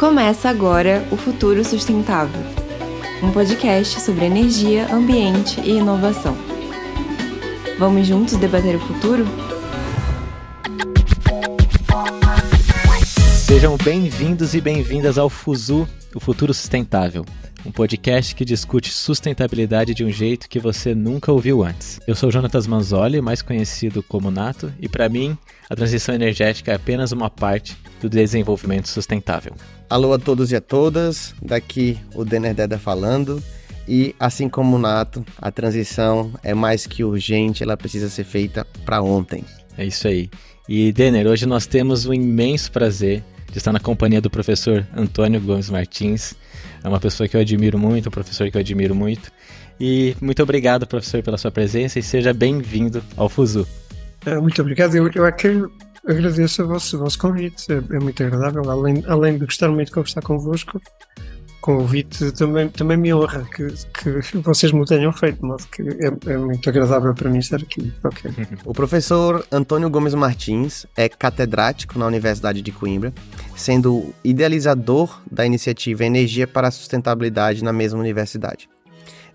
Começa 0.00 0.48
agora 0.48 1.06
o 1.10 1.16
Futuro 1.18 1.62
Sustentável, 1.62 2.40
um 3.22 3.30
podcast 3.32 4.00
sobre 4.00 4.24
energia, 4.24 4.90
ambiente 4.90 5.60
e 5.60 5.72
inovação. 5.72 6.34
Vamos 7.78 8.06
juntos 8.06 8.38
debater 8.38 8.76
o 8.76 8.80
futuro? 8.80 9.26
Sejam 13.44 13.76
bem-vindos 13.76 14.54
e 14.54 14.60
bem-vindas 14.62 15.18
ao 15.18 15.28
Fuzu, 15.28 15.86
o 16.14 16.18
Futuro 16.18 16.54
Sustentável, 16.54 17.26
um 17.66 17.70
podcast 17.70 18.34
que 18.34 18.42
discute 18.42 18.90
sustentabilidade 18.90 19.92
de 19.92 20.02
um 20.02 20.10
jeito 20.10 20.48
que 20.48 20.58
você 20.58 20.94
nunca 20.94 21.30
ouviu 21.30 21.62
antes. 21.62 22.00
Eu 22.06 22.14
sou 22.14 22.30
Jonatas 22.30 22.66
Manzoli, 22.66 23.20
mais 23.20 23.42
conhecido 23.42 24.02
como 24.02 24.30
Nato, 24.30 24.72
e 24.80 24.88
para 24.88 25.10
mim, 25.10 25.36
a 25.68 25.76
transição 25.76 26.14
energética 26.14 26.72
é 26.72 26.76
apenas 26.76 27.12
uma 27.12 27.28
parte 27.28 27.76
do 28.00 28.08
desenvolvimento 28.08 28.88
sustentável. 28.88 29.52
Alô 29.90 30.12
a 30.12 30.20
todos 30.20 30.52
e 30.52 30.56
a 30.56 30.60
todas, 30.60 31.34
daqui 31.42 31.98
o 32.14 32.24
Denner 32.24 32.54
Deda 32.54 32.78
falando. 32.78 33.42
E 33.88 34.14
assim 34.20 34.48
como 34.48 34.76
o 34.76 34.78
Nato, 34.78 35.26
a 35.36 35.50
transição 35.50 36.32
é 36.44 36.54
mais 36.54 36.86
que 36.86 37.02
urgente, 37.02 37.64
ela 37.64 37.76
precisa 37.76 38.08
ser 38.08 38.22
feita 38.22 38.64
para 38.84 39.02
ontem. 39.02 39.44
É 39.76 39.84
isso 39.84 40.06
aí. 40.06 40.30
E 40.68 40.92
Denner, 40.92 41.26
hoje 41.26 41.44
nós 41.44 41.66
temos 41.66 42.06
o 42.06 42.14
imenso 42.14 42.70
prazer 42.70 43.24
de 43.50 43.58
estar 43.58 43.72
na 43.72 43.80
companhia 43.80 44.20
do 44.20 44.30
professor 44.30 44.86
Antônio 44.96 45.40
Gomes 45.40 45.68
Martins. 45.68 46.34
É 46.84 46.88
uma 46.88 47.00
pessoa 47.00 47.28
que 47.28 47.36
eu 47.36 47.40
admiro 47.40 47.76
muito, 47.76 48.08
um 48.08 48.12
professor 48.12 48.48
que 48.48 48.56
eu 48.56 48.60
admiro 48.60 48.94
muito. 48.94 49.32
E 49.80 50.14
muito 50.20 50.40
obrigado, 50.40 50.86
professor, 50.86 51.20
pela 51.20 51.36
sua 51.36 51.50
presença 51.50 51.98
e 51.98 52.02
seja 52.02 52.32
bem-vindo 52.32 53.02
ao 53.16 53.28
Fuzu. 53.28 53.66
É, 54.24 54.38
muito 54.38 54.62
obrigado. 54.62 54.94
Eu, 54.94 55.10
eu 55.12 55.24
agradeço 56.06 56.62
o 56.62 56.68
vosso, 56.68 56.96
o 56.96 57.00
vosso 57.00 57.18
convite. 57.18 57.72
É, 57.72 57.76
é, 57.76 57.98
muito 57.98 58.22
agradável. 58.22 58.70
Além, 58.70 59.02
além 59.06 59.38
de 59.38 59.46
gostar 59.46 59.68
muito 59.68 59.88
de 59.88 59.94
conversar 59.94 60.22
convosco, 60.22 60.80
convite 61.60 62.32
também, 62.32 62.68
também 62.68 62.96
me 62.96 63.12
honra 63.12 63.44
que, 63.44 63.66
que 63.68 64.38
vocês 64.38 64.72
me 64.72 64.84
tenham 64.84 65.12
feito, 65.12 65.44
mas 65.44 65.64
que 65.66 65.82
é, 65.82 66.32
é, 66.32 66.36
muito 66.36 66.68
agradável 66.68 67.14
para 67.14 67.30
mim 67.30 67.38
estar 67.38 67.56
aqui. 67.56 67.92
Okay. 68.02 68.30
O 68.64 68.72
professor 68.72 69.46
Antônio 69.52 69.90
Gomes 69.90 70.14
Martins 70.14 70.86
é 70.96 71.08
catedrático 71.08 71.98
na 71.98 72.06
Universidade 72.06 72.62
de 72.62 72.72
Coimbra, 72.72 73.12
sendo 73.54 74.14
idealizador 74.24 75.20
da 75.30 75.44
iniciativa 75.44 76.04
Energia 76.04 76.46
para 76.46 76.68
a 76.68 76.70
Sustentabilidade 76.70 77.62
na 77.62 77.72
mesma 77.72 78.00
universidade, 78.00 78.68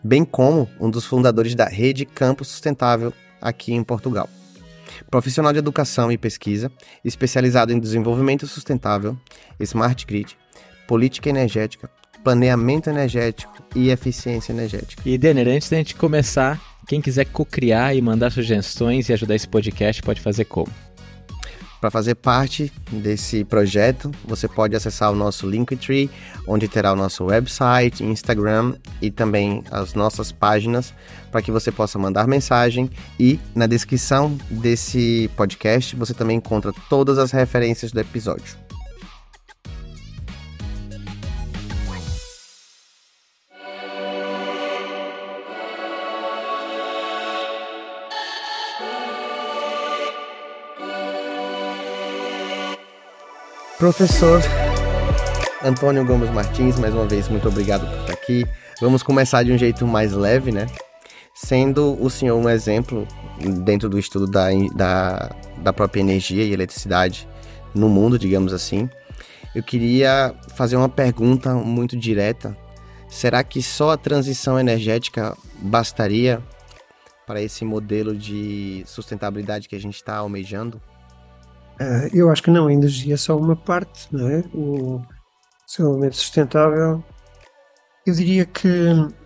bem 0.03 0.25
como 0.25 0.67
um 0.79 0.89
dos 0.89 1.05
fundadores 1.05 1.53
da 1.53 1.65
rede 1.65 2.05
Campo 2.05 2.43
Sustentável 2.43 3.13
aqui 3.41 3.73
em 3.73 3.83
Portugal. 3.83 4.29
Profissional 5.09 5.53
de 5.53 5.59
educação 5.59 6.11
e 6.11 6.17
pesquisa, 6.17 6.71
especializado 7.03 7.71
em 7.71 7.79
desenvolvimento 7.79 8.47
sustentável, 8.47 9.17
smart 9.59 10.05
grid, 10.05 10.37
política 10.87 11.29
energética, 11.29 11.89
planeamento 12.23 12.89
energético 12.89 13.53
e 13.75 13.89
eficiência 13.89 14.51
energética. 14.51 15.01
E 15.05 15.17
Denner, 15.17 15.47
antes 15.47 15.69
da 15.69 15.77
gente 15.77 15.95
começar, 15.95 16.59
quem 16.87 17.01
quiser 17.01 17.25
co-criar 17.25 17.93
e 17.93 18.01
mandar 18.01 18.31
sugestões 18.31 19.09
e 19.09 19.13
ajudar 19.13 19.35
esse 19.35 19.47
podcast 19.47 20.01
pode 20.01 20.21
fazer 20.21 20.45
como? 20.45 20.71
Para 21.85 21.91
fazer 21.91 22.15
parte 22.15 22.73
desse 22.91 23.43
projeto, 23.43 24.09
você 24.23 24.47
pode 24.47 24.75
acessar 24.75 25.11
o 25.11 25.15
nosso 25.15 25.47
Linktree, 25.47 26.09
onde 26.47 26.67
terá 26.67 26.91
o 26.93 26.95
nosso 26.95 27.25
website, 27.25 28.03
Instagram 28.03 28.73
e 28.99 29.11
também 29.11 29.63
as 29.69 29.93
nossas 29.93 30.31
páginas 30.31 30.95
para 31.31 31.43
que 31.43 31.51
você 31.51 31.71
possa 31.71 31.99
mandar 31.99 32.27
mensagem 32.27 32.89
e 33.19 33.39
na 33.53 33.67
descrição 33.67 34.35
desse 34.49 35.29
podcast 35.37 35.95
você 35.95 36.15
também 36.15 36.37
encontra 36.37 36.73
todas 36.89 37.19
as 37.19 37.29
referências 37.29 37.91
do 37.91 37.99
episódio. 37.99 38.64
Professor 53.85 54.41
Antônio 55.63 56.03
Gomes 56.03 56.31
Martins, 56.31 56.79
mais 56.79 56.91
uma 56.95 57.05
vez, 57.05 57.29
muito 57.29 57.47
obrigado 57.47 57.85
por 57.85 57.99
estar 57.99 58.13
aqui. 58.13 58.43
Vamos 58.81 59.03
começar 59.03 59.43
de 59.43 59.51
um 59.51 59.57
jeito 59.59 59.85
mais 59.85 60.11
leve, 60.11 60.51
né? 60.51 60.65
Sendo 61.35 61.95
o 62.03 62.09
senhor 62.09 62.35
um 62.35 62.49
exemplo 62.49 63.07
dentro 63.63 63.87
do 63.87 63.99
estudo 63.99 64.25
da, 64.25 64.47
da, 64.73 65.35
da 65.59 65.71
própria 65.71 66.01
energia 66.01 66.43
e 66.43 66.51
eletricidade 66.51 67.27
no 67.75 67.87
mundo, 67.87 68.17
digamos 68.17 68.53
assim. 68.53 68.89
Eu 69.53 69.61
queria 69.61 70.33
fazer 70.55 70.77
uma 70.77 70.89
pergunta 70.89 71.53
muito 71.53 71.95
direta. 71.95 72.57
Será 73.07 73.43
que 73.43 73.61
só 73.61 73.91
a 73.91 73.97
transição 73.97 74.59
energética 74.59 75.37
bastaria 75.59 76.41
para 77.27 77.39
esse 77.39 77.63
modelo 77.63 78.15
de 78.15 78.83
sustentabilidade 78.87 79.69
que 79.69 79.75
a 79.75 79.79
gente 79.79 79.97
está 79.97 80.15
almejando? 80.15 80.81
Uh, 81.79 82.07
eu 82.13 82.29
acho 82.29 82.41
que 82.41 82.51
não, 82.51 82.67
a 82.67 82.73
energia 82.73 83.15
é 83.15 83.17
só 83.17 83.37
uma 83.37 83.55
parte, 83.55 84.07
não 84.11 84.29
é? 84.29 84.43
O 84.53 85.01
desenvolvimento 85.67 86.15
sustentável. 86.15 87.03
Eu 88.05 88.13
diria 88.13 88.45
que 88.45 88.69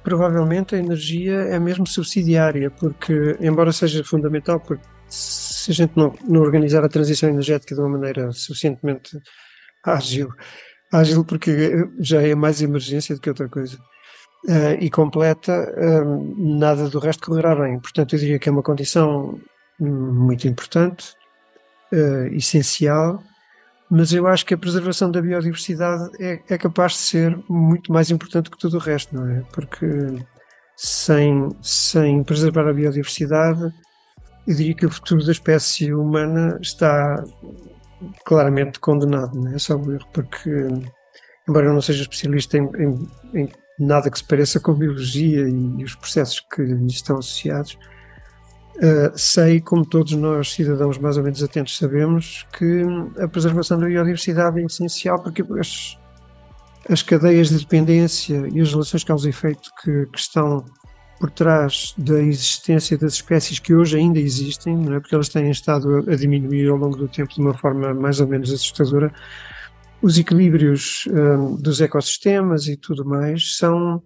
provavelmente 0.04 0.74
a 0.74 0.78
energia 0.78 1.34
é 1.34 1.60
mesmo 1.60 1.86
subsidiária, 1.86 2.72
porque, 2.72 3.38
embora 3.40 3.72
seja 3.72 4.04
fundamental, 4.04 4.60
porque 4.60 4.84
se 5.10 5.70
a 5.72 5.74
gente 5.74 5.96
não, 5.96 6.14
não 6.28 6.42
organizar 6.42 6.84
a 6.84 6.90
transição 6.90 7.30
energética 7.30 7.76
de 7.76 7.82
uma 7.82 7.90
maneira 7.90 8.32
suficientemente 8.32 9.20
ágil, 9.86 10.30
ágil 10.92 11.26
porque 11.26 11.88
já 12.00 12.22
é 12.22 12.34
mais 12.34 12.62
emergência 12.62 13.14
do 13.14 13.22
que 13.22 13.30
outra 13.30 13.50
coisa, 13.50 13.78
uh, 14.48 14.74
e 14.80 14.90
completa, 14.90 15.54
uh, 15.78 16.58
nada 16.58 16.90
do 16.90 17.00
resto 17.00 17.28
correrá 17.28 17.56
bem. 17.56 17.80
Portanto, 17.80 18.16
eu 18.16 18.20
diria 18.20 18.40
que 18.40 18.50
é 18.50 18.52
uma 18.52 18.64
condição 18.64 19.40
muito 19.80 20.48
importante 20.48 21.19
uh, 21.94 22.28
essencial, 22.34 23.24
mas 23.90 24.14
eu 24.14 24.28
acho 24.28 24.46
que 24.46 24.54
a 24.54 24.58
preservação 24.58 25.10
da 25.10 25.22
biodiversidade 25.22 26.10
é, 26.20 26.40
é, 26.48 26.58
capaz 26.58 26.94
de 26.94 26.98
ser 27.00 27.44
muito 27.50 27.92
mais 27.92 28.12
importante 28.12 28.52
que 28.52 28.58
tudo 28.58 28.78
o 28.78 28.80
resto, 28.80 29.16
não 29.16 29.28
é? 29.28 29.42
Porque 29.52 29.88
sem, 30.76 31.50
sem 31.62 32.24
preservar 32.24 32.68
a 32.68 32.74
biodiversidade, 32.74 33.74
eu 34.48 34.56
diria 34.56 34.76
que 34.76 34.86
o 34.86 34.92
futuro 34.92 35.26
da 35.26 35.32
espécie 35.32 35.92
humana 35.94 36.58
está 36.62 37.24
claramente 38.26 38.80
condenado, 38.80 39.40
não 39.40 39.54
é? 39.54 39.58
Só 39.58 39.74
erro, 39.74 40.08
porque, 40.14 40.68
embora 41.48 41.66
eu 41.66 41.74
não 41.74 41.82
seja 41.82 42.04
especialista 42.04 42.58
em, 42.58 42.70
em, 42.78 43.08
em 43.34 43.50
nada 43.80 44.12
que 44.12 44.18
se 44.20 44.24
pareça 44.24 44.60
com 44.60 44.74
biologia 44.74 45.48
e 45.50 45.84
os 45.84 45.96
processos 45.96 46.42
que 46.42 46.62
lhe 46.62 46.86
estão 46.88 47.18
associados, 47.18 47.78
Uh, 48.80 49.12
sei, 49.14 49.60
como 49.60 49.86
todos 49.86 50.14
nós, 50.14 50.54
cidadãos 50.54 50.98
mais 50.98 51.18
ou 51.18 51.24
menos 51.24 51.44
atentos, 51.44 51.78
sabemos 51.78 52.48
que 52.58 52.82
a 53.22 53.28
preservação 53.28 53.78
da 53.78 53.88
biodiversidade 53.88 54.58
é 54.58 54.64
essencial 54.64 55.22
porque 55.22 55.44
as, 55.60 55.98
as 56.90 57.02
cadeias 57.02 57.50
de 57.50 57.58
dependência 57.58 58.48
e 58.54 58.62
as 58.62 58.72
relações 58.72 59.04
causa-efeito 59.04 59.70
que, 59.84 60.06
que, 60.06 60.18
estão 60.18 60.64
por 61.20 61.30
trás 61.30 61.94
da 61.98 62.22
existência 62.22 62.98
das 62.98 63.16
espécies 63.16 63.60
que 63.60 63.76
hoje 63.76 63.98
ainda 63.98 64.18
existem, 64.18 64.78
não 64.78 64.94
é? 64.96 65.00
porque 65.02 65.14
elas 65.14 65.28
têm 65.28 65.52
estado 65.52 66.06
a, 66.10 66.16
diminuir 66.16 66.70
ao 66.70 66.78
longo 66.78 66.96
do 66.96 67.10
tempo 67.10 67.34
de 67.34 67.42
uma 67.42 67.54
forma 67.54 67.94
mais 67.94 68.22
ou 68.22 68.28
menos 68.28 68.50
assustadora, 68.50 69.12
os 70.02 70.18
equilíbrios 70.18 71.04
um, 71.12 71.56
ah, 71.56 71.58
dos 71.60 71.82
ecossistemas 71.82 72.68
e 72.68 72.78
tudo 72.78 73.04
mais 73.04 73.58
são 73.58 74.02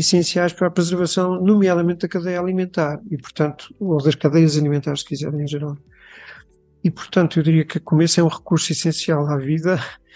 essenciais 0.00 0.52
para 0.52 0.68
a 0.68 0.70
preservação, 0.70 1.40
nomeadamente 1.40 2.00
da 2.00 2.08
cadeia 2.08 2.40
alimentar 2.40 3.00
e, 3.10 3.16
portanto, 3.16 3.74
ou 3.78 4.02
das 4.02 4.14
cadeias 4.14 4.56
alimentares, 4.56 5.00
se 5.00 5.06
quiserem, 5.06 5.42
em 5.42 5.46
geral. 5.46 5.76
E, 6.82 6.90
portanto, 6.90 7.38
eu 7.38 7.42
diria 7.42 7.64
que 7.64 7.78
a 7.78 7.80
começo 7.80 8.20
é 8.20 8.22
um 8.22 8.28
recurso 8.28 8.72
essencial 8.72 9.26
à 9.26 9.36
vida. 9.36 9.78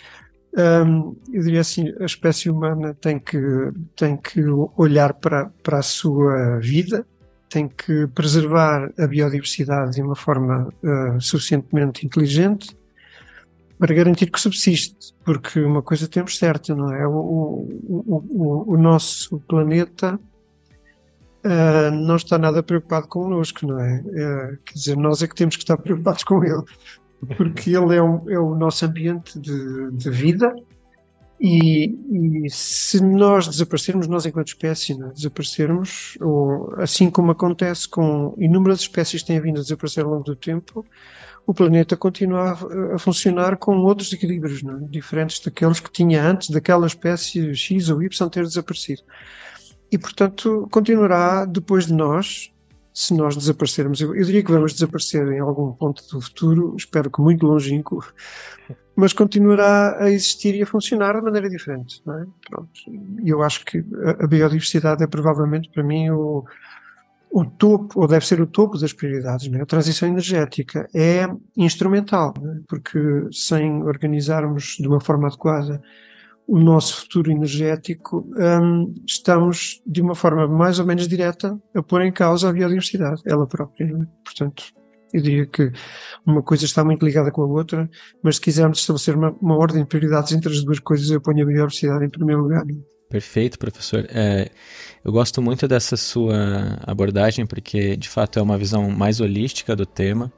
Um, 0.55 1.17
eu 1.33 1.43
diria 1.43 1.63
assim, 1.63 1.95
a 1.99 2.05
espécie 2.05 2.51
humana 2.51 2.93
tem 3.01 3.19
que, 3.19 3.39
tem 3.97 4.19
que 4.19 4.45
olhar 4.77 5.15
para, 5.15 5.47
para 5.63 5.79
a 5.79 5.83
sua 5.83 6.59
vida, 6.59 7.07
tem 7.49 7.67
que 7.67 8.07
preservar 8.09 8.93
a 8.99 9.07
biodiversidade 9.07 9.93
de 9.93 10.03
uma 10.03 10.15
forma 10.15 10.69
uh, 10.83 11.19
suficientemente 11.19 12.05
inteligente 12.05 12.77
para 13.83 13.97
garantir 13.97 14.31
que 14.31 14.41
subsiste, 14.41 15.13
porque 15.25 15.59
uma 15.59 15.83
coisa 15.83 16.07
temos 16.07 16.39
certa, 16.39 16.73
não 16.73 16.95
é? 16.95 17.05
O, 17.05 17.17
o, 17.17 18.25
o, 18.31 18.75
o 18.75 18.77
nosso 18.77 19.41
planeta 19.41 20.21
uh, 21.45 21.91
não 21.91 22.15
está 22.15 22.39
nada 22.39 22.63
preocupado 22.63 23.09
connosco, 23.09 23.67
não 23.67 23.81
é? 23.81 23.97
Uh, 23.97 24.59
quer 24.65 24.75
dizer, 24.75 24.97
nós 24.97 25.21
é 25.21 25.27
que 25.27 25.35
temos 25.35 25.57
que 25.57 25.65
estar 25.65 25.77
preocupados 25.77 26.23
com 26.23 26.45
ele, 26.45 26.63
porque 27.37 27.71
ele 27.77 27.97
é, 27.97 28.01
um, 28.01 28.31
é 28.31 28.39
o 28.39 28.55
nosso 28.55 28.85
ambiente 28.85 29.37
de, 29.37 29.91
de 29.91 30.11
vida 30.11 30.55
e, 31.41 32.45
e, 32.45 32.51
se 32.51 33.03
nós 33.03 33.49
desaparecermos, 33.49 34.07
nós 34.07 34.25
enquanto 34.25 34.47
espécie, 34.47 34.97
não 34.97 35.09
é? 35.09 35.13
desaparecermos, 35.13 36.17
ou, 36.21 36.73
assim 36.77 37.11
como 37.11 37.33
acontece 37.33 37.89
com 37.89 38.33
inúmeras 38.39 38.79
espécies 38.79 39.23
que 39.23 39.27
têm 39.27 39.41
vindo 39.41 39.59
a 39.59 39.63
desaparecer 39.63 40.05
ao 40.05 40.11
longo 40.13 40.23
do 40.23 40.37
tempo, 40.37 40.87
o 41.47 41.53
planeta 41.53 41.97
continua 41.97 42.53
a, 42.53 42.95
a 42.95 42.99
funcionar 42.99 43.57
com 43.57 43.77
outros 43.79 44.13
equilíbrios, 44.13 44.63
é? 44.63 44.87
diferentes 44.89 45.41
daqueles 45.41 45.81
que 45.81 45.91
tinha 45.91 46.25
antes 46.25 46.51
daquela 46.51 46.87
espécie 46.87 47.55
X 47.55 47.89
ou 47.89 48.03
Y 48.03 48.29
ter 48.31 48.45
desaparecido. 48.45 49.03
E, 49.91 49.99
portanto, 49.99 50.67
continuará 50.71 51.45
depois 51.45 51.87
de 51.87 51.93
nós, 51.93 52.51
se 52.95 53.15
nós 53.15 53.37
desaparecermos. 53.37 54.01
Eu, 54.01 54.15
eu 54.15 54.25
diria 54.25 54.43
que 54.43 54.51
vamos 54.53 54.73
desaparecer 54.73 55.27
em 55.29 55.41
algum 55.41 55.73
ponto 55.73 56.03
do 56.11 56.21
futuro, 56.21 56.75
espero 56.79 57.11
que 57.11 57.21
muito 57.21 57.47
longínquo, 57.47 58.03
mas 58.95 59.13
continuará 59.13 60.03
a 60.03 60.11
existir 60.11 60.55
e 60.55 60.63
a 60.63 60.67
funcionar 60.67 61.15
de 61.15 61.23
maneira 61.23 61.49
diferente. 61.49 62.03
É? 62.09 62.25
E 63.23 63.29
eu 63.29 63.43
acho 63.43 63.65
que 63.65 63.85
a 64.19 64.27
biodiversidade 64.27 65.03
é 65.03 65.07
provavelmente 65.07 65.71
para 65.71 65.83
mim 65.83 66.11
o 66.11 66.45
o 67.33 67.47
topo, 67.47 68.01
ou 68.01 68.07
deve 68.07 68.27
ser 68.27 68.41
o 68.43 68.47
topo 68.47 68.77
das 68.77 68.93
prioridades. 68.93 69.49
Né? 69.49 69.63
A 69.63 69.67
transição 69.67 70.07
energética 70.07 70.87
é 70.95 71.27
instrumental, 71.57 72.35
né? 72.39 72.61
porque 72.69 72.99
sem 73.33 73.83
organizarmos 73.83 74.77
de 74.79 74.87
uma 74.87 75.01
forma 75.01 75.29
adequada 75.29 75.83
o 76.47 76.59
nosso 76.59 77.01
futuro 77.01 77.31
energético, 77.31 78.29
um, 78.37 78.93
estamos 79.07 79.81
de 79.87 80.03
uma 80.03 80.15
forma 80.15 80.47
mais 80.47 80.79
ou 80.79 80.85
menos 80.85 81.09
direta 81.09 81.59
a 81.75 81.83
pôr 81.83 82.03
em 82.03 82.13
causa 82.13 82.51
a 82.51 82.53
biodiversidade, 82.53 83.23
ela 83.25 83.47
própria. 83.47 83.87
Né? 83.87 84.07
Portanto, 84.23 84.65
eu 85.15 85.23
diria 85.23 85.47
que 85.47 85.73
uma 86.27 86.43
coisa 86.43 86.67
está 86.67 86.85
muito 86.85 87.07
ligada 87.07 87.31
com 87.31 87.43
a 87.43 87.47
outra, 87.47 87.89
mas 88.23 88.37
se 88.37 88.43
quisermos 88.43 88.81
estabelecer 88.81 89.17
uma, 89.17 89.31
uma 89.41 89.57
ordem 89.57 89.83
de 89.83 89.89
prioridades 89.89 90.33
entre 90.33 90.53
as 90.53 90.63
duas 90.63 90.81
coisas, 90.81 91.09
eu 91.11 91.21
ponho 91.21 91.43
a 91.43 91.47
biodiversidade 91.47 92.05
em 92.05 92.11
primeiro 92.11 92.43
lugar. 92.43 92.67
Né? 92.67 92.75
Perfeito, 93.13 93.59
professor. 93.59 94.09
É, 94.09 94.49
eu 95.05 95.13
gosto 95.13 95.43
muito 95.43 95.69
dessa 95.69 95.99
sua 95.99 96.79
abordagem, 96.87 97.45
porque 97.45 97.95
de 97.95 98.09
fato 98.09 98.39
é 98.39 98.43
uma 98.43 98.57
visão 98.57 98.89
mais 98.89 99.21
holística 99.21 99.77
do 99.77 99.85
tema, 99.85 100.33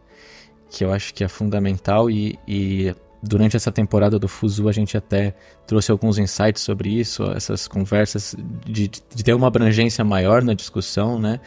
que 0.68 0.84
eu 0.84 0.92
acho 0.92 1.14
que 1.14 1.22
é 1.22 1.28
fundamental 1.28 2.10
e, 2.10 2.36
e 2.48 2.92
durante 3.22 3.56
essa 3.56 3.70
temporada 3.70 4.18
do 4.18 4.26
Fuzu 4.26 4.68
a 4.68 4.72
gente 4.72 4.96
até 4.96 5.36
trouxe 5.68 5.92
alguns 5.92 6.18
insights 6.18 6.64
sobre 6.64 6.88
isso, 6.88 7.22
essas 7.30 7.68
conversas 7.68 8.34
de, 8.66 8.88
de 8.88 9.22
ter 9.22 9.34
uma 9.34 9.46
abrangência 9.46 10.04
maior 10.04 10.42
na 10.42 10.52
discussão, 10.52 11.16
né? 11.16 11.38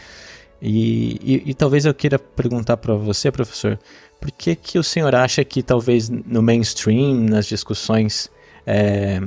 E, 0.61 1.19
e, 1.21 1.49
e 1.49 1.53
talvez 1.53 1.85
eu 1.85 1.93
queira 1.93 2.17
perguntar 2.17 2.77
para 2.77 2.93
você, 2.95 3.29
professor, 3.33 3.77
por 4.21 4.31
que, 4.31 4.55
que 4.55 4.79
o 4.79 4.83
senhor 4.83 5.13
acha 5.13 5.43
que 5.43 5.61
talvez 5.61 6.07
no 6.09 6.41
mainstream, 6.41 7.15
nas 7.15 7.47
discussões 7.47 8.31
é, 8.65 9.19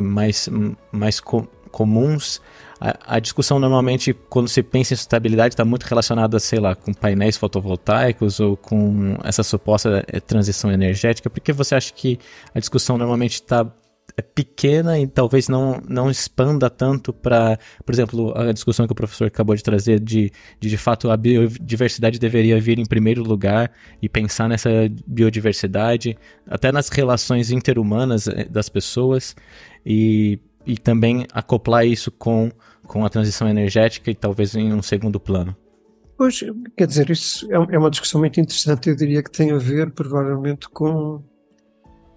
mais, 0.00 0.48
mais 0.92 1.20
com, 1.20 1.46
comuns, 1.68 2.40
a, 2.80 3.16
a, 3.16 3.18
discussão 3.18 3.58
normalmente, 3.58 4.14
quando 4.28 4.48
se 4.48 4.62
pensa 4.62 4.94
em 4.94 4.96
sustentabilidade, 4.96 5.54
está 5.54 5.64
muito 5.64 5.84
relacionada, 5.84 6.38
sei 6.38 6.60
lá, 6.60 6.74
com 6.74 6.92
painéis 6.92 7.36
fotovoltaicos 7.36 8.38
ou 8.40 8.56
com 8.56 9.16
essa 9.24 9.42
suposta 9.42 10.04
eh, 10.06 10.20
transição 10.20 10.70
energética. 10.70 11.28
Por 11.28 11.40
que 11.40 11.52
você 11.52 11.74
acha 11.74 11.92
que 11.92 12.18
a 12.54 12.60
discussão 12.60 12.96
normalmente 12.96 13.34
está 13.34 13.66
é 14.16 14.22
pequena 14.22 14.98
e 14.98 15.06
talvez 15.06 15.48
não, 15.48 15.80
não 15.88 16.10
expanda 16.10 16.68
tanto 16.68 17.12
para, 17.12 17.58
por 17.84 17.92
exemplo, 17.94 18.36
a 18.36 18.52
discussão 18.52 18.86
que 18.86 18.92
o 18.92 18.96
professor 18.96 19.26
acabou 19.26 19.54
de 19.54 19.62
trazer 19.62 20.00
de, 20.00 20.32
de, 20.58 20.68
de 20.68 20.76
fato, 20.76 21.10
a 21.10 21.16
biodiversidade 21.16 22.18
deveria 22.18 22.60
vir 22.60 22.78
em 22.78 22.86
primeiro 22.86 23.22
lugar 23.22 23.70
e 24.02 24.08
pensar 24.08 24.48
nessa 24.48 24.70
biodiversidade, 25.06 26.18
até 26.46 26.72
nas 26.72 26.88
relações 26.88 27.50
interhumanas 27.50 28.26
eh, 28.26 28.44
das 28.44 28.68
pessoas 28.68 29.36
e, 29.84 30.40
e 30.66 30.76
também 30.76 31.26
acoplar 31.32 31.86
isso 31.86 32.10
com, 32.10 32.50
com 32.86 33.04
a 33.04 33.08
transição 33.08 33.48
energética 33.48 34.10
e 34.10 34.14
talvez 34.14 34.54
em 34.54 34.72
um 34.72 34.82
segundo 34.82 35.20
plano. 35.20 35.56
Pois, 36.16 36.40
quer 36.76 36.88
dizer, 36.88 37.10
isso 37.10 37.46
é, 37.52 37.76
é 37.76 37.78
uma 37.78 37.90
discussão 37.90 38.20
muito 38.20 38.40
interessante, 38.40 38.88
eu 38.88 38.96
diria 38.96 39.22
que 39.22 39.30
tem 39.30 39.52
a 39.52 39.58
ver 39.58 39.92
provavelmente 39.92 40.68
com 40.68 41.22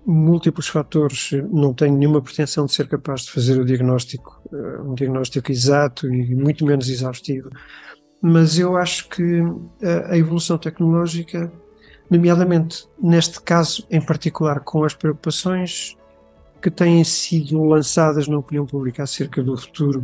múltiplos 0.06 0.68
fatores. 0.68 1.31
Não 1.51 1.74
tenho 1.74 1.98
nenhuma 1.98 2.21
pretensão 2.21 2.65
de 2.65 2.74
ser 2.74 2.88
capaz 2.88 3.21
de 3.21 3.31
fazer 3.31 3.59
o 3.59 3.65
diagnóstico, 3.65 4.42
eh, 4.51 4.81
um 4.81 4.94
diagnóstico 4.94 5.51
exato 5.51 6.12
e 6.13 6.36
muito 6.36 6.65
menos 6.65 6.89
exaustivo. 6.89 7.50
Mas 8.21 8.59
eu 8.59 8.77
acho 8.77 9.09
que 9.09 9.42
a 10.07 10.15
evolução 10.15 10.56
tecnológica, 10.56 11.51
nomeadamente 12.07 12.88
neste 13.01 13.42
caso 13.42 13.83
em 13.89 14.00
particular 14.00 14.59
com 14.59 14.83
as 14.83 14.94
preocupações 14.94 15.98
que 16.62 16.69
têm 16.69 17.03
sido 17.03 17.63
lançadas 17.63 18.27
na 18.27 18.38
opinião 18.38 18.65
pública 18.65 19.01
acerca 19.03 19.42
do 19.42 19.57
futuro 19.57 20.03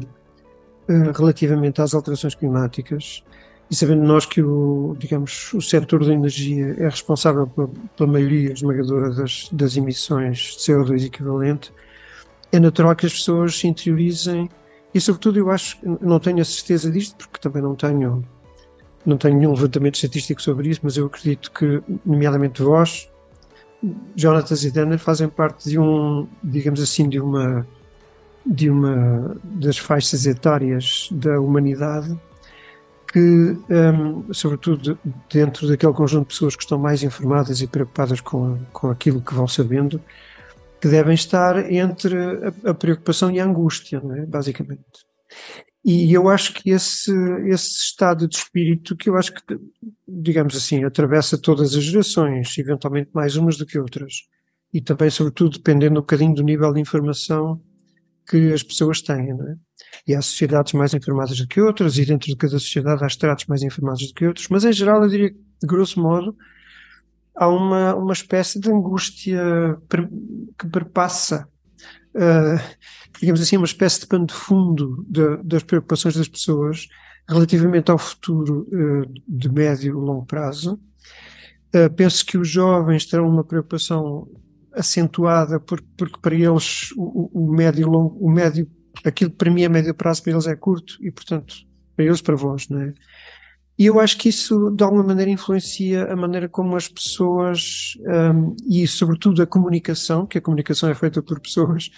eh, 0.89 1.11
relativamente 1.15 1.81
às 1.81 1.94
alterações 1.94 2.33
climáticas, 2.33 3.23
e 3.69 3.75
sabendo 3.75 4.03
nós 4.03 4.25
que 4.25 4.41
o, 4.41 4.95
digamos, 4.97 5.53
o 5.53 5.61
setor 5.61 6.05
da 6.05 6.13
energia 6.13 6.75
é 6.77 6.85
responsável 6.85 7.47
pela, 7.47 7.69
pela 7.97 8.11
maioria 8.11 8.53
esmagadora 8.53 9.13
das, 9.13 9.49
das 9.51 9.75
emissões 9.75 10.37
de 10.37 10.59
CO2 10.59 11.05
equivalente, 11.05 11.73
é 12.51 12.59
natural 12.59 12.95
que 12.95 13.05
as 13.05 13.13
pessoas 13.13 13.57
se 13.57 13.67
interiorizem 13.67 14.49
e, 14.93 15.01
sobretudo, 15.01 15.37
eu 15.37 15.51
acho, 15.51 15.77
não 16.01 16.19
tenho 16.19 16.39
a 16.41 16.45
certeza 16.45 16.89
disto, 16.89 17.17
porque 17.17 17.39
também 17.39 17.61
não 17.61 17.75
tenho, 17.75 18.23
não 19.05 19.17
tenho 19.17 19.37
nenhum 19.37 19.51
levantamento 19.51 19.95
estatístico 19.95 20.41
sobre 20.41 20.69
isso, 20.69 20.79
mas 20.81 20.95
eu 20.95 21.05
acredito 21.05 21.51
que, 21.51 21.83
nomeadamente 22.05 22.61
vós, 22.63 23.09
Jonathan 24.15 24.55
e 24.63 24.71
Dana, 24.71 24.97
fazem 24.97 25.27
parte 25.27 25.69
de 25.69 25.77
um, 25.77 26.25
digamos 26.41 26.81
assim, 26.81 27.09
de 27.09 27.19
uma, 27.19 27.67
de 28.45 28.69
uma 28.69 29.35
das 29.43 29.77
faixas 29.77 30.25
etárias 30.25 31.09
da 31.11 31.39
humanidade 31.39 32.17
que, 33.12 33.19
um, 33.19 34.33
sobretudo 34.33 34.98
dentro 35.31 35.68
daquele 35.68 35.94
conjunto 35.94 36.27
de 36.27 36.33
pessoas 36.33 36.56
que 36.56 36.63
estão 36.63 36.77
mais 36.77 37.04
informadas 37.04 37.62
e 37.62 37.68
preocupadas 37.68 38.21
com, 38.21 38.59
com 38.74 38.89
aquilo 38.89 39.21
que 39.21 39.33
vão 39.33 39.48
sabendo, 39.48 40.01
que 40.81 40.88
devem 40.88 41.13
estar 41.13 41.71
entre 41.71 42.15
a, 42.18 42.71
a 42.71 42.74
preocupação 42.74 43.31
e 43.31 43.39
a 43.39 43.45
angústia, 43.45 44.01
é? 44.18 44.25
basicamente. 44.25 45.07
E 45.83 46.13
eu 46.13 46.27
acho 46.27 46.54
que 46.54 46.69
esse, 46.69 47.13
esse 47.45 47.81
estado 47.81 48.27
de 48.27 48.36
espírito, 48.36 48.95
que 48.95 49.09
eu 49.09 49.15
acho 49.15 49.33
que, 49.33 49.42
digamos 50.06 50.56
assim, 50.56 50.83
atravessa 50.83 51.38
todas 51.38 51.74
as 51.75 51.83
gerações, 51.83 52.57
eventualmente 52.57 53.09
mais 53.13 53.38
umas 53.38 53.57
do 53.57 53.65
que 53.65 53.80
outras, 53.80 54.13
e 54.74 54.81
também, 54.81 55.09
sobretudo, 55.09 55.57
dependendo 55.57 56.00
um 56.00 56.01
bocadinho 56.01 56.36
do 56.36 56.44
nível 56.44 56.74
de 56.74 56.81
informação 56.81 57.62
que 58.27 58.51
as 58.51 58.62
pessoas 58.62 59.01
têm, 59.01 59.33
não 59.33 59.47
é? 59.47 59.56
E 60.06 60.13
há 60.13 60.21
sociedades 60.21 60.74
mais 60.74 60.94
informadas 60.94 61.38
do 61.38 61.47
que 61.47 61.62
outras, 61.62 61.97
e 61.97 62.06
dentro 62.06 62.27
de 62.27 62.35
cada 62.35 62.59
sociedade 62.59 63.03
há 63.03 63.07
estratos 63.07 63.45
mais 63.45 63.63
informados 63.63 64.07
do 64.07 64.13
que 64.13 64.27
outros, 64.27 64.47
mas 64.50 64.65
em 64.65 64.74
geral 64.74 65.03
eu 65.03 65.09
diria 65.09 65.29
que, 65.29 65.38
de 65.38 65.68
grosso 65.68 66.00
modo, 66.01 66.35
há 67.35 67.47
uma, 67.47 67.95
uma 67.95 68.13
espécie 68.13 68.59
de 68.59 68.69
angústia 68.69 69.41
que 70.57 70.68
perpassa, 70.68 71.47
uh, 72.16 72.78
digamos 73.19 73.42
assim, 73.42 73.57
uma 73.57 73.66
espécie 73.66 74.01
de 74.01 74.07
pano 74.07 74.25
de 74.25 74.33
fundo 74.33 75.06
de, 75.07 75.37
das 75.44 75.63
preocupações 75.63 76.16
das 76.16 76.28
pessoas 76.28 76.87
relativamente 77.30 77.92
ao 77.92 77.97
futuro 77.97 78.68
uh, 78.71 79.13
de 79.28 79.49
médio 79.49 79.90
e 79.90 80.06
longo 80.06 80.25
prazo. 80.25 80.80
Uh, 81.75 81.94
penso 81.95 82.25
que 82.25 82.37
os 82.37 82.49
jovens 82.49 83.06
terão 83.06 83.28
uma 83.28 83.44
preocupação 83.44 84.28
acentuada 84.77 85.59
porque, 85.59 85.87
porque 85.97 86.19
para 86.21 86.35
eles 86.35 86.91
o, 86.95 87.29
o 87.33 87.51
médio 87.51 87.87
longo, 87.87 88.17
o 88.19 88.31
médio 88.31 88.69
aquilo 89.03 89.31
que 89.31 89.37
para 89.37 89.51
mim 89.51 89.63
é 89.63 89.69
médio 89.69 89.93
prazo, 89.93 90.23
para 90.23 90.33
eles 90.33 90.47
é 90.47 90.55
curto 90.55 90.97
e, 91.01 91.11
portanto, 91.11 91.55
para 91.95 92.05
eles, 92.05 92.21
para 92.21 92.35
vós, 92.35 92.69
não 92.69 92.81
é? 92.81 92.93
E 93.77 93.85
eu 93.85 93.99
acho 93.99 94.17
que 94.17 94.29
isso, 94.29 94.71
de 94.71 94.83
alguma 94.83 95.03
maneira, 95.03 95.29
influencia 95.29 96.11
a 96.11 96.15
maneira 96.15 96.49
como 96.49 96.75
as 96.75 96.87
pessoas, 96.87 97.93
um, 98.33 98.55
e 98.67 98.87
sobretudo 98.87 99.41
a 99.41 99.45
comunicação, 99.45 100.25
que 100.25 100.39
a 100.39 100.41
comunicação 100.41 100.89
é 100.89 100.95
feita 100.95 101.21
por 101.21 101.39
pessoas, 101.39 101.91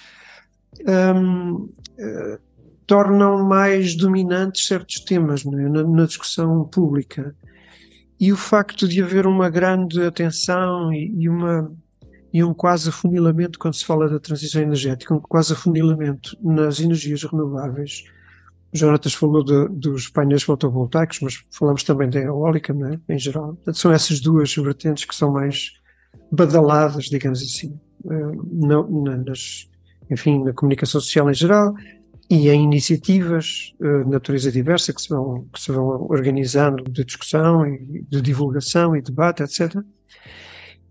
um, 0.86 1.54
uh, 1.54 1.70
eh, 1.98 2.40
tornam 2.86 3.46
mais 3.48 3.96
dominantes 3.96 4.68
certos 4.68 5.00
temas 5.06 5.46
é? 5.46 5.50
na, 5.50 5.84
na, 5.84 6.06
discussão 6.06 6.66
pública. 6.66 7.34
E 8.20 8.34
o 8.34 8.38
facto 8.38 8.86
de 8.86 9.02
haver 9.02 9.26
uma 9.26 9.50
grande 9.50 10.04
atenção 10.04 10.92
e, 10.92 11.14
e 11.18 11.30
uma 11.30 11.72
e 12.32 12.44
um 12.44 12.54
quase 12.54 12.90
afunilamento 12.90 13.58
quando 13.58 13.74
se 13.74 13.86
fala 13.86 14.10
da 14.10 14.20
transição 14.20 14.62
energética, 14.62 15.14
um 15.14 15.20
quase 15.20 15.54
afunilamento 15.54 16.38
nas 16.42 16.80
energias 16.80 17.24
renováveis. 17.24 18.04
O 18.74 18.78
Jonatas 18.78 19.14
falou 19.14 19.44
de, 19.44 19.68
dos 19.70 20.10
painéis 20.10 20.44
fotovoltaicos, 20.44 21.20
mas 21.22 21.44
falamos 21.52 21.84
também 21.84 22.10
da 22.10 22.20
eólica, 22.20 22.74
né, 22.74 23.00
em 23.10 23.18
geral. 23.18 23.56
Portanto, 23.56 23.78
são 23.78 23.92
essas 23.92 24.20
duas 24.20 24.54
vertentes 24.56 25.06
que 25.06 25.16
são 25.16 25.32
mais 25.32 25.74
badaladas, 26.32 27.06
digamos 27.06 27.42
assim, 27.42 27.80
eh, 28.06 28.32
na, 28.52 29.18
nas, 29.18 29.68
enfim, 30.10 30.44
na 30.44 30.54
comunicação 30.54 31.02
social 31.02 31.30
em 31.30 31.34
geral 31.34 31.74
e 32.30 32.48
em 32.50 32.64
iniciativas 32.64 33.74
uh, 33.80 34.04
de 34.04 34.12
natureza 34.12 34.52
diversa 34.52 34.94
que 34.94 35.02
se, 35.02 35.10
vão, 35.10 35.48
que 35.52 35.60
se 35.60 35.72
vão 35.72 36.06
organizando 36.10 36.84
de 36.84 37.04
discussão 37.04 37.66
e 37.66 38.06
de 38.08 38.22
divulgação 38.22 38.96
e 38.96 39.02
debate, 39.02 39.42
etc. 39.42 39.78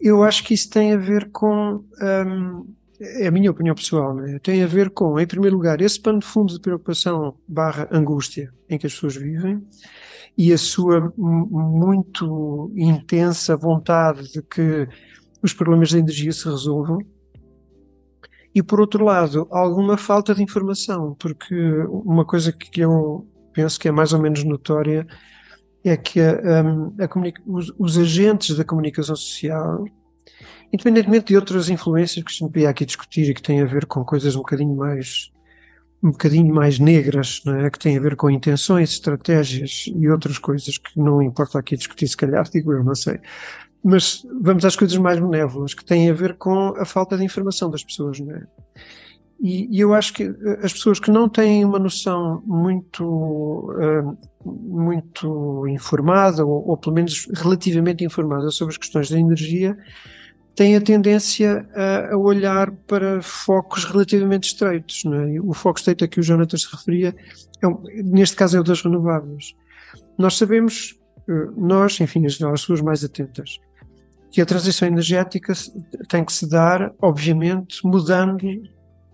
Eu 0.00 0.22
acho 0.22 0.44
que 0.44 0.54
isso 0.54 0.70
tem 0.70 0.92
a 0.92 0.96
ver 0.96 1.30
com. 1.30 1.84
Um, 2.00 2.74
é 3.00 3.28
a 3.28 3.30
minha 3.30 3.50
opinião 3.50 3.74
pessoal, 3.74 4.12
né? 4.14 4.40
tem 4.40 4.62
a 4.62 4.66
ver 4.66 4.90
com, 4.90 5.20
em 5.20 5.26
primeiro 5.26 5.54
lugar, 5.54 5.80
esse 5.80 6.00
pano 6.00 6.18
de 6.18 6.26
fundo 6.26 6.52
de 6.52 6.60
preocupação 6.60 7.36
barra 7.46 7.88
angústia 7.92 8.52
em 8.68 8.76
que 8.76 8.88
as 8.88 8.92
pessoas 8.92 9.14
vivem, 9.14 9.64
e 10.36 10.52
a 10.52 10.58
sua 10.58 11.12
muito 11.16 12.72
intensa 12.76 13.56
vontade 13.56 14.32
de 14.32 14.42
que 14.42 14.88
os 15.40 15.52
problemas 15.52 15.92
da 15.92 15.98
energia 16.00 16.32
se 16.32 16.44
resolvam. 16.48 16.98
E 18.52 18.62
por 18.62 18.80
outro 18.80 19.04
lado, 19.04 19.46
alguma 19.50 19.96
falta 19.96 20.34
de 20.34 20.42
informação, 20.42 21.14
porque 21.20 21.54
uma 21.88 22.24
coisa 22.24 22.52
que 22.52 22.80
eu 22.80 23.26
penso 23.52 23.78
que 23.78 23.86
é 23.86 23.92
mais 23.92 24.12
ou 24.12 24.20
menos 24.20 24.42
notória 24.42 25.06
é 25.88 25.96
que 25.96 26.20
a, 26.20 26.32
a, 26.60 27.08
os, 27.46 27.72
os, 27.78 27.98
agentes 27.98 28.56
da 28.56 28.64
comunicação 28.64 29.16
social, 29.16 29.84
independentemente 30.72 31.26
de 31.26 31.36
outras 31.36 31.68
influências 31.68 32.24
que 32.24 32.30
a 32.30 32.32
gente 32.32 32.52
podia 32.52 32.70
aqui 32.70 32.84
discutir 32.84 33.30
e 33.30 33.34
que 33.34 33.42
têm 33.42 33.60
a 33.60 33.66
ver 33.66 33.86
com 33.86 34.04
coisas 34.04 34.34
um 34.34 34.40
bocadinho 34.40 34.76
mais 34.76 35.30
um 36.02 36.10
bocadinho 36.10 36.54
mais 36.54 36.78
negras, 36.78 37.42
é? 37.64 37.70
que 37.70 37.78
têm 37.78 37.96
a 37.96 38.00
ver 38.00 38.14
com 38.14 38.30
intenções, 38.30 38.92
estratégias 38.92 39.86
e 39.94 40.08
outras 40.08 40.38
coisas 40.38 40.78
que 40.78 40.98
não 40.98 41.20
importa 41.20 41.58
aqui 41.58 41.76
discutir, 41.76 42.06
se 42.06 42.16
calhar, 42.16 42.48
digo 42.48 42.72
eu, 42.72 42.84
não 42.84 42.94
sei. 42.94 43.18
Mas 43.82 44.24
vamos 44.40 44.64
às 44.64 44.76
coisas 44.76 44.96
mais 44.96 45.18
benévolas, 45.18 45.74
que 45.74 45.84
têm 45.84 46.10
a 46.10 46.14
ver 46.14 46.36
com 46.36 46.74
a 46.76 46.84
falta 46.84 47.16
de 47.16 47.24
informação 47.24 47.70
das 47.70 47.82
pessoas, 47.82 48.20
não 48.20 48.34
é? 48.34 48.42
E, 49.40 49.76
e 49.76 49.80
eu 49.80 49.94
acho 49.94 50.12
que 50.14 50.24
eh, 50.24 50.58
as 50.62 50.72
pessoas 50.72 50.98
que 50.98 51.10
não 51.10 51.28
têm 51.28 51.64
uma 51.64 51.78
noção 51.78 52.42
muito, 52.44 53.04
uh, 53.04 54.18
muito 54.44 55.66
informada, 55.68 56.44
ou, 56.44 56.68
ou 56.68 56.76
pelo 56.76 56.94
menos 56.94 57.28
relativamente 57.34 58.04
informada 58.04 58.50
sobre 58.50 58.72
as 58.72 58.78
questões 58.78 59.08
da 59.08 59.18
energia, 59.18 59.78
têm 60.56 60.74
a 60.74 60.80
tendência 60.80 61.68
a, 61.72 62.14
a, 62.14 62.16
olhar 62.16 62.72
para 62.88 63.22
focos 63.22 63.84
relativamente 63.84 64.48
estreitos. 64.48 65.04
É? 65.04 65.40
O 65.40 65.54
foco 65.54 65.78
estreito 65.78 66.04
a 66.04 66.08
que 66.08 66.18
o 66.18 66.22
Jonathan 66.22 66.56
se 66.56 66.68
referia, 66.72 67.14
é, 67.62 68.02
neste 68.02 68.34
caso 68.34 68.56
é 68.56 68.60
o 68.60 68.64
das 68.64 68.82
renováveis. 68.82 69.54
Nós 70.18 70.36
sabemos, 70.36 70.98
eh, 71.28 71.48
nós, 71.56 72.00
enfim, 72.00 72.26
as 72.26 72.38
pessoas 72.38 72.80
mais 72.80 73.04
atentas, 73.04 73.60
que 74.32 74.40
a 74.40 74.46
transição 74.46 74.88
energética 74.88 75.52
tem 76.08 76.24
que 76.24 76.32
se 76.32 76.48
dar, 76.48 76.92
obviamente, 77.00 77.86
mudando 77.86 78.44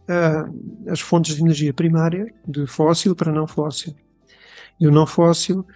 uh, 0.09 0.91
as 0.91 1.01
fontes 1.01 1.37
de 1.37 1.43
energia 1.43 1.73
primária, 1.73 2.33
de 2.47 2.67
fóssil 2.67 3.15
para 3.15 3.33
não 3.33 3.47
fóssil. 3.47 3.95
E 4.81 4.87
o 4.87 4.91
não 4.91 5.07
fóssil, 5.07 5.67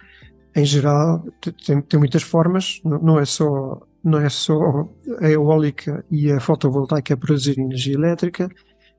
em 0.55 0.65
geral, 0.65 1.25
tem, 1.65 1.81
tem 1.81 1.99
muitas 1.99 2.23
formas, 2.23 2.81
não, 2.83 2.99
não 2.99 3.19
é 3.19 3.25
só 3.25 3.81
não 4.01 4.19
é 4.19 4.29
só 4.29 4.89
a 5.19 5.29
eólica 5.29 6.05
e 6.09 6.31
a 6.31 6.39
fotovoltaica 6.39 7.13
a 7.13 7.17
produzir 7.17 7.59
energia 7.59 7.95
elétrica, 7.95 8.49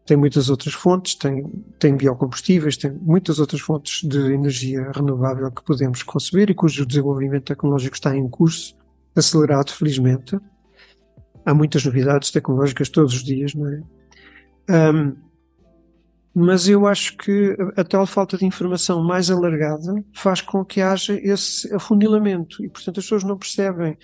tem 0.04 0.16
muitas 0.16 0.50
outras 0.50 0.74
fontes, 0.74 1.14
tem, 1.14 1.44
tem 1.78 1.96
biocombustíveis, 1.96 2.76
tem 2.76 2.90
muitas 2.90 3.38
outras 3.38 3.60
fontes 3.60 4.06
de 4.08 4.18
energia 4.32 4.90
renovável 4.94 5.50
que 5.50 5.64
podemos 5.64 6.02
conceber 6.02 6.50
e 6.50 6.54
cujo 6.54 6.84
desenvolvimento 6.84 7.44
tecnológico 7.44 7.94
está 7.94 8.16
em 8.16 8.28
curso, 8.28 8.76
acelerado, 9.14 9.70
felizmente. 9.72 10.36
Há 11.46 11.54
muitas 11.54 11.84
novidades 11.84 12.30
tecnológicas 12.30 12.88
todos 12.88 13.14
os 13.14 13.22
dias, 13.22 13.54
não 13.54 13.68
é? 13.68 13.82
Um, 14.68 15.16
mas 16.34 16.68
eu 16.68 16.86
acho 16.86 17.16
que 17.16 17.56
a, 17.76 17.82
tal 17.82 18.06
falta 18.06 18.36
de 18.36 18.46
informação 18.46 19.02
mais 19.02 19.30
alargada 19.30 20.04
faz 20.14 20.40
com 20.40 20.64
que 20.64 20.80
haja 20.80 21.18
esse 21.20 21.72
afunilamento 21.74 22.64
e, 22.64 22.68
portanto, 22.68 22.98
as 22.98 23.04
pessoas 23.04 23.24
não 23.24 23.36
percebem 23.36 23.98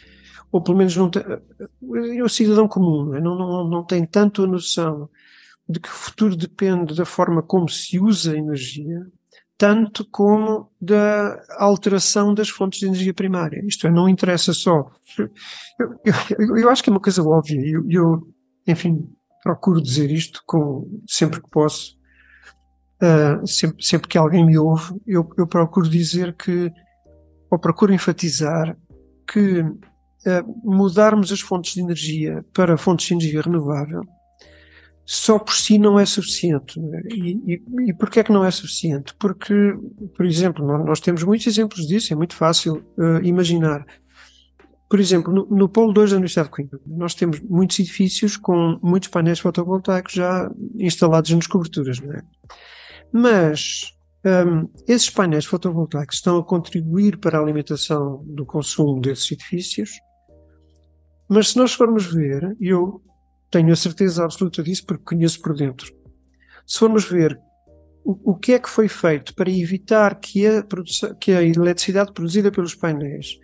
ou 0.50 0.62
pelo 0.62 0.78
menos 0.78 0.96
não 0.96 1.10
tem, 1.10 1.22
é 1.22 2.22
o 2.22 2.28
cidadão 2.28 2.68
comum, 2.68 3.10
não, 3.20 3.36
não, 3.36 3.68
não 3.68 3.84
tem 3.84 4.06
tanto 4.06 4.44
a 4.44 4.46
noção 4.46 5.08
de 5.68 5.80
que 5.80 5.88
o 5.88 5.92
futuro 5.92 6.36
depende 6.36 6.94
da 6.94 7.04
forma 7.04 7.42
como 7.42 7.68
se 7.68 7.98
usa 7.98 8.32
a 8.32 8.38
energia, 8.38 9.06
tanto 9.58 10.08
como 10.10 10.70
da 10.80 11.42
alteração 11.58 12.32
das 12.32 12.48
fontes 12.48 12.78
de 12.78 12.86
energia 12.86 13.12
primária. 13.12 13.62
Isto 13.66 13.86
é, 13.86 13.90
não 13.90 14.08
interessa 14.08 14.52
só. 14.52 14.90
Eu, 15.78 15.94
eu, 16.38 16.56
eu 16.56 16.70
acho 16.70 16.82
que 16.82 16.90
é 16.90 16.92
uma 16.92 17.00
coisa 17.00 17.22
óbvia. 17.22 17.60
Eu, 17.64 17.84
eu, 17.90 18.34
enfim, 18.66 19.08
procuro 19.46 19.80
dizer 19.80 20.10
isto 20.10 20.42
com, 20.44 21.00
sempre 21.06 21.40
que 21.40 21.48
posso. 21.48 21.96
Uh, 22.96 23.46
sempre, 23.46 23.84
sempre 23.84 24.08
que 24.08 24.18
alguém 24.18 24.44
me 24.44 24.58
ouve, 24.58 24.94
eu, 25.06 25.28
eu 25.36 25.46
procuro 25.46 25.88
dizer 25.88 26.34
que, 26.34 26.72
ou 27.50 27.58
procuro 27.58 27.92
enfatizar 27.92 28.76
que 29.30 29.64
mudarmos 30.64 31.30
as 31.30 31.40
fontes 31.40 31.74
de 31.74 31.80
energia 31.80 32.44
para 32.52 32.76
fontes 32.76 33.06
de 33.06 33.14
energia 33.14 33.42
renovável 33.42 34.02
só 35.06 35.38
por 35.38 35.54
si 35.54 35.78
não 35.78 36.00
é 36.00 36.04
suficiente. 36.04 36.80
E, 37.08 37.54
e, 37.54 37.62
e 37.88 37.94
porquê 37.94 38.20
é 38.20 38.24
que 38.24 38.32
não 38.32 38.44
é 38.44 38.50
suficiente? 38.50 39.14
Porque, 39.14 39.54
por 40.16 40.26
exemplo, 40.26 40.66
nós 40.84 40.98
temos 40.98 41.22
muitos 41.22 41.46
exemplos 41.46 41.86
disso, 41.86 42.12
é 42.12 42.16
muito 42.16 42.34
fácil 42.34 42.84
uh, 42.98 43.22
imaginar. 43.22 43.86
Por 44.88 45.00
exemplo, 45.00 45.32
no, 45.32 45.46
no 45.46 45.68
Polo 45.68 45.92
2 45.92 46.10
da 46.10 46.16
Universidade 46.16 46.48
de 46.48 46.54
Coimbra, 46.54 46.80
nós 46.86 47.14
temos 47.14 47.40
muitos 47.40 47.78
edifícios 47.78 48.36
com 48.36 48.78
muitos 48.82 49.08
painéis 49.08 49.40
fotovoltaicos 49.40 50.12
já 50.12 50.50
instalados 50.78 51.30
nas 51.30 51.46
coberturas, 51.46 52.00
não 52.00 52.12
é? 52.12 52.22
Mas 53.12 53.92
um, 54.24 54.68
esses 54.86 55.10
painéis 55.10 55.44
fotovoltaicos 55.44 56.16
estão 56.16 56.38
a 56.38 56.44
contribuir 56.44 57.18
para 57.18 57.38
a 57.38 57.42
alimentação 57.42 58.22
do 58.26 58.46
consumo 58.46 59.00
desses 59.00 59.32
edifícios 59.32 59.90
mas 61.28 61.50
se 61.50 61.56
nós 61.56 61.72
formos 61.72 62.06
ver, 62.06 62.56
e 62.60 62.68
eu 62.68 63.02
tenho 63.50 63.72
a 63.72 63.76
certeza 63.76 64.24
absoluta 64.24 64.62
disso 64.62 64.84
porque 64.86 65.04
conheço 65.04 65.40
por 65.40 65.54
dentro, 65.54 65.92
se 66.66 66.78
formos 66.78 67.04
ver 67.04 67.38
o, 68.04 68.32
o 68.32 68.36
que 68.36 68.52
é 68.52 68.58
que 68.58 68.70
foi 68.70 68.88
feito 68.88 69.34
para 69.34 69.50
evitar 69.50 70.20
que 70.20 70.46
a, 70.46 70.64
que 71.20 71.32
a 71.32 71.42
eletricidade 71.42 72.12
produzida 72.12 72.52
pelos 72.52 72.74
painéis 72.74 73.38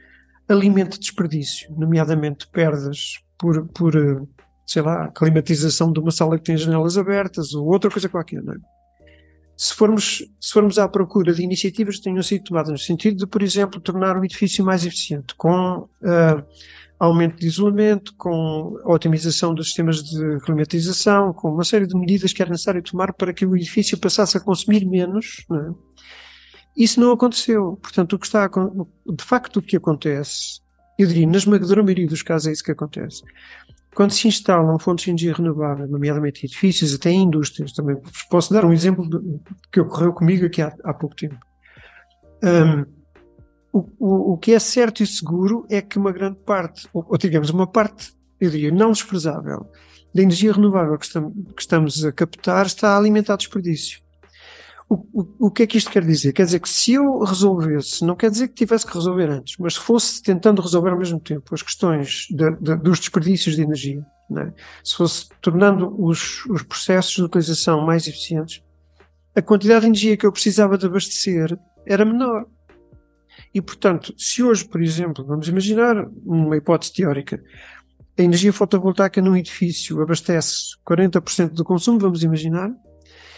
alimente 0.49 0.99
desperdício, 0.99 1.73
nomeadamente 1.77 2.47
perdas 2.49 3.21
por, 3.39 3.67
por 3.69 4.27
sei 4.67 4.83
lá, 4.83 5.09
climatização 5.09 5.93
de 5.93 6.01
uma 6.01 6.11
sala 6.11 6.39
que 6.39 6.45
tem 6.45 6.57
janelas 6.57 6.97
abertas 6.97 7.53
ou 7.55 7.67
outra 7.67 7.91
coisa 7.91 8.09
qualquer, 8.09 8.43
não 8.43 8.55
é? 8.55 8.57
Se 9.57 9.75
formos, 9.75 10.25
se 10.41 10.53
formos 10.53 10.79
à 10.79 10.89
procura 10.89 11.33
de 11.33 11.43
iniciativas 11.43 11.97
que 11.97 12.05
tenham 12.05 12.23
sido 12.23 12.43
tomadas 12.45 12.71
no 12.71 12.79
sentido 12.79 13.19
de, 13.19 13.27
por 13.27 13.43
exemplo, 13.43 13.81
tornar 13.81 14.17
o 14.17 14.25
edifício 14.25 14.65
mais 14.65 14.85
eficiente, 14.85 15.35
com 15.37 15.81
uh, 15.81 16.43
aumento 16.99 17.39
de 17.39 17.47
isolamento, 17.47 18.15
com 18.17 18.77
otimização 18.85 19.55
dos 19.55 19.67
sistemas 19.67 20.03
de 20.03 20.41
climatização, 20.41 21.33
com 21.33 21.53
uma 21.53 21.65
série 21.65 21.87
de 21.87 21.97
medidas 21.97 22.33
que 22.33 22.41
era 22.41 22.51
necessário 22.51 22.83
tomar 22.83 23.13
para 23.13 23.33
que 23.33 23.45
o 23.45 23.55
edifício 23.55 23.99
passasse 23.99 24.37
a 24.37 24.41
consumir 24.41 24.85
menos. 24.87 25.45
Não 25.49 25.59
é? 25.59 25.75
Isso 26.77 27.01
não 27.01 27.13
aconteceu. 27.13 27.79
Portanto, 27.83 28.15
o 28.15 28.19
que 28.19 28.27
está 28.27 28.49
de 28.49 29.25
facto 29.25 29.59
o 29.59 29.63
que 29.63 29.77
acontece, 29.77 30.61
eu 30.99 31.07
diria, 31.07 31.27
na 31.27 31.37
esmagadora 31.37 31.83
maioria 31.83 32.07
dos 32.07 32.23
casos 32.23 32.49
é 32.49 32.53
isso 32.53 32.65
que 32.65 32.73
acontece. 32.73 33.23
Quando 33.95 34.13
se 34.13 34.27
instalam 34.27 34.79
fontes 34.79 35.05
de 35.05 35.11
energia 35.11 35.35
renovável, 35.35 35.87
nomeadamente 35.87 36.47
edifícios, 36.47 36.95
até 36.95 37.11
em 37.11 37.25
indústrias, 37.25 37.73
também 37.73 37.97
posso 38.31 38.53
dar 38.53 38.65
um 38.65 38.73
exemplo 38.73 39.09
de, 39.09 39.19
que 39.71 39.81
ocorreu 39.81 40.15
comigo 40.15 40.47
aqui 40.47 40.63
há, 40.63 40.75
há 40.83 40.95
pouco 40.95 41.15
tempo. 41.15 41.39
Um, 42.43 42.87
o, 43.73 43.89
o, 43.99 44.33
o 44.33 44.39
que 44.39 44.53
é 44.53 44.59
certo 44.59 45.03
e 45.03 45.07
seguro 45.07 45.67
é 45.71 45.83
que 45.83 45.99
uma 45.99 46.11
grande 46.11 46.39
parte, 46.39 46.89
ou, 46.93 47.05
ou 47.07 47.19
digamos, 47.19 47.51
uma 47.51 47.67
parte, 47.67 48.13
eu 48.41 48.51
diria, 48.51 48.71
não 48.71 48.93
desprezável, 48.93 49.71
da 50.15 50.23
energia 50.23 50.53
renovável 50.53 50.99
que 50.99 51.07
estamos, 51.07 51.33
que 51.55 51.63
estamos 51.63 52.05
a 52.05 52.13
captar 52.13 52.67
está 52.67 52.91
a 52.91 52.99
alimentar 52.99 53.37
desperdício. 53.37 54.02
O, 54.95 55.47
o, 55.47 55.51
que 55.51 55.63
é 55.63 55.67
que 55.67 55.79
isto 55.79 55.91
quer 55.91 56.05
dizer? 56.05 56.35
Quer 56.35 56.45
dizer 56.45 56.61
que 56.61 56.69
se 56.69 56.93
eu 56.93 57.21
resolvesse, 57.21 58.05
não 58.05 58.15
quer 58.15 58.31
dizer 58.31 58.49
que 58.49 58.55
tivesse 58.55 58.87
que 58.87 58.93
resolver 58.93 59.31
antes, 59.31 59.57
mas 59.59 59.75
se 59.75 59.81
fosse 59.81 60.23
tentando 60.23 60.61
resolver 60.61 60.91
ao 60.91 60.99
mesmo 60.99 61.19
tempo 61.19 61.55
as 61.55 61.63
questões 61.63 62.27
de, 62.31 62.51
de, 62.57 62.77
dos 62.77 62.99
desperdícios 62.99 63.57
de 63.57 63.63
energia, 63.63 64.05
é? 64.37 64.53
se 64.85 64.95
fosse 64.95 65.29
tornando 65.41 65.95
os, 65.99 66.45
os 66.45 66.63
processos 66.63 67.15
de 67.15 67.23
utilização 67.23 67.87
mais 67.87 68.07
eficientes, 68.07 68.63
a 69.35 69.41
quantidade 69.41 69.81
de 69.81 69.87
energia 69.87 70.17
que 70.17 70.27
eu 70.27 70.33
precisava 70.33 70.77
de 70.77 70.85
abastecer 70.85 71.59
era 71.87 72.05
menor. 72.05 72.45
E, 73.55 73.63
portanto, 73.63 74.15
se 74.19 74.43
hoje, 74.43 74.63
por 74.65 74.83
exemplo, 74.83 75.25
vamos 75.25 75.49
imaginar 75.49 76.07
uma 76.23 76.55
hipótese 76.55 76.93
teórica, 76.93 77.43
a 78.19 78.23
energia 78.23 78.53
fotovoltaica 78.53 79.23
num 79.23 79.37
edifício 79.37 80.03
abastece 80.03 80.77
40% 80.87 81.55
do 81.55 81.65
consumo, 81.65 81.99
vamos 81.99 82.23
imaginar, 82.23 82.71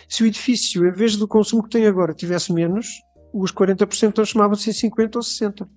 se 0.08 0.22
o 0.22 0.26
edifício, 0.26 0.86
em 0.86 0.92
vez 0.92 1.16
do 1.16 1.28
consumo 1.28 1.62
que 1.62 1.70
tem 1.70 1.86
agora, 1.86 2.14
tivesse 2.14 2.52
menos, 2.52 2.86
os 3.32 3.52
40% 3.52 4.12
transformavam-se 4.12 4.70
em 4.70 4.90
50% 4.90 5.16
ou 5.16 5.22
60%. 5.22 5.68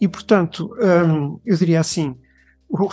E, 0.00 0.06
portanto, 0.06 0.70
hum, 0.80 1.40
eu 1.44 1.56
diria 1.56 1.80
assim, 1.80 2.14
o, 2.68 2.88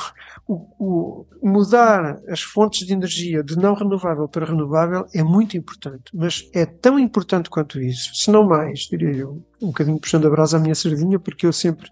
o, 0.48 1.25
o, 1.42 1.50
mudar 1.50 2.20
as 2.30 2.42
fontes 2.42 2.86
de 2.86 2.94
energia 2.94 3.44
de 3.44 3.58
não 3.58 3.74
renovável 3.74 4.28
para 4.28 4.46
renovável 4.46 5.06
é 5.13 5.24
muito 5.24 5.58
importante, 5.58 6.04
mas 6.13 6.50
é 6.54 6.66
tão 6.66 7.00
importante 7.00 7.50
quanto 7.50 7.82
isso, 7.82 8.13
se 8.13 8.32
não 8.32 8.44
mais, 8.44 8.82
diria 8.82 9.12
eu, 9.12 9.44
um 9.62 9.68
bocadinho 9.68 10.00
puxando 10.00 10.28
a 10.28 10.30
brasa 10.30 10.58
à 10.58 10.60
minha 10.60 10.75
sardinha, 10.75 11.20
porque 11.20 11.46
eu 11.46 11.52
sempre, 11.52 11.90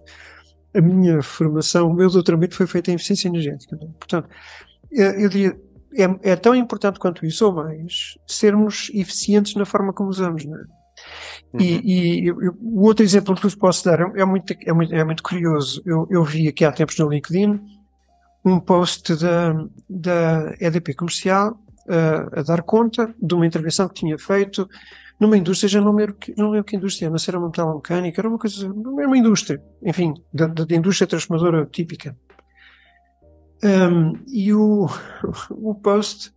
a 0.73 0.79
minha 0.79 1.21
formação, 1.21 1.89
o 1.89 1.93
meu 1.93 2.09
doutoramento 2.09 2.55
foi 2.55 2.67
feito 2.67 2.91
em 2.91 2.95
eficiência 2.95 3.27
energética. 3.27 3.75
É? 3.75 3.87
Portanto, 3.99 4.29
eu 4.91 5.29
diria, 5.29 5.59
é, 5.95 6.31
é, 6.31 6.35
tão 6.35 6.55
importante 6.55 6.99
quanto 6.99 7.25
isso, 7.25 7.45
ou 7.45 7.53
mais, 7.53 8.17
sermos 8.25 8.89
eficientes 8.93 9.55
na 9.55 9.65
forma 9.65 9.93
como 9.93 10.09
usamos. 10.09 10.45
Não 10.45 10.57
é? 10.57 10.63
Uhum. 11.53 11.61
E, 11.61 12.25
e 12.25 12.31
o 12.31 12.81
outro 12.81 13.03
exemplo 13.03 13.35
que 13.35 13.43
vos 13.43 13.55
posso 13.55 13.83
dar 13.83 13.99
é, 13.99 14.21
é 14.21 14.25
muito, 14.25 14.53
é 14.65 14.73
muito, 14.73 14.95
é 14.95 15.03
muito 15.03 15.23
curioso. 15.23 15.81
Eu, 15.85 16.07
eu 16.09 16.23
vi 16.23 16.47
aqui 16.47 16.63
há 16.63 16.71
tempos 16.71 16.97
no 16.97 17.09
LinkedIn 17.09 17.59
um 18.43 18.59
post 18.59 19.15
da, 19.15 19.53
da 19.89 20.55
EDP 20.59 20.95
comercial 20.95 21.51
uh, 21.87 22.39
a 22.39 22.41
dar 22.41 22.63
conta 22.63 23.13
de 23.21 23.35
uma 23.35 23.45
intervenção 23.45 23.87
que 23.87 23.95
tinha 23.95 24.17
feito 24.17 24.67
numa 25.19 25.37
indústria, 25.37 25.69
já 25.69 25.79
não 25.79 25.93
lembro 25.93 26.15
que, 26.15 26.33
não 26.35 26.49
lembro 26.49 26.63
que 26.63 26.75
indústria, 26.75 27.07
mas 27.11 27.27
era 27.27 27.37
uma 27.37 27.47
metalomecânica, 27.47 28.19
era 28.19 28.27
uma 28.27 28.39
coisa, 28.39 28.65
era 28.65 29.07
uma 29.07 29.17
indústria, 29.17 29.61
enfim, 29.83 30.15
da, 30.33 30.47
da 30.47 30.75
indústria 30.75 31.05
transformadora 31.05 31.67
típica. 31.71 32.17
Um, 33.63 34.13
e 34.27 34.53
o, 34.53 34.87
o 35.51 35.75
post 35.75 36.33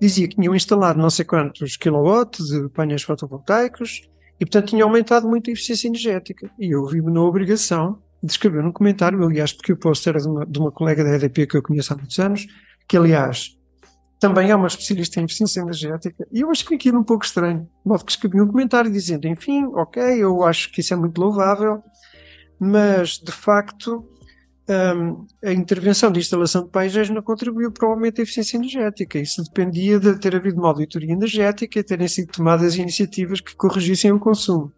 dizia 0.00 0.28
que 0.28 0.36
tinham 0.36 0.54
instalado 0.54 0.98
não 0.98 1.10
sei 1.10 1.24
quantos 1.24 1.76
kilowatts 1.76 2.46
de 2.46 2.68
painéis 2.68 3.02
fotovoltaicos 3.02 4.02
e, 4.40 4.44
portanto, 4.44 4.68
tinha 4.68 4.84
aumentado 4.84 5.28
muito 5.28 5.50
a 5.50 5.52
eficiência 5.52 5.88
energética. 5.88 6.50
E 6.58 6.74
eu 6.74 6.86
vi-me 6.86 7.12
na 7.12 7.22
obrigação 7.22 8.00
de 8.22 8.30
escrever 8.30 8.64
um 8.64 8.72
comentário, 8.72 9.22
aliás, 9.24 9.52
porque 9.52 9.72
o 9.72 9.76
post 9.76 10.08
era 10.08 10.18
de 10.18 10.28
uma, 10.28 10.46
de 10.46 10.58
uma 10.58 10.70
colega 10.70 11.02
da 11.02 11.14
EDP 11.14 11.46
que 11.46 11.56
eu 11.56 11.62
conheço 11.62 11.92
há 11.92 11.96
muitos 11.96 12.18
anos, 12.18 12.46
que, 12.86 12.96
aliás, 12.96 13.56
também 14.20 14.50
é 14.50 14.56
uma 14.56 14.66
especialista 14.66 15.20
em 15.20 15.24
eficiência 15.24 15.60
energética, 15.60 16.26
e 16.32 16.40
eu 16.40 16.50
achei 16.50 16.76
aquilo 16.76 16.98
um 16.98 17.04
pouco 17.04 17.24
estranho. 17.24 17.60
De 17.60 17.88
modo 17.88 18.04
que 18.04 18.10
escrevi 18.10 18.40
um 18.40 18.46
comentário 18.46 18.90
dizendo, 18.90 19.26
enfim, 19.26 19.64
ok, 19.74 20.02
eu 20.02 20.44
acho 20.44 20.72
que 20.72 20.80
isso 20.80 20.92
é 20.92 20.96
muito 20.96 21.20
louvável, 21.20 21.82
mas 22.58 23.18
de 23.18 23.30
facto 23.30 24.08
um, 24.68 25.26
a 25.42 25.52
intervenção 25.52 26.12
de 26.12 26.20
instalação 26.20 26.64
de 26.64 26.70
painéis 26.70 27.08
não 27.08 27.22
contribuiu 27.22 27.72
para 27.72 27.88
o 27.88 27.92
aumento 27.92 28.16
da 28.16 28.22
eficiência 28.22 28.56
energética. 28.56 29.18
Isso 29.18 29.42
dependia 29.42 29.98
de 29.98 30.18
ter 30.18 30.36
havido 30.36 30.58
uma 30.58 30.68
auditoria 30.68 31.12
energética 31.12 31.78
e 31.78 31.82
terem 31.82 32.08
sido 32.08 32.32
tomadas 32.32 32.76
iniciativas 32.76 33.40
que 33.40 33.56
corrigissem 33.56 34.12
o 34.12 34.18
consumo. 34.18 34.72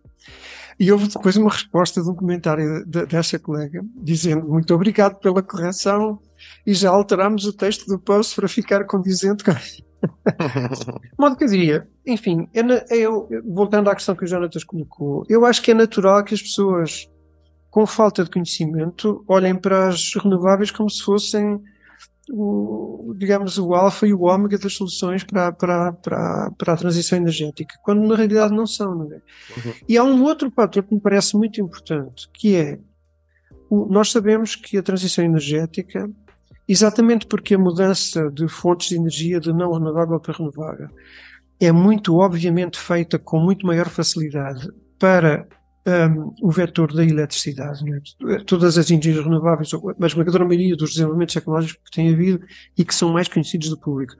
E 0.78 0.90
houve 0.90 1.08
depois 1.08 1.36
uma 1.36 1.50
resposta 1.50 2.02
de 2.02 2.08
um 2.08 2.14
comentário 2.14 2.86
de, 2.86 3.04
dessa 3.04 3.38
colega, 3.38 3.84
dizendo 3.96 4.48
muito 4.48 4.74
obrigado 4.74 5.16
pela 5.16 5.42
correção, 5.42 6.18
e 6.66 6.72
já 6.72 6.88
alterámos 6.88 7.44
o 7.44 7.52
texto 7.52 7.86
do 7.86 7.98
post 7.98 8.34
para 8.34 8.48
ficar 8.48 8.84
condizente 8.84 9.44
com. 9.44 9.52
modo 11.18 11.36
que 11.36 11.44
eu 11.44 11.48
diria, 11.48 11.86
enfim, 12.06 12.48
é, 12.54 12.60
é, 12.60 12.98
eu, 12.98 13.28
voltando 13.44 13.90
à 13.90 13.94
questão 13.94 14.16
que 14.16 14.24
o 14.24 14.26
Jonatas 14.26 14.64
colocou, 14.64 15.26
eu 15.28 15.44
acho 15.44 15.60
que 15.60 15.72
é 15.72 15.74
natural 15.74 16.24
que 16.24 16.32
as 16.32 16.40
pessoas 16.40 17.09
com 17.70 17.86
falta 17.86 18.24
de 18.24 18.30
conhecimento 18.30 19.24
olhem 19.28 19.54
para 19.54 19.88
as 19.88 20.14
renováveis 20.14 20.70
como 20.70 20.90
se 20.90 21.02
fossem 21.02 21.60
o, 22.32 23.14
digamos, 23.16 23.58
o 23.58 23.74
alfa 23.74 24.06
e 24.06 24.14
o 24.14 24.22
ômega 24.22 24.58
das 24.58 24.74
soluções 24.74 25.24
para, 25.24 25.50
para, 25.52 25.92
para, 25.92 26.50
para 26.56 26.72
a 26.72 26.76
transição 26.76 27.18
energética, 27.18 27.74
quando 27.82 28.06
na 28.06 28.14
realidade 28.14 28.54
não 28.54 28.66
são. 28.66 28.94
Não 28.94 29.12
é? 29.12 29.16
Uhum. 29.16 29.74
E 29.88 29.96
há 29.98 30.04
um 30.04 30.22
outro 30.22 30.50
fator 30.50 30.82
que 30.82 30.94
me 30.94 31.00
parece 31.00 31.36
muito 31.36 31.60
importante, 31.60 32.28
que 32.32 32.56
é 32.56 32.78
o, 33.68 33.86
nós 33.86 34.12
sabemos 34.12 34.54
que 34.54 34.76
a 34.76 34.82
transição 34.82 35.24
energética 35.24 36.08
Exatamente 36.70 37.26
porque 37.26 37.56
a 37.56 37.58
mudança 37.58 38.30
de 38.30 38.46
fontes 38.46 38.90
de 38.90 38.94
energia 38.94 39.40
de 39.40 39.52
não 39.52 39.72
renovável 39.72 40.20
para 40.20 40.36
renovável 40.38 40.88
é 41.58 41.72
muito 41.72 42.16
obviamente 42.16 42.78
feita 42.78 43.18
com 43.18 43.40
muito 43.40 43.66
maior 43.66 43.88
facilidade 43.88 44.68
para 44.96 45.48
um, 45.90 46.32
o 46.42 46.50
vetor 46.50 46.92
da 46.92 47.04
eletricidade. 47.04 47.84
É? 48.28 48.38
Todas 48.44 48.78
as 48.78 48.90
energias 48.90 49.24
renováveis, 49.24 49.70
a 49.74 50.06
esmagadora 50.06 50.44
maioria 50.44 50.76
dos 50.76 50.90
desenvolvimentos 50.90 51.34
tecnológicos 51.34 51.82
que 51.84 51.96
tem 51.96 52.12
havido 52.12 52.44
e 52.76 52.84
que 52.84 52.94
são 52.94 53.12
mais 53.12 53.28
conhecidos 53.28 53.68
do 53.68 53.78
público, 53.78 54.14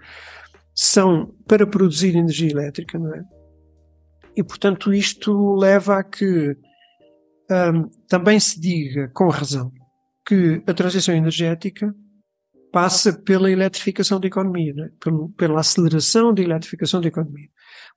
são 0.75 1.35
para 1.47 1.67
produzir 1.67 2.17
energia 2.17 2.51
elétrica, 2.51 2.99
não 2.99 3.15
é? 3.15 3.23
E 4.37 4.43
portanto 4.43 4.93
isto 4.93 5.55
leva 5.57 5.99
a 5.99 6.05
que 6.05 6.57
um, 7.51 7.89
também 8.09 8.39
se 8.39 8.61
diga, 8.61 9.09
com 9.09 9.29
razão, 9.29 9.73
que 10.27 10.63
a 10.67 10.73
transição 10.73 11.15
energética 11.15 11.95
passa 12.73 13.13
pela 13.13 13.51
eletrificação 13.51 14.21
da 14.21 14.29
economia, 14.29 14.73
é? 14.79 15.11
pela 15.37 15.61
aceleração 15.61 16.33
da 16.33 16.43
eletrificação 16.43 17.01
da 17.01 17.09
economia. 17.09 17.49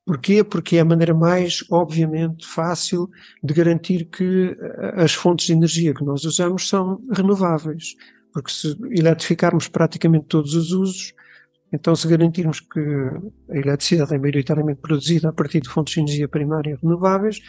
Porquê? 0.06 0.44
Porque 0.44 0.78
é 0.78 0.82
a 0.82 0.86
maneira 0.86 1.13
mais, 1.13 1.63
obviamente, 1.72 2.46
fácil 2.46 3.10
de 3.42 3.54
garantir 3.54 4.06
que 4.06 4.56
eh, 4.60 5.04
as 5.04 5.13
fontes 5.13 5.46
de 5.46 5.54
energia 5.54 5.94
que 5.94 6.04
nós 6.04 6.26
usamos 6.26 6.68
são 6.68 7.02
renováveis. 7.12 7.96
Porque 8.34 8.52
se 8.52 8.78
eletrificarmos 8.92 9.68
praticamente 9.68 10.26
todos 10.26 10.56
os 10.56 10.72
usos, 10.72 11.13
então 11.72 11.96
se 11.96 12.08
garantirmos 12.08 12.60
que 12.60 12.80
a 13.50 13.58
eletricidade 13.58 14.13
é 14.13 14.18
maioritariamente 14.20 14.82
produzida 14.82 15.30
a 15.30 15.34
partir 15.34 15.62
de 15.62 15.70
fontes 15.70 15.94
de 15.94 16.02
energia 16.02 16.28
primária 16.28 16.78
renováveis, 16.82 17.39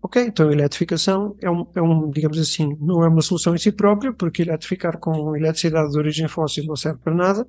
Ok, 0.00 0.22
então 0.22 0.48
a 0.48 0.52
eletrificação 0.52 1.36
é 1.40 1.50
um, 1.50 1.66
é 1.74 1.82
um, 1.82 2.08
digamos 2.10 2.38
assim, 2.38 2.76
não 2.80 3.02
é 3.02 3.08
uma 3.08 3.20
solução 3.20 3.54
em 3.54 3.58
si 3.58 3.72
própria, 3.72 4.12
porque 4.12 4.42
eletrificar 4.42 4.96
com 4.98 5.34
eletricidade 5.36 5.90
de 5.90 5.98
origem 5.98 6.28
fóssil 6.28 6.64
não 6.66 6.76
serve 6.76 7.00
para 7.02 7.14
nada, 7.14 7.46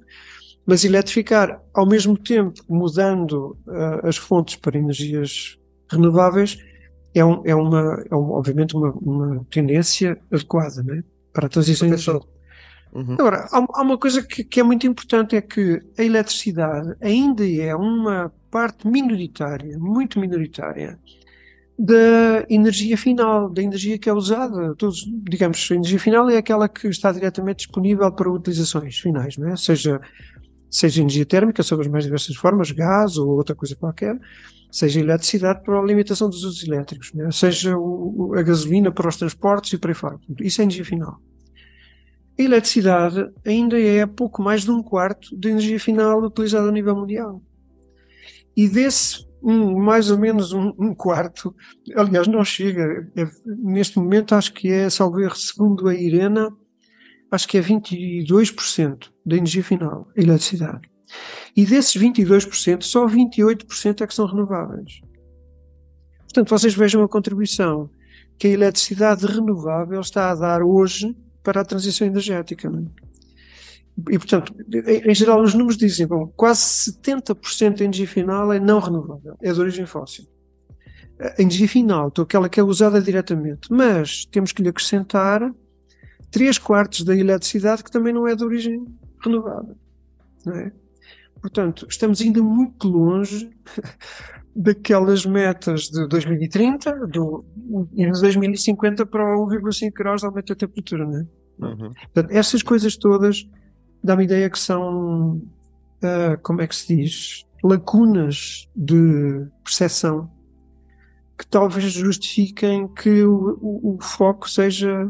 mas 0.70 0.86
eletrificar 0.86 1.60
ao 1.74 1.88
mesmo 1.88 2.16
tempo 2.16 2.62
mudando 2.70 3.58
uh, 3.68 4.08
as 4.08 4.18
fontes 4.18 4.56
para 4.56 4.78
energias 4.78 5.58
renováveis 5.92 6.60
é, 7.16 7.26
um, 7.26 7.42
é, 7.44 7.56
uma, 7.56 8.04
é 8.12 8.16
um, 8.16 8.30
obviamente 8.30 8.76
uma, 8.76 8.92
uma 8.92 9.46
tendência 9.50 10.16
adequada 10.32 10.84
né, 10.84 11.04
para 11.34 11.48
a 11.48 11.50
transição 11.50 11.88
energética. 11.88 12.24
Uhum. 12.94 13.14
Agora, 13.14 13.48
há, 13.52 13.58
há, 13.58 13.82
uma 13.82 13.98
coisa 13.98 14.22
que, 14.22 14.44
que 14.44 14.60
é 14.60 14.64
muito 14.64 14.86
importante, 14.86 15.36
é 15.36 15.42
que 15.42 15.82
a 15.98 16.04
eletricidade 16.04 16.96
ainda 17.02 17.44
é 17.50 17.76
uma 17.76 18.32
parte 18.52 18.88
minoritária, 18.88 19.76
muito 19.80 20.20
minoritária, 20.20 21.00
da 21.80 22.46
energia 22.48 22.96
final, 22.96 23.50
da 23.50 23.64
energia 23.64 23.98
que 23.98 24.08
é 24.10 24.14
usada. 24.14 24.76
Todos, 24.76 25.04
digamos, 25.24 25.68
a 25.72 25.76
energia 25.76 26.00
final 26.00 26.30
é 26.30 26.38
aquela 26.38 26.70
que 26.70 26.88
está 26.88 27.12
diretamente 27.12 27.60
disponível 27.60 28.12
para 28.12 28.30
utilizações 28.30 29.00
finais, 29.00 29.36
não 29.38 29.48
é? 29.48 29.56
Seja, 29.56 30.02
seja 30.70 31.02
energia 31.02 31.26
térmica, 31.26 31.64
sob 31.64 31.82
as 31.82 31.88
mais 31.88 32.04
diversas 32.04 32.36
formas, 32.36 32.72
gás 32.72 33.18
ou 33.18 33.30
outra 33.30 33.56
coisa 33.56 33.76
qualquer, 33.76 34.18
seja 34.72 35.00
eletricidade 35.00 35.64
para 35.64 35.76
a 35.76 35.82
alimentação 35.82 36.30
dos 36.30 36.44
usos 36.44 36.64
elétricos, 36.68 37.12
é? 37.18 37.32
seja 37.32 37.76
o, 37.78 38.34
a 38.36 38.42
gasolina 38.42 38.92
para 38.92 39.08
os 39.08 39.18
transportes 39.18 39.74
e 39.74 39.78
para 39.78 39.92
aí 39.92 39.96
fora. 39.96 40.20
Isso 40.40 40.62
é 40.62 40.64
energia 40.64 40.86
final. 40.86 41.20
A 42.38 42.42
eletricidade 42.42 43.30
ainda 43.46 43.80
é 43.80 44.06
pouco 44.06 44.42
mais 44.42 44.64
de 44.64 44.72
um 44.72 44.82
quarto 44.82 45.36
da 45.36 45.50
energia 45.50 45.80
final 45.80 46.24
utilizada 46.24 46.70
a 46.70 46.72
nível 46.72 46.96
mundial. 46.96 47.42
E 48.56 48.68
desse 48.68 49.28
um, 49.42 49.78
mais 49.80 50.12
ou 50.12 50.18
menos 50.18 50.52
um, 50.54 50.74
um, 50.78 50.94
quarto, 50.94 51.56
aliás, 51.96 52.28
não 52.28 52.44
chega, 52.44 53.10
é, 53.16 53.28
neste 53.46 53.98
momento 53.98 54.36
acho 54.36 54.54
que 54.54 54.70
é, 54.70 54.90
salvo 54.90 55.20
erro, 55.20 55.36
segundo 55.36 55.88
a 55.88 55.96
Irena, 55.96 56.50
acho 57.32 57.48
que 57.48 57.58
é 57.58 57.62
22% 57.62 59.10
da 59.26 59.36
energia 59.36 59.64
final, 59.64 60.08
a 60.18 60.22
eletricidade. 60.22 60.90
E 61.56 61.66
desses 61.66 61.96
22%, 61.96 62.84
só 62.84 63.08
28% 63.08 64.02
é 64.02 64.08
que 64.08 64.14
são 64.14 64.26
renováveis. 64.26 65.02
Portanto, 66.20 66.50
vocês 66.50 66.74
vejam 66.74 67.04
a 67.04 67.10
contribuição 67.10 67.90
que 68.38 68.48
a 68.48 68.52
eletricidade 68.52 69.26
renovável 69.26 70.00
está 70.00 70.32
a 70.32 70.36
dar 70.36 70.62
hoje 70.62 71.16
para 71.44 71.62
a 71.62 71.66
transição 71.66 72.08
energética. 72.08 72.68
É? 72.68 73.10
E, 74.14 74.18
portanto, 74.18 74.54
em, 74.88 75.14
geral, 75.14 75.42
os 75.42 75.54
números 75.54 75.78
dizem 75.78 76.08
bom, 76.08 76.28
quase 76.38 76.94
70% 77.02 77.78
da 77.78 77.84
energia 77.84 78.08
final 78.08 78.54
é 78.54 78.60
não 78.60 78.80
renovável, 78.80 79.36
é 79.42 79.52
de 79.52 79.60
origem 79.60 79.86
fóssil. 79.86 80.26
A 81.20 81.42
energia 81.42 81.68
final, 81.68 82.08
então, 82.08 82.24
aquela 82.24 82.48
que 82.48 82.60
é 82.60 82.64
usada 82.64 83.02
diretamente, 83.02 83.68
mas 83.70 84.26
temos 84.26 84.54
que 84.54 84.62
lhe 84.62 84.70
acrescentar 84.70 85.54
3 86.32 86.58
quartos 86.58 87.04
da 87.04 87.16
eletricidade 87.16 87.84
que 87.84 87.92
também 87.92 88.14
não 88.14 88.28
é 88.28 88.36
de 88.36 88.44
origem 88.44 88.86
renovável. 89.24 89.76
Não 90.46 90.54
é? 90.54 90.72
Portanto, 91.42 91.88
estamos 91.90 92.22
ainda 92.22 92.42
muito 92.44 92.88
longe 92.88 93.50
daquelas 94.56 95.26
metas 95.26 95.84
de 95.84 96.08
2030 96.08 97.08
do, 97.08 97.46
e 97.94 98.06
de 98.12 98.22
2050 98.22 99.06
para 99.06 99.24
1,5 99.24 99.94
graus 99.94 100.22
de 100.22 100.28
aumento 100.28 100.48
da 100.48 100.56
temperatura. 100.56 101.06
Não 101.06 101.18
é? 101.18 101.26
Uhum. 101.60 101.92
Portanto, 102.14 102.32
essas 102.32 102.62
coisas 102.62 102.96
todas 102.96 103.48
dá-me 104.04 104.24
a 104.24 104.26
ideia 104.26 104.50
que 104.50 104.60
são, 104.60 105.36
uh, 105.38 106.38
como 106.42 106.62
é 106.62 106.68
que 106.68 106.76
se 106.76 106.96
diz, 106.96 107.46
lacunas 107.64 108.68
de 108.76 109.48
percepção 109.64 110.30
que 111.38 111.48
talvez 111.48 111.94
justifiquem 111.94 112.88
que 112.88 113.24
o, 113.24 113.58
o, 113.62 113.96
o 113.96 114.02
foco 114.02 114.50
seja 114.50 115.10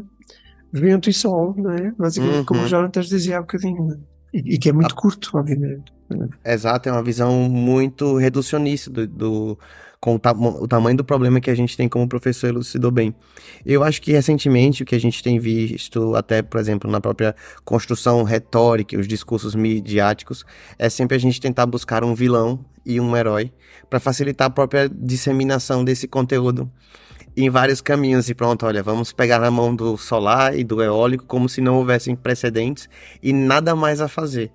vento 0.72 1.10
e 1.10 1.12
sol, 1.12 1.54
não 1.56 1.72
é? 1.72 1.92
Basicamente, 1.98 2.38
uhum. 2.38 2.44
como 2.44 2.62
o 2.62 2.68
Jonathan 2.68 3.00
dizia 3.00 3.38
há 3.38 3.40
bocadinho, 3.40 3.92
é? 3.92 4.38
e, 4.38 4.54
e, 4.54 4.58
que 4.58 4.68
é 4.68 4.72
muito 4.72 4.92
ah. 4.92 5.00
curto, 5.00 5.30
obviamente. 5.34 5.92
Exato, 6.44 6.88
é 6.88 6.92
uma 6.92 7.02
visão 7.02 7.48
muito 7.48 8.16
reducionista 8.16 8.90
do, 8.90 9.06
do 9.06 9.58
com 10.00 10.14
o, 10.14 10.18
ta 10.18 10.32
o, 10.32 10.66
tamanho 10.66 10.96
do 10.96 11.04
problema 11.04 11.40
que 11.40 11.50
a 11.50 11.54
gente 11.54 11.76
tem 11.76 11.88
como 11.88 12.08
professor 12.08 12.48
elucidou 12.48 12.90
bem. 12.90 13.14
Eu 13.64 13.84
acho 13.84 14.00
que 14.00 14.12
recentemente 14.12 14.82
o 14.82 14.86
que 14.86 14.94
a 14.94 14.98
gente 14.98 15.22
tem 15.22 15.38
visto, 15.38 16.16
até 16.16 16.40
por 16.40 16.58
exemplo, 16.58 16.90
na 16.90 17.00
própria 17.00 17.36
construção 17.64 18.22
retórica, 18.22 18.98
os 18.98 19.06
discursos 19.06 19.54
midiáticos, 19.54 20.44
é 20.78 20.88
sempre 20.88 21.16
a 21.16 21.20
gente 21.20 21.40
tentar 21.40 21.66
buscar 21.66 22.02
um 22.02 22.14
vilão 22.14 22.64
e 22.84 22.98
um 22.98 23.14
herói 23.14 23.52
para 23.90 24.00
facilitar 24.00 24.46
a 24.46 24.50
própria 24.50 24.88
disseminação 24.88 25.84
desse 25.84 26.08
conteúdo 26.08 26.70
em 27.42 27.50
vários 27.50 27.80
caminhos 27.80 28.28
e 28.28 28.34
pronto, 28.34 28.66
olha, 28.66 28.82
vamos 28.82 29.12
pegar 29.12 29.38
na 29.38 29.50
mão 29.50 29.74
do 29.74 29.96
solar 29.96 30.58
e 30.58 30.64
do 30.64 30.82
eólico 30.82 31.24
como 31.26 31.48
se 31.48 31.60
não 31.60 31.76
houvessem 31.76 32.14
precedentes 32.14 32.88
e 33.22 33.32
nada 33.32 33.74
mais 33.74 34.00
a 34.00 34.08
fazer. 34.08 34.50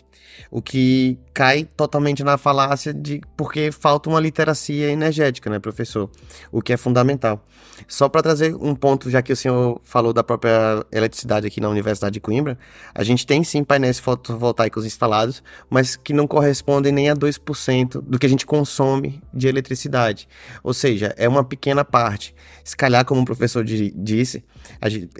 O 0.52 0.62
que 0.62 1.18
cai 1.36 1.66
totalmente 1.76 2.24
na 2.24 2.38
falácia 2.38 2.94
de 2.94 3.22
porque 3.36 3.70
falta 3.70 4.10
uma 4.10 4.22
literacia 4.22 4.90
energética, 4.90 5.50
né, 5.50 5.60
professor? 5.60 6.10
O 6.50 6.62
que 6.62 6.72
é 6.72 6.78
fundamental. 6.78 7.46
Só 7.90 8.08
para 8.08 8.24
trazer 8.24 8.56
um 8.56 8.74
ponto, 8.74 9.10
já 9.10 9.22
que 9.22 9.34
o 9.34 9.36
senhor 9.36 9.82
falou 9.84 10.14
da 10.14 10.24
própria 10.24 10.86
eletricidade 10.94 11.46
aqui 11.46 11.60
na 11.60 11.68
Universidade 11.68 12.14
de 12.14 12.22
Coimbra, 12.22 12.58
a 12.94 13.04
gente 13.04 13.28
tem 13.28 13.44
sim 13.44 13.66
painéis 13.66 14.00
fotovoltaicos 14.00 14.86
instalados, 14.86 15.44
mas 15.70 15.98
que 15.98 16.14
não 16.14 16.26
correspondem 16.26 16.94
nem 16.94 17.10
a 17.10 17.14
2% 17.14 18.02
do 18.02 18.18
que 18.18 18.26
a 18.26 18.30
gente 18.30 18.46
consome 18.46 19.22
de 19.34 19.50
eletricidade. 19.50 20.30
Ou 20.64 20.74
seja, 20.74 21.14
é 21.18 21.28
uma 21.28 21.44
pequena 21.44 21.84
parte. 21.84 22.34
Se 22.64 22.78
calhar, 22.78 23.04
como 23.04 23.20
o 23.20 23.26
professor 23.26 23.62
disse, 23.66 24.42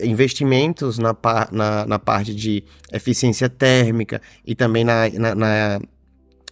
investimentos 0.02 0.98
na, 0.98 1.14
na, 1.52 1.86
na 1.86 2.00
parte 2.00 2.34
de 2.34 2.64
eficiência 2.90 3.50
térmica 3.50 4.22
e 4.46 4.56
também 4.56 4.86
na, 4.86 5.10
na, 5.10 5.36
na 5.36 5.82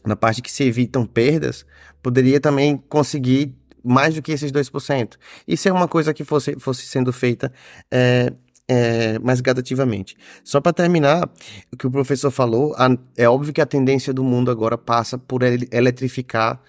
na 0.05 0.15
parte 0.15 0.41
que 0.41 0.51
se 0.51 0.63
evitam 0.63 1.05
perdas, 1.05 1.65
poderia 2.01 2.39
também 2.39 2.77
conseguir 2.89 3.55
mais 3.83 4.15
do 4.15 4.21
que 4.21 4.31
esses 4.31 4.51
2%. 4.51 5.15
Isso 5.47 5.67
é 5.67 5.71
uma 5.71 5.87
coisa 5.87 6.13
que 6.13 6.23
fosse, 6.23 6.57
fosse 6.59 6.85
sendo 6.85 7.11
feita 7.11 7.51
é, 7.91 8.33
é, 8.67 9.19
mais 9.19 9.41
gradativamente. 9.41 10.15
Só 10.43 10.61
para 10.61 10.71
terminar, 10.71 11.29
o 11.71 11.77
que 11.77 11.85
o 11.85 11.91
professor 11.91 12.31
falou, 12.31 12.73
a, 12.77 12.89
é 13.17 13.27
óbvio 13.27 13.53
que 13.53 13.61
a 13.61 13.65
tendência 13.65 14.13
do 14.13 14.23
mundo 14.23 14.49
agora 14.49 14.77
passa 14.77 15.17
por 15.17 15.41
eletrificar 15.43 16.61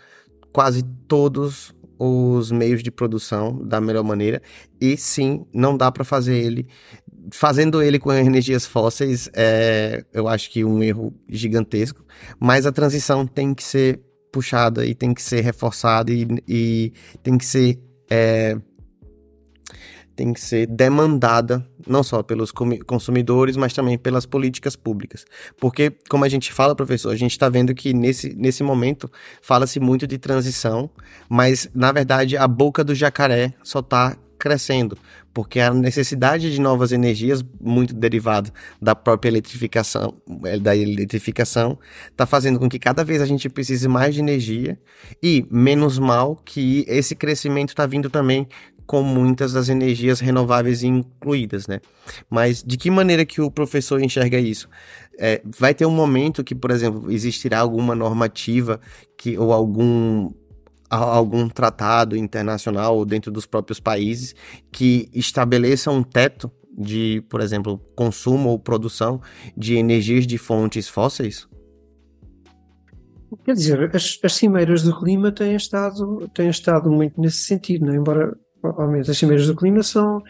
quase 0.53 0.83
todos 0.83 1.75
os 1.99 2.51
meios 2.51 2.83
de 2.83 2.91
produção 2.91 3.65
da 3.65 3.81
melhor 3.81 4.05
maneira. 4.05 4.43
E 4.81 4.97
sim, 4.97 5.45
não 5.53 5.77
dá 5.77 5.91
para 5.91 6.05
fazer 6.05 6.37
ele 6.37 6.67
fazendo 7.33 7.83
ele 7.83 7.99
com 7.99 8.13
energias 8.13 8.67
fósseis 8.67 9.31
é, 9.35 10.05
eu 10.13 10.29
acho 10.29 10.51
que 10.51 10.65
um 10.65 10.83
erro 10.83 11.15
gigantesco, 11.29 12.05
mas 12.39 12.67
a 12.67 12.73
transição 12.73 13.27
tem 13.27 13.55
que 13.55 13.65
ser 13.65 14.01
puxada 14.33 14.85
e 14.85 14.95
tem 14.95 15.15
que 15.15 15.23
ser 15.23 15.41
reforçada 15.41 16.13
e, 16.13 16.27
e 16.47 16.93
tem 17.23 17.39
que 17.39 17.47
ser 17.47 17.79
é, 18.11 18.59
tem 20.15 20.33
que 20.33 20.41
ser 20.41 20.67
demandada 20.67 21.67
não 21.87 22.03
só 22.03 22.23
pelos 22.23 22.53
consumidores, 22.87 23.57
mas 23.57 23.73
também 23.73 23.99
pelas 23.99 24.25
políticas 24.25 24.77
públicas. 24.77 25.25
Porque, 25.59 25.93
como 26.09 26.25
a 26.25 26.29
gente 26.29 26.53
fala, 26.53 26.75
professor, 26.75 27.11
a 27.11 27.17
gente 27.17 27.33
está 27.33 27.49
vendo 27.49 27.75
que 27.75 27.93
nesse, 27.93 28.35
nesse 28.35 28.63
momento 28.63 29.11
fala-se 29.43 29.79
muito 29.81 30.07
de 30.07 30.19
transição, 30.19 30.91
mas 31.29 31.69
na 31.75 31.93
verdade 31.93 32.37
a 32.37 32.49
boca 32.49 32.83
do 32.83 32.95
jacaré 32.95 33.53
só 33.63 33.81
está 33.81 34.17
crescendo, 34.39 34.99
porque 35.33 35.59
a 35.59 35.73
necessidade 35.73 36.53
de 36.53 36.61
novas 36.61 36.93
energias, 36.93 37.43
muito 37.59 37.95
derivada 37.95 38.53
da 38.81 38.95
própria 38.95 39.31
eletrificação, 39.31 40.15
é, 40.45 40.59
da 40.59 40.77
eletrificação, 40.77 41.79
está 42.11 42.27
fazendo 42.27 42.59
com 42.59 42.69
que 42.69 42.79
cada 42.79 43.03
vez 43.03 43.23
a 43.23 43.27
gente 43.27 43.49
precise 43.49 43.89
mais 43.89 44.15
de 44.15 44.21
energia 44.21 44.79
e 45.23 45.47
menos 45.51 45.99
mal 45.99 46.37
que 46.37 46.85
esse 46.87 47.15
crescimento 47.15 47.71
está 47.71 47.87
vindo 47.87 48.11
também 48.11 48.47
com 48.87 49.03
muitas 49.03 49.53
das 49.53 49.69
energias 49.69 50.21
renováveis 50.21 50.83
incluídas, 50.83 51.67
né? 51.67 51.81
Mas 52.29 52.63
de 52.63 52.77
que 52.77 52.91
maneira 52.91 53.25
que 53.25 53.41
o 53.41 53.51
professor 53.51 54.03
enxerga 54.03 54.39
isso? 54.39 54.69
É, 55.19 55.41
vai 55.45 55.75
ter 55.75 55.87
um 55.87 55.91
momento 55.91 56.45
que, 56.45 56.55
por 56.55 56.71
exemplo, 56.71 57.11
existirá 57.11 57.61
alguma 57.61 57.95
normativa 57.95 58.81
que 59.17 59.39
ou 59.39 59.53
algum 59.53 60.31
algum 60.91 61.49
tratado 61.49 62.17
internacional 62.17 63.05
dentro 63.05 63.33
dos 63.33 63.47
próprios 63.47 63.81
países 63.81 64.35
que 64.71 65.09
estabeleça 65.13 65.91
um 65.91 66.05
teto 66.05 66.51
de, 66.77 67.25
por 67.29 67.41
exemplo, 67.41 67.79
consumo 67.97 68.51
ou 68.51 68.59
produção 68.59 69.21
de 69.57 69.77
energias 69.77 70.27
de 70.27 70.39
fontes 70.39 70.89
fósseis? 70.89 71.49
Quer 73.45 73.55
dizer, 73.55 73.95
as, 73.95 74.19
as 74.23 74.35
cimeiras 74.35 74.83
do 74.83 74.97
clima 74.99 75.33
têm 75.33 75.57
estado, 75.57 76.29
têm 76.35 76.49
estado 76.49 76.91
muito 76.91 77.21
nesse 77.21 77.39
sentido, 77.39 77.91
é? 77.91 77.97
embora, 77.97 78.37
obviamente, 78.71 79.11
as 79.11 79.19
cimeiras 79.19 79.47
do 79.47 79.57
clima 79.57 79.83
são 79.83 80.23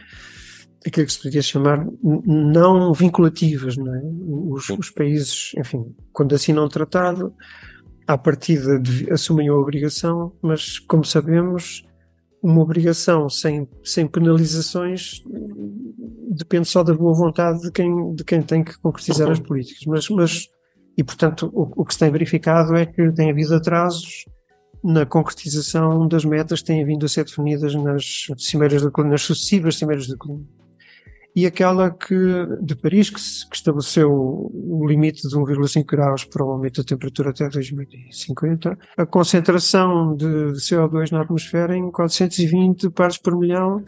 aquilo 0.87 1.07
que 1.07 1.13
se 1.13 1.19
poderia 1.19 1.43
chamar 1.43 1.87
não 2.03 2.93
vinculativas, 2.93 3.77
não 3.77 3.95
é? 3.95 4.03
Os, 4.53 4.69
os 4.71 4.91
países, 4.91 5.53
enfim, 5.57 5.95
quando 6.13 6.35
assinam 6.35 6.65
um 6.65 6.69
tratado, 6.69 7.35
à 8.07 8.19
partida 8.19 8.79
de, 8.79 9.11
assumem 9.11 9.49
a 9.49 9.55
obrigação, 9.55 10.33
mas 10.43 10.79
como 10.79 11.05
sabemos, 11.05 11.87
uma 12.43 12.61
obrigação 12.61 13.29
sem, 13.31 13.67
sem 13.83 14.07
penalizações 14.07 15.23
depende 16.37 16.69
só 16.69 16.83
da 16.83 16.93
boa 16.93 17.15
vontade 17.15 17.63
de 17.63 17.71
quem, 17.71 18.15
de 18.15 18.25
quem 18.25 18.43
tem 18.43 18.63
que 18.63 18.79
concretizar 18.79 19.31
as 19.31 19.41
políticas. 19.41 19.85
Mas, 19.87 20.09
mas 20.11 20.49
e 20.97 21.03
portanto, 21.03 21.51
o, 21.55 21.83
o 21.83 21.85
que 21.85 21.95
se 21.95 22.01
tem 22.01 22.11
verificado 22.11 22.77
é 22.77 22.85
que 22.85 23.11
tem 23.13 23.31
havido 23.31 23.55
atrasos 23.55 24.27
na 24.85 25.07
concretização 25.07 26.07
das 26.07 26.25
metas 26.25 26.61
que 26.61 26.67
têm 26.67 26.85
vindo 26.85 27.07
a 27.07 27.09
ser 27.09 27.25
definidas 27.25 27.75
nas 27.75 28.27
cimeiras 28.37 28.83
da 28.83 28.91
coluna, 28.91 29.13
nas 29.13 29.23
sucessivas 29.23 29.77
cimeiras 29.77 30.07
da 30.07 30.17
coluna 30.17 30.45
e 31.37 31.47
aquela 31.47 31.91
que, 31.91 32.15
de 32.63 32.77
Paris, 32.77 33.11
que, 33.11 33.17
que 33.49 33.57
estabeleceu 33.57 34.09
o 34.13 34.87
limite 34.87 35.29
de 35.29 35.35
1,5 35.35 35.85
graus 35.85 36.25
para 36.25 36.45
o 36.45 36.51
aumento 36.51 36.81
da 36.81 36.87
temperatura 36.87 37.31
até 37.31 37.49
2050, 37.49 38.79
a 38.97 39.07
concentração 39.07 40.15
de 40.15 40.53
CO2 40.53 41.11
na 41.11 41.23
atmosfera 41.23 41.77
em 41.77 41.91
420 41.91 42.89
partes 42.91 43.19
por 43.19 43.37
milhão, 43.37 43.79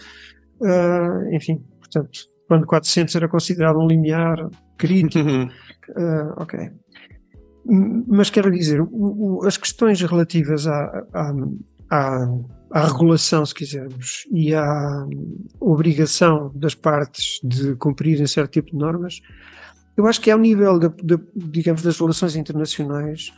uh, 0.60 1.34
enfim, 1.34 1.64
portanto, 1.78 2.18
quando 2.48 2.66
400 2.66 3.14
era 3.14 3.28
considerado 3.28 3.78
um 3.78 3.86
limiar 3.86 4.50
crítico, 4.76 5.28
uh, 5.28 6.42
ok. 6.42 6.58
Mas 8.06 8.30
quero 8.30 8.50
dizer, 8.50 8.80
o, 8.80 8.88
o, 8.92 9.46
as 9.46 9.56
questões 9.56 10.00
relativas 10.00 10.66
à, 10.66 11.04
à, 11.12 11.34
à 11.90 12.28
à 12.70 12.86
regulação, 12.86 13.46
se 13.46 13.54
quisermos, 13.54 14.26
e 14.30 14.54
à 14.54 15.06
obrigação 15.60 16.50
das 16.54 16.74
partes 16.74 17.40
de 17.42 17.74
cumprirem 17.76 18.26
certo 18.26 18.52
tipo 18.52 18.72
de 18.72 18.76
normas, 18.76 19.20
eu 19.96 20.06
acho 20.06 20.20
que 20.20 20.30
ao 20.30 20.38
nível, 20.38 20.78
de, 20.78 20.88
de, 21.02 21.18
digamos, 21.34 21.82
das 21.82 21.98
relações 21.98 22.36
internacionais, 22.36 23.32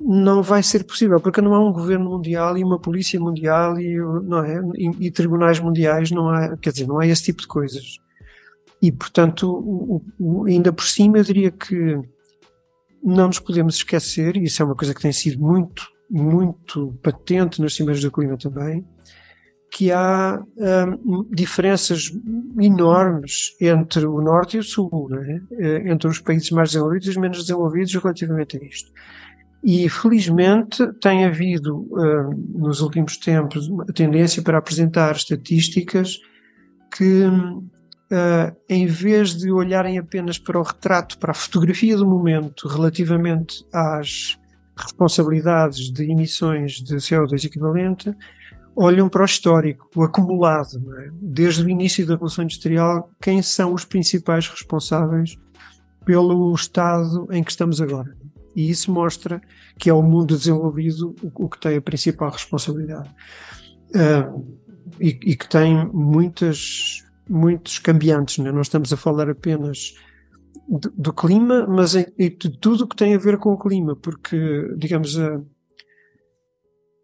não 0.00 0.42
vai 0.42 0.62
ser 0.62 0.84
possível, 0.84 1.18
porque 1.18 1.40
não 1.40 1.54
há 1.54 1.60
um 1.60 1.72
governo 1.72 2.08
mundial 2.08 2.56
e 2.56 2.62
uma 2.62 2.78
polícia 2.78 3.18
mundial 3.18 3.80
e, 3.80 3.96
não 3.96 4.44
é, 4.44 4.60
e, 4.76 5.06
e 5.06 5.10
tribunais 5.10 5.58
mundiais, 5.58 6.12
não 6.12 6.28
há, 6.28 6.56
quer 6.56 6.70
dizer, 6.70 6.86
não 6.86 7.00
há 7.00 7.06
esse 7.06 7.24
tipo 7.24 7.42
de 7.42 7.48
coisas. 7.48 7.98
E, 8.80 8.92
portanto, 8.92 9.50
o, 9.50 10.04
o, 10.20 10.44
ainda 10.44 10.72
por 10.72 10.84
cima, 10.84 11.18
eu 11.18 11.24
diria 11.24 11.50
que 11.50 12.00
não 13.02 13.28
nos 13.28 13.38
podemos 13.38 13.76
esquecer, 13.76 14.36
e 14.36 14.44
isso 14.44 14.62
é 14.62 14.64
uma 14.64 14.74
coisa 14.74 14.94
que 14.94 15.00
tem 15.00 15.12
sido 15.12 15.40
muito 15.40 15.86
muito 16.10 16.98
patente 17.02 17.60
nas 17.60 17.74
cimeiras 17.74 18.02
do 18.02 18.10
clima 18.10 18.36
também, 18.38 18.84
que 19.70 19.92
há 19.92 20.42
hum, 20.56 21.28
diferenças 21.30 22.10
enormes 22.58 23.54
entre 23.60 24.06
o 24.06 24.20
norte 24.22 24.56
e 24.56 24.60
o 24.60 24.62
sul, 24.62 25.08
é? 25.60 25.90
entre 25.90 26.08
os 26.08 26.18
países 26.20 26.50
mais 26.50 26.70
desenvolvidos 26.70 27.06
e 27.06 27.10
os 27.10 27.16
menos 27.16 27.38
desenvolvidos 27.38 27.94
relativamente 27.94 28.56
a 28.56 28.64
isto. 28.64 28.90
E 29.62 29.88
felizmente 29.88 30.86
tem 31.00 31.26
havido 31.26 31.86
hum, 31.90 32.44
nos 32.54 32.80
últimos 32.80 33.18
tempos 33.18 33.68
uma 33.68 33.84
tendência 33.86 34.42
para 34.42 34.58
apresentar 34.58 35.14
estatísticas 35.14 36.18
que, 36.96 37.04
hum, 37.04 37.68
em 38.68 38.86
vez 38.86 39.34
de 39.34 39.50
olharem 39.50 39.98
apenas 39.98 40.38
para 40.38 40.58
o 40.58 40.62
retrato, 40.62 41.18
para 41.18 41.32
a 41.32 41.34
fotografia 41.34 41.96
do 41.96 42.06
momento 42.06 42.66
relativamente 42.66 43.64
às 43.72 44.38
responsabilidades 44.76 45.90
de 45.90 46.10
emissões 46.10 46.80
de 46.80 46.96
CO2 46.96 47.44
equivalente 47.44 48.14
olham 48.80 49.08
para 49.08 49.22
o 49.22 49.24
histórico, 49.24 49.90
o 49.96 50.04
acumulado, 50.04 50.80
é? 51.00 51.10
desde 51.20 51.64
o 51.64 51.68
início 51.68 52.06
da 52.06 52.14
Revolução 52.14 52.44
Industrial, 52.44 53.10
quem 53.20 53.42
são 53.42 53.74
os 53.74 53.84
principais 53.84 54.46
responsáveis 54.46 55.36
pelo 56.04 56.54
estado 56.54 57.26
em 57.32 57.42
que 57.42 57.50
estamos 57.50 57.80
agora. 57.80 58.16
E 58.54 58.70
isso 58.70 58.92
mostra 58.92 59.42
que 59.76 59.90
é 59.90 59.92
o 59.92 60.00
mundo 60.00 60.36
desenvolvido 60.36 61.14
o 61.22 61.48
que 61.48 61.60
tem 61.60 61.76
a 61.76 61.82
principal 61.82 62.30
responsabilidade. 62.30 63.10
Uh, 63.90 64.58
e, 65.00 65.08
e, 65.08 65.36
que 65.36 65.48
tem 65.48 65.86
muitas, 65.92 67.04
muitos 67.28 67.78
cambiantes, 67.78 68.38
não, 68.38 68.46
é? 68.46 68.52
não 68.52 68.62
estamos 68.62 68.92
a 68.92 68.96
falar 68.96 69.28
apenas 69.28 69.94
do, 70.68 70.90
do 70.96 71.12
clima, 71.12 71.66
mas 71.66 71.94
em, 71.94 72.06
de 72.18 72.50
tudo 72.58 72.84
o 72.84 72.88
que 72.88 72.96
tem 72.96 73.14
a 73.14 73.18
ver 73.18 73.38
com 73.38 73.52
o 73.52 73.58
clima, 73.58 73.96
porque, 73.96 74.38
digamos, 74.76 75.18
a, 75.18 75.40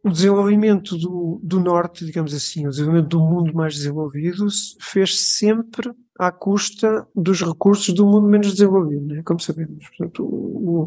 o 0.05 0.11
desenvolvimento 0.11 0.99
do, 0.99 1.41
do 1.43 1.61
norte, 1.61 2.05
digamos 2.05 2.35
assim, 2.35 2.67
o 2.67 2.71
desenvolvimento 2.71 3.09
do 3.09 3.21
mundo 3.21 3.55
mais 3.55 3.75
desenvolvido 3.75 4.47
fez 4.81 5.19
sempre 5.37 5.91
à 6.19 6.31
custa 6.31 7.07
dos 7.15 7.41
recursos 7.41 7.93
do 7.95 8.07
mundo 8.07 8.29
menos 8.29 8.53
desenvolvido, 8.53 9.07
né? 9.07 9.23
como 9.25 9.41
sabemos. 9.41 9.89
Portanto, 9.89 10.23
o, 10.25 10.85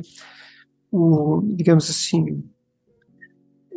o, 0.91 1.41
digamos 1.55 1.89
assim, 1.89 2.43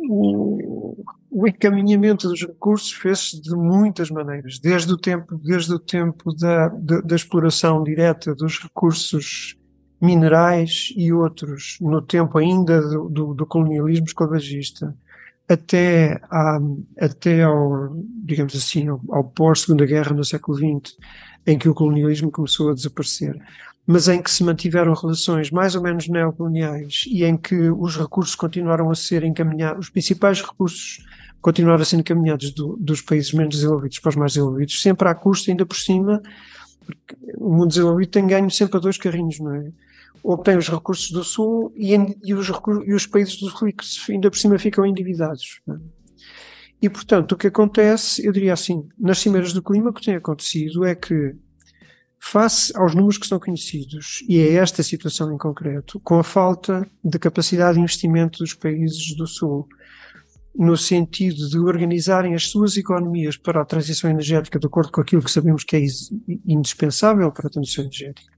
o, 0.09 1.03
o 1.29 1.47
encaminhamento 1.47 2.27
dos 2.27 2.41
recursos 2.41 2.91
fez-se 2.91 3.41
de 3.41 3.55
muitas 3.55 4.09
maneiras, 4.09 4.59
desde 4.59 4.91
o 4.91 4.97
tempo, 4.97 5.37
desde 5.37 5.73
o 5.73 5.79
tempo 5.79 6.33
da, 6.35 6.67
da, 6.69 7.01
da, 7.01 7.15
exploração 7.15 7.83
direta 7.83 8.35
dos 8.35 8.59
recursos 8.59 9.55
minerais 10.01 10.93
e 10.95 11.13
outros, 11.13 11.77
no 11.79 12.01
tempo 12.01 12.37
ainda 12.37 12.81
do, 12.81 13.09
do, 13.09 13.33
do 13.33 13.45
colonialismo 13.45 14.05
esclavagista, 14.05 14.95
até, 15.51 16.19
à, 16.29 16.59
até 16.99 17.43
ao, 17.43 17.95
digamos 18.23 18.55
assim, 18.55 18.87
ao, 18.87 19.01
ao 19.09 19.23
pós-segunda 19.23 19.85
guerra 19.85 20.13
no 20.13 20.23
século 20.23 20.57
XX, 20.57 20.95
em 21.45 21.57
que 21.57 21.69
o 21.69 21.73
colonialismo 21.73 22.31
começou 22.31 22.69
a 22.69 22.73
desaparecer 22.73 23.39
mas 23.85 24.07
em 24.07 24.21
que 24.21 24.29
se 24.29 24.43
mantiveram 24.43 24.93
relações 24.93 25.49
mais 25.51 25.75
ou 25.75 25.81
menos 25.81 26.07
neocoloniais 26.07 27.03
e 27.07 27.23
em 27.23 27.35
que 27.35 27.69
os 27.69 27.97
recursos 27.97 28.35
continuaram 28.35 28.89
a 28.89 28.95
ser 28.95 29.23
encaminhados, 29.23 29.87
os 29.87 29.89
principais 29.89 30.41
recursos 30.41 31.05
continuaram 31.41 31.81
a 31.81 31.85
ser 31.85 31.97
encaminhados 31.97 32.51
do, 32.51 32.77
dos 32.79 33.01
países 33.01 33.33
menos 33.33 33.55
desenvolvidos 33.55 33.99
para 33.99 34.09
os 34.09 34.15
mais 34.15 34.33
desenvolvidos, 34.33 34.81
sempre 34.81 35.07
à 35.07 35.15
custa, 35.15 35.51
ainda 35.51 35.65
por 35.65 35.75
cima, 35.75 36.21
porque 36.85 37.15
o 37.37 37.49
mundo 37.49 37.69
desenvolvido 37.69 38.11
tem 38.11 38.27
ganho 38.27 38.49
sempre 38.51 38.77
a 38.77 38.79
dois 38.79 38.97
carrinhos, 38.97 39.39
não 39.39 39.55
é? 39.55 39.71
Obtém 40.23 40.57
os 40.57 40.69
recursos 40.69 41.11
do 41.11 41.23
Sul 41.23 41.73
e, 41.75 41.93
e, 42.23 42.33
os, 42.33 42.47
e 42.85 42.93
os, 42.93 43.07
países 43.07 43.37
do 43.37 43.49
Sul 43.49 43.69
ainda 44.09 44.29
por 44.29 44.37
cima 44.37 44.59
ficam 44.59 44.85
endividados. 44.85 45.61
É? 45.67 45.73
E, 46.83 46.89
portanto, 46.89 47.33
o 47.33 47.37
que 47.37 47.47
acontece, 47.47 48.25
eu 48.25 48.31
diria 48.31 48.53
assim, 48.53 48.87
nas 48.97 49.19
cimeiras 49.19 49.53
do 49.53 49.61
clima, 49.61 49.89
o 49.89 49.93
que 49.93 50.03
tem 50.03 50.15
acontecido 50.15 50.83
é 50.83 50.95
que 50.95 51.35
Face 52.23 52.71
aos 52.77 52.93
números 52.93 53.17
que 53.17 53.25
são 53.25 53.39
conhecidos, 53.39 54.23
e 54.29 54.37
é 54.37 54.53
esta 54.53 54.83
situação 54.83 55.33
em 55.33 55.37
concreto, 55.39 55.99
com 56.01 56.19
a 56.19 56.23
falta 56.23 56.87
de 57.03 57.17
capacidade 57.17 57.73
de 57.73 57.79
investimento 57.79 58.39
dos 58.39 58.53
países 58.53 59.15
do 59.15 59.25
Sul, 59.25 59.67
no 60.55 60.77
sentido 60.77 61.49
de 61.49 61.57
organizarem 61.57 62.35
as 62.35 62.47
suas 62.47 62.77
economias 62.77 63.37
para 63.37 63.61
a 63.61 63.65
transição 63.65 64.07
energética 64.07 64.59
de 64.59 64.67
acordo 64.67 64.91
com 64.91 65.01
aquilo 65.01 65.23
que 65.23 65.31
sabemos 65.31 65.63
que 65.63 65.75
é 65.75 65.81
indispensável 66.45 67.31
para 67.31 67.47
a 67.47 67.49
transição 67.49 67.85
energética, 67.85 68.31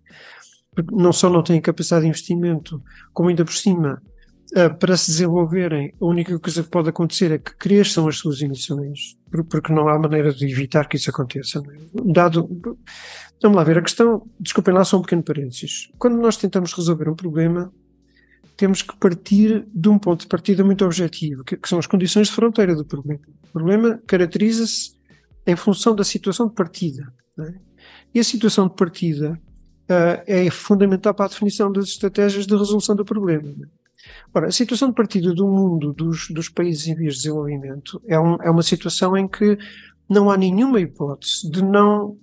não 0.91 1.13
só 1.13 1.29
não 1.29 1.43
têm 1.43 1.61
capacidade 1.61 2.03
de 2.03 2.09
investimento, 2.09 2.81
como 3.13 3.29
ainda 3.29 3.45
por 3.45 3.53
cima 3.53 4.01
uh, 4.55 4.77
para 4.77 4.97
se 4.97 5.11
desenvolverem, 5.11 5.93
a 5.99 6.05
única 6.05 6.37
coisa 6.39 6.63
que 6.63 6.69
pode 6.69 6.89
acontecer 6.89 7.31
é 7.31 7.37
que 7.37 7.55
cresçam 7.55 8.07
as 8.07 8.17
suas 8.17 8.41
emissões, 8.41 9.17
porque 9.49 9.73
não 9.73 9.87
há 9.87 9.97
maneira 9.99 10.33
de 10.33 10.45
evitar 10.45 10.87
que 10.87 10.97
isso 10.97 11.09
aconteça. 11.09 11.59
É? 11.59 11.61
Dado, 12.05 12.47
vamos 13.41 13.57
lá 13.57 13.63
ver, 13.63 13.77
a 13.77 13.81
questão, 13.81 14.27
desculpem 14.39 14.73
lá 14.73 14.83
só 14.83 14.97
um 14.97 15.01
pequeno 15.01 15.23
parênteses. 15.23 15.89
Quando 15.97 16.17
nós 16.17 16.37
tentamos 16.37 16.73
resolver 16.73 17.09
um 17.09 17.15
problema, 17.15 17.71
temos 18.55 18.81
que 18.81 18.95
partir 18.97 19.65
de 19.73 19.89
um 19.89 19.97
ponto 19.97 20.21
de 20.21 20.27
partida 20.27 20.63
muito 20.63 20.85
objetivo, 20.85 21.43
que, 21.43 21.57
que 21.57 21.67
são 21.67 21.79
as 21.79 21.87
condições 21.87 22.27
de 22.27 22.33
fronteira 22.33 22.75
do 22.75 22.85
problema. 22.85 23.21
O 23.43 23.51
problema 23.51 23.99
caracteriza-se 24.05 24.93
em 25.45 25.55
função 25.55 25.95
da 25.95 26.03
situação 26.03 26.47
de 26.47 26.53
partida. 26.53 27.11
É? 27.39 27.53
E 28.13 28.19
a 28.19 28.23
situação 28.23 28.67
de 28.67 28.75
partida 28.75 29.39
é 30.25 30.49
fundamental 30.49 31.13
para 31.13 31.25
a 31.25 31.29
definição 31.29 31.71
das 31.71 31.85
estratégias 31.85 32.45
de 32.45 32.55
resolução 32.55 32.95
do 32.95 33.05
problema. 33.05 33.49
É? 33.49 33.83
Ora, 34.33 34.47
a 34.47 34.51
situação 34.51 34.89
de 34.89 34.95
partida 34.95 35.33
do 35.33 35.47
mundo 35.47 35.93
dos, 35.93 36.27
dos 36.29 36.49
países 36.49 36.87
em 36.87 36.95
vias 36.95 37.15
de 37.15 37.21
desenvolvimento 37.21 38.01
é, 38.07 38.19
um, 38.19 38.35
é, 38.41 38.49
uma 38.49 38.63
situação 38.63 39.15
em 39.15 39.27
que 39.27 39.57
não 40.09 40.29
há 40.29 40.37
nenhuma 40.37 40.79
hipótese 40.81 41.49
de 41.49 41.63
não, 41.63 42.17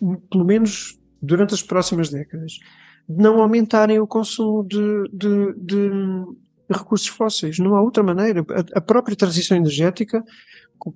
um, 0.00 0.16
pelo 0.30 0.44
menos 0.44 0.98
durante 1.22 1.54
as 1.54 1.62
próximas 1.62 2.10
décadas, 2.10 2.58
de 3.08 3.22
não 3.22 3.40
aumentarem 3.40 4.00
o 4.00 4.06
consumo 4.06 4.64
de, 4.64 5.08
de, 5.12 5.54
de 5.56 5.90
recursos 6.70 7.08
fósseis. 7.08 7.58
Não 7.58 7.74
há 7.74 7.82
outra 7.82 8.02
maneira. 8.02 8.44
A, 8.50 8.78
a 8.78 8.80
própria 8.80 9.16
transição 9.16 9.56
energética, 9.56 10.24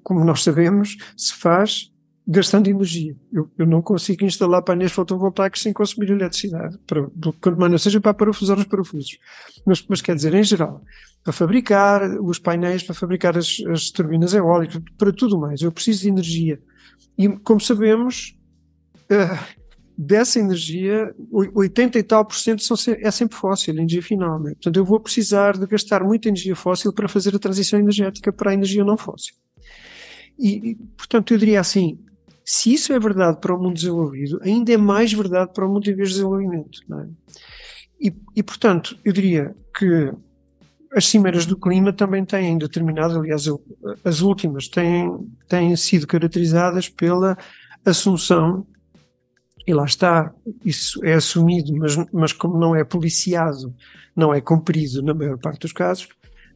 como 0.02 0.24
nós 0.24 0.42
sabemos, 0.42 0.96
se 1.16 1.35
faz 1.35 1.92
gastando 2.26 2.68
energia. 2.68 3.14
Eu, 3.32 3.50
eu, 3.58 3.66
não 3.66 3.82
consigo 3.82 4.24
instalar 4.24 4.62
painéis 4.62 4.92
fotovoltaicos 4.92 5.60
sem 5.60 5.72
consumir 5.72 6.10
eletricidade, 6.10 6.78
para, 6.87 7.06
quanto 7.40 7.58
mais 7.58 7.70
não 7.70 7.78
seja 7.78 8.00
para 8.00 8.14
parafusar 8.14 8.58
os 8.58 8.64
parafusos. 8.64 9.18
Mas, 9.66 9.84
mas 9.87 10.00
quer 10.00 10.14
dizer, 10.14 10.34
em 10.34 10.42
geral, 10.42 10.82
para 11.22 11.32
fabricar 11.32 12.02
os 12.20 12.38
painéis, 12.38 12.82
para 12.82 12.94
fabricar 12.94 13.37
as, 13.37 13.58
as 13.68 13.90
turbinas 13.90 14.32
eólicas, 14.32 14.80
para 14.96 15.12
tudo 15.12 15.38
mais, 15.38 15.60
eu 15.60 15.70
preciso 15.70 16.02
de 16.02 16.08
energia. 16.08 16.58
E, 17.18 17.28
como 17.28 17.60
sabemos, 17.60 18.37
uh, 19.10 19.54
dessa 19.96 20.40
energia, 20.40 21.14
80 21.30 21.98
e 21.98 22.02
tal 22.02 22.24
por 22.24 22.37
cento 22.37 22.62
são, 22.62 22.76
é 23.00 23.10
sempre 23.10 23.37
fóssil, 23.37 23.74
energia 23.74 24.02
final. 24.02 24.40
Né? 24.40 24.52
Portanto, 24.52 24.76
eu 24.76 24.84
vou 24.84 24.98
precisar 24.98 25.58
de 25.58 25.66
gastar 25.66 26.02
muita 26.02 26.28
energia 26.28 26.56
fóssil 26.56 26.92
para 26.92 27.06
fazer 27.06 27.37
a 27.37 27.38
transição 27.38 27.78
energética 27.78 28.32
para 28.32 28.50
a 28.50 28.54
energia 28.54 28.82
não 28.82 28.96
fóssil. 28.96 29.34
E, 30.38 30.76
portanto, 30.96 31.32
eu 31.32 31.38
diria 31.38 31.60
assim, 31.60 31.98
se 32.44 32.74
isso 32.74 32.92
é 32.92 32.98
verdade 32.98 33.40
para 33.40 33.54
o 33.54 33.61
mundo 33.61 33.74
desenvolvido, 33.74 34.38
ainda 34.42 34.72
é 34.72 34.76
mais 34.76 35.12
verdade 35.12 35.52
para 35.54 35.66
o 35.66 35.72
mundo 35.72 35.88
em 35.88 35.94
vez 35.94 36.11
de 36.11 36.14
desenvolvimento. 36.16 36.80
É? 36.92 37.07
E, 38.00 38.14
e, 38.37 38.42
portanto, 38.42 38.98
eu 39.04 39.12
diria 39.12 39.54
que 39.76 40.12
as 40.92 41.07
cimeiras 41.07 41.46
do 41.46 41.57
clima 41.57 41.92
também 41.92 42.24
têm 42.24 42.59
determinado, 42.59 43.18
aliás, 43.18 43.46
as 44.04 44.20
últimas 44.20 44.68
têm, 44.68 45.11
têm 45.48 45.74
sido 45.74 46.07
caracterizadas 46.07 46.88
pela 46.88 47.37
assunção, 47.85 48.66
e 49.66 49.72
lá 49.72 49.85
está, 49.85 50.33
isso 50.64 51.02
é 51.04 51.14
assumido, 51.14 51.74
mas, 51.76 51.96
mas 52.12 52.33
como 52.33 52.59
não 52.59 52.76
é 52.76 52.85
policiado, 52.85 53.74
não 54.14 54.33
é 54.33 54.40
cumprido 54.40 55.02
na 55.02 55.14
maior 55.14 55.38
parte 55.38 55.62
dos 55.62 55.72
casos, 55.72 56.09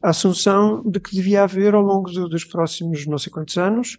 assunção 0.03 0.83
de 0.85 1.01
que 1.01 1.15
devia 1.15 1.43
haver 1.43 1.75
ao 1.75 1.83
longo 1.83 2.11
do, 2.11 2.29
dos 2.29 2.45
próximos 2.45 3.07
não 3.07 3.19
sei 3.19 3.33
quantos 3.33 3.57
anos 3.57 3.99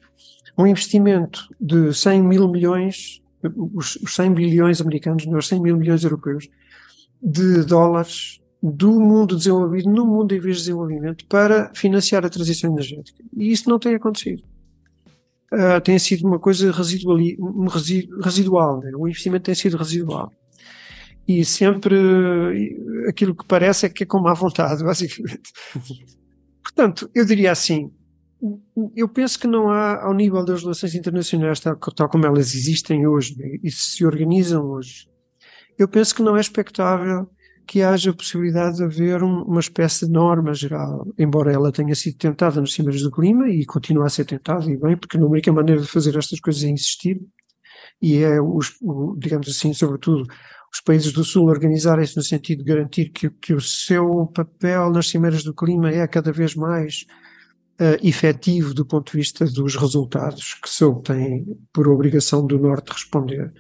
um 0.58 0.68
investimento 0.68 1.48
de 1.60 1.94
100 1.94 2.22
mil 2.22 2.48
milhões, 2.50 3.22
os, 3.74 3.98
100 4.06 4.34
bilhões 4.34 4.82
americanos, 4.82 5.26
não, 5.26 5.40
os 5.40 5.48
100 5.48 5.62
mil 5.62 5.78
milhões 5.78 6.04
europeus, 6.04 6.50
de 7.22 7.64
dólares 7.64 8.42
do 8.62 9.00
mundo 9.00 9.38
desenvolvido 9.38 9.90
no 9.90 10.06
mundo 10.06 10.36
em 10.36 10.40
vez 10.40 10.58
de 10.58 10.64
desenvolvimento 10.64 11.26
para 11.28 11.72
financiar 11.74 12.26
a 12.26 12.30
transição 12.30 12.72
energética. 12.72 13.24
E 13.38 13.52
isso 13.52 13.70
não 13.70 13.80
tem 13.80 13.96
acontecido. 13.96 14.44
Uh, 15.52 15.82
tem 15.82 15.98
sido 15.98 16.28
uma 16.28 16.38
coisa 16.38 16.72
residual, 16.72 17.18
residual 18.22 18.80
né? 18.82 18.92
o 18.96 19.08
investimento 19.08 19.46
tem 19.46 19.56
sido 19.56 19.78
residual. 19.78 20.32
E 21.30 21.46
sempre 21.46 21.96
aquilo 23.08 23.36
que 23.36 23.46
parece 23.46 23.86
é 23.86 23.89
que 23.89 24.02
é 24.02 24.06
com 24.06 24.20
má 24.20 24.34
vontade, 24.34 24.82
basicamente. 24.84 25.52
Portanto, 26.63 27.08
eu 27.13 27.24
diria 27.24 27.52
assim: 27.52 27.92
eu 28.96 29.08
penso 29.08 29.39
que 29.39 29.46
não 29.46 29.70
há, 29.70 30.06
ao 30.06 30.13
nível 30.15 30.44
das 30.44 30.63
relações 30.63 30.96
internacionais, 30.96 31.60
tal, 31.60 31.76
tal 31.78 32.10
como 32.10 32.26
elas 32.26 32.56
existem 32.56 33.06
hoje 33.06 33.36
e 33.63 33.70
se 33.70 34.04
organizam 34.04 34.65
hoje, 34.65 35.08
eu 35.78 35.88
penso 35.88 36.15
que 36.15 36.24
não 36.24 36.36
é 36.36 36.42
expectável 36.42 37.30
que 37.68 37.84
haja 37.84 38.10
a 38.10 38.15
possibilidade 38.15 38.78
de 38.78 38.84
haver 38.84 39.22
um, 39.22 39.44
uma 39.44 39.60
espécie 39.60 40.08
de 40.08 40.12
norma 40.12 40.52
geral, 40.56 41.06
embora 41.15 41.54
ela 41.54 41.72
tenha 41.72 41.94
sido 41.94 42.18
tentada 42.18 42.60
nos 42.60 42.74
cimeiros 42.74 43.04
do 43.04 43.12
clima 43.12 43.48
e 43.48 43.63
continue 43.68 44.04
a 44.04 44.10
ser 44.10 44.26
tentada, 44.26 44.65
e 44.65 44.76
bem, 44.76 44.98
porque 44.98 45.15
a 45.15 45.24
única 45.24 45.54
maneira 45.54 45.80
de 45.80 45.88
fazer 45.88 46.18
estas 46.18 46.39
coisas 46.39 46.63
é 46.63 46.70
insistir, 46.70 47.22
e 48.02 48.18
é, 48.18 48.42
os, 48.42 48.74
digamos 49.20 49.48
assim, 49.48 49.72
sobretudo, 49.74 50.26
os 50.71 50.82
países 50.82 51.12
do 51.12 51.23
Sul 51.23 51.47
organizarem-se 51.47 52.15
no 52.15 52.23
sentido 52.23 52.63
de 52.63 52.71
garantir 52.71 53.10
que, 53.10 53.29
que 53.29 53.53
o 53.53 53.62
seu 53.62 54.27
papel 54.27 54.91
nas 54.91 55.10
cimeiras 55.10 55.43
do 55.43 55.53
clima 55.53 55.89
é 55.89 56.08
cada 56.08 56.32
vez 56.32 56.55
mais 56.55 57.05
uh, 57.79 58.08
efetivo 58.08 58.73
do 58.73 58.86
ponto 58.86 59.12
de 59.12 59.17
vista 59.17 59.45
dos 59.45 59.75
resultados 59.75 60.55
que 60.62 60.69
se 60.69 60.84
obtém 60.84 61.45
por 61.73 61.88
obrigação 61.88 62.45
do 62.45 62.60
Norte 62.60 62.91
responder. 62.91 63.51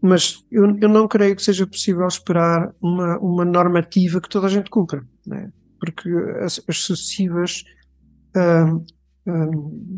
Mas 0.00 0.44
eu, 0.50 0.76
eu 0.80 0.88
não 0.88 1.06
creio 1.08 1.36
que 1.36 1.42
seja 1.42 1.66
possível 1.66 2.06
esperar 2.06 2.72
uma, 2.80 3.18
uma 3.18 3.44
normativa 3.44 4.20
que 4.20 4.28
toda 4.28 4.46
a 4.46 4.50
gente 4.50 4.70
cumpra, 4.70 5.04
né? 5.26 5.50
porque 5.78 6.08
as, 6.40 6.60
as 6.66 6.78
sucessivas, 6.78 7.64
uh, 8.36 8.84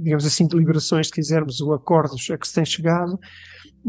digamos 0.03 0.27
assim, 0.27 0.47
deliberações, 0.47 1.09
se 1.09 1.13
quisermos, 1.13 1.61
ou 1.61 1.75
acordos 1.75 2.31
a 2.31 2.39
que 2.39 2.49
se 2.49 2.55
tem 2.55 2.65
chegado, 2.65 3.19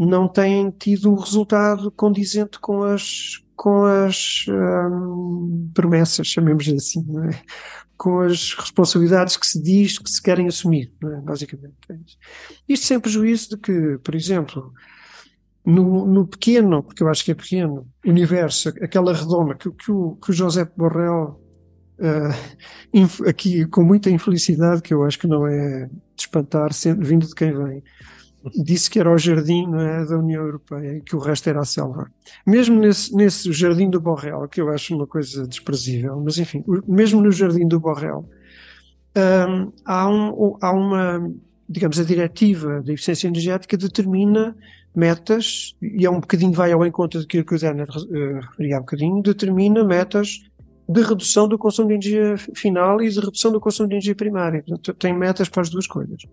não 0.05 0.27
têm 0.29 0.71
tido 0.71 1.11
um 1.11 1.15
resultado 1.15 1.91
condizente 1.91 2.57
com 2.59 2.83
as, 2.83 3.43
com 3.55 3.83
as 3.83 4.45
um, 4.47 5.69
promessas, 5.73 6.27
chamemos 6.27 6.67
assim, 6.69 7.05
é? 7.27 7.41
com 7.97 8.21
as 8.21 8.53
responsabilidades 8.53 9.35
que 9.35 9.45
se 9.45 9.61
diz 9.61 9.99
que 9.99 10.09
se 10.09 10.21
querem 10.21 10.47
assumir, 10.47 10.93
é? 11.03 11.21
basicamente. 11.21 11.75
É 11.89 11.95
isto 12.67 12.85
sem 12.85 12.97
prejuízo 12.97 13.49
de 13.49 13.57
que, 13.57 13.97
por 14.01 14.15
exemplo, 14.15 14.71
no, 15.65 16.05
no, 16.05 16.25
pequeno, 16.25 16.81
porque 16.81 17.03
eu 17.03 17.09
acho 17.09 17.25
que 17.25 17.31
é 17.31 17.35
pequeno, 17.35 17.85
universo, 18.05 18.69
aquela 18.81 19.13
redoma 19.13 19.55
que, 19.55 19.69
que, 19.69 19.91
o, 19.91 20.15
que 20.15 20.31
o 20.31 20.33
José 20.33 20.63
Borrell, 20.77 21.41
uh, 21.99 23.27
aqui 23.27 23.65
com 23.65 23.83
muita 23.83 24.09
infelicidade, 24.09 24.81
que 24.81 24.93
eu 24.93 25.03
acho 25.03 25.19
que 25.19 25.27
não 25.27 25.45
é 25.45 25.87
de 25.87 26.21
espantar, 26.21 26.71
sendo, 26.71 27.05
vindo 27.05 27.27
de 27.27 27.35
quem 27.35 27.51
vem, 27.51 27.83
disse 28.55 28.89
que 28.89 28.99
era 28.99 29.11
o 29.11 29.17
jardim 29.17 29.67
é, 29.75 30.05
da 30.05 30.17
União 30.17 30.43
Europeia 30.43 30.97
e 30.97 31.01
que 31.01 31.15
o 31.15 31.19
resto 31.19 31.49
era 31.49 31.59
a 31.59 31.65
selva. 31.65 32.09
Mesmo 32.45 32.79
nesse, 32.79 33.13
nesse 33.15 33.51
jardim 33.51 33.89
do 33.89 33.99
Borrell, 33.99 34.47
que 34.47 34.61
eu 34.61 34.69
acho 34.69 34.95
uma 34.95 35.07
coisa 35.07 35.47
desprezível, 35.47 36.21
mas 36.23 36.37
enfim, 36.37 36.63
mesmo 36.87 37.21
no 37.21 37.31
jardim 37.31 37.67
do 37.67 37.79
Borrell, 37.79 38.27
um, 39.15 39.71
há, 39.85 40.09
um, 40.09 40.57
há 40.61 40.71
uma, 40.71 41.31
digamos, 41.67 41.99
a 41.99 42.03
diretiva 42.03 42.81
da 42.81 42.93
eficiência 42.93 43.27
energética 43.27 43.75
determina 43.75 44.55
metas, 44.95 45.75
e 45.81 46.05
é 46.05 46.09
um 46.09 46.19
bocadinho 46.19 46.51
vai 46.51 46.71
ao 46.71 46.85
encontro 46.85 47.19
daquilo 47.19 47.45
que 47.45 47.55
o 47.55 47.59
Daniel 47.59 47.87
uh, 47.87 48.39
referia 48.41 48.75
há 48.75 48.79
um 48.79 48.81
bocadinho, 48.81 49.21
determina 49.21 49.83
metas 49.83 50.39
de 50.87 51.01
redução 51.03 51.47
do 51.47 51.57
consumo 51.57 51.87
de 51.87 51.93
energia 51.93 52.35
final 52.55 52.99
e 52.99 53.09
de 53.09 53.19
redução 53.19 53.51
do 53.51 53.59
consumo 53.59 53.87
de 53.87 53.95
energia 53.95 54.15
primária. 54.15 54.63
Portanto, 54.63 54.93
tem 54.95 55.15
metas 55.15 55.47
para 55.47 55.61
as 55.61 55.69
duas 55.69 55.85
coisas. 55.85 56.23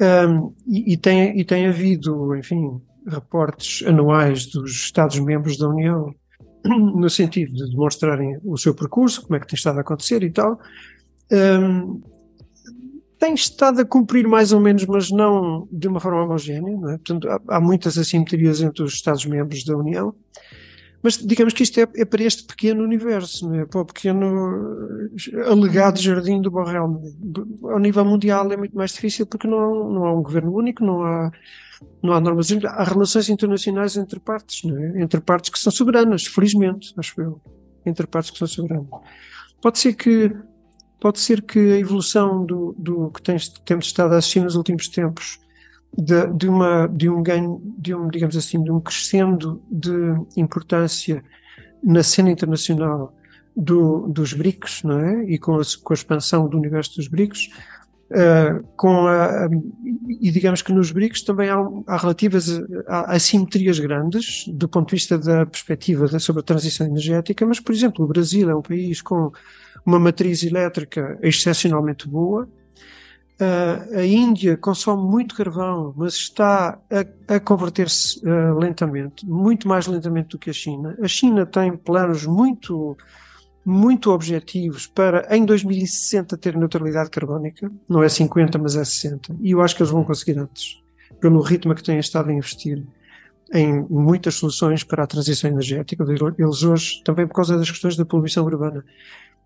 Um, 0.00 0.52
e, 0.66 0.96
tem, 0.96 1.38
e 1.38 1.44
tem 1.44 1.66
havido, 1.66 2.34
enfim, 2.36 2.80
reportes 3.06 3.86
anuais 3.86 4.46
dos 4.46 4.70
Estados-membros 4.72 5.56
da 5.56 5.68
União 5.68 6.12
no 6.64 7.08
sentido 7.08 7.52
de 7.52 7.70
demonstrarem 7.70 8.38
o 8.44 8.56
seu 8.56 8.74
percurso, 8.74 9.22
como 9.22 9.36
é 9.36 9.40
que 9.40 9.46
tem 9.46 9.56
estado 9.56 9.78
a 9.78 9.82
acontecer 9.82 10.22
e 10.22 10.30
tal. 10.30 10.58
Um, 11.30 12.02
tem 13.18 13.34
estado 13.34 13.80
a 13.80 13.84
cumprir 13.84 14.26
mais 14.26 14.52
ou 14.52 14.60
menos, 14.60 14.84
mas 14.86 15.10
não 15.10 15.68
de 15.70 15.88
uma 15.88 16.00
forma 16.00 16.24
homogénea. 16.24 16.74
É? 16.90 16.98
Portanto, 16.98 17.28
há, 17.28 17.40
há, 17.56 17.60
muitas 17.60 17.96
assimetrias 17.96 18.60
entre 18.60 18.82
os 18.82 18.94
Estados-membros 18.94 19.64
da 19.64 19.76
União. 19.76 20.14
Mas 21.04 21.18
digamos 21.18 21.52
que 21.52 21.62
isto 21.62 21.78
é, 21.78 21.86
é, 21.96 22.04
para 22.06 22.22
este 22.22 22.44
pequeno 22.44 22.82
universo, 22.82 23.46
não 23.46 23.60
é? 23.60 23.66
para 23.66 23.82
o 23.82 23.84
pequeno 23.84 25.10
eh, 25.34 25.50
alegado 25.50 26.00
jardim 26.00 26.40
do 26.40 26.50
Borrell. 26.50 26.98
Ao 27.64 27.78
nível 27.78 28.06
mundial 28.06 28.50
é 28.50 28.56
muito 28.56 28.74
mais 28.74 28.92
difícil 28.92 29.26
porque 29.26 29.46
não, 29.46 29.92
não 29.92 30.06
há 30.06 30.14
um 30.14 30.22
governo 30.22 30.56
único, 30.56 30.82
não 30.82 31.04
há, 31.04 31.30
não 32.02 32.14
há 32.14 32.20
normas, 32.22 32.50
há 32.64 32.84
relações 32.84 33.28
internacionais 33.28 33.98
entre 33.98 34.18
partes, 34.18 34.64
não 34.64 34.78
é? 34.78 35.02
entre 35.02 35.20
partes 35.20 35.50
que 35.50 35.58
são 35.58 35.70
soberanas, 35.70 36.24
felizmente, 36.24 36.94
acho 36.96 37.20
eu, 37.20 37.38
entre 37.84 38.06
partes 38.06 38.30
que 38.30 38.38
são 38.38 38.48
soberanas. 38.48 38.88
Pode 39.60 39.78
ser 39.78 39.92
que 39.92 40.34
pode 40.98 41.20
ser 41.20 41.42
que 41.42 41.58
a 41.58 41.78
evolução 41.78 42.46
do, 42.46 42.74
do 42.78 43.10
que 43.10 43.20
tens, 43.20 43.50
temos 43.66 43.84
estado 43.84 44.14
a 44.14 44.16
assistir 44.16 44.40
nos 44.40 44.56
últimos 44.56 44.88
tempos 44.88 45.38
de, 45.96 46.26
de, 46.34 46.48
uma, 46.48 46.86
de 46.86 47.08
um 47.08 47.22
ganho, 47.22 47.60
de 47.78 47.94
um, 47.94 48.08
digamos 48.08 48.36
assim, 48.36 48.62
de 48.62 48.70
um 48.70 48.80
crescendo 48.80 49.62
de 49.70 50.16
importância 50.36 51.22
na 51.82 52.02
cena 52.02 52.30
internacional 52.30 53.14
do, 53.56 54.08
dos 54.08 54.32
BRICS, 54.32 54.82
não 54.82 54.98
é? 54.98 55.24
E 55.24 55.38
com 55.38 55.56
a, 55.56 55.62
com 55.82 55.92
a 55.92 55.94
expansão 55.94 56.48
do 56.48 56.56
universo 56.56 56.96
dos 56.96 57.06
BRICS, 57.06 57.48
uh, 58.10 58.64
com 58.76 59.06
a, 59.06 59.48
e 60.20 60.30
digamos 60.30 60.62
que 60.62 60.72
nos 60.72 60.90
BRICS 60.90 61.22
também 61.22 61.48
há, 61.48 61.56
há 61.86 61.96
relativas 61.96 62.48
assimetrias 62.86 63.78
grandes 63.78 64.46
do 64.48 64.68
ponto 64.68 64.88
de 64.88 64.96
vista 64.96 65.18
da 65.18 65.46
perspectiva 65.46 66.08
da, 66.08 66.18
sobre 66.18 66.40
a 66.40 66.44
transição 66.44 66.86
energética, 66.86 67.46
mas, 67.46 67.60
por 67.60 67.72
exemplo, 67.72 68.04
o 68.04 68.08
Brasil 68.08 68.50
é 68.50 68.54
um 68.54 68.62
país 68.62 69.00
com 69.00 69.30
uma 69.86 69.98
matriz 69.98 70.42
elétrica 70.42 71.18
excepcionalmente 71.22 72.08
boa, 72.08 72.48
Uh, 73.40 73.98
a 73.98 74.06
Índia 74.06 74.56
consome 74.56 75.02
muito 75.02 75.34
carvão, 75.34 75.92
mas 75.96 76.14
está 76.14 76.78
a, 76.88 77.34
a 77.34 77.40
converter-se 77.40 78.20
uh, 78.20 78.56
lentamente, 78.56 79.26
muito 79.26 79.66
mais 79.66 79.88
lentamente 79.88 80.28
do 80.28 80.38
que 80.38 80.50
a 80.50 80.52
China. 80.52 80.96
A 81.02 81.08
China 81.08 81.44
tem 81.44 81.76
planos 81.76 82.24
muito, 82.24 82.96
muito 83.64 84.12
objetivos 84.12 84.86
para 84.86 85.26
em 85.36 85.44
2060 85.44 86.36
ter 86.38 86.56
neutralidade 86.56 87.10
carbónica. 87.10 87.70
Não 87.88 88.04
é 88.04 88.08
50, 88.08 88.56
mas 88.56 88.76
é 88.76 88.84
60. 88.84 89.34
E 89.40 89.50
eu 89.50 89.60
acho 89.60 89.74
que 89.74 89.82
eles 89.82 89.90
vão 89.90 90.04
conseguir 90.04 90.38
antes, 90.38 90.80
pelo 91.20 91.40
ritmo 91.40 91.74
que 91.74 91.82
têm 91.82 91.98
estado 91.98 92.30
a 92.30 92.32
investir 92.32 92.84
em 93.52 93.84
muitas 93.90 94.36
soluções 94.36 94.84
para 94.84 95.02
a 95.02 95.06
transição 95.08 95.50
energética. 95.50 96.04
Eles 96.38 96.62
hoje, 96.62 97.02
também 97.04 97.26
por 97.26 97.34
causa 97.34 97.58
das 97.58 97.68
questões 97.68 97.96
da 97.96 98.04
poluição 98.04 98.44
urbana, 98.44 98.84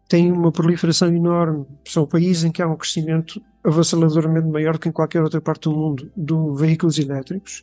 têm 0.09 0.33
uma 0.33 0.51
proliferação 0.51 1.15
enorme. 1.15 1.67
São 1.87 2.07
países 2.07 2.45
em 2.45 2.51
que 2.51 2.63
há 2.63 2.67
um 2.67 2.77
crescimento 2.77 3.41
avassaladoramente 3.63 4.49
maior 4.49 4.79
que 4.79 4.89
em 4.89 4.93
qualquer 4.93 5.23
outra 5.23 5.41
parte 5.41 5.69
do 5.69 5.77
mundo 5.77 6.11
de 6.17 6.35
veículos 6.59 6.99
elétricos. 6.99 7.63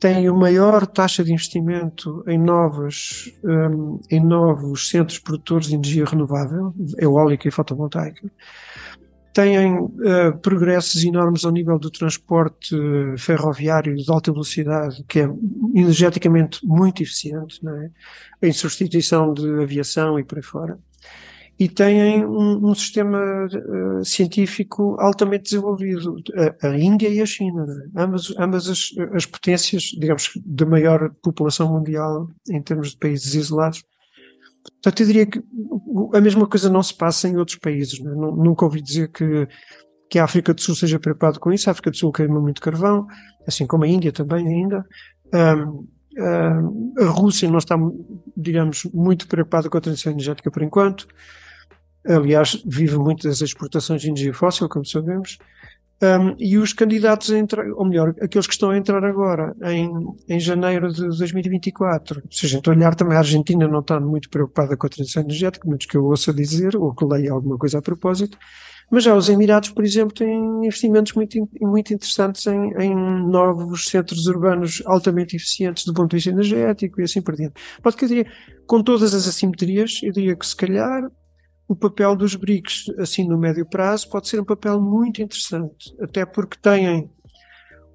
Têm 0.00 0.26
a 0.26 0.32
maior 0.32 0.86
taxa 0.86 1.24
de 1.24 1.32
investimento 1.32 2.22
em, 2.26 2.38
novos 2.38 3.32
um, 3.42 4.00
em 4.10 4.24
novos 4.24 4.90
centros 4.90 5.18
produtores 5.18 5.68
de 5.68 5.74
energia 5.74 6.04
renovável, 6.04 6.72
eólica 6.98 7.48
e 7.48 7.50
fotovoltaica. 7.50 8.30
Têm 9.34 9.76
uh, 9.76 10.38
progressos 10.40 11.04
enormes 11.04 11.44
ao 11.44 11.52
nível 11.52 11.78
do 11.78 11.90
transporte 11.90 12.76
ferroviário 13.18 13.94
de 13.94 14.10
alta 14.10 14.32
velocidade, 14.32 15.04
que 15.08 15.20
é 15.20 15.30
energeticamente 15.74 16.64
muito 16.64 17.02
eficiente, 17.02 17.60
é? 17.68 18.48
em 18.48 18.52
substituição 18.52 19.32
de 19.32 19.62
aviação 19.62 20.18
e 20.18 20.24
por 20.24 20.38
aí 20.38 20.44
fora 20.44 20.78
e 21.58 21.68
têm 21.68 22.24
um, 22.24 22.70
um 22.70 22.74
sistema 22.74 23.18
uh, 23.46 24.04
científico 24.04 24.96
altamente 25.00 25.44
desenvolvido. 25.44 26.14
A, 26.62 26.68
a, 26.68 26.78
Índia 26.78 27.08
e 27.08 27.20
a 27.20 27.26
China, 27.26 27.66
é? 27.96 28.00
ambas, 28.00 28.32
ambas 28.38 28.68
as, 28.68 28.90
as, 29.12 29.26
potências, 29.26 29.90
digamos, 29.98 30.30
de 30.36 30.64
maior 30.64 31.10
população 31.20 31.72
mundial 31.72 32.28
em 32.48 32.62
termos 32.62 32.92
de 32.92 32.98
países 32.98 33.34
isolados. 33.34 33.82
Portanto, 34.62 35.00
eu 35.00 35.06
diria 35.06 35.26
que 35.26 35.42
a 36.14 36.20
mesma 36.20 36.46
coisa 36.46 36.70
não 36.70 36.82
se 36.82 36.94
passa 36.94 37.26
em 37.26 37.36
outros 37.36 37.58
países. 37.58 37.98
É? 37.98 38.04
Nunca 38.04 38.64
ouvi 38.64 38.80
dizer 38.80 39.08
que, 39.08 39.48
que 40.08 40.18
a 40.20 40.24
África 40.24 40.54
do 40.54 40.60
Sul 40.60 40.76
seja 40.76 41.00
preocupada 41.00 41.40
com 41.40 41.52
isso. 41.52 41.68
A 41.68 41.72
África 41.72 41.90
do 41.90 41.96
Sul 41.96 42.12
queima 42.12 42.40
muito 42.40 42.60
carvão, 42.60 43.04
assim 43.48 43.66
como 43.66 43.82
a 43.82 43.88
Índia 43.88 44.12
também 44.12 44.46
ainda. 44.46 44.86
Um, 45.34 45.88
a 46.98 47.04
Rússia 47.06 47.48
não 47.48 47.58
está, 47.58 47.76
digamos, 48.36 48.84
muito 48.92 49.26
preocupada 49.26 49.68
com 49.68 49.78
a 49.78 49.80
transição 49.80 50.12
energética 50.12 50.50
por 50.50 50.62
enquanto 50.62 51.06
aliás, 52.06 52.62
vive 52.66 52.96
muito 52.96 53.28
das 53.28 53.40
exportações 53.40 54.00
de 54.00 54.08
energia 54.08 54.34
fóssil, 54.34 54.68
como 54.68 54.84
sabemos, 54.84 55.38
um, 56.00 56.36
e 56.38 56.56
os 56.56 56.72
candidatos 56.72 57.30
a 57.32 57.38
entrar, 57.38 57.66
ou 57.72 57.84
melhor, 57.84 58.14
aqueles 58.22 58.46
que 58.46 58.52
estão 58.52 58.70
a 58.70 58.76
entrar 58.76 59.04
agora, 59.04 59.54
em, 59.64 59.90
em 60.28 60.38
janeiro 60.38 60.92
de 60.92 61.02
2024, 61.02 62.22
se 62.30 62.46
a 62.46 62.48
gente 62.48 62.70
olhar 62.70 62.94
também, 62.94 63.16
a 63.16 63.20
Argentina 63.20 63.66
não 63.66 63.80
está 63.80 63.98
muito 63.98 64.30
preocupada 64.30 64.76
com 64.76 64.86
a 64.86 64.90
transição 64.90 65.22
energética, 65.22 65.68
menos 65.68 65.86
que 65.86 65.96
eu 65.96 66.04
ouça 66.04 66.32
dizer, 66.32 66.76
ou 66.76 66.94
que 66.94 67.04
leia 67.04 67.32
alguma 67.32 67.58
coisa 67.58 67.78
a 67.78 67.82
propósito, 67.82 68.38
mas 68.90 69.04
já 69.04 69.14
os 69.14 69.28
Emirados, 69.28 69.70
por 69.70 69.84
exemplo, 69.84 70.14
têm 70.14 70.64
investimentos 70.64 71.12
muito, 71.12 71.48
muito 71.60 71.92
interessantes 71.92 72.46
em, 72.46 72.72
em 72.78 72.94
novos 72.94 73.86
centros 73.86 74.26
urbanos 74.26 74.82
altamente 74.86 75.36
eficientes 75.36 75.84
do 75.84 75.92
ponto 75.92 76.10
de 76.10 76.16
vista 76.16 76.30
energético 76.30 77.00
e 77.00 77.04
assim 77.04 77.20
por 77.20 77.34
diante. 77.34 77.60
Pode 77.82 77.96
que 77.96 78.04
eu 78.04 78.08
diria, 78.08 78.26
com 78.66 78.82
todas 78.82 79.12
as 79.12 79.28
assimetrias, 79.28 80.00
eu 80.02 80.12
diria 80.12 80.34
que 80.34 80.46
se 80.46 80.56
calhar 80.56 81.02
o 81.68 81.76
papel 81.76 82.16
dos 82.16 82.34
BRICS, 82.34 82.86
assim 82.98 83.28
no 83.28 83.36
médio 83.36 83.66
prazo, 83.66 84.08
pode 84.08 84.26
ser 84.26 84.40
um 84.40 84.44
papel 84.44 84.80
muito 84.80 85.20
interessante, 85.20 85.94
até 86.00 86.24
porque 86.24 86.56
têm 86.58 87.10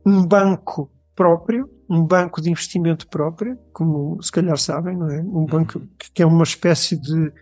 um 0.06 0.24
banco 0.24 0.92
próprio, 1.16 1.68
um 1.90 2.06
banco 2.06 2.40
de 2.40 2.52
investimento 2.52 3.08
próprio, 3.08 3.58
como 3.74 4.22
se 4.22 4.32
calhar 4.32 4.58
sabem, 4.58 4.96
não 4.96 5.10
é? 5.10 5.22
Um 5.22 5.46
banco 5.46 5.80
uhum. 5.80 5.88
que 6.14 6.22
é 6.22 6.26
uma 6.26 6.44
espécie 6.44 6.96
de 6.96 7.34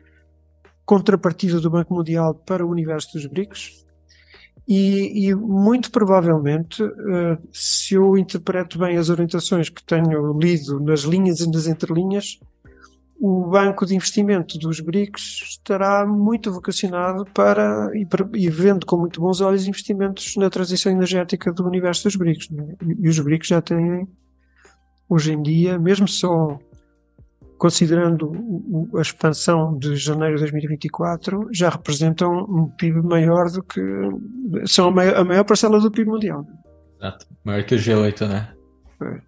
contrapartida 0.86 1.60
do 1.60 1.70
Banco 1.70 1.94
Mundial 1.94 2.34
para 2.34 2.66
o 2.66 2.70
universo 2.70 3.14
dos 3.14 3.26
BRICS. 3.26 3.86
E, 4.68 5.28
e 5.28 5.36
muito 5.36 5.92
provavelmente, 5.92 6.82
uh, 6.82 7.38
se 7.52 7.96
eu 7.96 8.18
interpreto 8.18 8.80
bem 8.80 8.96
as 8.96 9.10
orientações 9.10 9.70
que 9.70 9.84
tenho 9.84 10.38
lido 10.40 10.80
nas 10.80 11.02
linhas 11.02 11.42
e 11.42 11.52
nas 11.52 11.68
entrelinhas, 11.68 12.40
o 13.24 13.46
banco 13.46 13.86
de 13.86 13.96
investimento 13.96 14.58
dos 14.58 14.80
BRICS 14.80 15.42
estará 15.44 16.08
muito 16.08 16.52
vocacionado 16.52 17.24
para 17.26 17.92
e, 17.94 18.08
e, 18.34 18.50
vendo 18.50 18.84
com 18.84 18.98
muito 18.98 19.22
bons 19.22 19.42
olhos 19.42 19.68
investimentos 19.68 20.36
na 20.38 20.50
transição 20.50 20.92
energética 20.92 21.54
do 21.54 21.64
universo 21.64 22.06
dos 22.06 22.16
BRICS. 22.16 22.50
É? 22.52 22.76
E 23.00 23.08
os 23.08 23.20
BRICS 23.20 23.48
já 23.48 23.62
têm, 23.62 24.08
hoje 25.08 25.34
em 25.34 25.42
dia, 25.44 25.78
mesmo 25.78 26.08
só 26.08 26.58
considerando 27.60 28.90
a 28.96 29.02
expansão 29.02 29.78
de 29.78 29.96
janeiro 29.98 30.34
de 30.34 30.42
2024, 30.42 31.50
já 31.54 31.70
representam 31.70 32.44
um 32.50 32.70
PIB 32.70 33.04
maior 33.04 33.52
do 33.52 33.62
que. 33.62 33.80
são 34.66 34.88
a 34.88 34.92
maior, 34.92 35.18
a 35.18 35.24
maior 35.24 35.44
parcela 35.44 35.80
do 35.80 35.92
PIB 35.92 36.10
mundial. 36.10 36.44
Exato, 36.96 37.28
maior 37.44 37.64
que 37.64 37.76
o 37.76 37.78
G8, 37.78 38.28
né? 38.28 38.52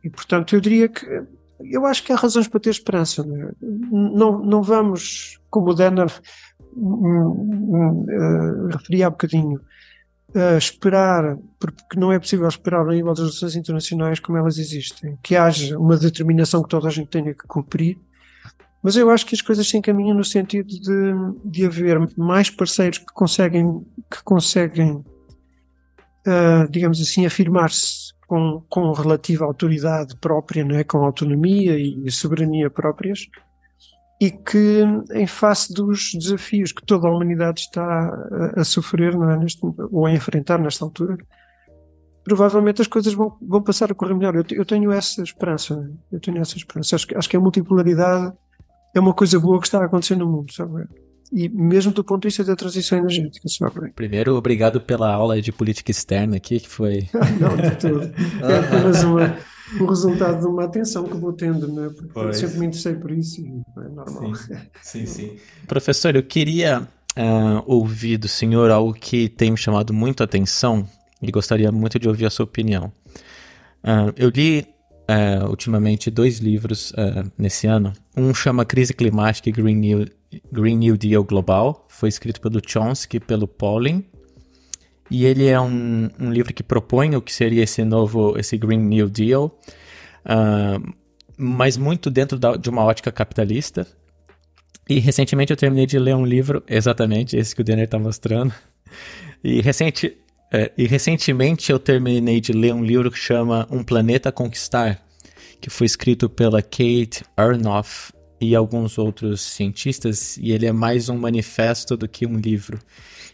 E 0.03 0.09
portanto 0.09 0.55
eu 0.55 0.61
diria 0.61 0.89
que 0.89 1.05
eu 1.71 1.85
acho 1.85 2.03
que 2.03 2.11
há 2.11 2.15
razões 2.15 2.47
para 2.47 2.59
ter 2.59 2.69
esperança. 2.69 3.23
Não, 3.23 4.39
é? 4.41 4.45
não, 4.45 4.61
vamos, 4.61 5.39
como 5.49 5.71
o 5.71 5.73
Denner 5.73 6.11
uh, 6.75 8.67
referia 8.71 9.07
há 9.07 9.09
bocadinho, 9.09 9.59
uh, 10.35 10.57
esperar, 10.57 11.37
porque 11.59 11.99
não 11.99 12.11
é 12.11 12.19
possível 12.19 12.47
esperar 12.47 12.87
a 12.87 12.93
nível 12.93 13.13
das 13.13 13.19
relações 13.19 13.55
internacionais 13.55 14.19
como 14.19 14.37
elas 14.37 14.57
existem, 14.57 15.17
que 15.23 15.35
haja 15.35 15.77
uma 15.77 15.97
determinação 15.97 16.63
que 16.63 16.69
toda 16.69 16.87
a 16.87 16.91
gente 16.91 17.09
tenha 17.09 17.33
que 17.33 17.47
cumprir, 17.47 17.97
mas 18.81 18.97
eu 18.97 19.09
acho 19.09 19.25
que 19.25 19.33
as 19.33 19.41
coisas 19.41 19.67
se 19.67 19.77
encaminham 19.77 20.15
no 20.15 20.25
sentido 20.25 20.67
de, 20.67 21.49
de 21.49 21.65
haver 21.65 21.99
mais 22.17 22.49
parceiros 22.49 22.97
que 22.97 23.13
conseguem, 23.13 23.85
que 24.11 24.21
conseguem 24.23 25.03
uh, 26.27 26.69
digamos 26.69 27.01
assim, 27.01 27.25
afirmar-se 27.25 28.13
com, 28.33 28.63
com 28.67 28.91
relativa 28.93 29.45
autoridade 29.45 30.15
própria, 30.15 30.65
não 30.65 30.75
é? 30.75 30.83
com 30.83 30.97
autonomia 31.05 31.77
e 31.77 32.09
soberania 32.09 32.67
próprias, 32.67 33.27
e 34.19 34.31
que, 34.31 34.81
em 35.13 35.27
face 35.27 35.71
dos 35.71 36.13
desafios 36.13 36.71
que 36.71 36.83
toda 36.83 37.07
a 37.07 37.11
humanidade 37.11 37.61
está 37.61 37.83
a, 37.85 38.61
a 38.61 38.63
sofrer, 38.63 39.15
não 39.15 39.29
é? 39.29 39.37
Neste, 39.37 39.61
ou 39.91 40.07
a 40.07 40.11
enfrentar 40.11 40.57
nesta 40.57 40.83
altura, 40.83 41.15
provavelmente 42.23 42.81
as 42.81 42.87
coisas 42.87 43.13
vão, 43.13 43.37
vão 43.39 43.61
passar 43.61 43.91
a 43.91 43.95
correr 43.95 44.15
melhor. 44.15 44.35
Eu, 44.35 44.45
eu 44.49 44.65
tenho 44.65 44.91
essa 44.91 45.21
esperança. 45.21 45.91
Eu 46.11 46.19
tenho 46.19 46.39
essa 46.39 46.57
esperança. 46.57 46.95
Acho, 46.95 47.07
acho 47.15 47.29
que 47.29 47.37
a 47.37 47.39
multipolaridade 47.39 48.33
é 48.95 48.99
uma 48.99 49.13
coisa 49.13 49.39
boa 49.39 49.59
que 49.59 49.67
está 49.67 49.79
a 49.79 49.85
acontecer 49.85 50.15
no 50.15 50.27
mundo, 50.27 50.51
sabe? 50.51 50.87
E 51.33 51.49
mesmo 51.49 51.91
do 51.91 52.03
ponto 52.03 52.21
de 52.21 52.27
vista 52.27 52.43
da 52.43 52.55
transição 52.55 52.99
energética, 52.99 53.49
sabe? 53.49 53.91
Primeiro, 53.93 54.35
obrigado 54.35 54.79
pela 54.79 55.11
aula 55.11 55.41
de 55.41 55.51
política 55.51 55.89
externa 55.89 56.37
aqui, 56.37 56.59
que 56.59 56.69
foi. 56.69 57.09
Não, 57.41 57.57
de 57.57 57.75
tudo. 57.77 58.13
É 58.43 58.59
apenas 58.59 59.03
uma, 59.03 59.35
o 59.79 59.85
resultado 59.85 60.41
de 60.41 60.45
uma 60.45 60.65
atenção 60.65 61.05
que 61.05 61.17
vou 61.17 61.33
tendo, 61.33 61.67
né? 61.67 61.89
Porque 61.89 62.19
eu 62.19 62.33
sempre 62.33 62.59
me 62.59 62.67
interessei 62.67 62.93
por 62.93 63.09
isso 63.11 63.41
e 63.41 63.63
é 63.77 63.89
normal. 63.89 64.35
Sim, 64.35 64.55
sim. 64.81 65.05
sim. 65.07 65.37
Professor, 65.67 66.15
eu 66.15 66.23
queria 66.23 66.87
uh, 67.17 67.63
ouvir 67.65 68.17
do 68.17 68.27
senhor 68.27 68.69
algo 68.69 68.93
que 68.93 69.27
tem 69.27 69.49
me 69.49 69.57
chamado 69.57 69.91
muito 69.91 70.21
a 70.21 70.25
atenção 70.25 70.87
e 71.19 71.31
gostaria 71.31 71.71
muito 71.71 71.97
de 71.97 72.07
ouvir 72.07 72.27
a 72.27 72.29
sua 72.29 72.43
opinião. 72.43 72.91
Uh, 73.83 74.13
eu 74.15 74.29
li 74.29 74.67
uh, 75.09 75.49
ultimamente 75.49 76.11
dois 76.11 76.37
livros 76.39 76.91
uh, 76.91 77.31
nesse 77.37 77.67
ano. 77.67 77.93
Um 78.15 78.33
chama 78.33 78.65
Crise 78.65 78.93
Climática 78.93 79.49
e 79.49 79.51
Green 79.51 79.75
New, 79.75 80.07
Green 80.51 80.77
New 80.77 80.97
Deal 80.97 81.23
Global. 81.23 81.85
Foi 81.89 82.09
escrito 82.09 82.39
pelo 82.39 82.61
Chomsky 82.65 83.17
e 83.17 83.19
pelo 83.19 83.47
Pauling. 83.47 84.05
E 85.09 85.25
ele 85.25 85.47
é 85.47 85.59
um, 85.59 86.09
um, 86.19 86.31
livro 86.31 86.53
que 86.53 86.63
propõe 86.63 87.15
o 87.15 87.21
que 87.21 87.33
seria 87.33 87.63
esse 87.63 87.83
novo, 87.83 88.37
esse 88.37 88.57
Green 88.57 88.79
New 88.79 89.09
Deal, 89.09 89.59
uh, 90.25 90.93
mas 91.37 91.77
muito 91.77 92.09
dentro 92.09 92.39
da, 92.39 92.55
de 92.55 92.69
uma 92.69 92.83
ótica 92.83 93.11
capitalista. 93.11 93.85
E 94.89 94.99
recentemente 94.99 95.51
eu 95.51 95.57
terminei 95.57 95.85
de 95.85 95.99
ler 95.99 96.15
um 96.15 96.25
livro, 96.25 96.63
exatamente 96.67 97.37
esse 97.37 97.55
que 97.55 97.61
o 97.61 97.63
Denner 97.63 97.85
está 97.85 97.99
mostrando. 97.99 98.53
E 99.43 99.61
recente, 99.61 100.17
é, 100.51 100.71
e 100.77 100.87
recentemente 100.87 101.71
eu 101.71 101.79
terminei 101.79 102.39
de 102.39 102.53
ler 102.53 102.73
um 102.73 102.83
livro 102.83 103.11
que 103.11 103.17
chama 103.17 103.67
Um 103.69 103.83
Planeta 103.83 104.29
a 104.29 104.31
Conquistar, 104.31 105.01
que 105.61 105.69
foi 105.69 105.85
escrito 105.85 106.29
pela 106.29 106.61
Kate 106.61 107.23
Arnoff 107.37 108.11
e 108.43 108.55
alguns 108.55 108.97
outros 108.97 109.41
cientistas, 109.41 110.37
e 110.37 110.51
ele 110.51 110.65
é 110.65 110.71
mais 110.71 111.09
um 111.09 111.17
manifesto 111.17 111.95
do 111.95 112.07
que 112.07 112.25
um 112.25 112.37
livro. 112.37 112.79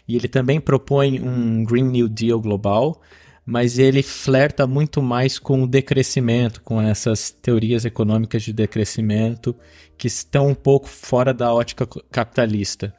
E 0.06 0.16
ele 0.16 0.28
também 0.28 0.60
propõe 0.60 1.20
um 1.20 1.64
Green 1.64 1.84
New 1.84 2.08
Deal 2.08 2.40
global, 2.40 3.00
mas 3.44 3.78
ele 3.78 4.02
flerta 4.02 4.66
muito 4.66 5.02
mais 5.02 5.38
com 5.38 5.62
o 5.62 5.66
decrescimento, 5.66 6.62
com 6.62 6.80
essas 6.80 7.30
teorias 7.30 7.84
econômicas 7.84 8.42
de 8.42 8.52
decrescimento 8.52 9.54
que 9.98 10.06
estão 10.06 10.48
um 10.48 10.54
pouco 10.54 10.88
fora 10.88 11.34
da 11.34 11.52
ótica 11.52 11.86
capitalista. 12.10 12.94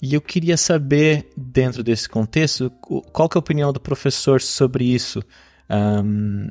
E 0.00 0.14
eu 0.14 0.20
queria 0.20 0.56
saber, 0.56 1.30
dentro 1.36 1.82
desse 1.82 2.08
contexto, 2.08 2.70
qual 3.12 3.28
que 3.28 3.36
é 3.36 3.38
a 3.38 3.40
opinião 3.40 3.72
do 3.72 3.80
professor 3.80 4.42
sobre 4.42 4.84
isso. 4.84 5.22
Um, 5.70 6.50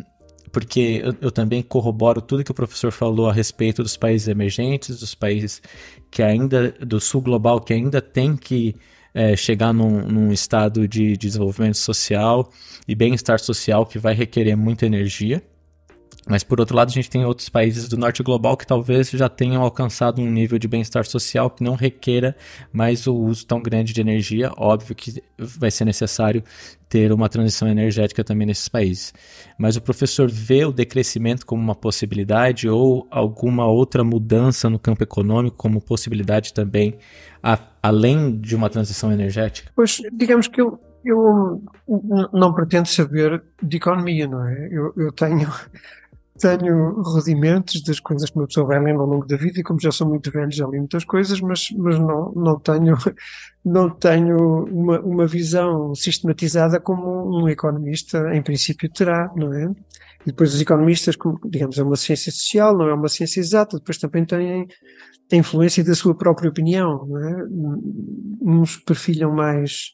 porque 0.55 1.01
eu, 1.03 1.13
eu, 1.19 1.31
também 1.31 1.61
corroboro 1.61 2.21
tudo 2.21 2.41
que 2.41 2.49
o 2.49 2.53
professor 2.53 2.89
falou 2.89 3.29
a 3.29 3.33
respeito 3.33 3.83
dos 3.83 3.97
países 3.97 4.29
emergentes, 4.29 5.01
dos 5.01 5.13
países 5.13 5.61
que 6.09 6.23
ainda, 6.23 6.71
do 6.79 6.97
sul 6.97 7.21
global, 7.21 7.59
que 7.59 7.73
ainda 7.73 8.01
tem 8.01 8.37
que 8.37 8.73
é, 9.13 9.35
chegar 9.35 9.73
num, 9.73 10.07
num 10.07 10.31
estado 10.31 10.87
de, 10.87 11.11
de 11.11 11.17
desenvolvimento 11.17 11.75
social 11.75 12.49
e 12.87 12.95
bem-estar 12.95 13.37
social 13.37 13.85
que 13.85 13.99
vai 13.99 14.13
requerer 14.13 14.55
muita 14.55 14.85
energia. 14.85 15.43
Mas 16.27 16.43
por 16.43 16.59
outro 16.59 16.75
lado, 16.75 16.89
a 16.89 16.91
gente 16.91 17.09
tem 17.09 17.23
outros 17.23 17.49
países 17.49 17.87
do 17.87 17.97
norte 17.97 18.23
global 18.23 18.57
que 18.57 18.65
talvez 18.65 19.09
já 19.11 19.29
tenham 19.29 19.61
alcançado 19.61 20.21
um 20.21 20.29
nível 20.29 20.57
de 20.57 20.67
bem-estar 20.67 21.05
social 21.05 21.49
que 21.49 21.63
não 21.63 21.75
requeira 21.75 22.35
mais 22.73 23.05
o 23.05 23.15
uso 23.15 23.45
tão 23.45 23.61
grande 23.61 23.93
de 23.93 24.01
energia. 24.01 24.51
Óbvio 24.57 24.95
que 24.95 25.21
vai 25.37 25.69
ser 25.69 25.85
necessário 25.85 26.43
ter 26.89 27.11
uma 27.11 27.29
transição 27.29 27.67
energética 27.67 28.23
também 28.23 28.47
nesses 28.47 28.67
países. 28.67 29.13
Mas 29.57 29.75
o 29.75 29.81
professor 29.81 30.29
vê 30.29 30.65
o 30.65 30.71
decrescimento 30.71 31.45
como 31.45 31.61
uma 31.61 31.75
possibilidade 31.75 32.67
ou 32.67 33.07
alguma 33.11 33.67
outra 33.67 34.03
mudança 34.03 34.69
no 34.69 34.79
campo 34.79 35.03
econômico 35.03 35.57
como 35.57 35.81
possibilidade 35.81 36.53
também, 36.53 36.97
a, 37.43 37.59
além 37.83 38.35
de 38.39 38.55
uma 38.55 38.69
transição 38.69 39.11
energética? 39.11 39.71
Pois, 39.75 40.01
digamos 40.11 40.47
que 40.47 40.61
eu, 40.61 40.79
eu 41.03 41.61
não 42.33 42.53
pretendo 42.53 42.87
saber 42.87 43.43
de 43.61 43.77
economia, 43.77 44.27
não 44.27 44.47
é? 44.47 44.69
Eu, 44.71 44.93
eu 44.97 45.11
tenho 45.11 45.49
tenho 46.37 47.01
rudimentos 47.01 47.81
das 47.81 47.99
coisas 47.99 48.29
que 48.29 48.37
uma 48.37 48.47
pessoa 48.47 48.67
vai 48.67 48.79
lendo 48.81 48.99
ao 49.01 49.07
longo 49.07 49.25
da 49.25 49.37
vida 49.37 49.59
e 49.59 49.63
como 49.63 49.79
já 49.79 49.91
sou 49.91 50.07
muito 50.07 50.29
velho 50.31 50.51
já 50.51 50.67
li 50.67 50.79
muitas 50.79 51.05
coisas, 51.05 51.39
mas, 51.39 51.67
mas 51.77 51.97
não, 51.97 52.33
não 52.35 52.59
tenho, 52.59 52.97
não 53.63 53.89
tenho 53.89 54.65
uma, 54.65 54.99
uma 54.99 55.27
visão 55.27 55.95
sistematizada 55.95 56.79
como 56.79 57.41
um 57.41 57.47
economista 57.47 58.35
em 58.35 58.41
princípio 58.41 58.91
terá, 58.91 59.31
não 59.35 59.53
é? 59.53 59.71
E 60.21 60.31
depois 60.31 60.53
os 60.53 60.59
economistas, 60.59 61.15
como, 61.15 61.39
digamos, 61.45 61.77
é 61.77 61.83
uma 61.83 61.95
ciência 61.95 62.31
social, 62.31 62.75
não 62.75 62.89
é 62.89 62.93
uma 62.93 63.07
ciência 63.07 63.39
exata, 63.39 63.77
depois 63.77 63.97
também 63.97 64.25
têm 64.25 64.67
a 65.31 65.35
influência 65.35 65.83
da 65.83 65.95
sua 65.95 66.15
própria 66.15 66.49
opinião, 66.49 67.05
não 67.05 67.17
é? 67.17 67.45
Uns 68.41 68.77
perfilham 68.77 69.31
mais 69.31 69.93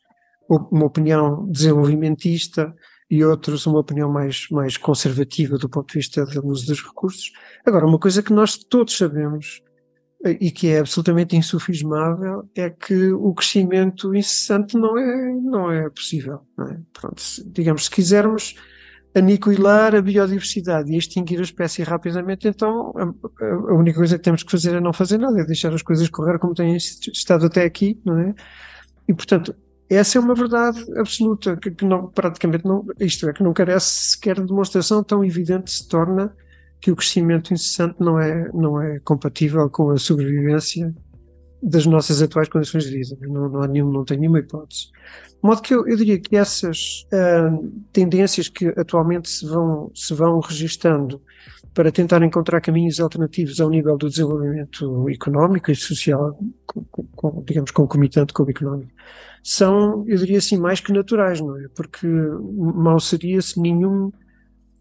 uma 0.50 0.86
opinião 0.86 1.48
desenvolvimentista, 1.50 2.74
e 3.12 3.26
outros 3.26 3.66
uma 3.66 3.80
opinião 3.80 4.10
mais, 4.10 4.48
mais 4.50 4.78
conservativa 4.78 5.58
do 5.58 5.68
ponto 5.68 5.90
de 5.90 5.96
vista 5.96 6.26
do 6.26 6.48
uso 6.48 6.66
dos 6.66 6.82
recursos. 6.82 7.34
Agora, 7.66 7.86
uma 7.86 8.00
coisa 8.00 8.24
que 8.24 8.32
nós 8.32 8.56
todos 8.56 8.96
sabemos 8.96 9.62
e 10.24 10.50
que 10.50 10.70
é 10.70 10.80
absolutamente 10.80 11.36
insufismável 11.36 12.50
é 12.56 12.70
que 12.70 13.12
o 13.12 13.34
crescimento 13.34 14.16
incessante 14.16 14.78
não 14.78 14.98
é, 14.98 15.34
não 15.34 15.70
é 15.70 15.90
possível. 15.90 16.40
Não 16.58 16.68
é? 16.68 16.80
Pronto, 16.94 17.20
se, 17.20 17.44
digamos, 17.50 17.86
se 17.86 17.92
quisermos 17.92 18.56
aniquilar 19.14 19.94
a 19.94 20.02
biodiversidade 20.02 20.90
e 20.90 20.98
extinguir 20.98 21.40
a 21.40 21.44
espécie 21.44 21.84
rapidamente, 21.84 22.48
então 22.48 22.94
a, 22.96 23.44
a, 23.44 23.76
única 23.76 23.98
coisa 23.98 24.18
que 24.18 24.24
temos 24.24 24.42
que 24.42 24.52
fazer 24.52 24.76
é 24.76 24.80
não 24.80 24.94
fazer 24.94 25.18
nada, 25.18 25.42
é 25.42 25.44
deixar 25.44 25.74
as 25.74 25.82
coisas 25.82 26.08
correr 26.08 26.40
como 26.40 26.54
têm 26.54 26.78
estado 26.78 27.48
até 27.48 27.66
aqui, 27.66 28.00
não 28.06 28.18
é? 28.18 28.34
E, 29.06 29.14
portanto, 29.14 29.54
essa 29.96 30.18
é 30.18 30.22
uma 30.22 30.34
verdade 30.34 30.84
absoluta, 30.98 31.58
que, 31.58 31.72
que, 31.72 31.86
não, 31.86 32.08
praticamente 32.08 32.66
não, 32.66 32.86
isto 33.00 33.28
é, 33.30 33.34
que 33.34 33.44
não 33.44 33.54
carece 33.54 34.12
sequer 34.12 34.40
de 34.40 34.46
demonstração 34.46 35.04
tão 35.04 35.24
evidente 35.24 35.72
se 35.72 35.88
torna 35.88 36.34
que 36.80 36.92
o 36.92 36.96
crescimento 36.96 37.54
incessante 37.54 37.96
não 38.00 38.20
é, 38.20 38.50
não 38.54 38.82
é 38.82 39.00
compatível 39.00 39.70
com 39.70 39.92
a 39.92 39.98
sobrevivência 39.98 40.94
das 41.62 41.86
nossas 41.86 42.22
atuais 42.22 42.50
condições 42.50 42.86
de 42.86 42.92
vida. 42.92 43.18
Não, 43.22 43.50
não, 43.50 43.62
há 43.62 43.68
nenhum, 43.68 43.92
não 43.92 44.04
tem 44.04 44.18
nenhuma 44.18 44.40
hipótese. 44.40 44.88
De 45.28 45.40
modo 45.44 45.62
que 45.62 45.74
eu, 45.74 45.88
eu 45.88 45.96
diria 45.96 46.20
que 46.20 46.36
essas 46.36 47.06
uh, 47.14 47.72
tendências 47.94 48.48
que 48.48 48.68
atualmente 48.78 49.30
se 49.30 49.46
vão, 49.46 49.92
se 49.94 50.14
vão 50.14 50.40
registando 50.40 51.22
para 51.74 51.92
tentar 51.92 52.22
encontrar 52.24 52.62
caminhos 52.62 53.00
alternativos 53.00 53.60
ao 53.60 53.70
nível 53.70 53.98
do 53.98 54.10
desenvolvimento 54.10 55.10
económico 55.10 55.72
e 55.72 55.76
social, 55.76 56.38
com, 56.66 56.84
com, 57.16 57.44
digamos, 57.46 57.72
concomitante 57.72 58.34
com 58.34 58.44
o 58.44 58.50
económico, 58.50 58.92
são, 59.44 60.06
eu 60.08 60.18
diria 60.18 60.38
assim, 60.38 60.58
mais 60.58 60.80
que 60.80 60.94
naturais, 60.94 61.42
não 61.42 61.58
é? 61.58 61.68
Porque 61.76 62.08
mal 62.08 63.00
seria 63.00 63.42
se 63.42 63.60
nenhum, 63.60 64.12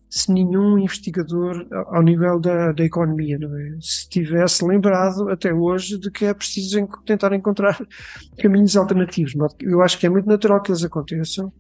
se 0.09 0.31
nenhum 0.31 0.79
investigador 0.79 1.67
ao 1.89 2.03
nível 2.03 2.39
da, 2.39 2.73
da 2.73 2.85
economia, 2.85 3.39
não 3.39 3.57
é? 3.57 3.79
Se 3.81 4.09
tivesse 4.09 4.65
lembrado 4.65 5.31
até 5.31 5.53
hoje 5.53 5.99
de 5.99 6.11
que 6.11 6.27
é 6.27 6.35
preciso 6.35 6.87
tentar 7.07 7.33
encontrar 7.35 7.79
caminhos 8.39 8.77
alternativos. 8.77 9.35
Eu 9.61 9.81
acho 9.83 9.99
que 9.99 10.07
é 10.07 10.11
muito 10.11 10.27
natural 10.27 10.61
que 10.61 10.71
eles 10.71 10.85
aconteçam. 10.85 11.51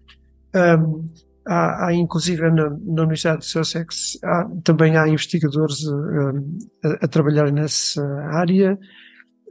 Um, 0.55 1.05
há, 1.46 1.86
há, 1.86 1.94
inclusive 1.94 2.42
na, 2.51 2.68
na, 2.68 3.03
Universidade 3.03 3.40
de 3.40 3.46
Sussex, 3.46 4.18
há, 4.22 4.46
também 4.62 4.96
há 4.96 5.09
investigadores 5.09 5.86
um, 5.86 6.59
a, 6.84 7.05
a 7.05 7.09
trabalhar 7.09 7.51
nessa 7.51 8.05
área 8.32 8.78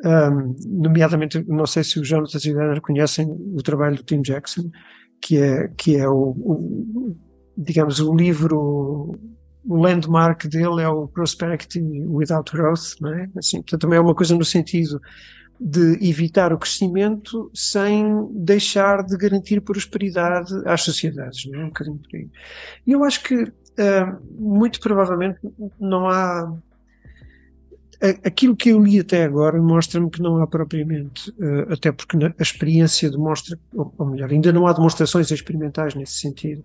um, 0.04 0.56
nomeadamente, 0.66 1.44
não 1.48 1.66
sei 1.66 1.84
se 1.84 2.00
o 2.00 2.04
Jonathan 2.04 2.40
e 2.44 2.78
o 2.78 2.82
conhecem 2.82 3.28
o 3.30 3.62
trabalho 3.62 3.98
do 3.98 4.04
Tim 4.04 4.22
Jackson, 4.22 4.70
que 5.22 5.38
é, 5.38 5.68
que 5.78 5.98
é 5.98 6.08
o, 6.08 6.30
o 6.38 7.18
digamos, 7.58 8.00
o 8.00 8.16
livro, 8.16 9.20
o 9.66 9.76
landmark 9.76 10.48
dele 10.48 10.82
é 10.82 10.88
o 10.88 11.08
Prosperity 11.08 11.82
Without 12.08 12.52
Growth, 12.52 12.96
não 13.02 13.14
é? 13.14 13.30
Assim, 13.38 13.58
portanto, 13.58 13.82
também 13.82 13.98
é 13.98 14.02
uma 14.02 14.16
coisa 14.16 14.36
no 14.36 14.46
sentido 14.46 15.02
de 15.60 15.98
evitar 16.02 16.54
o 16.54 16.58
crescimento 16.58 17.52
sem 17.54 18.30
deixar 18.34 19.04
de 19.04 19.18
garantir 19.18 19.60
prosperidade 19.60 20.54
às 20.66 20.84
sociedades, 20.84 21.46
não 21.52 21.60
é? 21.60 21.64
Um 21.66 21.68
bocadinho 21.68 21.98
por 21.98 22.16
aí. 22.16 22.30
E 22.88 22.92
eu 22.94 23.04
acho 23.04 23.22
que, 23.22 23.36
uh, 23.44 23.52
muito 24.40 24.80
provavelmente, 24.80 25.40
não 25.78 26.08
há. 26.08 26.58
Aquilo 28.24 28.56
que 28.56 28.70
eu 28.70 28.82
li 28.82 28.98
até 28.98 29.26
agora 29.26 29.62
mostra-me 29.62 30.10
que 30.10 30.22
não 30.22 30.42
há 30.42 30.48
propriamente, 30.48 31.32
uh, 31.32 31.74
até 31.74 31.92
porque 31.92 32.18
a 32.18 32.42
experiência 32.42 33.12
demonstra, 33.12 33.60
ou 33.74 34.06
melhor, 34.06 34.32
ainda 34.32 34.54
não 34.54 34.66
há 34.66 34.72
demonstrações 34.72 35.30
experimentais 35.32 35.96
nesse 35.96 36.14
sentido, 36.14 36.64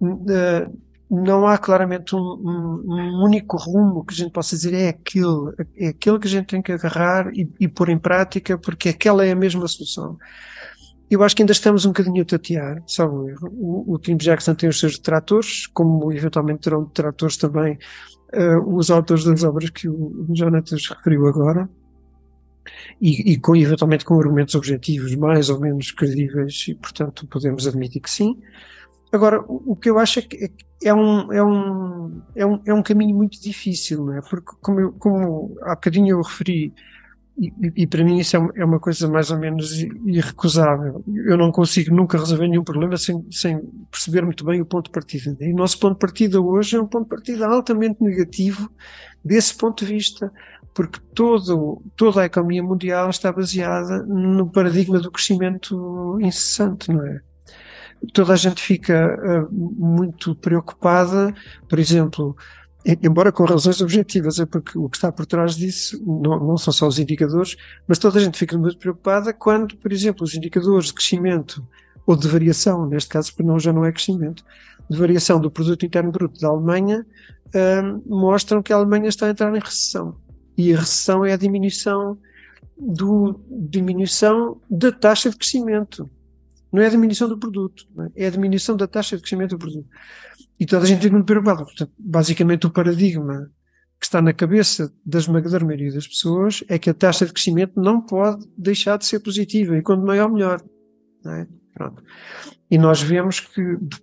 uh, 0.00 0.78
não 1.10 1.46
há 1.46 1.58
claramente 1.58 2.14
um, 2.14 2.20
um, 2.20 3.22
único 3.22 3.58
rumo 3.58 4.04
que 4.04 4.14
a 4.14 4.16
gente 4.16 4.30
possa 4.30 4.56
dizer 4.56 4.72
é 4.72 4.88
aquele, 4.88 5.52
é 5.76 5.88
aquele 5.88 6.18
que 6.18 6.28
a 6.28 6.30
gente 6.30 6.46
tem 6.46 6.62
que 6.62 6.72
agarrar 6.72 7.30
e, 7.34 7.46
e 7.58 7.68
pôr 7.68 7.90
em 7.90 7.98
prática, 7.98 8.56
porque 8.56 8.90
aquela 8.90 9.26
é 9.26 9.32
a 9.32 9.36
mesma 9.36 9.66
solução. 9.68 10.16
Eu 11.10 11.24
acho 11.24 11.34
que 11.34 11.42
ainda 11.42 11.52
estamos 11.52 11.84
um 11.84 11.88
bocadinho 11.88 12.22
a 12.22 12.24
tatear, 12.24 12.82
sabe? 12.86 13.34
O, 13.42 13.94
o 13.94 13.98
Tim 13.98 14.16
Jackson 14.16 14.54
tem 14.54 14.68
os 14.68 14.78
seus 14.78 14.96
detratores, 14.96 15.66
como 15.66 16.12
eventualmente 16.12 16.60
terão 16.60 16.84
detratores 16.84 17.36
também 17.36 17.76
uh, 18.34 18.76
os 18.76 18.90
autores 18.90 19.24
das 19.24 19.42
obras 19.42 19.70
que 19.70 19.88
o 19.88 20.26
Jonathan 20.30 20.76
referiu 20.76 21.26
agora, 21.26 21.68
e, 23.00 23.32
e 23.32 23.38
com, 23.38 23.56
eventualmente 23.56 24.04
com 24.04 24.18
argumentos 24.18 24.54
objetivos 24.54 25.14
mais 25.14 25.48
ou 25.48 25.58
menos 25.58 25.90
credíveis, 25.90 26.66
e 26.68 26.74
portanto 26.74 27.26
podemos 27.26 27.66
admitir 27.66 28.00
que 28.00 28.10
sim. 28.10 28.38
Agora, 29.12 29.42
o, 29.48 29.74
que 29.74 29.90
eu 29.90 29.98
acho 29.98 30.20
é 30.20 30.22
que 30.22 30.44
é 30.44 30.50
é 30.82 30.94
um, 30.94 31.32
é 31.32 31.42
um, 31.42 32.22
é 32.34 32.46
um, 32.46 32.62
é 32.64 32.74
um 32.74 32.82
caminho 32.82 33.14
muito 33.14 33.40
difícil, 33.40 34.04
não 34.06 34.14
é? 34.14 34.22
Porque, 34.22 34.52
como, 34.62 34.80
eu, 34.80 34.92
como 34.92 35.58
há 35.62 35.74
bocadinho 35.74 36.08
eu 36.08 36.22
referi, 36.22 36.72
e, 37.38 37.52
e, 37.76 37.86
para 37.86 38.04
mim 38.04 38.18
isso 38.18 38.36
é, 38.36 38.48
é 38.56 38.64
uma 38.64 38.78
coisa 38.78 39.08
mais 39.08 39.30
ou 39.30 39.38
menos 39.38 39.72
irrecusável. 40.04 41.02
Eu 41.26 41.38
não 41.38 41.50
consigo 41.50 41.94
nunca 41.94 42.18
resolver 42.18 42.48
nenhum 42.48 42.64
problema 42.64 42.96
sem, 42.96 43.24
sem 43.30 43.60
perceber 43.90 44.22
muito 44.22 44.44
bem 44.44 44.60
o 44.60 44.66
ponto 44.66 44.86
de 44.86 44.90
partida. 44.90 45.36
E 45.40 45.52
o 45.52 45.56
nosso 45.56 45.78
ponto 45.78 45.94
de 45.94 46.00
partida 46.00 46.40
hoje 46.40 46.76
é 46.76 46.80
um 46.80 46.86
ponto 46.86 47.04
de 47.04 47.10
partida 47.10 47.46
altamente 47.46 48.02
negativo 48.02 48.70
desse 49.24 49.54
ponto 49.56 49.84
de 49.84 49.92
vista, 49.92 50.30
porque 50.74 51.00
todo, 51.14 51.82
toda 51.96 52.22
a 52.22 52.26
economia 52.26 52.62
mundial 52.62 53.08
está 53.08 53.32
baseada 53.32 54.02
no 54.02 54.50
paradigma 54.50 55.00
do 55.00 55.10
crescimento 55.10 56.18
incessante, 56.20 56.92
não 56.92 57.04
é? 57.06 57.20
toda 58.12 58.32
a 58.32 58.36
gente 58.36 58.62
fica 58.62 59.16
uh, 59.16 59.48
muito 59.52 60.34
preocupada, 60.34 61.34
por 61.68 61.78
exemplo, 61.78 62.36
embora 62.84 63.30
com 63.30 63.44
razões 63.44 63.80
objetivas, 63.80 64.38
é 64.38 64.46
porque 64.46 64.78
o 64.78 64.88
que 64.88 64.96
está 64.96 65.12
por 65.12 65.26
trás 65.26 65.54
disso 65.54 66.02
não, 66.04 66.38
não, 66.40 66.56
são 66.56 66.72
só 66.72 66.86
os 66.86 66.98
indicadores, 66.98 67.56
mas 67.86 67.98
toda 67.98 68.18
a 68.18 68.22
gente 68.22 68.38
fica 68.38 68.56
muito 68.56 68.78
preocupada 68.78 69.32
quando, 69.32 69.76
por 69.76 69.92
exemplo, 69.92 70.24
os 70.24 70.34
indicadores 70.34 70.86
de 70.86 70.94
crescimento 70.94 71.66
ou 72.06 72.16
de 72.16 72.26
variação, 72.26 72.86
neste 72.86 73.10
caso, 73.10 73.30
porque 73.30 73.42
não, 73.42 73.58
já 73.58 73.72
não 73.72 73.84
é 73.84 73.92
crescimento, 73.92 74.44
de 74.88 74.98
variação 74.98 75.40
do 75.40 75.50
produto 75.50 75.86
interno 75.86 76.10
bruto 76.10 76.40
da 76.40 76.48
Alemanha, 76.48 77.06
uh, 77.48 78.02
mostram 78.06 78.62
que 78.62 78.72
a 78.72 78.76
Alemanha 78.76 79.08
está 79.08 79.26
a 79.26 79.30
entrar 79.30 79.54
em 79.54 79.60
recessão. 79.60 80.16
E 80.56 80.74
a 80.74 80.80
recessão 80.80 81.24
é 81.24 81.32
a 81.32 81.36
diminuição 81.36 82.18
do 82.76 83.38
diminuição 83.48 84.60
da 84.68 84.90
taxa 84.90 85.30
de 85.30 85.36
crescimento. 85.36 86.08
Não 86.72 86.82
é 86.82 86.86
a 86.86 86.90
diminuição 86.90 87.28
do 87.28 87.38
produto, 87.38 87.86
é? 88.16 88.24
é 88.24 88.26
a 88.26 88.30
diminuição 88.30 88.76
da 88.76 88.86
taxa 88.86 89.16
de 89.16 89.22
crescimento 89.22 89.50
do 89.50 89.58
produto. 89.58 89.86
E 90.60 90.66
toda 90.66 90.84
a 90.84 90.86
gente 90.86 91.00
fica 91.00 91.14
muito 91.14 91.26
preocupada. 91.26 91.64
Portanto, 91.64 91.92
basicamente, 91.98 92.66
o 92.66 92.70
paradigma 92.70 93.50
que 93.98 94.06
está 94.06 94.20
na 94.20 94.32
cabeça 94.32 94.92
da 95.04 95.18
esmagadora 95.18 95.64
maioria 95.64 95.92
das 95.92 96.06
pessoas 96.06 96.62
é 96.68 96.78
que 96.78 96.90
a 96.90 96.94
taxa 96.94 97.24
de 97.24 97.32
crescimento 97.32 97.80
não 97.80 98.00
pode 98.00 98.46
deixar 98.56 98.98
de 98.98 99.06
ser 99.06 99.20
positiva 99.20 99.76
e 99.76 99.82
quanto 99.82 100.04
maior, 100.04 100.30
melhor. 100.30 100.62
É? 101.26 101.46
Pronto. 101.74 102.02
E 102.70 102.76
nós 102.76 103.00
vemos 103.00 103.40
que, 103.40 103.62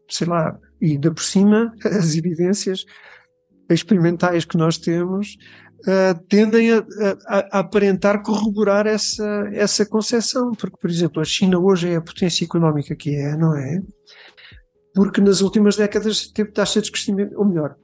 sei 0.10 0.28
lá, 0.28 0.58
e 0.82 0.94
ainda 0.94 1.12
por 1.12 1.24
cima, 1.24 1.74
as 1.86 2.16
evidências 2.16 2.86
experimentais 3.70 4.46
que 4.46 4.58
nós 4.58 4.78
temos 4.78 5.38
uh, 5.82 6.20
tendem 6.28 6.72
a, 6.72 6.78
a, 7.28 7.38
a, 7.38 7.60
aparentar 7.60 8.24
corroborar 8.24 8.88
essa, 8.88 9.50
essa 9.52 9.86
concepção. 9.86 10.52
Porque, 10.54 10.78
por 10.78 10.90
exemplo, 10.90 11.22
a 11.22 11.26
China 11.26 11.60
hoje 11.60 11.90
é 11.90 11.98
a 11.98 12.02
potência 12.02 12.46
económica 12.46 12.96
que 12.96 13.16
é, 13.16 13.36
não 13.36 13.56
é? 13.56 13.82
Porque 14.98 15.22
nas 15.22 15.42
últimas 15.42 15.76
décadas 15.76 16.26
teve 16.26 16.50
taxa 16.50 16.82
de 16.82 16.92
crescimento, 16.92 17.38
ou 17.38 17.46
melhor, 17.46 17.76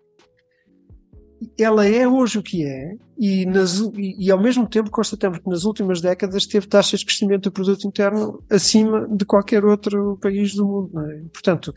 ela 1.60 1.86
é 1.86 2.08
hoje 2.08 2.40
o 2.40 2.42
que 2.42 2.66
é, 2.66 2.96
e, 3.20 3.46
nas, 3.46 3.78
e, 3.96 4.26
e, 4.26 4.32
ao 4.32 4.42
mesmo 4.42 4.68
tempo 4.68 4.90
constatamos 4.90 5.38
que 5.38 5.48
nas 5.48 5.64
últimas 5.64 6.02
décadas 6.02 6.48
teve 6.48 6.66
taxas 6.66 7.02
de 7.02 7.06
crescimento 7.06 7.44
do 7.44 7.52
produto 7.52 7.88
interno 7.88 8.44
acima 8.50 9.08
de 9.08 9.26
qualquer 9.26 9.64
outro 9.64 10.18
país 10.20 10.56
do 10.56 10.66
mundo. 10.66 11.00
É? 11.02 11.22
Portanto, 11.32 11.72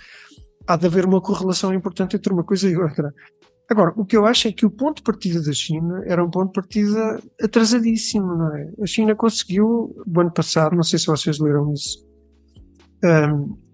há 0.66 0.74
de 0.74 0.86
haver 0.86 1.04
uma 1.04 1.20
correlação 1.20 1.74
importante 1.74 2.16
entre 2.16 2.32
uma 2.32 2.42
coisa 2.42 2.66
e 2.66 2.74
outra. 2.74 3.12
Agora, 3.68 3.92
o 3.94 4.06
que 4.06 4.16
eu 4.16 4.24
acho 4.24 4.48
é 4.48 4.52
que 4.52 4.64
o 4.64 4.70
ponto 4.70 4.96
de 4.96 5.02
partida 5.02 5.42
da 5.42 5.52
China 5.52 6.02
era 6.06 6.24
um 6.24 6.30
ponto 6.30 6.46
de 6.46 6.52
partida 6.54 7.20
atrasadíssimo, 7.42 8.34
não 8.34 8.56
é? 8.56 8.72
A 8.80 8.86
China 8.86 9.14
conseguiu, 9.14 9.94
no 10.06 10.20
ano 10.22 10.32
passado, 10.32 10.74
não 10.74 10.82
sei 10.82 10.98
se 10.98 11.06
vocês 11.06 11.38
leram 11.38 11.74
isso, 11.74 12.06
um, 13.04 13.65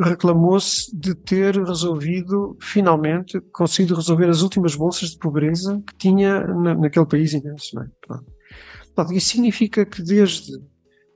reclamou-se 0.00 0.94
de 0.96 1.14
ter 1.14 1.56
resolvido, 1.56 2.56
finalmente, 2.60 3.40
conseguido 3.52 3.94
resolver 3.94 4.28
as 4.28 4.42
últimas 4.42 4.74
bolsas 4.74 5.10
de 5.10 5.18
pobreza 5.18 5.82
que 5.86 5.96
tinha 5.96 6.40
na, 6.46 6.74
naquele 6.74 7.06
país 7.06 7.32
imenso, 7.32 7.74
não 7.74 7.82
é? 7.82 7.86
Pronto. 8.06 8.32
Pronto, 8.94 9.12
isso 9.12 9.28
significa 9.28 9.84
que 9.84 10.02
desde 10.02 10.52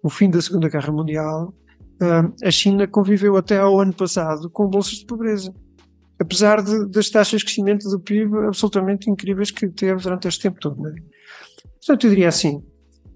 o 0.03 0.11
fim 0.11 0.29
da 0.31 0.41
Segunda 0.41 0.69
Guerra 0.69 0.93
Mundial, 0.93 1.55
um, 2.03 2.47
a 2.47 2.51
China 2.51 2.87
conviveu 2.87 3.37
até 3.37 3.59
ao 3.59 3.81
ano 3.81 3.95
passado 3.95 4.51
com 4.51 4.69
bolsas 4.69 4.99
de 4.99 5.07
pobreza 5.07 5.53
apesar 6.21 6.63
de, 6.63 6.87
das 6.91 7.09
taxas 7.09 7.41
de 7.41 7.47
crescimento 7.47 7.89
do 7.89 7.99
PIB 7.99 8.47
absolutamente 8.47 9.11
incríveis 9.11 9.51
que 9.51 9.67
teve 9.69 10.03
durante 10.03 10.29
este 10.29 10.43
tempo 10.43 10.61
todo. 10.61 10.87
É? 10.87 10.93
Portanto, 11.79 12.07
eu 12.07 12.11
diria 12.11 12.29
assim, 12.29 12.63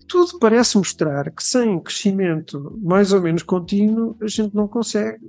tudo 0.06 0.38
parece 0.38 0.76
mostrar 0.76 1.30
que 1.30 1.42
sem 1.42 1.80
crescimento 1.80 2.78
mais 2.82 3.12
ou 3.12 3.20
menos 3.20 3.42
contínuo, 3.42 4.16
a 4.20 4.26
gente 4.26 4.54
não 4.54 4.68
consegue, 4.68 5.24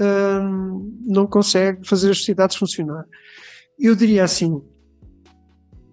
hum, 0.00 0.98
não 1.04 1.26
consegue 1.26 1.86
fazer 1.86 2.10
as 2.10 2.18
sociedades 2.18 2.56
funcionar. 2.56 3.06
Eu 3.78 3.94
diria 3.94 4.24
assim, 4.24 4.62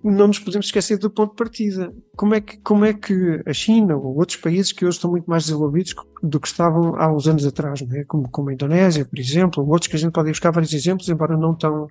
não 0.04 0.28
nos 0.28 0.40
podemos 0.40 0.68
esquecer 0.68 0.98
do 0.98 1.10
ponto 1.10 1.32
de 1.32 1.36
partida. 1.36 1.94
Como 2.16 2.34
é 2.34 2.42
que, 2.42 2.58
como 2.58 2.86
é 2.86 2.94
que 2.94 3.42
a 3.46 3.54
China 3.54 3.98
ou 3.98 4.18
outros 4.18 4.38
países 4.38 4.72
que 4.72 4.86
hoje 4.86 4.98
estão 4.98 5.12
muito 5.12 5.30
mais 5.30 5.44
desenvolvidos 5.44 5.94
do 6.24 6.40
que 6.40 6.48
estavam 6.48 6.96
há 6.96 7.12
uns 7.14 7.28
anos 7.28 7.46
atrás, 7.46 7.82
é? 7.82 8.04
como, 8.06 8.30
como 8.30 8.50
a 8.50 8.54
Indonésia, 8.54 9.06
por 9.06 9.20
exemplo, 9.20 9.64
ou 9.64 9.70
outros 9.70 9.88
que 9.88 9.96
a 9.96 10.00
gente 10.00 10.14
pode 10.14 10.30
buscar 10.30 10.52
vários 10.52 10.74
exemplos, 10.74 11.10
embora 11.10 11.38
não 11.38 11.54
tão, 11.54 11.88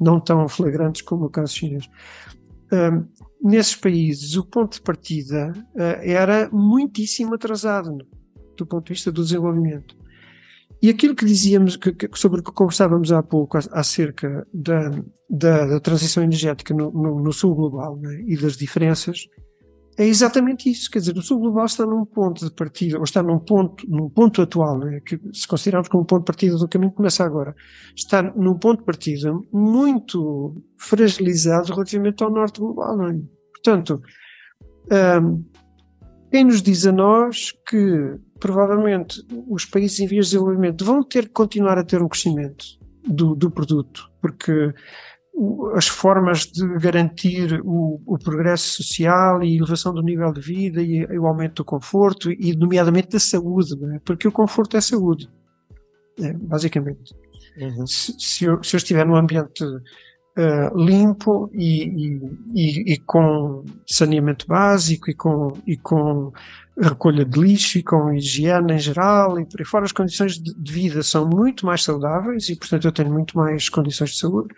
não 0.00 0.18
tão 0.20 0.48
flagrantes 0.48 1.02
como 1.02 1.26
o 1.26 1.30
caso 1.30 1.54
chinês. 1.54 1.88
Um, 2.72 3.06
nesses 3.42 3.76
países, 3.76 4.36
o 4.36 4.44
ponto 4.44 4.74
de 4.74 4.82
partida 4.82 5.52
uh, 5.74 5.80
era 6.02 6.48
muitíssimo 6.50 7.34
atrasado 7.34 7.98
do 8.56 8.66
ponto 8.66 8.86
de 8.86 8.94
vista 8.94 9.12
do 9.12 9.22
desenvolvimento. 9.22 9.96
E 10.82 10.90
aquilo 10.90 11.14
que 11.14 11.24
dizíamos, 11.24 11.76
que, 11.76 11.92
que, 11.92 12.08
sobre 12.18 12.40
o 12.40 12.42
que 12.42 12.52
conversávamos 12.52 13.10
há 13.10 13.22
pouco, 13.22 13.58
acerca 13.72 14.46
da, 14.52 14.90
da, 15.28 15.66
da 15.66 15.80
transição 15.80 16.22
energética 16.22 16.74
no, 16.74 16.90
no, 16.90 17.20
no 17.22 17.32
sul 17.32 17.54
global 17.54 17.96
né, 17.96 18.22
e 18.26 18.36
das 18.36 18.56
diferenças, 18.56 19.26
é 19.98 20.04
exatamente 20.04 20.70
isso. 20.70 20.90
Quer 20.90 20.98
dizer, 20.98 21.16
o 21.16 21.22
sul 21.22 21.40
global 21.40 21.64
está 21.64 21.86
num 21.86 22.04
ponto 22.04 22.44
de 22.44 22.54
partida, 22.54 22.98
ou 22.98 23.04
está 23.04 23.22
num 23.22 23.38
ponto, 23.38 23.88
num 23.88 24.10
ponto 24.10 24.42
atual, 24.42 24.78
né, 24.78 25.00
que 25.00 25.18
se 25.32 25.48
considerarmos 25.48 25.88
como 25.88 26.04
ponto 26.04 26.20
de 26.20 26.26
partida 26.26 26.56
do 26.56 26.68
caminho 26.68 26.90
que 26.90 26.96
começa 26.96 27.24
agora, 27.24 27.54
está 27.94 28.22
num 28.22 28.58
ponto 28.58 28.80
de 28.80 28.84
partida 28.84 29.32
muito 29.52 30.62
fragilizado 30.76 31.72
relativamente 31.72 32.22
ao 32.22 32.30
norte 32.30 32.60
global. 32.60 32.96
Não 32.96 33.08
é? 33.08 33.18
Portanto, 33.54 34.00
um, 35.22 35.44
quem 36.30 36.44
nos 36.44 36.62
diz 36.62 36.86
a 36.86 36.92
nós 36.92 37.52
que 37.68 38.16
provavelmente 38.38 39.24
os 39.48 39.64
países 39.64 39.98
em 40.00 40.06
vias 40.06 40.26
de 40.26 40.32
desenvolvimento 40.32 40.84
vão 40.84 41.02
ter 41.02 41.24
que 41.24 41.32
continuar 41.32 41.78
a 41.78 41.84
ter 41.84 42.02
um 42.02 42.08
crescimento 42.08 42.64
do, 43.06 43.34
do 43.34 43.50
produto, 43.50 44.10
porque 44.20 44.74
as 45.74 45.86
formas 45.86 46.46
de 46.46 46.66
garantir 46.78 47.60
o, 47.62 48.00
o, 48.06 48.18
progresso 48.18 48.82
social 48.82 49.42
e 49.42 49.52
a 49.52 49.56
elevação 49.56 49.92
do 49.92 50.02
nível 50.02 50.32
de 50.32 50.40
vida 50.40 50.80
e, 50.80 51.00
e 51.00 51.18
o 51.18 51.26
aumento 51.26 51.56
do 51.56 51.64
conforto 51.64 52.30
e 52.30 52.56
nomeadamente 52.56 53.08
da 53.08 53.20
saúde, 53.20 53.74
é? 53.94 53.98
porque 53.98 54.26
o 54.26 54.32
conforto 54.32 54.76
é 54.76 54.80
saúde, 54.80 55.28
é, 56.18 56.32
basicamente. 56.32 57.14
Uhum. 57.58 57.86
Se, 57.86 58.14
se, 58.18 58.44
eu, 58.44 58.62
se 58.62 58.76
eu 58.76 58.78
estiver 58.78 59.04
num 59.04 59.16
ambiente 59.16 59.62
uh, 59.64 60.76
limpo 60.76 61.50
e, 61.52 62.20
e, 62.54 62.92
e, 62.94 62.98
com 62.98 63.64
saneamento 63.86 64.46
básico 64.46 65.10
e 65.10 65.14
com, 65.14 65.52
e 65.66 65.76
com 65.76 66.32
recolha 66.78 67.24
de 67.24 67.40
lixo 67.40 67.78
e 67.78 67.82
com 67.82 68.12
higiene 68.12 68.74
em 68.74 68.78
geral 68.78 69.40
e 69.40 69.46
por 69.46 69.60
aí 69.60 69.66
fora 69.66 69.84
as 69.84 69.92
condições 69.92 70.38
de 70.38 70.72
vida 70.72 71.02
são 71.02 71.26
muito 71.26 71.64
mais 71.64 71.82
saudáveis 71.82 72.48
e 72.48 72.56
portanto 72.56 72.86
eu 72.86 72.92
tenho 72.92 73.10
muito 73.10 73.36
mais 73.36 73.68
condições 73.68 74.10
de 74.10 74.18
saúde. 74.18 74.54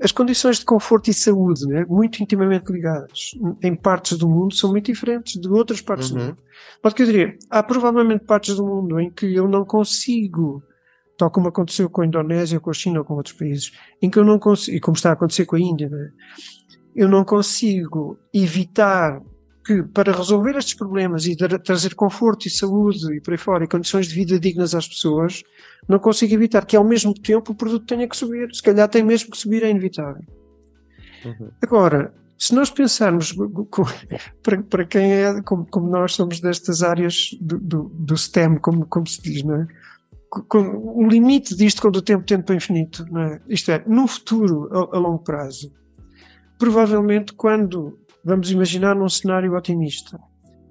As 0.00 0.12
condições 0.12 0.58
de 0.58 0.64
conforto 0.64 1.10
e 1.10 1.14
saúde, 1.14 1.66
né, 1.66 1.84
muito 1.88 2.22
intimamente 2.22 2.72
ligadas, 2.72 3.32
em 3.62 3.74
partes 3.74 4.16
do 4.16 4.28
mundo, 4.28 4.54
são 4.54 4.70
muito 4.70 4.86
diferentes 4.86 5.40
de 5.40 5.48
outras 5.48 5.80
partes 5.80 6.10
uhum. 6.10 6.18
do 6.18 6.24
mundo. 6.24 6.42
Pode 6.80 6.94
que 6.94 7.02
eu 7.02 7.06
diria, 7.06 7.36
há 7.50 7.62
provavelmente 7.62 8.24
partes 8.24 8.56
do 8.56 8.64
mundo 8.64 9.00
em 9.00 9.10
que 9.10 9.34
eu 9.34 9.48
não 9.48 9.64
consigo, 9.64 10.62
tal 11.16 11.30
como 11.30 11.48
aconteceu 11.48 11.90
com 11.90 12.02
a 12.02 12.06
Indonésia, 12.06 12.60
com 12.60 12.70
a 12.70 12.74
China 12.74 13.00
ou 13.00 13.04
com 13.04 13.14
outros 13.14 13.34
países, 13.34 13.72
em 14.00 14.08
que 14.08 14.18
eu 14.18 14.24
não 14.24 14.38
consigo, 14.38 14.76
e 14.76 14.80
como 14.80 14.96
está 14.96 15.10
a 15.10 15.12
acontecer 15.14 15.46
com 15.46 15.56
a 15.56 15.60
Índia, 15.60 15.88
né, 15.88 16.10
eu 16.94 17.08
não 17.08 17.24
consigo 17.24 18.18
evitar 18.32 19.20
que 19.68 19.82
para 19.82 20.16
resolver 20.16 20.56
estes 20.56 20.72
problemas 20.72 21.26
e 21.26 21.36
trazer 21.36 21.94
conforto 21.94 22.46
e 22.46 22.50
saúde 22.50 23.14
e 23.14 23.20
por 23.20 23.32
aí 23.32 23.36
fora 23.36 23.64
e 23.64 23.68
condições 23.68 24.08
de 24.08 24.14
vida 24.14 24.40
dignas 24.40 24.74
às 24.74 24.88
pessoas, 24.88 25.42
não 25.86 25.98
consigo 25.98 26.32
evitar 26.32 26.64
que 26.64 26.74
ao 26.74 26.82
mesmo 26.82 27.12
tempo 27.12 27.52
o 27.52 27.54
produto 27.54 27.84
tenha 27.84 28.08
que 28.08 28.16
subir. 28.16 28.48
Se 28.54 28.62
calhar 28.62 28.88
tem 28.88 29.02
mesmo 29.02 29.30
que 29.30 29.36
subir, 29.36 29.62
é 29.62 29.68
inevitável. 29.68 30.22
Uhum. 31.22 31.50
Agora, 31.60 32.14
se 32.38 32.54
nós 32.54 32.70
pensarmos 32.70 33.34
para, 34.42 34.62
para 34.62 34.86
quem 34.86 35.12
é, 35.12 35.42
como, 35.42 35.66
como, 35.66 35.90
nós 35.90 36.14
somos 36.14 36.40
destas 36.40 36.82
áreas 36.82 37.36
do, 37.38 37.58
do, 37.58 37.82
do 37.92 38.16
STEM, 38.16 38.56
como, 38.56 38.86
como 38.86 39.06
se 39.06 39.20
diz, 39.20 39.42
não 39.42 39.54
é? 39.54 39.66
O 40.54 41.06
limite 41.06 41.54
disto 41.54 41.82
quando 41.82 41.96
o 41.96 42.02
tempo 42.02 42.24
tende 42.24 42.44
para 42.44 42.54
o 42.54 42.56
infinito, 42.56 43.04
é? 43.18 43.40
Isto 43.50 43.72
é, 43.72 43.84
num 43.86 44.06
futuro 44.06 44.70
a, 44.72 44.96
a 44.96 44.98
longo 44.98 45.18
prazo, 45.18 45.70
provavelmente 46.58 47.34
quando 47.34 47.98
vamos 48.28 48.50
imaginar 48.50 48.94
num 48.94 49.08
cenário 49.08 49.56
otimista, 49.56 50.20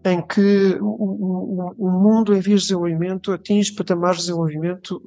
em 0.05 0.21
que 0.21 0.77
o, 0.79 0.85
o, 0.85 1.73
o 1.75 1.89
mundo 1.91 2.35
em 2.35 2.39
vias 2.39 2.61
de 2.61 2.67
desenvolvimento 2.67 3.31
atinge 3.31 3.73
patamares 3.73 4.19
de 4.19 4.27
desenvolvimento 4.27 5.01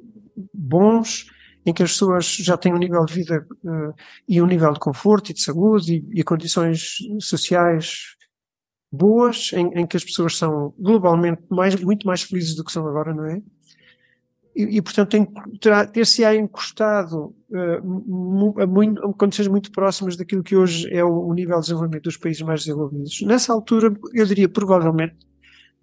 bons, 0.53 1.27
em 1.65 1.73
que 1.73 1.81
as 1.81 1.91
pessoas 1.91 2.25
já 2.25 2.57
têm 2.57 2.73
um 2.73 2.77
nível 2.77 3.05
de 3.05 3.13
vida 3.13 3.47
uh, 3.63 3.93
e 4.27 4.41
um 4.41 4.45
nível 4.45 4.73
de 4.73 4.79
conforto 4.79 5.31
e 5.31 5.33
de 5.33 5.41
saúde 5.41 6.03
e, 6.11 6.19
e 6.19 6.23
condições 6.23 6.97
sociais 7.21 8.17
boas, 8.91 9.51
em, 9.53 9.67
em, 9.79 9.87
que 9.87 9.95
as 9.95 10.03
pessoas 10.03 10.37
são 10.37 10.73
globalmente 10.77 11.41
mais, 11.49 11.73
muito 11.81 12.05
mais 12.05 12.23
felizes 12.23 12.55
do 12.55 12.65
que 12.65 12.71
são 12.71 12.85
agora, 12.85 13.13
não 13.13 13.25
é? 13.27 13.41
E, 14.55 14.77
e 14.77 14.81
portanto, 14.81 15.17
ter-se-á 15.93 16.35
encostado 16.35 17.33
uh, 17.49 18.61
a, 18.61 18.67
muito, 18.67 19.05
a 19.05 19.13
condições 19.13 19.47
muito 19.47 19.71
próximas 19.71 20.17
daquilo 20.17 20.43
que 20.43 20.55
hoje 20.55 20.91
é 20.93 21.03
o, 21.03 21.27
o, 21.27 21.33
nível 21.33 21.55
de 21.55 21.61
desenvolvimento 21.61 22.03
dos 22.03 22.17
países 22.17 22.41
mais 22.41 22.61
desenvolvidos. 22.61 23.21
Nessa 23.21 23.53
altura, 23.53 23.93
eu 24.13 24.25
diria, 24.25 24.49
provavelmente, 24.49 25.15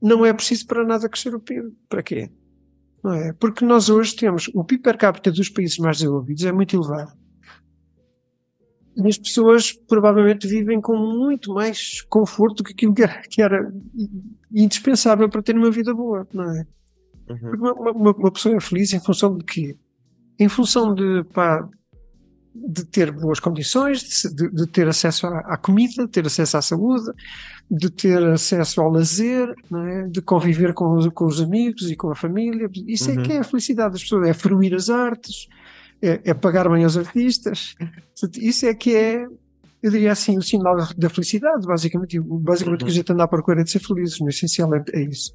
não 0.01 0.25
é 0.25 0.33
preciso 0.33 0.67
para 0.67 0.85
nada 0.85 1.09
crescer 1.09 1.35
o 1.35 1.41
PIB. 1.41 1.73
Para 1.89 2.03
quê? 2.03 2.31
Não 3.03 3.15
é? 3.15 3.33
Porque 3.33 3.65
nós 3.65 3.89
hoje 3.89 4.15
temos 4.15 4.51
o 4.55 4.63
PIB 4.63 4.83
per 4.83 4.99
capita 4.99 5.31
dos 5.33 5.49
países 5.49 5.79
mais 5.79 5.99
desenvolvidos 5.99 6.45
é 6.45 6.53
muito 6.53 6.77
elevado. 6.77 7.13
E 8.97 9.09
as 9.09 9.17
pessoas 9.17 9.73
provavelmente 9.73 10.47
vivem 10.47 10.81
com 10.81 10.97
muito 10.97 11.55
mais 11.55 12.03
conforto 12.03 12.59
do 12.59 12.65
que 12.65 12.73
aquilo 12.73 12.93
que 12.93 13.03
era, 13.03 13.23
que 13.23 13.41
era 13.41 13.73
indispensável 14.53 15.29
para 15.29 15.43
ter 15.43 15.57
uma 15.57 15.71
vida 15.71 15.95
boa, 15.95 16.27
não 16.35 16.53
é? 16.53 16.67
Uhum. 17.29 17.73
Uma, 17.73 17.93
uma, 17.93 18.13
uma, 18.13 18.33
pessoa 18.33 18.57
é 18.57 18.61
feliz 18.61 18.93
em 18.93 19.01
função 19.01 19.37
de 19.37 19.45
quê? 19.45 19.77
Em 20.39 20.49
função 20.49 20.95
de, 20.95 21.25
pá, 21.33 21.69
de 22.55 22.85
ter 22.85 23.11
boas 23.13 23.41
condições, 23.41 24.03
de, 24.35 24.51
de 24.51 24.67
ter 24.67 24.89
acesso 24.89 25.27
à, 25.27 25.39
à, 25.41 25.57
comida, 25.57 26.07
de 26.07 26.11
ter 26.11 26.27
acesso 26.27 26.57
à 26.57 26.63
saúde, 26.63 27.11
de 27.71 27.91
ter 27.91 28.23
acesso 28.25 28.81
ao 28.81 28.91
lazer, 28.91 29.49
é? 29.49 30.03
de 30.09 30.23
conviver 30.23 30.73
com 30.75 30.97
os, 30.97 31.07
com 31.09 31.27
os, 31.27 31.41
amigos 31.41 31.91
e 31.91 31.97
com 31.97 32.11
a 32.11 32.15
família. 32.15 32.69
Isso 32.87 33.11
é 33.11 33.15
uhum. 33.15 33.21
é 33.21 33.23
que 33.25 33.33
é 33.33 33.39
a 33.39 33.45
felicidade 33.45 33.93
das 33.93 34.03
pessoas, 34.03 34.29
é 34.29 34.33
fruir 34.33 34.75
as 34.75 34.89
artes, 34.89 35.49
é, 36.01 36.21
é 36.25 36.35
pagar 36.35 36.69
bem 36.69 36.85
aos 36.85 36.97
artistas. 36.97 37.75
Isso 38.37 38.67
é 38.67 38.75
que 38.75 38.95
é 38.95 39.27
eu 39.81 39.93
diria 39.93 40.11
assim, 40.11 40.37
o 40.37 40.43
sinal 40.43 40.77
da 40.97 41.09
felicidade, 41.09 41.65
basicamente. 41.65 42.19
Basicamente, 42.21 42.81
uhum. 42.81 42.87
que 42.87 42.93
a 42.93 42.95
gente 42.95 43.13
anda 43.13 43.25
à 43.25 43.29
procura 43.29 43.63
de 43.63 43.71
ser 43.71 43.79
felizes, 43.79 44.19
no 44.19 44.29
essencial 44.29 44.75
é, 44.75 44.83
é 44.93 45.03
isso. 45.03 45.33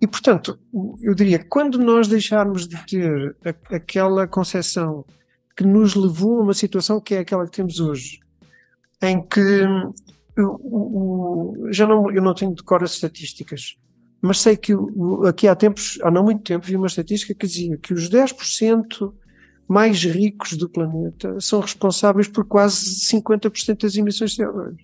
E, 0.00 0.06
portanto, 0.06 0.58
eu 1.00 1.14
diria 1.14 1.42
quando 1.42 1.78
nós 1.78 2.06
deixarmos 2.06 2.68
de 2.68 2.76
ter 2.86 3.36
a, 3.44 3.76
aquela 3.76 4.26
concepção 4.26 5.04
que 5.56 5.64
nos 5.64 5.94
levou 5.94 6.40
a 6.40 6.42
uma 6.42 6.54
situação 6.54 7.00
que 7.00 7.14
é 7.14 7.20
aquela 7.20 7.46
que 7.46 7.52
temos 7.52 7.80
hoje, 7.80 8.20
em 9.02 9.22
que 9.22 9.40
eu, 10.36 10.60
eu, 10.64 11.68
já 11.70 11.86
não, 11.86 12.10
eu 12.10 12.22
não 12.22 12.34
tenho 12.34 12.54
de 12.54 12.62
cor 12.62 12.84
as 12.84 12.92
estatísticas, 12.92 13.76
mas 14.20 14.40
sei 14.40 14.56
que 14.56 14.74
aqui 15.26 15.48
há 15.48 15.54
tempos, 15.54 15.98
há 16.02 16.10
não 16.10 16.24
muito 16.24 16.42
tempo, 16.42 16.66
vi 16.66 16.76
uma 16.76 16.86
estatística 16.86 17.34
que 17.34 17.46
dizia 17.46 17.78
que 17.78 17.94
os 17.94 18.10
10% 18.10 19.12
mais 19.66 20.02
ricos 20.04 20.56
do 20.56 20.68
planeta 20.68 21.40
são 21.40 21.60
responsáveis 21.60 22.28
por 22.28 22.44
quase 22.44 23.00
50% 23.06 23.82
das 23.82 23.96
emissões 23.96 24.32
de 24.32 24.44
CO2. 24.44 24.76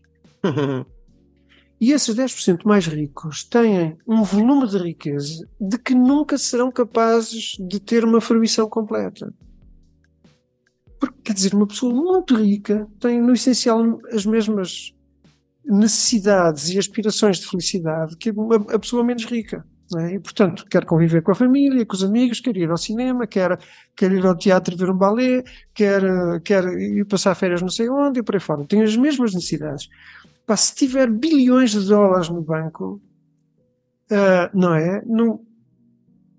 E 1.83 1.91
esses 1.91 2.15
10% 2.15 2.65
mais 2.65 2.87
ricos 2.87 3.43
têm 3.43 3.99
um 4.07 4.23
volume 4.23 4.69
de 4.69 4.79
riqueza 4.79 5.45
de 5.61 5.77
que 5.77 5.97
nunca 5.97 6.39
serão 6.39 6.71
capazes 6.71 7.57
de 7.59 7.81
ter 7.81 8.05
uma 8.05 8.21
fruição 8.21 8.69
completa. 8.69 9.35
Porque, 11.01 11.17
quer 11.25 11.33
dizer, 11.33 11.53
uma 11.57 11.67
pessoa 11.67 11.93
muito 11.93 12.37
rica 12.37 12.87
tem, 13.01 13.21
no 13.21 13.33
essencial, 13.33 13.99
as 14.13 14.25
mesmas 14.25 14.95
necessidades 15.65 16.69
e 16.69 16.79
aspirações 16.79 17.39
de 17.39 17.49
felicidade 17.49 18.17
que 18.17 18.31
a, 18.73 18.79
pessoa 18.79 19.03
menos 19.03 19.25
rica. 19.25 19.67
É? 19.99 20.15
E, 20.15 20.21
portanto, 20.21 20.65
quer 20.71 20.85
conviver 20.85 21.21
com 21.21 21.33
a 21.33 21.35
família, 21.35 21.85
com 21.85 21.97
os 21.97 22.05
amigos, 22.05 22.39
quer 22.39 22.57
ir 22.57 22.71
ao 22.71 22.77
cinema, 22.77 23.27
quer, 23.27 23.59
quer 23.97 24.13
ir 24.13 24.25
ao 24.25 24.39
teatro 24.39 24.77
ver 24.77 24.89
um 24.89 24.97
balé, 24.97 25.43
quer, 25.75 26.01
quer 26.45 26.65
ir 26.65 27.05
passar 27.07 27.35
férias 27.35 27.61
não 27.61 27.69
sei 27.69 27.91
onde 27.91 28.21
e 28.21 28.23
por 28.23 28.37
aí 28.37 28.41
fora. 28.41 28.65
Tem 28.65 28.85
as 28.85 28.97
mesmas 28.97 29.35
necessidades. 29.35 29.89
Pá, 30.47 30.57
se 30.57 30.75
tiver 30.75 31.09
bilhões 31.11 31.71
de 31.71 31.87
dólares 31.87 32.29
no 32.29 32.43
banco, 32.43 33.01
uh, 34.11 34.59
não 34.59 34.75
é? 34.75 35.03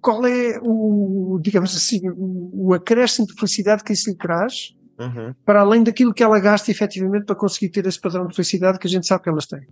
Qual 0.01 0.25
é 0.25 0.59
o, 0.61 1.39
digamos 1.41 1.75
assim, 1.75 2.09
o, 2.09 2.67
o 2.67 2.73
acréscimo 2.73 3.25
de 3.25 3.33
felicidade 3.33 3.83
que 3.83 3.93
isso 3.93 4.09
lhe 4.09 4.17
traz, 4.17 4.75
uhum. 4.99 5.33
para 5.45 5.61
além 5.61 5.83
daquilo 5.83 6.13
que 6.13 6.21
ela 6.21 6.39
gasta 6.39 6.69
efetivamente 6.69 7.25
para 7.25 7.35
conseguir 7.35 7.69
ter 7.69 7.85
esse 7.85 7.99
padrão 7.99 8.27
de 8.27 8.35
felicidade 8.35 8.79
que 8.79 8.87
a 8.87 8.89
gente 8.89 9.07
sabe 9.07 9.23
que 9.23 9.29
elas 9.29 9.45
têm. 9.45 9.65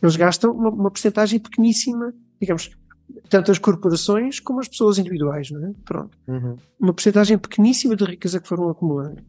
Eles 0.00 0.16
gastam 0.16 0.52
uma, 0.52 0.70
uma 0.70 0.90
porcentagem 0.90 1.40
pequeníssima, 1.40 2.14
digamos, 2.40 2.70
tanto 3.28 3.50
as 3.50 3.58
corporações 3.58 4.38
como 4.40 4.60
as 4.60 4.68
pessoas 4.68 4.98
individuais, 4.98 5.50
não 5.50 5.66
é? 5.66 5.72
Pronto. 5.84 6.16
Uhum. 6.28 6.56
Uma 6.78 6.92
porcentagem 6.92 7.36
pequeníssima 7.36 7.96
de 7.96 8.04
riqueza 8.04 8.40
que 8.40 8.48
foram 8.48 8.68
acumulando. 8.68 9.22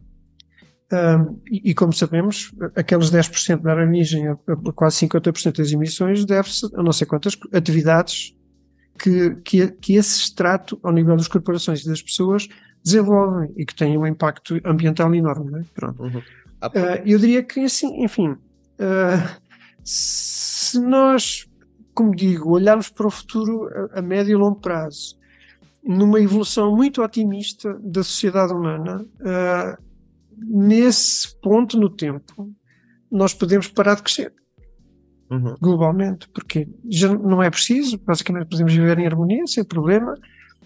Um, 0.93 1.39
e, 1.49 1.71
e, 1.71 1.73
como 1.73 1.91
sabemos, 1.91 2.53
aqueles 2.75 3.09
10% 3.09 3.61
dar 3.61 3.79
origem 3.79 4.27
a, 4.27 4.33
a 4.33 4.73
quase 4.73 5.07
50% 5.07 5.57
das 5.57 5.71
emissões 5.71 6.23
deve-se 6.23 6.69
a 6.75 6.83
não 6.83 6.91
sei 6.91 7.07
quantas 7.07 7.35
atividades 7.51 8.35
que, 8.99 9.35
que, 9.43 9.67
que 9.69 9.95
esse 9.95 10.21
extrato, 10.21 10.79
ao 10.83 10.91
nível 10.91 11.17
das 11.17 11.27
corporações 11.27 11.81
e 11.81 11.87
das 11.87 11.99
pessoas, 11.99 12.47
desenvolvem 12.83 13.51
e 13.57 13.65
que 13.65 13.73
têm 13.73 13.97
um 13.97 14.05
impacto 14.05 14.59
ambiental 14.63 15.13
enorme. 15.15 15.61
É? 15.61 15.63
Pronto. 15.73 16.03
Uhum. 16.03 16.19
Uh, 16.19 17.01
eu 17.05 17.17
diria 17.17 17.41
que, 17.41 17.61
assim, 17.61 18.03
enfim, 18.03 18.29
uh, 18.29 19.39
se 19.83 20.79
nós, 20.79 21.47
como 21.95 22.15
digo, 22.15 22.51
olharmos 22.51 22.89
para 22.89 23.07
o 23.07 23.11
futuro 23.11 23.67
a, 23.93 23.99
a 23.99 24.01
médio 24.01 24.33
e 24.33 24.35
longo 24.35 24.59
prazo, 24.59 25.17
numa 25.83 26.21
evolução 26.21 26.75
muito 26.75 27.01
otimista 27.01 27.73
da 27.81 28.03
sociedade 28.03 28.53
humana, 28.53 29.01
uh, 29.01 29.82
nesse 30.37 31.39
ponto 31.41 31.79
no 31.79 31.89
tempo, 31.89 32.51
nós 33.11 33.33
podemos 33.33 33.67
parar 33.67 33.95
de 33.95 34.03
crescer. 34.03 34.33
Uhum. 35.29 35.55
Globalmente, 35.59 36.27
porque 36.29 36.67
já 36.89 37.13
não 37.13 37.41
é 37.41 37.49
preciso, 37.49 37.97
basicamente 37.97 38.49
podemos 38.49 38.73
viver 38.73 38.99
em 38.99 39.07
harmonia, 39.07 39.47
sem 39.47 39.63
problema, 39.63 40.13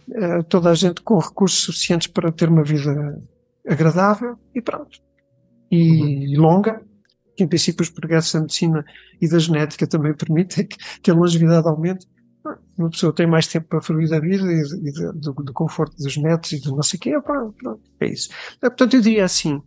uh, 0.10 0.44
toda 0.50 0.70
a 0.70 0.74
gente 0.74 1.02
com 1.02 1.18
recursos 1.18 1.62
suficientes 1.62 2.08
para 2.08 2.32
ter 2.32 2.50
uma 2.50 2.64
vida 2.64 3.22
agradável 3.68 4.38
e 4.54 4.62
pronto. 4.62 5.00
E 5.72 6.36
uhum. 6.36 6.42
longa, 6.42 6.82
que 7.36 7.44
em 7.44 7.48
princípio 7.48 7.84
os 7.84 7.90
progressos 7.90 8.34
da 8.34 8.42
medicina 8.42 8.86
e 9.22 9.30
da 9.30 9.40
genética 9.40 9.88
também 9.88 10.14
permitem 10.18 10.66
que, 10.66 10.78
que 11.02 11.12
a 11.12 11.14
longevidade 11.14 11.68
aumente. 11.68 12.08
Uma 12.78 12.90
pessoa 12.90 13.14
tem 13.14 13.26
mais 13.26 13.48
tempo 13.48 13.68
para 13.68 13.82
fruir 13.82 14.10
da 14.10 14.20
vida 14.20 14.46
e, 14.46 14.90
e 14.90 14.92
do, 14.92 15.34
do, 15.34 15.54
conforto 15.54 15.96
dos 15.98 16.16
netos 16.18 16.52
e 16.52 16.62
do 16.62 16.76
não 16.76 16.84
sei 16.84 16.98
o 16.98 17.00
quê. 17.00 17.20
Pronto, 17.22 17.82
é 18.00 18.08
isso. 18.08 18.30
É, 18.62 18.70
portanto, 18.70 18.96
eu 18.96 19.02
diria 19.02 19.26
assim: 19.26 19.62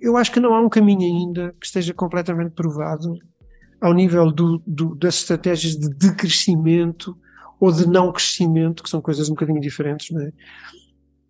eu 0.00 0.16
acho 0.16 0.32
que 0.32 0.40
não 0.40 0.54
há 0.54 0.60
um 0.60 0.68
caminho 0.68 1.02
ainda 1.02 1.54
que 1.60 1.66
esteja 1.66 1.94
completamente 1.94 2.52
provado 2.52 3.16
ao 3.80 3.92
nível 3.92 4.32
do, 4.32 4.62
do, 4.66 4.94
das 4.94 5.16
estratégias 5.16 5.76
de 5.76 5.88
decrescimento 5.90 7.16
ou 7.60 7.70
de 7.70 7.86
não 7.86 8.12
crescimento, 8.12 8.82
que 8.82 8.90
são 8.90 9.00
coisas 9.00 9.28
um 9.28 9.34
bocadinho 9.34 9.60
diferentes, 9.60 10.10
não 10.10 10.22
é? 10.22 10.32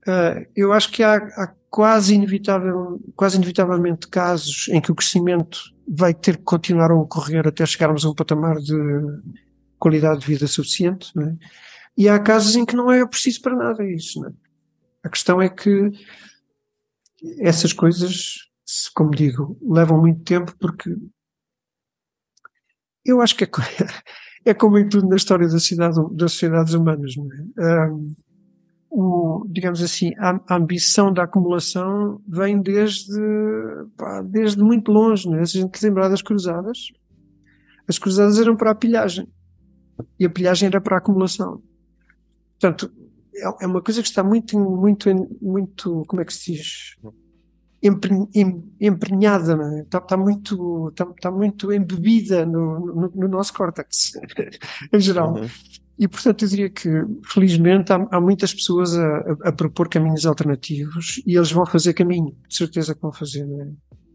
Uh, 0.08 0.46
eu 0.54 0.72
acho 0.72 0.90
que 0.92 1.02
há, 1.02 1.16
há, 1.16 1.52
quase, 1.68 2.14
inevitável, 2.14 3.00
quase 3.16 3.36
inevitavelmente 3.36 4.06
casos 4.06 4.68
em 4.68 4.80
que 4.80 4.92
o 4.92 4.94
crescimento 4.94 5.58
vai 5.86 6.14
ter 6.14 6.36
que 6.36 6.44
continuar 6.44 6.92
a 6.92 6.94
ocorrer 6.94 7.46
até 7.46 7.66
chegarmos 7.66 8.04
a 8.04 8.10
um 8.10 8.14
patamar 8.14 8.56
de 8.56 8.74
qualidade 9.78 10.20
de 10.20 10.26
vida 10.26 10.46
suficiente, 10.46 11.12
é? 11.18 11.34
e 11.96 12.08
há 12.08 12.18
casos 12.18 12.56
em 12.56 12.64
que 12.64 12.76
não 12.76 12.90
é 12.90 13.06
preciso 13.06 13.40
para 13.40 13.56
nada 13.56 13.84
isso. 13.84 14.24
É? 14.26 14.30
A 15.04 15.08
questão 15.08 15.40
é 15.40 15.48
que 15.48 15.90
essas 17.40 17.72
coisas 17.72 18.46
como 18.94 19.10
digo, 19.10 19.56
levam 19.62 20.00
muito 20.00 20.22
tempo 20.22 20.54
porque 20.58 20.96
eu 23.04 23.20
acho 23.20 23.36
que 23.36 23.44
é, 23.44 23.48
é 24.50 24.54
como 24.54 24.78
em 24.78 24.88
tudo 24.88 25.08
na 25.08 25.16
história 25.16 25.48
da 25.48 25.60
cidade, 25.60 25.96
das 26.12 26.32
sociedades 26.32 26.74
humanas, 26.74 27.14
é? 27.58 27.90
Um, 27.90 28.14
o, 28.88 29.46
digamos 29.50 29.82
assim, 29.82 30.12
a, 30.16 30.56
ambição 30.56 31.12
da 31.12 31.24
acumulação 31.24 32.20
vem 32.26 32.60
desde, 32.62 33.20
pá, 33.96 34.22
desde 34.22 34.62
muito 34.62 34.90
longe, 34.90 35.28
é? 35.34 35.44
Se 35.44 35.58
a 35.58 35.60
gente 35.62 35.82
lembrar 35.84 36.08
das 36.08 36.22
cruzadas, 36.22 36.88
as 37.86 37.98
cruzadas 37.98 38.38
eram 38.40 38.56
para 38.56 38.70
a 38.70 38.74
pilhagem 38.74 39.28
e 40.18 40.26
a 40.26 40.30
pilhagem 40.30 40.66
era 40.66 40.80
para 40.80 40.96
a 40.96 40.98
acumulação. 40.98 41.62
Portanto, 42.58 42.90
é, 43.34 43.64
é 43.64 43.66
uma 43.66 43.82
coisa 43.82 44.02
que 44.02 44.08
está 44.08 44.22
muito, 44.22 44.58
muito, 44.58 45.08
muito, 45.40 46.04
como 46.06 46.22
é 46.22 46.24
que 46.24 46.34
se 46.34 46.52
diz? 46.52 46.96
emprenhada, 48.80 49.52
é? 49.52 49.82
está, 49.82 49.98
está, 49.98 50.16
muito, 50.16 50.88
está, 50.88 51.04
está, 51.04 51.30
muito 51.30 51.72
embebida 51.72 52.44
no, 52.44 52.80
no, 52.80 53.12
no 53.14 53.28
nosso 53.28 53.52
córtex, 53.52 54.12
em 54.92 55.00
geral. 55.00 55.34
Uhum. 55.34 55.46
E, 55.98 56.06
portanto, 56.06 56.44
eu 56.44 56.48
diria 56.48 56.70
que, 56.70 56.90
felizmente, 57.24 57.92
há, 57.92 58.06
há 58.10 58.20
muitas 58.20 58.52
pessoas 58.52 58.96
a, 58.96 59.06
a, 59.06 59.48
a, 59.48 59.52
propor 59.52 59.88
caminhos 59.88 60.26
alternativos 60.26 61.22
e 61.26 61.36
eles 61.36 61.50
vão 61.50 61.64
fazer 61.64 61.94
caminho, 61.94 62.36
de 62.48 62.56
certeza 62.56 62.94
que 62.94 63.00
vão 63.00 63.12
fazer. 63.12 63.44
É? 63.44 63.68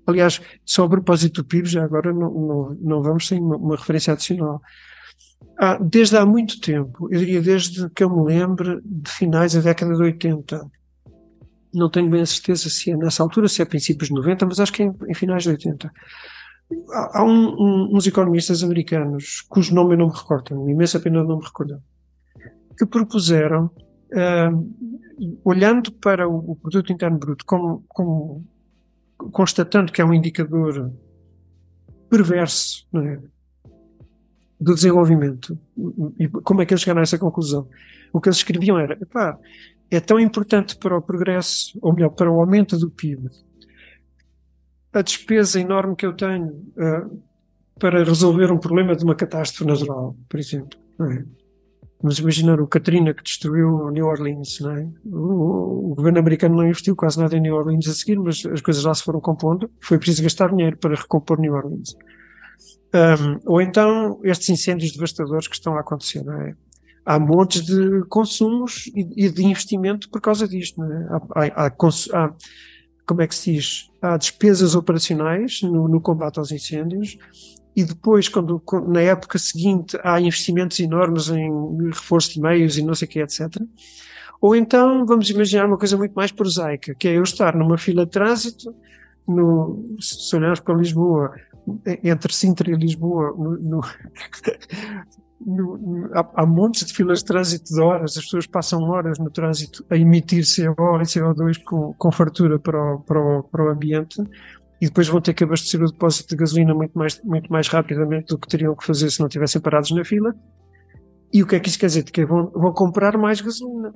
Aliás, 0.05 0.41
só 0.65 0.85
a 0.85 0.89
propósito 0.89 1.41
do 1.41 1.47
PIB, 1.47 1.67
já 1.67 1.83
agora 1.83 2.13
não, 2.13 2.31
não, 2.31 2.77
não 2.79 3.03
vamos 3.03 3.27
sem 3.27 3.39
uma, 3.39 3.55
uma 3.55 3.75
referência 3.75 4.13
adicional. 4.13 4.61
Há, 5.57 5.77
desde 5.77 6.17
há 6.17 6.25
muito 6.25 6.59
tempo, 6.59 7.07
eu 7.11 7.19
diria 7.19 7.41
desde 7.41 7.89
que 7.91 8.03
eu 8.03 8.09
me 8.09 8.23
lembro 8.23 8.81
de 8.83 9.11
finais 9.11 9.53
da 9.53 9.61
década 9.61 9.93
de 9.95 10.01
80, 10.01 10.71
não 11.73 11.89
tenho 11.89 12.09
bem 12.09 12.21
a 12.21 12.25
certeza 12.25 12.69
se 12.69 12.91
é 12.91 12.97
nessa 12.97 13.23
altura, 13.23 13.47
se 13.47 13.61
é 13.61 13.65
princípios 13.65 14.09
de 14.09 14.15
90, 14.15 14.45
mas 14.45 14.59
acho 14.59 14.73
que 14.73 14.83
é 14.83 14.85
em, 14.85 14.95
em 15.07 15.13
finais 15.13 15.43
de 15.43 15.49
80. 15.49 15.91
Há 17.13 17.23
um, 17.23 17.29
um, 17.29 17.95
uns 17.95 18.07
economistas 18.07 18.63
americanos, 18.63 19.41
cujo 19.49 19.75
nome 19.75 19.93
eu 19.93 19.99
não 19.99 20.07
me 20.07 20.13
recordo, 20.13 20.45
tenho 20.45 20.69
imensa 20.69 20.99
pena 20.99 21.21
de 21.21 21.27
não 21.27 21.37
me 21.37 21.45
recordar, 21.45 21.79
que 22.77 22.85
propuseram, 22.85 23.65
uh, 23.65 25.39
olhando 25.43 25.91
para 25.91 26.27
o, 26.27 26.51
o, 26.51 26.55
produto 26.55 26.91
interno 26.91 27.19
bruto 27.19 27.45
como, 27.45 27.83
como, 27.87 28.45
constatando 29.31 29.91
que 29.91 30.01
é 30.01 30.05
um 30.05 30.13
indicador 30.13 30.91
perverso 32.09 32.87
é, 32.95 33.19
do 34.61 34.75
desenvolvimento, 34.75 35.57
e 36.19 36.27
como 36.27 36.61
é 36.61 36.65
que 36.67 36.73
eles 36.73 36.83
chegaram 36.83 36.99
a 36.99 37.03
essa 37.03 37.17
conclusão? 37.17 37.67
O 38.13 38.21
que 38.21 38.29
eles 38.29 38.37
escreviam 38.37 38.77
era, 38.77 38.93
epá, 38.93 39.37
é 39.89 39.99
tão 39.99 40.19
importante 40.19 40.77
para 40.77 40.95
o 40.95 41.01
progresso, 41.01 41.77
ou 41.81 41.91
melhor, 41.93 42.09
para 42.09 42.31
o 42.31 42.39
aumento 42.39 42.77
do 42.77 42.91
PIB, 42.91 43.27
a 44.93 45.01
despesa 45.01 45.59
enorme 45.59 45.95
que 45.95 46.05
eu 46.05 46.13
tenho 46.13 46.49
uh, 46.49 47.21
para 47.79 48.03
resolver 48.03 48.51
um 48.51 48.59
problema 48.59 48.95
de 48.95 49.03
uma 49.03 49.15
catástrofe 49.15 49.65
natural, 49.65 50.15
por 50.29 50.39
exemplo. 50.39 50.79
É? 51.01 51.23
Vamos 52.01 52.19
imaginar 52.19 52.59
o 52.61 52.67
Katrina 52.67 53.13
que 53.13 53.23
destruiu 53.23 53.89
New 53.89 54.05
Orleans, 54.05 54.59
não 54.59 54.71
é? 54.71 54.87
O, 55.05 55.91
o, 55.91 55.95
governo 55.95 56.19
americano 56.19 56.55
não 56.55 56.65
investiu 56.65 56.95
quase 56.95 57.19
nada 57.19 57.35
em 57.35 57.41
New 57.41 57.55
Orleans 57.55 57.87
a 57.87 57.93
seguir, 57.93 58.19
mas 58.19 58.45
as 58.45 58.61
coisas 58.61 58.83
lá 58.83 58.93
se 58.93 59.03
foram 59.03 59.19
compondo. 59.19 59.71
Foi 59.79 59.97
preciso 59.97 60.23
gastar 60.23 60.49
dinheiro 60.49 60.77
para 60.77 60.95
recompor 60.95 61.39
New 61.39 61.53
Orleans. 61.53 61.95
Um, 62.93 63.39
ou 63.45 63.61
então 63.61 64.19
estes 64.23 64.49
incêndios 64.49 64.91
devastadores 64.91 65.47
que 65.47 65.55
estão 65.55 65.75
a 65.77 65.79
acontecer, 65.79 66.23
não 66.23 66.41
é? 66.41 66.55
há 67.05 67.19
montes 67.19 67.65
de 67.65 68.03
consumos 68.09 68.89
e, 68.95 69.29
de 69.29 69.43
investimento 69.43 70.09
por 70.09 70.21
causa 70.21 70.47
disto. 70.47 70.83
É? 70.83 71.07
Há, 71.09 71.65
há, 71.65 71.67
há, 71.67 72.33
como 73.05 73.21
é 73.21 73.27
que 73.27 73.35
se 73.35 73.53
diz? 73.53 73.89
Há 74.01 74.17
despesas 74.17 74.75
operacionais 74.75 75.61
no, 75.61 75.87
no 75.87 75.99
combate 76.01 76.39
aos 76.39 76.51
incêndios 76.51 77.17
e 77.75 77.83
depois, 77.83 78.27
quando, 78.27 78.61
na 78.87 79.01
época 79.01 79.39
seguinte, 79.39 79.97
há 80.03 80.19
investimentos 80.19 80.79
enormes 80.79 81.29
em 81.29 81.49
reforço 81.87 82.33
de 82.33 82.41
meios 82.41 82.77
e 82.77 82.83
não 82.83 82.93
sei 82.93 83.07
o 83.07 83.11
que, 83.11 83.19
etc. 83.19 83.47
Ou 84.41 84.55
então, 84.55 85.05
vamos 85.05 85.29
imaginar 85.29 85.65
uma 85.65 85.77
coisa 85.77 85.97
muito 85.97 86.13
mais 86.13 86.31
prosaica, 86.31 86.95
que 86.95 87.07
é 87.07 87.17
eu 87.17 87.23
estar 87.23 87.55
numa 87.55 87.77
fila 87.77 88.05
de 88.05 88.11
trânsito, 88.11 88.75
no, 89.27 89.95
se 89.99 90.35
olharmos 90.35 90.59
para 90.59 90.75
Lisboa, 90.75 91.31
entre 92.03 92.33
Sintra 92.33 92.69
e 92.71 92.75
Lisboa, 92.75 93.35
no, 93.37 93.57
no, 95.45 95.77
no, 95.77 96.09
há, 96.13 96.41
há 96.41 96.45
montes 96.45 96.85
de 96.85 96.93
filas 96.93 97.19
de 97.19 97.25
trânsito 97.25 97.73
de 97.73 97.81
horas, 97.81 98.17
as 98.17 98.23
pessoas 98.23 98.47
passam 98.47 98.81
horas 98.83 99.19
no 99.19 99.29
trânsito 99.29 99.85
a 99.89 99.97
emitir 99.97 100.43
CO2 100.43 101.01
e 101.01 101.19
CO2 101.19 101.63
com, 101.63 101.93
com 101.93 102.11
fartura 102.11 102.59
para 102.59 102.95
o, 102.95 102.99
para, 102.99 103.19
o, 103.19 103.43
para 103.43 103.65
o 103.65 103.69
ambiente 103.69 104.21
e 104.81 104.87
depois 104.87 105.07
vão 105.07 105.21
ter 105.21 105.33
que 105.33 105.43
abastecer 105.43 105.81
o 105.81 105.91
depósito 105.91 106.29
de 106.29 106.35
gasolina 106.35 106.73
muito 106.73 106.97
mais, 106.97 107.21
muito 107.23 107.51
mais 107.51 107.67
rapidamente 107.67 108.29
do 108.29 108.37
que 108.39 108.47
teriam 108.47 108.75
que 108.75 108.85
fazer 108.85 109.11
se 109.11 109.19
não 109.19 109.27
estivessem 109.27 109.61
parados 109.61 109.91
na 109.91 110.03
fila. 110.03 110.33
E 111.31 111.43
o 111.43 111.47
que 111.47 111.55
é 111.55 111.59
que 111.59 111.69
isso 111.69 111.79
quer 111.79 111.85
dizer? 111.85 112.03
Que 112.03 112.25
vão, 112.25 112.49
vão 112.49 112.73
comprar 112.73 113.15
mais 113.15 113.39
gasolina. 113.39 113.93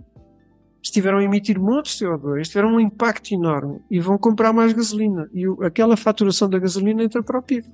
Estiveram 0.86 1.18
a 1.18 1.24
emitir 1.24 1.60
montes 1.60 1.98
de 1.98 2.06
CO2, 2.06 2.44
tiveram 2.44 2.76
um 2.76 2.80
impacto 2.80 3.34
enorme 3.34 3.82
e 3.90 4.00
vão 4.00 4.20
comprar 4.20 4.54
mais 4.54 4.72
gasolina. 4.72 5.28
E 5.34 5.48
o, 5.48 5.64
aquela 5.64 5.98
faturação 5.98 6.48
da 6.48 6.60
gasolina 6.60 7.04
entra 7.04 7.24
para 7.24 7.40
o 7.40 7.42
PIB. 7.42 7.66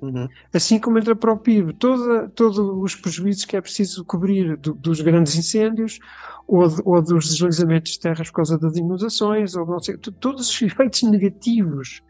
Uhum. 0.00 0.28
Assim 0.52 0.78
como 0.78 0.96
entra 0.96 1.16
para 1.16 1.32
o 1.32 1.36
PIB 1.36 1.72
toda, 1.72 2.28
todos 2.28 2.56
os 2.56 2.94
prejuízos 2.94 3.44
que 3.44 3.56
é 3.56 3.60
preciso 3.60 4.04
cobrir 4.04 4.56
do, 4.56 4.74
dos 4.74 5.00
grandes 5.00 5.34
incêndios 5.34 5.98
ou, 6.46 6.68
de, 6.68 6.80
ou, 6.84 7.02
dos 7.02 7.30
deslizamentos 7.30 7.90
de 7.90 7.98
terras 7.98 8.28
por 8.30 8.36
causa 8.36 8.56
das 8.58 8.76
inundações, 8.76 9.56
ou 9.56 9.66
não 9.66 9.80
sei, 9.80 9.96
todos 9.96 10.48
os 10.48 10.62
efeitos 10.62 11.02
negativos 11.02 12.00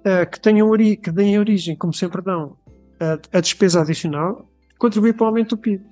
uh, 0.00 0.30
que, 0.30 0.40
tenham 0.40 0.70
ori 0.70 0.96
que 0.96 1.12
deem 1.12 1.38
origem, 1.38 1.76
como 1.76 1.92
sempre 1.92 2.22
dão, 2.22 2.56
a, 2.98 3.36
a 3.36 3.40
despesa 3.42 3.82
adicional, 3.82 4.48
contribui 4.78 5.12
para 5.12 5.24
o 5.24 5.26
aumento 5.26 5.56
do 5.56 5.60
PIB. 5.60 5.84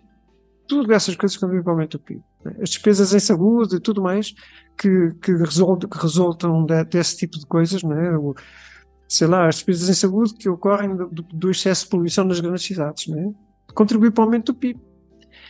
Tudo 0.66 0.94
essas 0.94 1.14
coisas 1.14 1.36
contribuem 1.36 1.62
para 1.62 1.72
o 1.72 1.74
aumento 1.74 1.98
do 1.98 2.04
PIB. 2.04 2.22
As 2.60 2.70
despesas 2.70 3.14
em 3.14 3.20
saúde 3.20 3.76
e 3.76 3.80
tudo 3.80 4.02
mais 4.02 4.34
que, 4.76 5.12
que, 5.22 5.32
resultam, 5.32 5.88
que 5.88 5.98
resultam 5.98 6.64
de, 6.64 6.84
desse 6.84 7.16
tipo 7.16 7.38
de 7.38 7.46
coisas, 7.46 7.82
não 7.82 7.92
é? 7.92 8.16
O, 8.16 8.34
sei 9.08 9.26
lá, 9.26 9.48
as 9.48 9.56
despesas 9.56 9.88
em 9.88 9.94
saúde 9.94 10.34
que 10.34 10.48
ocorrem 10.48 10.96
do, 10.96 11.06
do 11.06 11.50
excesso 11.50 11.84
de 11.84 11.90
poluição 11.90 12.24
nas 12.24 12.40
grandes 12.40 12.64
cidades, 12.64 13.06
né? 13.06 13.32
contribui 13.74 14.10
para 14.10 14.22
o 14.22 14.24
aumento 14.24 14.52
do 14.52 14.58
PIB. 14.58 14.80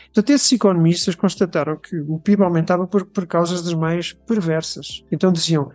Portanto, 0.06 0.30
esses 0.30 0.52
economistas 0.52 1.14
constataram 1.14 1.76
que 1.76 1.98
o 2.00 2.18
PIB 2.18 2.42
aumentava 2.42 2.86
por, 2.86 3.04
por 3.04 3.26
causas 3.26 3.62
das 3.62 3.74
mais 3.74 4.12
perversas. 4.12 5.04
Então 5.10 5.32
diziam, 5.32 5.70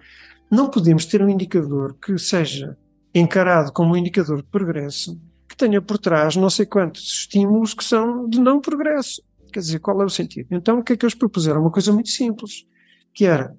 não 0.50 0.70
podemos 0.70 1.06
ter 1.06 1.22
um 1.22 1.30
indicador 1.30 1.96
que 2.02 2.18
seja 2.18 2.78
encarado 3.14 3.72
como 3.72 3.94
um 3.94 3.98
indicador 3.98 4.38
de 4.38 4.48
progresso 4.48 5.20
que 5.48 5.58
tenha 5.58 5.82
por 5.82 5.98
trás 5.98 6.36
não 6.36 6.50
sei 6.50 6.66
quantos 6.66 7.04
estímulos 7.04 7.74
que 7.74 7.84
são 7.84 8.28
de 8.30 8.40
não 8.40 8.62
progresso. 8.62 9.22
Quer 9.52 9.60
dizer, 9.60 9.80
qual 9.80 10.02
é 10.02 10.06
o 10.06 10.10
sentido? 10.10 10.48
Então, 10.52 10.80
o 10.80 10.84
que 10.84 10.94
é 10.94 10.98
que 10.98 11.06
eles 11.06 11.16
propuseram? 11.16 11.62
Uma 11.62 11.72
coisa 11.72 11.92
muito 11.92 12.10
simples, 12.10 12.66
que 13.14 13.26
era 13.26 13.56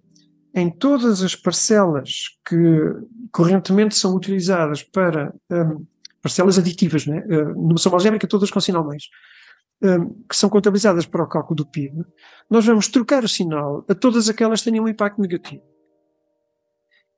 em 0.54 0.70
todas 0.70 1.22
as 1.22 1.36
parcelas 1.36 2.38
que 2.46 2.56
correntemente 3.30 3.94
são 3.94 4.14
utilizadas 4.14 4.82
para 4.82 5.32
um, 5.50 5.86
parcelas 6.20 6.58
aditivas, 6.58 7.06
né? 7.06 7.24
Uh, 7.26 7.54
numa 7.54 7.78
soma 7.78 7.96
algébrica, 7.96 8.26
todas 8.26 8.50
com 8.50 8.60
sinal 8.60 8.84
mais, 8.84 9.04
um, 9.82 10.10
que 10.28 10.36
são 10.36 10.50
contabilizadas 10.50 11.06
para 11.06 11.24
o 11.24 11.28
cálculo 11.28 11.56
do 11.56 11.66
PIB, 11.66 12.04
nós 12.48 12.66
vamos 12.66 12.88
trocar 12.88 13.24
o 13.24 13.28
sinal 13.28 13.84
a 13.88 13.94
todas 13.94 14.28
aquelas 14.28 14.60
que 14.60 14.70
tenham 14.70 14.84
um 14.84 14.88
impacto 14.88 15.20
negativo. 15.20 15.62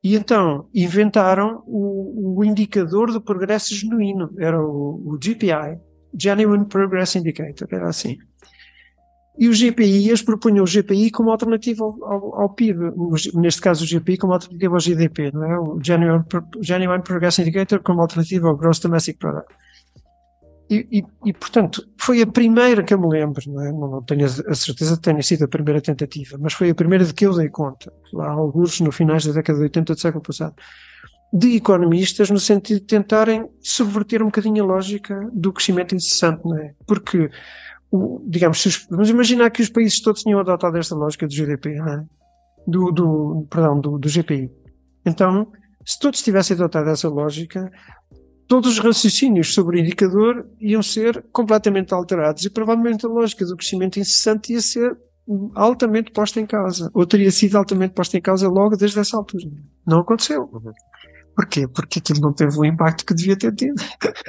E 0.04 0.16
então 0.16 0.68
inventaram 0.74 1.62
o, 1.66 2.38
o 2.38 2.44
indicador 2.44 3.12
do 3.12 3.20
progresso 3.20 3.74
genuíno, 3.74 4.34
era 4.38 4.60
o, 4.60 5.00
o 5.06 5.18
GPI, 5.18 5.80
Genuine 6.18 6.66
Progress 6.66 7.16
Indicator, 7.16 7.68
era 7.70 7.88
assim. 7.88 8.18
E 9.38 9.48
o 9.48 9.52
GPI, 9.52 10.08
eles 10.08 10.20
propunham 10.20 10.62
o 10.62 10.66
GPI 10.66 11.10
como 11.10 11.30
alternativa 11.30 11.84
ao, 11.84 12.04
ao, 12.04 12.40
ao, 12.42 12.50
PIB, 12.50 12.92
neste 13.34 13.62
caso 13.62 13.84
o 13.84 13.86
GPI 13.86 14.18
como 14.18 14.34
alternativa 14.34 14.74
ao 14.74 14.80
GDP, 14.80 15.30
não 15.32 15.44
é? 15.44 15.58
O 15.58 15.80
Genuine, 15.82 16.22
Genuine 16.60 17.02
Progress 17.02 17.40
Indicator 17.40 17.80
como 17.82 18.02
alternativa 18.02 18.48
ao 18.48 18.56
Gross 18.56 18.78
Domestic 18.78 19.18
Product. 19.18 19.52
E, 20.70 20.86
e, 20.90 21.04
e, 21.26 21.32
portanto, 21.32 21.86
foi 21.98 22.22
a 22.22 22.26
primeira 22.26 22.82
que 22.82 22.94
eu 22.94 23.00
me 23.00 23.08
lembro, 23.08 23.42
não, 23.46 23.62
é? 23.62 23.72
não, 23.72 23.90
não 23.90 24.02
tenho 24.02 24.24
a 24.24 24.54
certeza 24.54 24.96
que 24.96 25.02
tenha 25.02 25.22
sido 25.22 25.44
a 25.44 25.48
primeira 25.48 25.80
tentativa, 25.80 26.38
mas 26.40 26.54
foi 26.54 26.70
a 26.70 26.74
primeira 26.74 27.04
de 27.04 27.12
que 27.12 27.26
eu 27.26 27.34
dei 27.34 27.48
conta, 27.48 27.92
lá 28.12 28.30
alguns 28.30 28.80
no 28.80 28.90
finais 28.90 29.26
da 29.26 29.32
década 29.32 29.58
de 29.58 29.64
80 29.64 29.94
do 29.94 30.00
século 30.00 30.22
passado, 30.22 30.54
de 31.32 31.56
economistas 31.56 32.30
no 32.30 32.38
sentido 32.38 32.80
de 32.80 32.86
tentarem 32.86 33.46
subverter 33.60 34.22
um 34.22 34.26
bocadinho 34.26 34.64
a 34.64 34.66
lógica 34.66 35.18
do 35.32 35.52
crescimento 35.52 35.94
incessante, 35.94 36.42
não 36.44 36.56
é? 36.58 36.74
Porque 36.86 37.30
digamos, 38.26 38.64
os, 38.64 38.86
vamos 38.88 39.10
imaginar 39.10 39.50
que 39.50 39.62
os 39.62 39.68
países 39.68 40.00
todos 40.00 40.22
tinham 40.22 40.40
adotado 40.40 40.78
esta 40.78 40.94
lógica 40.94 41.26
do 41.26 41.34
GDP, 41.34 41.70
é? 41.70 42.04
do, 42.66 42.90
do, 42.90 43.46
perdão, 43.50 43.80
do, 43.80 43.98
do 43.98 44.08
GPI. 44.08 44.50
Então, 45.04 45.50
se 45.84 45.98
todos 45.98 46.22
tivessem 46.22 46.56
adotado 46.56 46.88
essa 46.88 47.08
lógica, 47.08 47.70
todos 48.46 48.72
os 48.72 48.78
raciocínios 48.78 49.52
sobre 49.52 49.76
o 49.76 49.80
indicador 49.80 50.46
iam 50.60 50.82
ser 50.82 51.24
completamente 51.32 51.92
alterados 51.92 52.44
e 52.44 52.50
provavelmente 52.50 53.04
a 53.04 53.08
lógica 53.08 53.44
do 53.44 53.56
crescimento 53.56 53.98
incessante 53.98 54.52
ia 54.52 54.60
ser 54.60 54.96
altamente 55.54 56.10
posta 56.10 56.40
em 56.40 56.46
causa, 56.46 56.90
ou 56.92 57.06
teria 57.06 57.30
sido 57.30 57.56
altamente 57.56 57.94
posta 57.94 58.16
em 58.16 58.20
causa 58.20 58.48
logo 58.48 58.76
desde 58.76 58.98
essa 58.98 59.16
altura. 59.16 59.44
Não 59.86 60.00
aconteceu. 60.00 60.50
Uhum. 61.32 61.36
Porquê? 61.36 61.66
Porque 61.66 61.98
aquilo 61.98 62.20
não 62.20 62.32
teve 62.32 62.58
o 62.58 62.64
impacto 62.64 63.04
que 63.04 63.14
devia 63.14 63.36
ter 63.36 63.54
tido. 63.54 63.82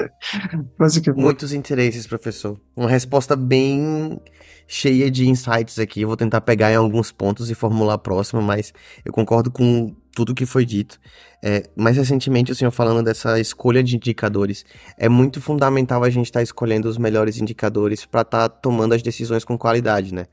Basicamente. 0.77 1.21
Muitos 1.21 1.53
interesses, 1.53 2.07
professor. 2.07 2.59
Uma 2.75 2.89
resposta 2.89 3.35
bem 3.35 4.19
cheia 4.67 5.11
de 5.11 5.27
insights 5.27 5.79
aqui. 5.79 6.01
Eu 6.01 6.07
vou 6.07 6.17
tentar 6.17 6.41
pegar 6.41 6.71
em 6.71 6.75
alguns 6.75 7.11
pontos 7.11 7.49
e 7.49 7.55
formular 7.55 7.95
a 7.95 7.97
próxima, 7.97 8.41
mas 8.41 8.73
eu 9.03 9.11
concordo 9.11 9.51
com 9.51 9.95
tudo 10.15 10.35
que 10.35 10.45
foi 10.45 10.65
dito. 10.65 10.99
É, 11.43 11.69
mais 11.75 11.97
recentemente, 11.97 12.51
o 12.51 12.55
senhor 12.55 12.71
falando 12.71 13.03
dessa 13.03 13.39
escolha 13.39 13.83
de 13.83 13.95
indicadores, 13.95 14.63
é 14.97 15.09
muito 15.09 15.41
fundamental 15.41 16.03
a 16.03 16.09
gente 16.09 16.27
estar 16.27 16.39
tá 16.39 16.43
escolhendo 16.43 16.87
os 16.87 16.97
melhores 16.97 17.37
indicadores 17.37 18.05
para 18.05 18.21
estar 18.21 18.49
tá 18.49 18.49
tomando 18.49 18.93
as 18.93 19.01
decisões 19.01 19.43
com 19.43 19.57
qualidade, 19.57 20.13
né? 20.13 20.25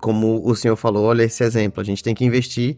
Como 0.00 0.40
o 0.48 0.54
senhor 0.54 0.76
falou, 0.76 1.04
olha 1.04 1.24
esse 1.24 1.44
exemplo, 1.44 1.80
a 1.80 1.84
gente 1.84 2.02
tem 2.02 2.14
que 2.14 2.24
investir 2.24 2.76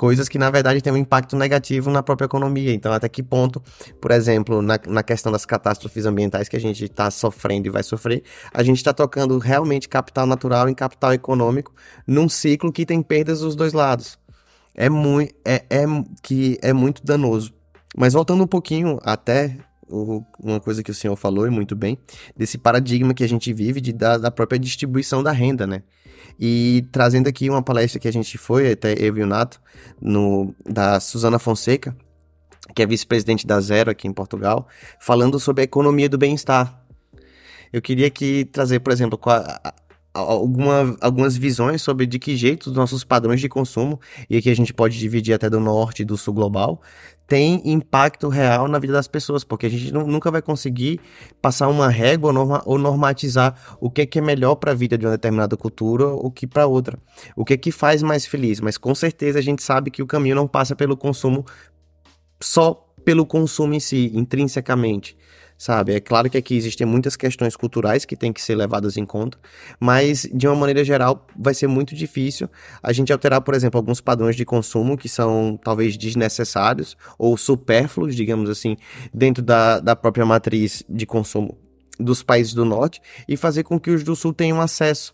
coisas 0.00 0.30
que 0.30 0.38
na 0.38 0.48
verdade 0.48 0.80
têm 0.80 0.90
um 0.90 0.96
impacto 0.96 1.36
negativo 1.36 1.90
na 1.90 2.02
própria 2.02 2.24
economia. 2.24 2.72
Então, 2.72 2.90
até 2.90 3.06
que 3.06 3.22
ponto, 3.22 3.62
por 4.00 4.10
exemplo, 4.10 4.62
na, 4.62 4.80
na 4.86 5.02
questão 5.02 5.30
das 5.30 5.44
catástrofes 5.44 6.06
ambientais 6.06 6.48
que 6.48 6.56
a 6.56 6.60
gente 6.60 6.86
está 6.86 7.10
sofrendo 7.10 7.66
e 7.66 7.70
vai 7.70 7.82
sofrer, 7.82 8.22
a 8.50 8.62
gente 8.62 8.78
está 8.78 8.94
tocando 8.94 9.36
realmente 9.36 9.90
capital 9.90 10.24
natural 10.24 10.70
em 10.70 10.74
capital 10.74 11.12
econômico 11.12 11.74
num 12.06 12.30
ciclo 12.30 12.72
que 12.72 12.86
tem 12.86 13.02
perdas 13.02 13.40
dos 13.40 13.54
dois 13.54 13.74
lados 13.74 14.18
é 14.74 14.88
muito 14.88 15.34
é, 15.44 15.64
é 15.68 15.84
que 16.22 16.58
é 16.62 16.72
muito 16.72 17.04
danoso. 17.04 17.52
Mas 17.94 18.14
voltando 18.14 18.42
um 18.42 18.46
pouquinho 18.46 18.98
até 19.02 19.54
uma 20.38 20.60
coisa 20.60 20.82
que 20.82 20.90
o 20.90 20.94
senhor 20.94 21.16
falou 21.16 21.46
e 21.46 21.50
muito 21.50 21.76
bem, 21.76 21.98
desse 22.34 22.56
paradigma 22.56 23.12
que 23.12 23.24
a 23.24 23.28
gente 23.28 23.52
vive 23.52 23.80
de, 23.80 23.92
da, 23.92 24.16
da 24.16 24.30
própria 24.30 24.58
distribuição 24.58 25.22
da 25.22 25.32
renda, 25.32 25.66
né? 25.66 25.82
E 26.38 26.86
trazendo 26.90 27.28
aqui 27.28 27.48
uma 27.50 27.62
palestra 27.62 28.00
que 28.00 28.08
a 28.08 28.12
gente 28.12 28.38
foi, 28.38 28.72
até 28.72 28.94
eu 28.94 29.16
e 29.16 29.22
o 29.22 29.26
Nato, 29.26 29.60
no, 30.00 30.54
da 30.64 30.98
Suzana 31.00 31.38
Fonseca, 31.38 31.96
que 32.74 32.82
é 32.82 32.86
vice-presidente 32.86 33.46
da 33.46 33.60
Zero 33.60 33.90
aqui 33.90 34.08
em 34.08 34.12
Portugal, 34.12 34.68
falando 34.98 35.38
sobre 35.38 35.62
a 35.62 35.64
economia 35.64 36.08
do 36.08 36.18
bem-estar. 36.18 36.82
Eu 37.72 37.80
queria 37.80 38.06
aqui 38.06 38.44
trazer, 38.44 38.80
por 38.80 38.92
exemplo, 38.92 39.18
alguma, 40.12 40.96
algumas 41.00 41.36
visões 41.36 41.82
sobre 41.82 42.06
de 42.06 42.18
que 42.18 42.36
jeito 42.36 42.68
os 42.70 42.72
nossos 42.72 43.04
padrões 43.04 43.40
de 43.40 43.48
consumo, 43.48 44.00
e 44.28 44.36
aqui 44.36 44.50
a 44.50 44.56
gente 44.56 44.74
pode 44.74 44.98
dividir 44.98 45.34
até 45.34 45.48
do 45.48 45.60
norte 45.60 46.02
e 46.02 46.04
do 46.04 46.16
sul 46.16 46.34
global, 46.34 46.80
tem 47.26 47.62
impacto 47.64 48.28
real 48.28 48.66
na 48.66 48.80
vida 48.80 48.92
das 48.92 49.06
pessoas, 49.06 49.44
porque 49.44 49.66
a 49.66 49.68
gente 49.68 49.92
nunca 49.92 50.32
vai 50.32 50.42
conseguir 50.42 51.00
passar 51.40 51.68
uma 51.68 51.88
régua 51.88 52.32
norma, 52.32 52.60
ou 52.66 52.76
normatizar 52.76 53.76
o 53.80 53.88
que 53.88 54.02
é, 54.02 54.06
que 54.06 54.18
é 54.18 54.22
melhor 54.22 54.56
para 54.56 54.72
a 54.72 54.74
vida 54.74 54.98
de 54.98 55.06
uma 55.06 55.12
determinada 55.12 55.56
cultura 55.56 56.06
ou 56.08 56.28
que 56.28 56.44
para 56.44 56.66
outra. 56.66 56.98
O 57.36 57.44
que 57.44 57.54
é 57.54 57.56
que 57.56 57.70
faz 57.70 58.02
mais 58.02 58.26
feliz, 58.26 58.60
mas 58.60 58.76
com 58.76 58.94
certeza 58.96 59.38
a 59.38 59.42
gente 59.42 59.62
sabe 59.62 59.92
que 59.92 60.02
o 60.02 60.06
caminho 60.08 60.34
não 60.34 60.48
passa 60.48 60.74
pelo 60.74 60.96
consumo 60.96 61.46
só 62.42 62.86
pelo 63.04 63.24
consumo 63.24 63.74
em 63.74 63.80
si, 63.80 64.10
intrinsecamente 64.12 65.16
sabe? 65.60 65.92
É 65.92 66.00
claro 66.00 66.30
que 66.30 66.38
aqui 66.38 66.56
existem 66.56 66.86
muitas 66.86 67.16
questões 67.16 67.54
culturais 67.54 68.06
que 68.06 68.16
têm 68.16 68.32
que 68.32 68.40
ser 68.40 68.54
levadas 68.54 68.96
em 68.96 69.04
conta, 69.04 69.36
mas 69.78 70.26
de 70.32 70.48
uma 70.48 70.56
maneira 70.56 70.82
geral 70.82 71.26
vai 71.38 71.52
ser 71.52 71.66
muito 71.66 71.94
difícil 71.94 72.48
a 72.82 72.94
gente 72.94 73.12
alterar, 73.12 73.42
por 73.42 73.52
exemplo, 73.52 73.76
alguns 73.76 74.00
padrões 74.00 74.34
de 74.36 74.46
consumo 74.46 74.96
que 74.96 75.06
são 75.06 75.60
talvez 75.62 75.98
desnecessários 75.98 76.96
ou 77.18 77.36
supérfluos, 77.36 78.16
digamos 78.16 78.48
assim, 78.48 78.74
dentro 79.12 79.42
da, 79.42 79.80
da 79.80 79.94
própria 79.94 80.24
matriz 80.24 80.82
de 80.88 81.04
consumo 81.04 81.58
dos 81.98 82.22
países 82.22 82.54
do 82.54 82.64
norte 82.64 83.02
e 83.28 83.36
fazer 83.36 83.62
com 83.62 83.78
que 83.78 83.90
os 83.90 84.02
do 84.02 84.16
sul 84.16 84.32
tenham 84.32 84.62
acesso 84.62 85.12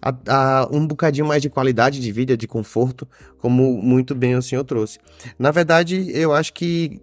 a, 0.00 0.14
a, 0.28 0.68
um 0.70 0.86
bocadinho 0.86 1.26
mais 1.26 1.42
de 1.42 1.50
qualidade 1.50 2.00
de 2.00 2.12
vida, 2.12 2.36
de 2.36 2.46
conforto, 2.46 3.04
como 3.38 3.82
muito 3.82 4.14
bem 4.14 4.36
o 4.36 4.42
senhor 4.42 4.62
trouxe. 4.62 5.00
Na 5.36 5.50
verdade, 5.50 6.08
eu 6.14 6.32
acho 6.32 6.52
que 6.52 7.02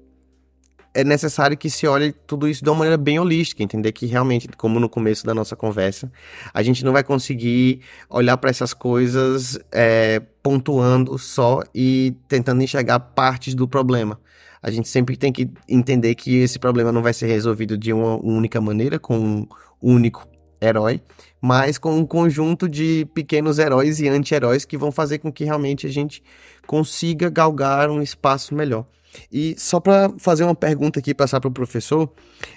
é 0.95 1.03
necessário 1.03 1.57
que 1.57 1.69
se 1.69 1.85
olhe 1.85 2.13
tudo 2.25 2.47
isso 2.47 2.63
de 2.63 2.69
uma 2.69 2.77
maneira 2.77 2.97
bem 2.97 3.19
holística, 3.19 3.61
entender 3.61 3.91
que 3.91 4.05
realmente, 4.05 4.47
como 4.57 4.79
no 4.79 4.87
começo 4.87 5.25
da 5.25 5.33
nossa 5.33 5.53
conversa, 5.53 6.09
a 6.53 6.63
gente 6.63 6.85
não 6.85 6.93
vai 6.93 7.03
conseguir 7.03 7.81
olhar 8.09 8.37
para 8.37 8.49
essas 8.49 8.73
coisas 8.73 9.59
é, 9.73 10.21
pontuando 10.41 11.17
só 11.17 11.61
e 11.75 12.15
tentando 12.29 12.63
enxergar 12.63 12.97
partes 12.97 13.53
do 13.53 13.67
problema. 13.67 14.17
A 14.63 14.71
gente 14.71 14.87
sempre 14.87 15.17
tem 15.17 15.33
que 15.33 15.49
entender 15.67 16.15
que 16.15 16.37
esse 16.37 16.57
problema 16.57 16.93
não 16.93 17.03
vai 17.03 17.13
ser 17.13 17.27
resolvido 17.27 17.77
de 17.77 17.91
uma 17.91 18.15
única 18.15 18.61
maneira, 18.61 18.97
com 18.97 19.17
um 19.17 19.47
único 19.81 20.25
herói, 20.61 21.01
mas 21.41 21.77
com 21.77 21.93
um 21.97 22.05
conjunto 22.05 22.69
de 22.69 23.05
pequenos 23.13 23.59
heróis 23.59 23.99
e 23.99 24.07
anti-heróis 24.07 24.63
que 24.63 24.77
vão 24.77 24.93
fazer 24.93 25.19
com 25.19 25.31
que 25.31 25.43
realmente 25.43 25.85
a 25.85 25.89
gente 25.89 26.23
consiga 26.65 27.29
galgar 27.29 27.89
um 27.89 28.01
espaço 28.01 28.55
melhor. 28.55 28.85
E 29.31 29.55
só 29.57 29.79
para 29.79 30.11
fazer 30.17 30.43
uma 30.43 30.55
pergunta 30.55 30.99
aqui, 30.99 31.13
passar 31.13 31.39
para 31.39 31.49
o 31.49 31.51
professor, 31.51 32.11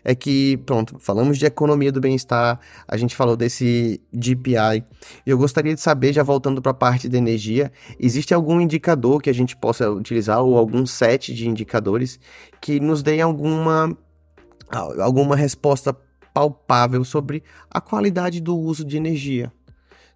é 0.04 0.14
que, 0.14 0.56
pronto, 0.58 0.96
falamos 0.98 1.38
de 1.38 1.46
economia 1.46 1.92
do 1.92 2.00
bem-estar, 2.00 2.58
a 2.86 2.96
gente 2.96 3.14
falou 3.14 3.36
desse 3.36 4.00
DPI. 4.12 4.84
Eu 5.26 5.38
gostaria 5.38 5.74
de 5.74 5.80
saber, 5.80 6.12
já 6.12 6.22
voltando 6.22 6.60
para 6.60 6.72
a 6.72 6.74
parte 6.74 7.08
da 7.08 7.18
energia, 7.18 7.72
existe 7.98 8.34
algum 8.34 8.60
indicador 8.60 9.20
que 9.22 9.30
a 9.30 9.34
gente 9.34 9.56
possa 9.56 9.90
utilizar, 9.90 10.40
ou 10.40 10.56
algum 10.56 10.86
set 10.86 11.34
de 11.34 11.48
indicadores 11.48 12.18
que 12.60 12.80
nos 12.80 13.02
deem 13.02 13.20
alguma, 13.20 13.96
alguma 15.00 15.36
resposta 15.36 15.96
palpável 16.32 17.04
sobre 17.04 17.42
a 17.70 17.80
qualidade 17.80 18.40
do 18.40 18.56
uso 18.56 18.84
de 18.84 18.96
energia? 18.96 19.52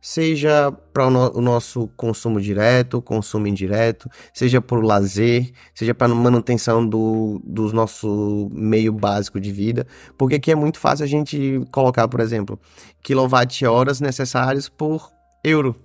Seja 0.02 0.72
para 0.92 1.06
o, 1.06 1.10
no 1.10 1.38
o, 1.38 1.40
nosso 1.40 1.86
consumo 1.96 2.40
direto, 2.40 3.00
consumo 3.00 3.46
indireto, 3.46 4.10
seja 4.34 4.60
por 4.60 4.84
lazer, 4.84 5.52
seja 5.72 5.94
para 5.94 6.08
manutenção 6.08 6.84
do, 6.84 7.40
do 7.44 7.72
nosso 7.72 8.50
meio 8.52 8.92
básico 8.92 9.38
de 9.38 9.52
vida, 9.52 9.86
porque 10.18 10.34
aqui 10.34 10.50
é 10.50 10.56
muito 10.56 10.80
fácil 10.80 11.04
a 11.04 11.08
gente 11.08 11.64
colocar, 11.70 12.08
por 12.08 12.18
exemplo, 12.18 12.58
quilowatt-horas 13.00 14.00
necessários 14.00 14.68
por 14.68 15.08
euro 15.44 15.76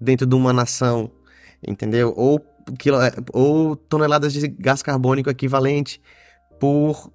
dentro 0.00 0.26
de 0.26 0.34
uma 0.34 0.52
nação, 0.52 1.08
entendeu? 1.64 2.12
Ou, 2.16 2.44
quilo, 2.76 2.98
ou 3.32 3.76
toneladas 3.76 4.32
de 4.32 4.48
gás 4.48 4.82
carbônico 4.82 5.30
equivalente 5.30 6.02
por 6.58 7.12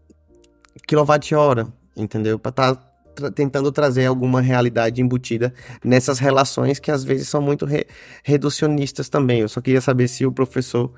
quilowatt-hora, 0.87 1.67
entendeu? 1.97 2.39
Para 2.39 2.49
estar 2.51 2.75
tá 2.75 2.94
tra 3.15 3.31
tentando 3.31 3.71
trazer 3.71 4.05
alguma 4.05 4.41
realidade 4.41 5.01
embutida 5.01 5.53
nessas 5.83 6.19
relações 6.19 6.79
que 6.79 6.91
às 6.91 7.03
vezes 7.03 7.27
são 7.27 7.41
muito 7.41 7.65
re 7.65 7.85
reducionistas 8.23 9.09
também. 9.09 9.39
Eu 9.39 9.49
só 9.49 9.61
queria 9.61 9.81
saber 9.81 10.07
se 10.07 10.25
o 10.25 10.31
professor 10.31 10.91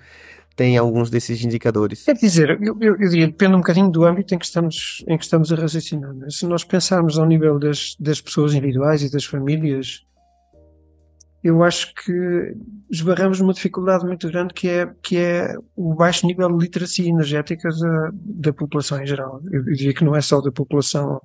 tem 0.58 0.76
alguns 0.76 1.12
desses 1.12 1.46
indicadores. 1.46 2.04
Quer 2.04 2.16
dizer, 2.16 2.58
eu, 2.60 2.76
eu, 2.82 2.96
eu 3.00 3.10
diria, 3.10 3.28
depende 3.28 3.54
um 3.54 3.60
bocadinho 3.60 3.92
do 3.92 4.04
âmbito 4.04 4.34
em 4.34 4.40
que 4.40 4.46
estamos, 4.46 5.06
em 5.08 5.16
que 5.16 5.24
estamos 5.24 5.54
a 5.54 5.56
raciocinar. 5.56 6.12
Né? 6.16 6.28
Se 6.32 6.48
nós 6.48 6.64
pensarmos 6.64 7.20
ao 7.20 7.28
nível 7.28 7.60
das, 7.60 7.96
das 8.00 8.20
pessoas 8.20 8.56
individuais 8.56 9.04
e 9.04 9.12
das 9.12 9.24
famílias, 9.24 10.04
eu 11.44 11.64
acho 11.64 11.94
que 11.94 12.56
esbarramos 12.90 13.40
numa 13.40 13.54
dificuldade 13.54 14.04
muito 14.04 14.28
grande 14.28 14.54
que 14.54 14.68
é, 14.68 14.90
que 15.04 15.18
é 15.18 15.56
o 15.76 15.94
baixo 15.94 16.26
nível 16.26 16.50
de 16.50 16.66
literacia 16.66 17.08
energética 17.08 17.70
da, 17.70 18.10
da 18.14 18.54
população 18.54 19.00
em 19.02 19.06
geral. 19.06 19.40
Eu 19.52 19.64
diria 19.64 19.94
que 19.94 20.04
não 20.04 20.16
é 20.16 20.22
só 20.22 20.42
da 20.42 20.52
população 20.52 21.22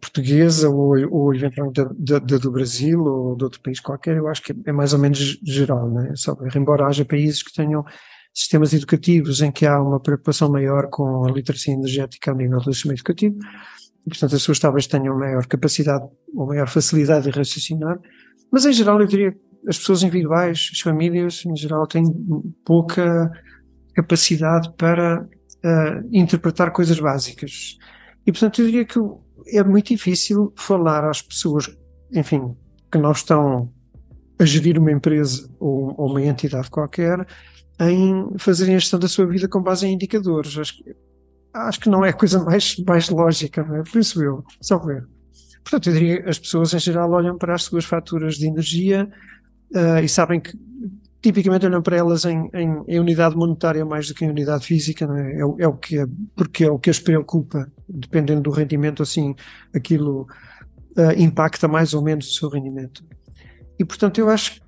portuguesa 0.00 0.68
ou, 0.68 0.94
ou 1.10 1.34
eventualmente 1.34 1.82
da, 1.98 2.18
da, 2.18 2.38
do 2.38 2.50
Brasil 2.50 3.02
ou 3.02 3.36
de 3.36 3.44
outro 3.44 3.60
país 3.60 3.80
qualquer, 3.80 4.16
eu 4.16 4.28
acho 4.28 4.42
que 4.42 4.54
é 4.66 4.72
mais 4.72 4.92
ou 4.92 4.98
menos 4.98 5.38
geral, 5.42 5.90
né? 5.90 6.12
Só, 6.14 6.36
embora 6.54 6.86
haja 6.86 7.04
países 7.04 7.42
que 7.42 7.52
tenham 7.52 7.84
sistemas 8.32 8.72
educativos 8.72 9.42
em 9.42 9.50
que 9.50 9.66
há 9.66 9.80
uma 9.82 9.98
preocupação 9.98 10.50
maior 10.50 10.88
com 10.88 11.24
a 11.24 11.30
literacia 11.30 11.74
energética 11.74 12.30
a 12.30 12.34
nível 12.34 12.58
do 12.60 12.72
sistema 12.72 12.94
educativo, 12.94 13.36
e, 14.06 14.08
portanto 14.08 14.34
as 14.34 14.42
pessoas 14.42 14.58
talvez 14.58 14.86
tenham 14.86 15.18
maior 15.18 15.46
capacidade 15.46 16.04
ou 16.34 16.46
maior 16.46 16.68
facilidade 16.68 17.24
de 17.24 17.36
raciocinar, 17.36 17.98
mas 18.50 18.64
em 18.64 18.72
geral 18.72 19.00
eu 19.00 19.06
diria 19.06 19.34
as 19.68 19.78
pessoas 19.78 20.02
individuais, 20.02 20.70
as 20.72 20.80
famílias 20.80 21.44
em 21.44 21.54
geral 21.54 21.86
têm 21.86 22.04
pouca 22.64 23.30
capacidade 23.94 24.72
para 24.78 25.22
uh, 25.22 26.08
interpretar 26.10 26.72
coisas 26.72 26.98
básicas. 26.98 27.76
E 28.26 28.32
portanto 28.32 28.60
eu 28.60 28.66
diria 28.66 28.84
que 28.84 28.98
é 29.46 29.62
muito 29.62 29.88
difícil 29.88 30.52
falar 30.56 31.08
às 31.08 31.22
pessoas, 31.22 31.68
enfim, 32.12 32.54
que 32.90 32.98
não 32.98 33.12
estão 33.12 33.72
a 34.38 34.44
gerir 34.44 34.78
uma 34.78 34.90
empresa 34.90 35.48
ou, 35.58 35.94
ou 35.98 36.10
uma 36.10 36.22
entidade 36.22 36.70
qualquer 36.70 37.26
em 37.80 38.38
fazerem 38.38 38.74
a 38.74 38.78
gestão 38.78 38.98
da 38.98 39.08
sua 39.08 39.26
vida 39.26 39.48
com 39.48 39.62
base 39.62 39.86
em 39.86 39.94
indicadores. 39.94 40.56
Acho 40.58 40.76
que, 40.76 40.96
acho 41.52 41.80
que 41.80 41.88
não 41.88 42.04
é 42.04 42.10
a 42.10 42.14
coisa 42.14 42.42
mais, 42.42 42.76
mais 42.78 43.08
lógica, 43.08 43.62
não 43.62 43.76
é? 43.76 43.82
Penso 43.90 44.22
eu, 44.22 44.44
só 44.60 44.78
ver. 44.78 45.06
Portanto, 45.62 45.88
eu 45.88 45.92
diria 45.92 46.28
as 46.28 46.38
pessoas 46.38 46.74
em 46.74 46.78
geral 46.78 47.10
olham 47.10 47.36
para 47.36 47.54
as 47.54 47.64
suas 47.64 47.84
faturas 47.84 48.36
de 48.36 48.46
energia 48.46 49.10
uh, 49.74 50.02
e 50.02 50.08
sabem 50.08 50.40
que 50.40 50.56
tipicamente 51.20 51.66
olham 51.66 51.82
para 51.82 51.96
elas 51.96 52.24
em, 52.24 52.50
em, 52.54 52.82
em, 52.88 52.98
unidade 52.98 53.36
monetária 53.36 53.84
mais 53.84 54.08
do 54.08 54.14
que 54.14 54.24
em 54.24 54.30
unidade 54.30 54.66
física, 54.66 55.04
é? 55.04 55.36
É, 55.36 55.40
é? 55.40 55.68
o 55.68 55.74
que 55.74 55.98
é, 55.98 56.06
porque 56.34 56.64
é 56.64 56.70
o 56.70 56.78
que 56.78 56.90
as 56.90 56.98
preocupa, 56.98 57.70
dependendo 57.88 58.40
do 58.42 58.50
rendimento, 58.50 59.02
assim, 59.02 59.34
aquilo 59.74 60.26
uh, 60.96 61.12
impacta 61.16 61.68
mais 61.68 61.92
ou 61.92 62.02
menos 62.02 62.28
o 62.30 62.34
seu 62.34 62.48
rendimento. 62.48 63.04
E, 63.78 63.84
portanto, 63.84 64.18
eu 64.18 64.28
acho, 64.30 64.60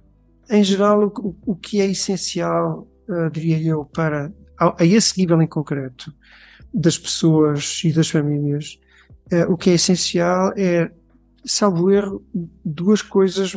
em 0.51 0.63
geral, 0.63 1.13
o, 1.19 1.37
o 1.47 1.57
que 1.57 1.81
é 1.81 1.87
essencial, 1.87 2.87
uh, 3.09 3.31
diria 3.31 3.61
eu, 3.61 3.85
para 3.85 4.33
a, 4.59 4.83
a, 4.83 4.85
esse 4.85 5.19
nível 5.19 5.41
em 5.41 5.47
concreto 5.47 6.13
das 6.73 6.99
pessoas 6.99 7.81
e 7.85 7.93
das 7.93 8.11
famílias, 8.11 8.79
uh, 9.33 9.51
o 9.53 9.57
que 9.57 9.71
é 9.71 9.75
essencial 9.75 10.53
é, 10.57 10.91
salvo 11.45 11.91
erro, 11.91 12.23
duas 12.65 13.03
coisas 13.03 13.55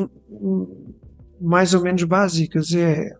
mais 1.45 1.73
ou 1.73 1.81
menos 1.81 2.03
básicas. 2.03 2.73
É 2.73 3.11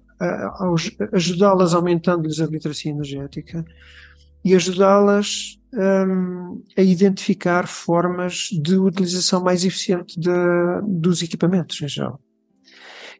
ajudá-las 1.12 1.74
aumentando-lhes 1.74 2.40
a 2.40 2.46
literacia 2.46 2.92
energética 2.92 3.66
e 4.44 4.56
ajudá-las 4.56 5.60
um, 5.74 6.64
a 6.78 6.82
identificar 6.82 7.68
formas 7.68 8.50
de 8.52 8.78
utilização 8.78 9.44
mais 9.44 9.66
eficiente 9.66 10.20
de, 10.20 10.30
dos 10.84 11.22
equipamentos 11.22 11.82
em 11.82 11.88
geral. 11.88 12.20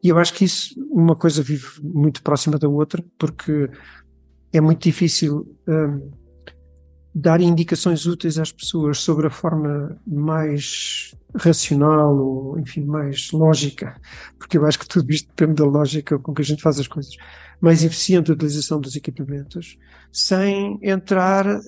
E 0.02 0.10
eu 0.10 0.18
acho 0.18 0.34
que 0.34 0.46
isso, 0.46 0.76
uma 0.90 1.16
coisa 1.16 1.42
vive 1.42 1.66
muito 1.82 2.22
próxima 2.22 2.58
da 2.58 2.70
outra, 2.70 3.04
porque 3.18 3.70
é 4.54 4.62
muito 4.62 4.84
difícil 4.84 5.58
um, 5.68 6.12
dar 7.16 7.40
indicações 7.40 8.06
úteis 8.06 8.38
às 8.38 8.52
pessoas 8.52 9.00
sobre 9.00 9.28
a 9.28 9.30
forma 9.30 9.98
mais 10.06 11.16
racional 11.34 12.14
ou, 12.14 12.60
enfim, 12.60 12.84
mais 12.84 13.32
lógica, 13.32 13.96
porque 14.38 14.58
eu 14.58 14.66
acho 14.66 14.80
que 14.80 14.88
tudo 14.88 15.10
isto 15.12 15.30
depende 15.30 15.56
da 15.56 15.66
lógica 15.66 16.20
com 16.20 16.34
que 16.34 16.42
a 16.42 16.46
gente 16.46 16.62
faz 16.62 16.78
as 16.78 16.88
coisas, 16.88 17.16
mais 17.62 17.86
eficiente 17.86 18.30
a 18.30 18.34
utilização 18.34 18.82
dos 18.82 18.98
equipamentos, 18.98 19.78
sem 20.12 20.78
entrar 20.82 21.46
uh, 21.46 21.60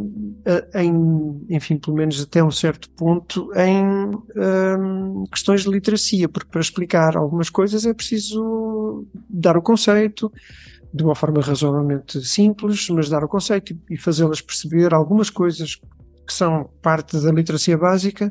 uh, 0.00 0.78
em, 0.78 1.46
enfim, 1.50 1.78
pelo 1.78 1.96
menos 1.96 2.20
até 2.20 2.42
um 2.42 2.50
certo 2.50 2.88
ponto, 2.90 3.50
em 3.54 4.06
uh, 4.06 5.28
questões 5.32 5.62
de 5.62 5.70
literacia, 5.70 6.28
porque 6.28 6.50
para 6.50 6.60
explicar 6.60 7.16
algumas 7.16 7.50
coisas 7.50 7.84
é 7.84 7.92
preciso 7.92 9.04
dar 9.28 9.56
o 9.56 9.62
conceito, 9.62 10.32
de 10.92 11.02
uma 11.02 11.14
forma 11.14 11.40
razoavelmente 11.40 12.20
simples, 12.24 12.88
mas 12.90 13.08
dar 13.08 13.24
o 13.24 13.28
conceito 13.28 13.76
e 13.88 13.96
fazê-las 13.96 14.40
perceber 14.40 14.92
algumas 14.92 15.30
coisas 15.30 15.76
que 16.26 16.32
são 16.32 16.68
parte 16.82 17.18
da 17.18 17.32
literacia 17.32 17.76
básica 17.78 18.30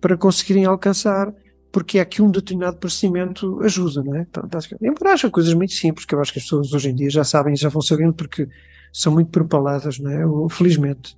para 0.00 0.16
conseguirem 0.16 0.64
alcançar, 0.64 1.32
porque 1.70 1.98
é 1.98 2.04
que 2.04 2.22
um 2.22 2.30
determinado 2.30 2.78
procedimento 2.78 3.60
ajuda, 3.62 4.02
não 4.02 4.16
é? 4.16 4.26
Embora 4.80 5.12
haja 5.12 5.30
coisas 5.30 5.52
muito 5.52 5.72
simples 5.72 6.06
que 6.06 6.14
eu 6.14 6.20
acho 6.20 6.32
que 6.32 6.38
as 6.38 6.44
pessoas 6.44 6.72
hoje 6.72 6.90
em 6.90 6.94
dia 6.94 7.10
já 7.10 7.24
sabem 7.24 7.54
já 7.54 7.68
vão 7.68 7.82
sabendo 7.82 8.14
porque 8.14 8.48
são 8.92 9.12
muito 9.12 9.30
propaladas, 9.30 9.98
não 9.98 10.10
é? 10.10 10.48
Felizmente, 10.50 11.16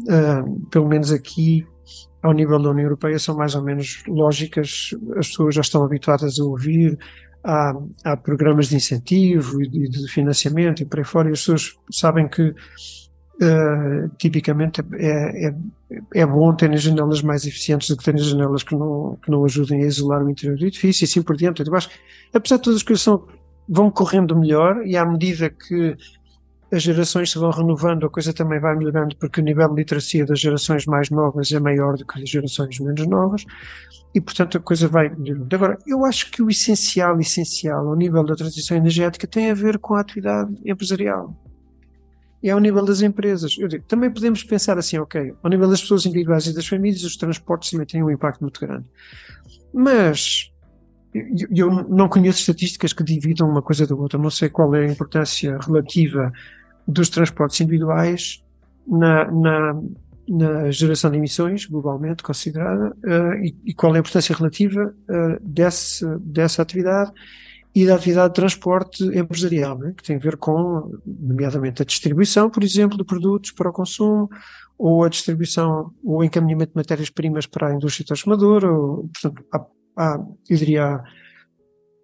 uh, 0.00 0.66
pelo 0.70 0.88
menos 0.88 1.10
aqui 1.10 1.66
ao 2.22 2.32
nível 2.32 2.60
da 2.60 2.70
União 2.70 2.84
Europeia 2.84 3.18
são 3.18 3.36
mais 3.36 3.54
ou 3.54 3.62
menos 3.62 4.02
lógicas, 4.06 4.94
as 5.16 5.28
pessoas 5.28 5.54
já 5.54 5.60
estão 5.60 5.84
habituadas 5.84 6.38
a 6.38 6.44
ouvir, 6.44 6.98
há, 7.48 7.74
há 8.04 8.16
programas 8.16 8.68
de 8.68 8.76
incentivo 8.76 9.62
e 9.62 9.88
de, 9.88 10.08
financiamento 10.08 10.82
e 10.82 10.84
por 10.84 10.98
aí 10.98 11.04
fora, 11.04 11.28
e 11.28 11.32
as 11.32 11.40
pessoas 11.40 11.74
sabem 11.90 12.28
que 12.28 12.54
Uh, 13.40 14.08
tipicamente 14.18 14.80
é, 14.94 15.46
é, 15.46 15.54
é 16.12 16.26
bom 16.26 16.52
ter 16.56 16.76
janelas 16.76 17.22
mais 17.22 17.46
eficientes 17.46 17.88
do 17.88 17.96
que 17.96 18.02
ter 18.02 18.18
janelas 18.18 18.64
que 18.64 18.74
não, 18.74 19.16
que 19.22 19.30
não 19.30 19.44
ajudem 19.44 19.84
a 19.84 19.86
isolar 19.86 20.24
o 20.24 20.28
interior 20.28 20.58
do 20.58 20.66
edifício 20.66 21.04
e 21.04 21.06
assim 21.06 21.22
por 21.22 21.36
diante. 21.36 21.62
Eu 21.64 21.76
acho 21.76 21.88
apesar 22.34 22.56
de 22.56 22.62
todas 22.64 22.78
as 22.78 22.82
coisas 22.82 23.00
são, 23.04 23.28
vão 23.68 23.92
correndo 23.92 24.36
melhor 24.36 24.84
e 24.84 24.96
à 24.96 25.06
medida 25.06 25.48
que 25.50 25.96
as 26.70 26.82
gerações 26.82 27.30
se 27.30 27.38
vão 27.38 27.50
renovando, 27.50 28.06
a 28.06 28.10
coisa 28.10 28.32
também 28.32 28.60
vai 28.60 28.76
melhorando 28.76 29.16
porque 29.16 29.40
o 29.40 29.44
nível 29.44 29.68
de 29.68 29.76
literacia 29.76 30.26
das 30.26 30.38
gerações 30.38 30.84
mais 30.86 31.08
novas 31.08 31.50
é 31.50 31.58
maior 31.58 31.96
do 31.96 32.04
que 32.04 32.20
das 32.20 32.28
gerações 32.28 32.78
menos 32.78 33.06
novas 33.06 33.44
e, 34.14 34.20
portanto, 34.20 34.58
a 34.58 34.60
coisa 34.60 34.86
vai 34.86 35.08
melhorando. 35.08 35.54
Agora, 35.54 35.78
eu 35.86 36.04
acho 36.04 36.30
que 36.30 36.42
o 36.42 36.50
essencial, 36.50 37.18
essencial 37.20 37.88
ao 37.88 37.96
nível 37.96 38.22
da 38.24 38.34
transição 38.34 38.76
energética 38.76 39.26
tem 39.26 39.50
a 39.50 39.54
ver 39.54 39.78
com 39.78 39.94
a 39.94 40.00
atividade 40.00 40.54
empresarial 40.64 41.34
e 42.42 42.50
ao 42.50 42.60
nível 42.60 42.84
das 42.84 43.00
empresas. 43.00 43.52
Digo, 43.52 43.84
também 43.88 44.10
podemos 44.10 44.44
pensar 44.44 44.78
assim, 44.78 44.98
ok, 44.98 45.34
ao 45.42 45.50
nível 45.50 45.68
das 45.68 45.80
pessoas 45.80 46.06
individuais 46.06 46.46
e 46.46 46.54
das 46.54 46.66
famílias, 46.66 47.02
os 47.02 47.16
transportes 47.16 47.70
também 47.70 47.86
têm 47.86 48.02
um 48.02 48.10
impacto 48.10 48.40
muito 48.42 48.60
grande. 48.60 48.84
Mas 49.72 50.52
eu 51.54 51.70
não 51.88 52.08
conheço 52.08 52.40
estatísticas 52.40 52.92
que 52.92 53.02
dividam 53.02 53.48
uma 53.48 53.62
coisa 53.62 53.86
da 53.86 53.94
outra, 53.94 54.18
não 54.18 54.30
sei 54.30 54.48
qual 54.48 54.74
é 54.74 54.86
a 54.86 54.90
importância 54.90 55.58
relativa 55.58 56.32
dos 56.88 57.10
transportes 57.10 57.60
individuais 57.60 58.42
na, 58.86 59.30
na, 59.30 59.82
na 60.26 60.70
geração 60.70 61.10
de 61.10 61.18
emissões, 61.18 61.66
globalmente 61.66 62.22
considerada, 62.22 62.96
uh, 63.04 63.34
e, 63.44 63.54
e, 63.66 63.74
qual 63.74 63.92
é 63.94 63.98
a 63.98 64.00
importância 64.00 64.34
relativa 64.34 64.94
uh, 65.08 65.38
desse, 65.46 66.06
dessa 66.20 66.62
atividade 66.62 67.12
e 67.74 67.86
da 67.86 67.94
atividade 67.94 68.28
de 68.28 68.34
transporte 68.34 69.04
empresarial, 69.04 69.78
né, 69.78 69.92
que 69.94 70.02
tem 70.02 70.16
a 70.16 70.18
ver 70.18 70.38
com, 70.38 70.90
nomeadamente, 71.06 71.82
a 71.82 71.84
distribuição, 71.84 72.48
por 72.48 72.64
exemplo, 72.64 72.96
de 72.96 73.04
produtos 73.04 73.52
para 73.52 73.68
o 73.68 73.72
consumo, 73.72 74.30
ou 74.78 75.04
a 75.04 75.08
distribuição, 75.08 75.92
ou 76.02 76.24
encaminhamento 76.24 76.72
de 76.72 76.76
matérias-primas 76.76 77.46
para 77.46 77.68
a 77.68 77.74
indústria 77.74 78.06
transformadora, 78.06 78.72
ou, 78.72 79.08
portanto, 79.08 79.44
há, 79.52 79.66
há, 79.96 80.24
eu 80.48 80.56
diria, 80.56 81.02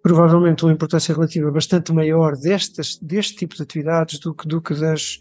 provavelmente 0.05 0.63
uma 0.63 0.71
importância 0.71 1.15
relativa 1.15 1.49
bastante 1.49 1.91
maior 1.91 2.37
destas, 2.37 2.95
deste 3.01 3.37
tipo 3.37 3.55
de 3.55 3.63
atividades 3.63 4.19
do 4.19 4.35
que, 4.35 4.47
do 4.47 4.61
que 4.61 4.75
das, 4.75 5.17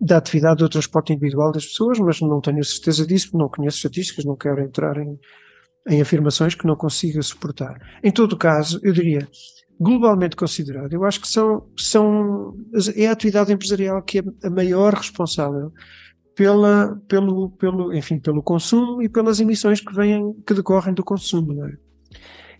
da 0.00 0.16
atividade 0.16 0.60
do 0.60 0.68
transporte 0.70 1.12
individual 1.12 1.52
das 1.52 1.66
pessoas, 1.66 1.98
mas 1.98 2.22
não 2.22 2.40
tenho 2.40 2.64
certeza 2.64 3.06
disso, 3.06 3.36
não 3.36 3.50
conheço 3.50 3.76
estatísticas, 3.76 4.24
não 4.24 4.34
quero 4.34 4.62
entrar 4.62 4.96
em, 4.96 5.18
em 5.90 6.00
afirmações 6.00 6.54
que 6.54 6.66
não 6.66 6.74
consiga 6.74 7.20
suportar. 7.20 7.78
Em 8.02 8.10
todo 8.10 8.34
caso, 8.34 8.80
eu 8.82 8.94
diria, 8.94 9.28
globalmente 9.78 10.36
considerado, 10.36 10.90
eu 10.94 11.04
acho 11.04 11.20
que 11.20 11.28
são, 11.28 11.68
são 11.76 12.56
é 12.96 13.06
a 13.08 13.12
atividade 13.12 13.52
empresarial 13.52 14.02
que 14.02 14.20
é 14.20 14.22
a 14.42 14.48
maior 14.48 14.94
responsável 14.94 15.70
pela, 16.34 16.98
pelo, 17.06 17.50
pelo, 17.50 17.92
enfim, 17.92 18.18
pelo 18.18 18.42
consumo 18.42 19.02
e 19.02 19.08
pelas 19.10 19.38
emissões 19.38 19.82
que 19.82 19.94
vêm, 19.94 20.32
que 20.46 20.54
decorrem 20.54 20.94
do 20.94 21.04
consumo. 21.04 21.62
É? 21.62 21.93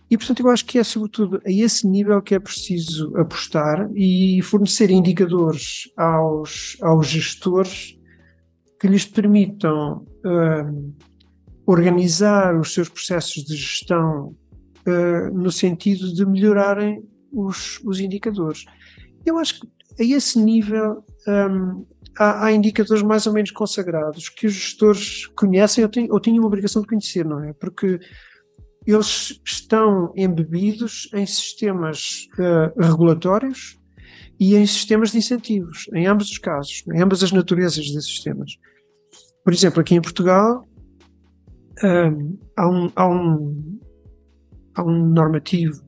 E, 0.09 0.17
portanto, 0.17 0.41
eu 0.41 0.49
acho 0.49 0.65
que 0.65 0.77
é 0.77 0.83
sobretudo 0.83 1.41
a 1.45 1.51
esse 1.51 1.87
nível 1.87 2.21
que 2.21 2.35
é 2.35 2.39
preciso 2.39 3.15
apostar 3.17 3.89
e 3.95 4.41
fornecer 4.43 4.91
indicadores 4.91 5.91
aos, 5.97 6.77
aos 6.81 7.07
gestores 7.07 7.97
que 8.79 8.87
lhes 8.87 9.05
permitam 9.05 10.05
uh, 10.23 10.95
organizar 11.65 12.55
os 12.59 12.73
seus 12.73 12.87
processos 12.87 13.43
de 13.43 13.55
gestão 13.55 14.35
uh, 14.87 15.33
no 15.33 15.51
sentido 15.51 16.13
de 16.13 16.25
melhorarem 16.25 17.03
os, 17.31 17.79
os 17.83 17.99
indicadores. 17.99 18.65
Eu 19.25 19.39
acho 19.39 19.59
que 19.59 19.67
a 19.99 20.03
esse 20.03 20.37
nível 20.39 21.03
um, 21.27 21.85
há, 22.17 22.45
há, 22.45 22.51
indicadores 22.51 23.01
mais 23.01 23.25
ou 23.25 23.33
menos 23.33 23.51
consagrados 23.51 24.29
que 24.29 24.45
os 24.45 24.53
gestores 24.53 25.25
conhecem 25.27 25.83
ou 25.83 25.89
têm, 25.89 26.11
ou 26.11 26.19
têm 26.19 26.37
uma 26.37 26.47
obrigação 26.47 26.81
de 26.81 26.87
conhecer, 26.87 27.25
não 27.25 27.43
é? 27.43 27.53
Porque 27.53 27.99
eles 28.85 29.41
estão 29.43 30.13
embebidos 30.15 31.09
em 31.13 31.25
sistemas 31.25 32.27
uh, 32.37 32.79
regulatórios 32.79 33.79
e 34.39 34.55
em 34.55 34.65
sistemas 34.65 35.11
de 35.11 35.17
incentivos, 35.17 35.87
em 35.93 36.07
ambos 36.07 36.29
os 36.29 36.37
casos, 36.37 36.83
em 36.93 37.01
ambas 37.01 37.23
as 37.23 37.31
naturezas 37.31 37.89
desses 37.91 38.11
sistemas. 38.11 38.57
Por 39.43 39.53
exemplo, 39.53 39.79
aqui 39.79 39.95
em 39.95 40.01
Portugal 40.01 40.67
um, 41.83 42.37
há, 42.55 42.69
um, 42.69 42.91
há, 42.95 43.07
um, 43.07 43.79
há 44.75 44.83
um 44.83 45.05
normativo, 45.07 45.83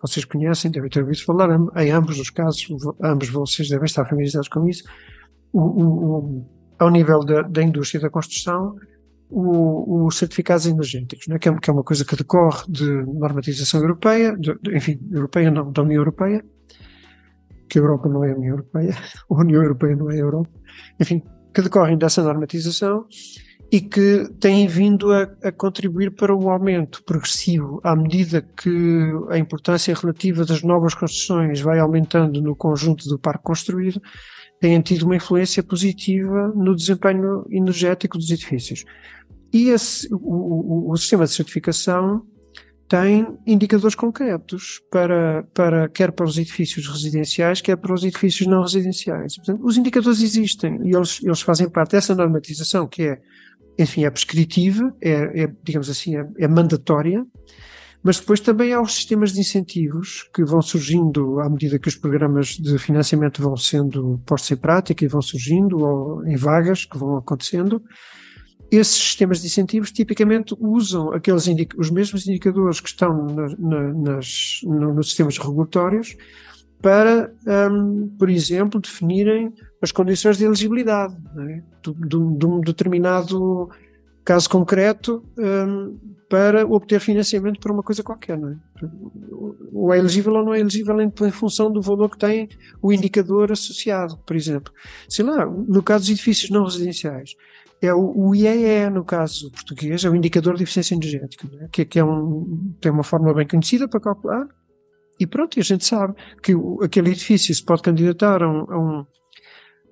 vocês 0.00 0.24
conhecem, 0.24 0.70
devem 0.70 0.88
ter 0.88 1.00
ouvido 1.00 1.24
falar, 1.24 1.50
em 1.76 1.90
ambos 1.90 2.18
os 2.18 2.30
casos, 2.30 2.66
ambos 3.02 3.28
vocês 3.28 3.68
devem 3.68 3.84
estar 3.84 4.04
familiarizados 4.04 4.48
com 4.48 4.66
isso, 4.68 4.84
o, 5.52 5.60
o, 5.60 5.84
o, 5.84 6.46
ao 6.78 6.90
nível 6.90 7.20
da, 7.24 7.42
da 7.42 7.62
indústria 7.62 8.00
da 8.00 8.10
construção, 8.10 8.76
os 9.30 10.16
certificados 10.16 10.66
energéticos, 10.66 11.26
né, 11.28 11.38
que, 11.38 11.48
é, 11.48 11.54
que, 11.58 11.70
é, 11.70 11.72
uma 11.72 11.84
coisa 11.84 12.04
que 12.04 12.16
decorre 12.16 12.64
de 12.68 12.84
normatização 12.84 13.80
europeia, 13.80 14.36
de, 14.36 14.54
de, 14.60 14.76
enfim, 14.76 14.98
europeia 15.12 15.50
não, 15.50 15.70
da 15.70 15.82
União 15.82 16.00
Europeia, 16.00 16.44
que 17.68 17.78
a 17.78 17.82
Europa 17.82 18.08
não 18.08 18.24
é 18.24 18.32
a 18.32 18.36
União 18.36 18.52
Europeia, 18.52 18.96
a 19.30 19.34
União 19.34 19.62
Europeia 19.62 19.96
não 19.96 20.10
é 20.10 20.14
a 20.14 20.18
Europa, 20.18 20.50
enfim, 20.98 21.22
que 21.52 21.62
decorrem 21.62 21.98
dessa 21.98 22.22
normatização 22.22 23.06
e 23.70 23.80
que 23.80 24.26
têm 24.40 24.66
vindo 24.66 25.12
a, 25.12 25.24
a, 25.42 25.52
contribuir 25.52 26.12
para 26.12 26.34
o 26.34 26.48
aumento 26.48 27.02
progressivo 27.04 27.80
à 27.84 27.94
medida 27.94 28.40
que 28.40 29.12
a 29.28 29.36
importância 29.36 29.94
relativa 29.94 30.44
das 30.44 30.62
novas 30.62 30.94
construções 30.94 31.60
vai 31.60 31.78
aumentando 31.78 32.40
no 32.40 32.56
conjunto 32.56 33.06
do 33.08 33.18
parque 33.18 33.44
construído, 33.44 34.00
têm 34.58 34.80
tido 34.80 35.02
uma 35.04 35.16
influência 35.16 35.62
positiva 35.62 36.52
no 36.56 36.74
desempenho 36.74 37.44
energético 37.50 38.16
dos 38.16 38.30
edifícios. 38.30 38.84
E 39.52 39.70
esse, 39.70 40.08
o, 40.12 40.18
o, 40.18 40.92
o 40.92 40.96
sistema 40.96 41.24
de 41.24 41.32
certificação 41.32 42.22
tem 42.88 43.26
indicadores 43.46 43.94
concretos 43.94 44.80
para, 44.90 45.42
para, 45.54 45.88
quer 45.88 46.10
para 46.10 46.24
os 46.24 46.38
edifícios 46.38 46.86
residenciais, 46.88 47.60
quer 47.60 47.76
para 47.76 47.92
os 47.92 48.02
edifícios 48.02 48.48
não 48.48 48.62
residenciais. 48.62 49.36
Portanto, 49.36 49.60
os 49.64 49.76
indicadores 49.76 50.22
existem 50.22 50.80
e 50.84 50.96
eles, 50.96 51.20
eles 51.22 51.42
fazem 51.42 51.68
parte 51.68 51.92
dessa 51.92 52.14
normatização 52.14 52.86
que 52.86 53.02
é 53.02 53.20
enfim, 53.78 54.04
é 54.04 54.10
prescritiva, 54.10 54.92
é, 55.00 55.44
é 55.44 55.52
digamos 55.62 55.88
assim, 55.88 56.16
é, 56.16 56.26
é, 56.38 56.48
mandatória, 56.48 57.24
Mas 58.02 58.18
depois 58.18 58.40
também 58.40 58.72
há 58.72 58.80
os 58.80 58.94
sistemas 58.94 59.32
de 59.32 59.40
incentivos 59.40 60.28
que 60.34 60.44
vão 60.44 60.60
surgindo 60.60 61.40
à 61.40 61.48
medida 61.48 61.78
que 61.78 61.88
os 61.88 61.96
programas 61.96 62.48
de 62.48 62.78
financiamento 62.78 63.42
vão 63.42 63.56
sendo 63.56 64.20
postos 64.26 64.50
em 64.52 64.56
prática 64.56 65.04
e 65.04 65.08
vão 65.08 65.22
surgindo, 65.22 65.78
ou 65.78 66.26
em 66.26 66.36
vagas 66.36 66.84
que 66.84 66.98
vão 66.98 67.16
acontecendo. 67.16 67.82
Esses 68.70 68.96
sistemas 68.96 69.40
de 69.40 69.46
incentivos 69.46 69.90
tipicamente 69.90 70.54
usam 70.60 71.12
aqueles 71.12 71.46
os 71.76 71.90
mesmos 71.90 72.26
indicadores 72.26 72.80
que 72.80 72.88
estão 72.88 73.26
na, 73.26 73.48
na, 73.58 73.92
nas, 73.94 74.60
no, 74.62 74.92
nos 74.92 75.08
sistemas 75.08 75.38
regulatórios 75.38 76.16
para, 76.80 77.32
um, 77.70 78.08
por 78.18 78.30
exemplo, 78.30 78.80
definirem 78.80 79.52
as 79.82 79.90
condições 79.90 80.38
de 80.38 80.44
elegibilidade 80.44 81.16
é? 81.38 81.62
de, 81.82 82.46
um 82.46 82.60
determinado 82.60 83.68
caso 84.24 84.48
concreto 84.48 85.24
um, 85.38 85.98
para 86.28 86.66
obter 86.66 87.00
financiamento 87.00 87.58
para 87.58 87.72
uma 87.72 87.82
coisa 87.82 88.02
qualquer. 88.02 88.38
É? 88.38 88.86
Ou 89.72 89.92
é 89.92 89.98
elegível 89.98 90.34
ou 90.34 90.44
não 90.44 90.54
é 90.54 90.60
elegível 90.60 91.00
em, 91.00 91.10
em, 91.22 91.30
função 91.30 91.72
do 91.72 91.80
valor 91.80 92.10
que 92.10 92.18
tem 92.18 92.48
o 92.82 92.92
indicador 92.92 93.50
associado, 93.50 94.18
por 94.18 94.36
exemplo. 94.36 94.72
Sei 95.08 95.24
lá, 95.24 95.46
no 95.46 95.82
caso 95.82 96.04
dos 96.04 96.10
edifícios 96.10 96.50
não 96.50 96.64
residenciais, 96.64 97.34
é 97.80 97.92
o, 97.94 98.28
o 98.28 98.34
IEE, 98.34 98.90
no 98.90 99.04
caso 99.04 99.50
português, 99.50 100.04
é 100.04 100.10
o 100.10 100.16
indicador 100.16 100.56
de 100.56 100.64
eficiência 100.64 100.94
energética, 100.94 101.48
é? 101.60 101.68
que, 101.68 101.84
que 101.84 101.98
é 101.98 102.04
um, 102.04 102.74
tem 102.80 102.90
uma 102.90 103.04
forma 103.04 103.32
bem 103.34 103.46
conhecida 103.46 103.88
para 103.88 104.00
calcular, 104.00 104.46
e 105.20 105.26
pronto, 105.26 105.56
e 105.56 105.60
a 105.60 105.64
gente 105.64 105.84
sabe 105.84 106.14
que 106.42 106.54
o, 106.54 106.82
aquele 106.82 107.10
edifício 107.10 107.54
se 107.54 107.64
pode 107.64 107.82
candidatar 107.82 108.42
a 108.42 108.48
um, 108.48 108.64
a 108.70 108.78
um 108.78 109.06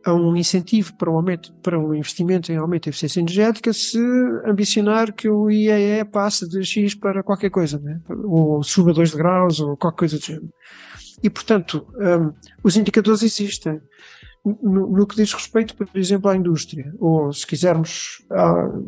a 0.07 0.15
um 0.15 0.37
incentivo 0.37 0.97
para 0.97 1.11
o 1.11 1.17
aumento, 1.17 1.53
para 1.55 1.77
o 1.77 1.93
investimento 1.93 2.53
em 2.53 2.57
aumento 2.57 2.85
da 2.85 2.91
eficiência 2.91 3.19
energética 3.19 3.73
se 3.73 3.99
ambicionar 4.47 5.13
que 5.13 5.29
o 5.29 5.51
IEE 5.51 6.05
passe 6.05 6.49
de 6.49 6.65
X 6.65 6.95
para 6.95 7.25
qualquer 7.25 7.51
coisa, 7.51 7.81
né? 7.81 8.01
ou 8.09 8.63
suba 8.63 8.93
2 8.93 9.15
graus, 9.15 9.59
ou 9.59 9.77
qualquer 9.77 9.99
coisa 9.99 10.19
do 10.19 10.25
género. 10.25 10.49
E, 11.21 11.29
portanto, 11.29 11.85
um, 11.99 12.33
os 12.63 12.77
indicadores 12.77 13.23
existem. 13.23 13.81
No, 14.63 14.87
no, 14.87 15.07
que 15.07 15.17
diz 15.17 15.33
respeito, 15.33 15.75
por 15.77 15.89
exemplo, 15.95 16.31
à 16.31 16.37
indústria, 16.37 16.95
ou 17.01 17.33
se 17.33 17.45
quisermos, 17.45 18.25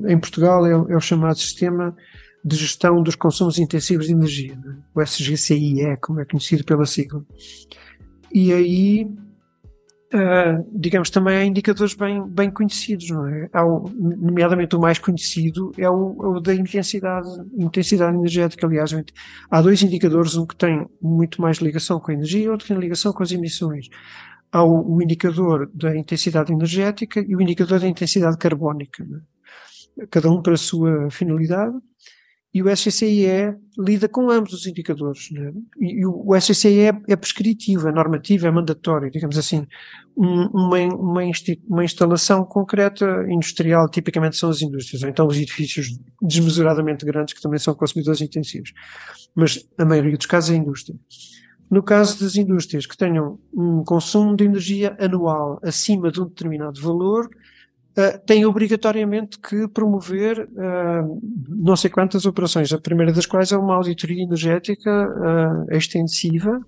em 0.06 0.16
Portugal 0.16 0.64
é, 0.64 0.70
é, 0.70 0.96
o 0.96 1.00
chamado 1.00 1.36
Sistema 1.36 1.96
de 2.44 2.54
Gestão 2.54 3.02
dos 3.02 3.16
Consumos 3.16 3.58
Intensivos 3.58 4.06
de 4.06 4.12
Energia, 4.12 4.54
né? 4.54 4.76
o 4.94 5.02
SGCIE, 5.02 5.96
como 6.00 6.20
é 6.20 6.24
conhecido 6.24 6.64
pela 6.64 6.86
sigla. 6.86 7.24
E 8.32 8.52
aí 8.52 9.08
Uh, 10.08 10.66
digamos, 10.72 11.10
também 11.10 11.36
há 11.36 11.44
indicadores 11.44 11.92
bem, 11.92 12.26
bem 12.26 12.50
conhecidos, 12.50 13.10
não 13.10 13.26
é? 13.28 13.50
Há 13.52 13.62
o, 13.62 13.90
nomeadamente 13.94 14.74
o 14.74 14.80
mais 14.80 14.98
conhecido 14.98 15.70
é 15.76 15.88
o, 15.90 16.16
o, 16.16 16.40
da 16.40 16.54
intensidade, 16.54 17.28
intensidade 17.54 18.16
energética. 18.16 18.66
Aliás, 18.66 18.90
há 19.50 19.60
dois 19.60 19.82
indicadores, 19.82 20.34
um 20.34 20.46
que 20.46 20.56
tem 20.56 20.86
muito 21.02 21.42
mais 21.42 21.58
ligação 21.58 22.00
com 22.00 22.10
a 22.10 22.14
energia 22.14 22.44
e 22.44 22.48
outro 22.48 22.66
que 22.66 22.72
tem 22.72 22.80
ligação 22.80 23.12
com 23.12 23.22
as 23.22 23.32
emissões. 23.32 23.90
Há 24.50 24.62
o, 24.64 24.96
o 24.96 25.02
indicador 25.02 25.70
da 25.74 25.96
intensidade 25.96 26.52
energética 26.52 27.24
e 27.26 27.36
o 27.36 27.40
indicador 27.40 27.80
da 27.80 27.88
intensidade 27.88 28.38
carbónica. 28.38 29.06
É? 30.00 30.06
Cada 30.06 30.30
um 30.30 30.40
para 30.40 30.54
a 30.54 30.58
sua 30.58 31.10
finalidade 31.10 31.76
e 32.52 32.62
o 32.62 32.68
SCCIE 32.74 33.54
lida 33.78 34.08
com 34.08 34.30
ambos 34.30 34.52
os 34.54 34.66
indicadores. 34.66 35.30
Né? 35.30 35.52
E, 35.78 36.04
o 36.06 36.34
SCCIE 36.34 36.80
é, 36.80 36.92
é, 37.08 37.16
prescritivo, 37.16 37.88
é 37.88 37.92
normativo, 37.92 38.46
é 38.46 38.50
mandatório, 38.50 39.10
digamos 39.10 39.36
assim. 39.36 39.66
Um, 40.16 40.46
uma, 40.46 40.78
uma, 40.78 41.22
uma, 41.68 41.84
instalação 41.84 42.44
concreta 42.44 43.06
industrial, 43.28 43.88
tipicamente 43.88 44.36
são 44.36 44.50
as 44.50 44.62
indústrias, 44.62 45.02
ou 45.02 45.08
então 45.08 45.26
os 45.26 45.36
edifícios 45.36 45.98
desmesuradamente 46.22 47.04
grandes 47.04 47.34
que 47.34 47.40
também 47.40 47.58
são 47.58 47.74
consumidores 47.74 48.20
intensivos. 48.20 48.72
Mas 49.34 49.64
a 49.78 49.84
maioria 49.84 50.16
dos 50.16 50.26
casos 50.26 50.50
é 50.50 50.54
a 50.54 50.56
indústria. 50.56 50.98
No 51.70 51.82
caso 51.82 52.18
das 52.20 52.36
indústrias 52.36 52.86
que 52.86 52.96
tenham 52.96 53.38
um 53.52 53.84
consumo 53.84 54.34
de 54.34 54.44
energia 54.44 54.96
anual 54.98 55.58
acima 55.62 56.10
de 56.10 56.20
um 56.20 56.26
determinado 56.26 56.80
valor, 56.80 57.26
uh, 57.26 58.18
tem 58.26 58.46
obrigatoriamente 58.46 59.38
que 59.38 59.68
promover 59.68 60.48
uh, 60.48 61.20
não 61.48 61.76
sei 61.76 61.90
quantas 61.90 62.24
operações, 62.24 62.72
a 62.72 62.78
primeira 62.78 63.12
das 63.12 63.26
quais 63.26 63.52
é 63.52 63.56
uma 63.56 63.74
auditoria 63.74 64.22
energética 64.22 64.90
uh, 64.90 65.74
extensiva 65.74 66.58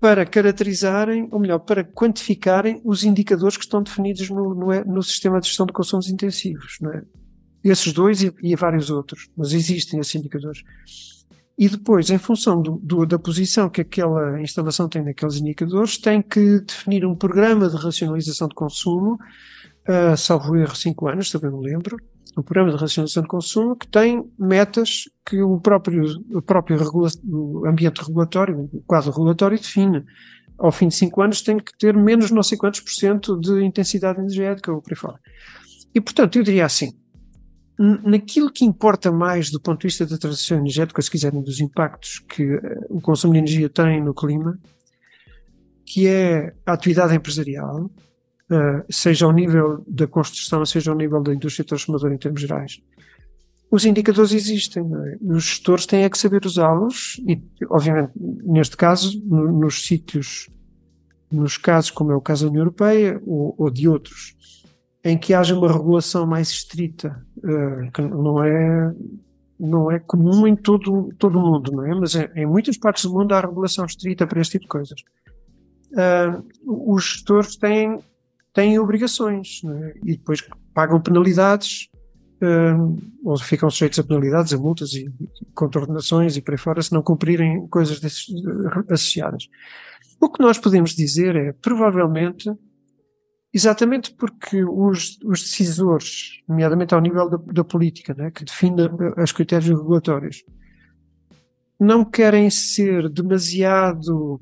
para 0.00 0.24
caracterizarem, 0.24 1.28
ou 1.30 1.38
melhor, 1.38 1.58
para 1.58 1.84
quantificarem 1.84 2.80
os 2.84 3.04
indicadores 3.04 3.58
que 3.58 3.64
estão 3.64 3.82
definidos 3.82 4.30
no, 4.30 4.54
no, 4.54 4.84
no 4.84 5.02
sistema 5.02 5.38
de 5.40 5.46
gestão 5.46 5.66
de 5.66 5.74
consumos 5.74 6.08
intensivos. 6.08 6.78
É? 6.94 7.02
Esses 7.62 7.92
dois 7.92 8.22
e, 8.22 8.32
e 8.42 8.56
vários 8.56 8.88
outros, 8.88 9.28
mas 9.36 9.52
existem 9.52 10.00
esses 10.00 10.14
indicadores. 10.14 10.62
E 11.60 11.68
depois, 11.68 12.08
em 12.08 12.16
função 12.16 12.62
do, 12.62 12.80
do, 12.82 13.04
da 13.04 13.18
posição 13.18 13.68
que 13.68 13.82
aquela 13.82 14.40
instalação 14.40 14.88
tem 14.88 15.04
naqueles 15.04 15.36
indicadores, 15.36 15.98
tem 15.98 16.22
que 16.22 16.60
definir 16.60 17.04
um 17.04 17.14
programa 17.14 17.68
de 17.68 17.76
racionalização 17.76 18.48
de 18.48 18.54
consumo 18.54 19.18
uh, 19.86 20.16
salvo 20.16 20.56
erro, 20.56 20.74
5 20.74 21.08
anos, 21.08 21.30
também 21.30 21.50
me 21.50 21.62
lembro, 21.62 21.98
um 22.34 22.42
programa 22.42 22.70
de 22.74 22.80
racionalização 22.80 23.24
de 23.24 23.28
consumo 23.28 23.76
que 23.76 23.86
tem 23.86 24.24
metas 24.38 25.04
que 25.26 25.42
o 25.42 25.60
próprio, 25.60 26.02
o 26.32 26.40
próprio 26.40 26.78
regula 26.78 27.10
o 27.24 27.66
ambiente 27.66 28.00
regulatório, 28.00 28.70
o 28.72 28.82
quadro 28.86 29.10
regulatório 29.10 29.58
define. 29.58 30.02
Ao 30.58 30.72
fim 30.72 30.88
de 30.88 30.94
5 30.94 31.20
anos 31.20 31.42
tem 31.42 31.58
que 31.58 31.76
ter 31.76 31.94
menos 31.94 32.30
não 32.30 32.42
sei 32.42 32.56
quantos 32.56 32.80
por 32.80 32.90
cento 32.90 33.38
de 33.38 33.62
intensidade 33.62 34.18
energética 34.18 34.72
ou 34.72 34.80
por 34.80 34.92
aí 34.92 34.96
fora. 34.96 35.20
E 35.94 36.00
portanto, 36.00 36.38
eu 36.38 36.42
diria 36.42 36.64
assim, 36.64 36.94
naquilo 37.80 38.52
que 38.52 38.64
importa 38.64 39.10
mais 39.10 39.50
do 39.50 39.58
ponto 39.58 39.80
de 39.80 39.86
vista 39.86 40.04
da 40.04 40.18
transição 40.18 40.58
energética, 40.58 41.00
se 41.00 41.10
quiserem, 41.10 41.40
dos 41.40 41.60
impactos 41.60 42.18
que 42.28 42.54
uh, 42.54 42.60
o 42.90 43.00
consumo 43.00 43.32
de 43.32 43.38
energia 43.38 43.70
tem 43.70 44.02
no 44.02 44.12
clima, 44.12 44.58
que 45.86 46.06
é 46.06 46.52
a 46.66 46.74
atividade 46.74 47.14
empresarial, 47.14 47.86
uh, 47.86 48.84
seja 48.90 49.24
ao 49.24 49.32
nível 49.32 49.82
da 49.88 50.06
construção, 50.06 50.64
seja 50.66 50.90
ao 50.90 50.96
nível 50.96 51.22
da 51.22 51.32
indústria 51.32 51.64
transformadora 51.64 52.14
em 52.14 52.18
termos 52.18 52.42
gerais. 52.42 52.82
Os 53.70 53.86
indicadores 53.86 54.32
existem, 54.32 54.82
é? 54.82 55.16
os 55.22 55.44
gestores 55.44 55.86
têm 55.86 56.04
é 56.04 56.10
que 56.10 56.18
saber 56.18 56.44
usá-los 56.44 57.18
e, 57.26 57.40
obviamente, 57.70 58.12
neste 58.14 58.76
caso, 58.76 59.18
no, 59.24 59.52
nos 59.58 59.86
sítios, 59.86 60.50
nos 61.32 61.56
casos 61.56 61.90
como 61.90 62.12
é 62.12 62.14
o 62.16 62.20
caso 62.20 62.44
da 62.44 62.50
União 62.50 62.62
Europeia 62.62 63.22
ou, 63.24 63.54
ou 63.56 63.70
de 63.70 63.88
outros, 63.88 64.36
em 65.04 65.16
que 65.16 65.32
haja 65.32 65.56
uma 65.56 65.72
regulação 65.72 66.26
mais 66.26 66.50
estrita, 66.50 67.24
uh, 67.38 67.90
que 67.92 68.02
não 68.02 68.42
é 68.44 68.94
não 69.58 69.90
é 69.90 69.98
comum 69.98 70.46
em 70.46 70.56
todo 70.56 71.12
todo 71.18 71.38
o 71.38 71.42
mundo, 71.42 71.72
não 71.72 71.84
é? 71.84 71.94
Mas 71.94 72.14
em, 72.14 72.28
em 72.34 72.46
muitas 72.46 72.76
partes 72.76 73.04
do 73.04 73.12
mundo 73.12 73.32
há 73.32 73.40
regulação 73.40 73.84
estrita 73.84 74.26
para 74.26 74.40
este 74.40 74.52
tipo 74.52 74.64
de 74.64 74.68
coisas. 74.68 75.00
Uh, 75.92 76.92
os 76.94 77.04
gestores 77.04 77.56
têm 77.56 77.98
têm 78.52 78.78
obrigações 78.78 79.62
é? 79.64 79.94
e 80.04 80.16
depois 80.16 80.42
pagam 80.74 81.00
penalidades 81.00 81.88
uh, 82.42 82.98
ou 83.24 83.38
ficam 83.38 83.70
sujeitos 83.70 83.98
a 83.98 84.04
penalidades, 84.04 84.52
a 84.52 84.58
multas 84.58 84.92
e, 84.92 85.06
e 85.06 85.44
contornações 85.54 86.36
e 86.36 86.42
por 86.42 86.52
aí 86.52 86.58
fora 86.58 86.82
se 86.82 86.92
não 86.92 87.02
cumprirem 87.02 87.66
coisas 87.68 88.00
desses, 88.00 88.26
associadas. 88.88 89.48
O 90.20 90.28
que 90.28 90.42
nós 90.42 90.58
podemos 90.58 90.94
dizer 90.94 91.34
é, 91.36 91.52
provavelmente, 91.52 92.50
exatamente 93.52 94.14
porque 94.14 94.64
os, 94.64 95.18
os 95.24 95.42
decisores, 95.42 96.40
nomeadamente 96.48 96.94
ao 96.94 97.00
nível 97.00 97.28
da, 97.28 97.36
da 97.36 97.64
política, 97.64 98.14
né, 98.14 98.30
que 98.30 98.44
define 98.44 98.88
os 99.16 99.32
critérios 99.32 99.68
regulatórios, 99.68 100.44
não 101.78 102.04
querem 102.04 102.50
ser 102.50 103.08
demasiado 103.08 104.40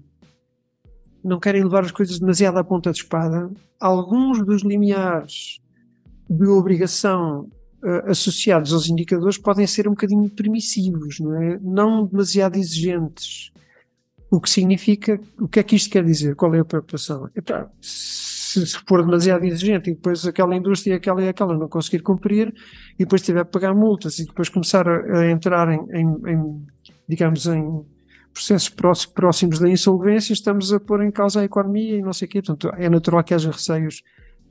não 1.22 1.38
querem 1.38 1.62
levar 1.62 1.84
as 1.84 1.90
coisas 1.90 2.18
demasiado 2.18 2.58
à 2.58 2.64
ponta 2.64 2.90
de 2.90 2.98
espada, 2.98 3.50
alguns 3.78 4.44
dos 4.44 4.62
limiares 4.62 5.60
de 6.28 6.46
obrigação 6.46 7.48
uh, 7.82 8.10
associados 8.10 8.72
aos 8.72 8.88
indicadores 8.88 9.38
podem 9.38 9.66
ser 9.66 9.88
um 9.88 9.92
bocadinho 9.92 10.28
permissivos, 10.30 11.20
não 11.20 11.34
é? 11.40 11.58
Não 11.60 12.06
demasiado 12.06 12.56
exigentes. 12.56 13.50
O 14.30 14.40
que 14.40 14.50
significa, 14.50 15.20
o 15.38 15.48
que 15.48 15.60
é 15.60 15.62
que 15.62 15.76
isto 15.76 15.90
quer 15.90 16.04
dizer? 16.04 16.34
Qual 16.36 16.54
é 16.54 16.60
a 16.60 16.64
preocupação? 16.64 17.30
Epá, 17.34 17.70
se, 18.60 18.66
se 18.66 18.78
for 18.86 19.04
demasiado 19.04 19.44
exigente 19.44 19.90
e 19.90 19.94
depois 19.94 20.26
aquela 20.26 20.54
indústria, 20.54 20.96
aquela 20.96 21.22
e 21.22 21.28
aquela 21.28 21.56
não 21.56 21.68
conseguir 21.68 22.02
cumprir 22.02 22.52
e 22.94 23.04
depois 23.04 23.22
tiver 23.22 23.44
que 23.44 23.52
pagar 23.52 23.74
multas 23.74 24.18
e 24.18 24.26
depois 24.26 24.48
começar 24.48 24.88
a, 24.88 25.20
a 25.20 25.30
entrar 25.30 25.68
em, 25.72 25.80
em, 25.92 26.32
em 26.32 26.66
digamos, 27.08 27.46
em 27.46 27.84
processos 28.32 28.68
próximos 29.06 29.58
da 29.58 29.68
insolvência, 29.68 30.32
estamos 30.32 30.72
a 30.72 30.78
pôr 30.78 31.02
em 31.02 31.10
causa 31.10 31.40
a 31.40 31.44
economia 31.44 31.96
e 31.96 32.02
não 32.02 32.12
sei 32.12 32.26
o 32.26 32.30
quê. 32.30 32.42
Portanto, 32.42 32.72
é 32.76 32.88
natural 32.88 33.24
que 33.24 33.34
haja 33.34 33.50
receios 33.50 34.02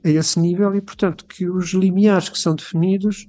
a 0.04 0.08
esse 0.08 0.38
nível 0.38 0.74
e, 0.74 0.80
portanto, 0.80 1.24
que 1.26 1.48
os 1.48 1.72
limiares 1.72 2.28
que 2.28 2.38
são 2.38 2.54
definidos, 2.54 3.26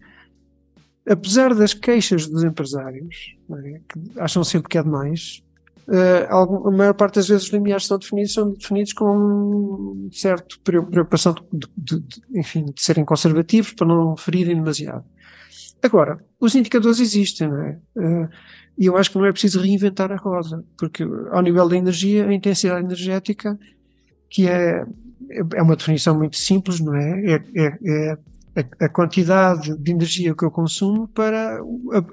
apesar 1.07 1.56
das 1.56 1.73
queixas 1.73 2.27
dos 2.27 2.43
empresários, 2.43 3.35
é? 3.51 3.81
que 3.88 4.19
acham 4.19 4.43
sempre 4.43 4.69
que 4.69 4.77
é 4.77 4.84
demais, 4.84 5.43
uh, 5.90 6.68
a 6.68 6.72
maior 6.72 6.94
parte 6.94 7.16
das 7.16 7.28
vezes 7.28 7.45
os 7.45 7.53
limiares 7.53 7.86
são 7.86 7.98
definidos, 7.98 8.34
são 8.34 8.53
definidos 8.53 8.94
com 8.94 9.06
um 9.06 10.10
certo 10.11 10.60
preocupação 10.61 11.36
de, 11.52 11.68
de, 11.78 11.99
de, 11.99 12.22
enfim, 12.36 12.66
de 12.66 12.82
serem 12.82 13.03
conservativos 13.03 13.74
para 13.74 13.88
não 13.88 14.16
ferirem 14.16 14.56
demasiado. 14.56 15.03
Agora, 15.82 16.20
os 16.40 16.56
indicadores 16.56 16.99
existem, 16.99 17.48
não 17.48 17.61
é? 17.61 17.80
Uh, 17.95 18.30
e 18.78 18.86
eu 18.86 18.95
acho 18.95 19.11
que 19.11 19.18
não 19.18 19.26
é 19.26 19.32
preciso 19.32 19.60
reinventar 19.60 20.11
a 20.11 20.16
roda, 20.16 20.64
porque 20.78 21.03
ao 21.32 21.41
nível 21.41 21.68
da 21.68 21.76
energia, 21.76 22.28
a 22.28 22.34
intensidade 22.34 22.86
energética, 22.86 23.60
que 24.30 24.48
é, 24.48 24.86
é 25.53 25.61
uma 25.61 25.76
definição 25.76 26.18
muito 26.18 26.38
simples, 26.38 26.80
não 26.80 26.95
é? 26.95 27.34
É, 27.34 27.44
é, 27.56 27.78
é 27.86 28.18
a, 28.80 28.90
quantidade 28.90 29.78
de 29.78 29.91
energia 29.91 30.34
que 30.36 30.44
eu 30.44 30.52
consumo 30.52 31.07
para 31.07 31.60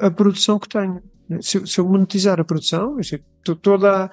a, 0.01 0.07
a 0.07 0.11
produção 0.11 0.59
que 0.59 0.69
tenho. 0.69 1.01
Se, 1.40 1.66
se, 1.66 1.81
eu 1.81 1.89
monetizar 1.89 2.40
a 2.40 2.44
produção, 2.44 2.97
toda, 3.61 4.11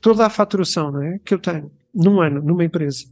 toda 0.00 0.26
a 0.26 0.30
faturação 0.30 1.00
é, 1.02 1.18
que 1.24 1.34
eu 1.34 1.38
tenho 1.38 1.70
num 1.94 2.20
ano, 2.20 2.40
numa 2.42 2.64
empresa, 2.64 3.04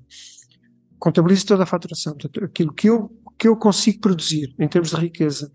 contabilizo 0.99 1.47
toda 1.47 1.65
a 1.65 1.67
faturação, 1.67 2.17
aquilo 2.43 2.73
que 2.73 2.89
eu, 2.89 3.11
que 3.39 3.49
eu 3.49 3.57
consigo 3.57 4.01
produzir 4.01 4.55
em 4.59 4.69
termos 4.69 4.91
de 4.91 4.97
riqueza. 4.97 5.53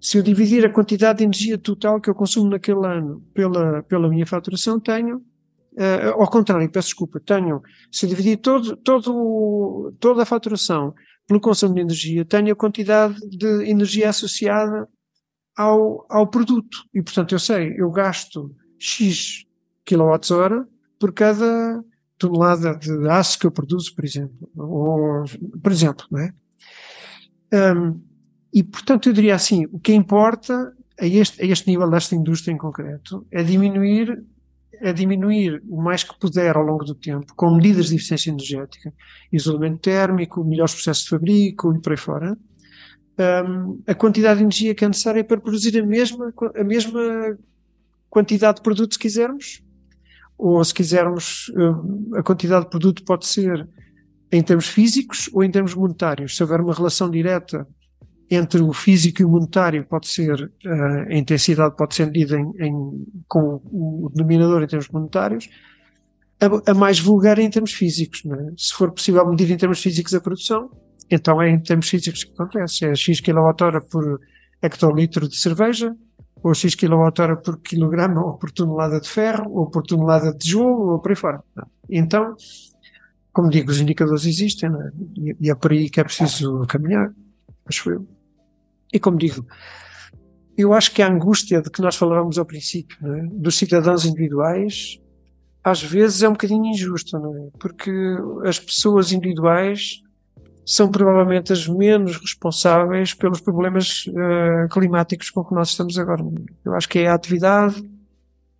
Se 0.00 0.18
eu 0.18 0.22
dividir 0.22 0.64
a 0.66 0.72
quantidade 0.72 1.18
de 1.18 1.24
energia 1.24 1.56
total 1.56 2.00
que 2.00 2.10
eu 2.10 2.14
consumo 2.14 2.50
naquele 2.50 2.86
ano 2.86 3.22
pela, 3.32 3.82
pela 3.84 4.08
minha 4.08 4.26
faturação, 4.26 4.78
tenho, 4.78 5.16
uh, 5.16 6.20
ao 6.20 6.30
contrário, 6.30 6.70
peço 6.70 6.88
desculpa, 6.88 7.18
tenho, 7.20 7.62
se 7.90 8.06
dividir 8.06 8.36
todo, 8.36 8.76
todo, 8.76 9.94
toda 9.98 10.22
a 10.22 10.26
faturação 10.26 10.94
pelo 11.26 11.40
consumo 11.40 11.74
de 11.74 11.80
energia, 11.80 12.24
tenho 12.24 12.52
a 12.52 12.56
quantidade 12.56 13.18
de 13.30 13.64
energia 13.64 14.10
associada 14.10 14.86
ao, 15.56 16.06
ao 16.08 16.26
produto. 16.26 16.84
E, 16.92 17.02
portanto, 17.02 17.34
eu 17.34 17.38
sei, 17.38 17.74
eu 17.76 17.90
gasto 17.90 18.54
X 18.78 19.44
kWh 19.84 20.66
por 20.98 21.12
cada 21.12 21.84
tonelada 22.18 22.74
de 22.76 23.08
aço 23.08 23.38
que 23.38 23.46
eu 23.46 23.50
produzo, 23.50 23.94
por 23.94 24.04
exemplo. 24.04 24.48
Ou, 24.56 25.24
por 25.62 25.72
exemplo, 25.72 26.06
não 26.10 26.20
é? 26.20 26.34
Um, 27.52 28.00
e, 28.52 28.62
portanto, 28.62 29.08
eu 29.08 29.12
diria 29.12 29.34
assim, 29.34 29.66
o 29.72 29.78
que 29.78 29.92
importa 29.92 30.72
a 30.98 31.06
este, 31.06 31.42
a 31.42 31.46
este 31.46 31.68
nível 31.68 31.90
desta 31.90 32.14
indústria 32.14 32.52
em 32.52 32.58
concreto 32.58 33.26
é 33.30 33.42
diminuir 33.42 34.24
é 34.80 34.92
diminuir 34.92 35.62
o 35.68 35.80
mais 35.80 36.02
que 36.02 36.18
puder 36.18 36.56
ao 36.56 36.62
longo 36.62 36.84
do 36.84 36.94
tempo, 36.94 37.32
com 37.36 37.54
medidas 37.54 37.86
de 37.86 37.96
eficiência 37.96 38.30
energética, 38.30 38.92
isolamento 39.32 39.78
térmico, 39.78 40.44
melhores 40.44 40.74
processos 40.74 41.04
de 41.04 41.10
fabrico 41.10 41.74
e 41.74 41.80
por 41.80 41.92
aí 41.92 41.96
fora, 41.96 42.36
um, 43.18 43.80
a 43.86 43.94
quantidade 43.94 44.38
de 44.38 44.44
energia 44.44 44.74
que 44.74 44.84
é 44.84 44.88
necessária 44.88 45.24
para 45.24 45.40
produzir 45.40 45.78
a 45.78 45.86
mesma, 45.86 46.32
a 46.56 46.64
mesma 46.64 47.38
quantidade 48.10 48.56
de 48.56 48.62
produto, 48.62 48.94
se 48.94 48.98
quisermos, 48.98 49.62
ou 50.36 50.64
se 50.64 50.74
quisermos, 50.74 51.52
a 52.14 52.22
quantidade 52.22 52.64
de 52.64 52.70
produto 52.70 53.04
pode 53.04 53.26
ser 53.26 53.68
em 54.32 54.42
termos 54.42 54.66
físicos 54.66 55.30
ou 55.32 55.44
em 55.44 55.50
termos 55.50 55.74
monetários. 55.74 56.36
Se 56.36 56.42
houver 56.42 56.60
uma 56.60 56.74
relação 56.74 57.08
direta 57.08 57.66
entre 58.30 58.60
o 58.60 58.72
físico 58.72 59.22
e 59.22 59.24
o 59.24 59.28
monetário, 59.28 59.86
pode 59.86 60.08
ser, 60.08 60.50
uh, 60.66 61.08
a 61.08 61.14
intensidade 61.14 61.76
pode 61.76 61.94
ser 61.94 62.06
medida 62.06 62.36
em, 62.38 62.52
em, 62.58 63.06
com 63.28 63.60
o 63.66 64.10
denominador 64.12 64.62
em 64.62 64.66
termos 64.66 64.88
monetários, 64.88 65.48
a, 66.40 66.70
a 66.72 66.74
mais 66.74 66.98
vulgar 66.98 67.38
é 67.38 67.42
em 67.42 67.50
termos 67.50 67.72
físicos. 67.72 68.22
É? 68.24 68.52
Se 68.56 68.72
for 68.74 68.90
possível 68.90 69.28
medir 69.28 69.50
em 69.50 69.56
termos 69.56 69.80
físicos 69.80 70.14
a 70.14 70.20
produção, 70.20 70.70
então 71.10 71.40
é 71.40 71.50
em 71.50 71.60
termos 71.60 71.88
físicos 71.88 72.24
que 72.24 72.32
acontece. 72.32 72.86
É 72.86 72.94
X 72.94 73.20
kWh 73.20 73.80
por 73.90 74.20
hectolitro 74.62 75.28
de 75.28 75.36
cerveja, 75.36 75.94
ou 76.42 76.54
X 76.54 76.74
kWh 76.74 77.42
por 77.44 77.60
quilograma, 77.60 78.24
ou 78.24 78.36
por 78.36 78.50
tonelada 78.50 79.00
de 79.00 79.08
ferro, 79.08 79.50
ou 79.50 79.70
por 79.70 79.82
tonelada 79.82 80.32
de 80.32 80.38
tijolo, 80.38 80.92
ou 80.92 81.00
por 81.00 81.10
aí 81.10 81.16
fora. 81.16 81.42
Então, 81.88 82.34
como 83.32 83.50
digo, 83.50 83.70
os 83.70 83.80
indicadores 83.80 84.24
existem, 84.26 84.70
é? 84.70 85.34
e 85.40 85.50
é 85.50 85.54
por 85.54 85.72
aí 85.72 85.90
que 85.90 86.00
é 86.00 86.04
preciso 86.04 86.60
caminhar, 86.68 87.12
acho 87.66 87.90
eu. 87.90 88.06
E 88.92 89.00
como 89.00 89.18
digo, 89.18 89.44
eu 90.56 90.72
acho 90.72 90.92
que 90.92 91.02
a 91.02 91.08
angústia 91.08 91.60
de 91.60 91.70
que 91.70 91.82
nós 91.82 91.96
falávamos 91.96 92.38
ao 92.38 92.46
princípio, 92.46 92.96
é? 93.06 93.22
dos 93.32 93.56
cidadãos 93.56 94.04
individuais, 94.04 95.00
às 95.64 95.82
vezes 95.82 96.22
é 96.22 96.28
um 96.28 96.32
bocadinho 96.32 96.66
injusta, 96.66 97.16
é? 97.16 97.58
Porque 97.58 97.90
as 98.44 98.58
pessoas 98.58 99.12
individuais 99.12 100.03
são 100.66 100.90
provavelmente 100.90 101.52
as 101.52 101.68
menos 101.68 102.16
responsáveis 102.16 103.12
pelos 103.12 103.40
problemas 103.40 104.06
uh, 104.06 104.68
climáticos 104.70 105.30
com 105.30 105.44
que 105.44 105.54
nós 105.54 105.70
estamos 105.70 105.98
agora. 105.98 106.24
Eu 106.64 106.74
acho 106.74 106.88
que 106.88 107.00
é 107.00 107.08
a 107.08 107.14
atividade 107.14 107.82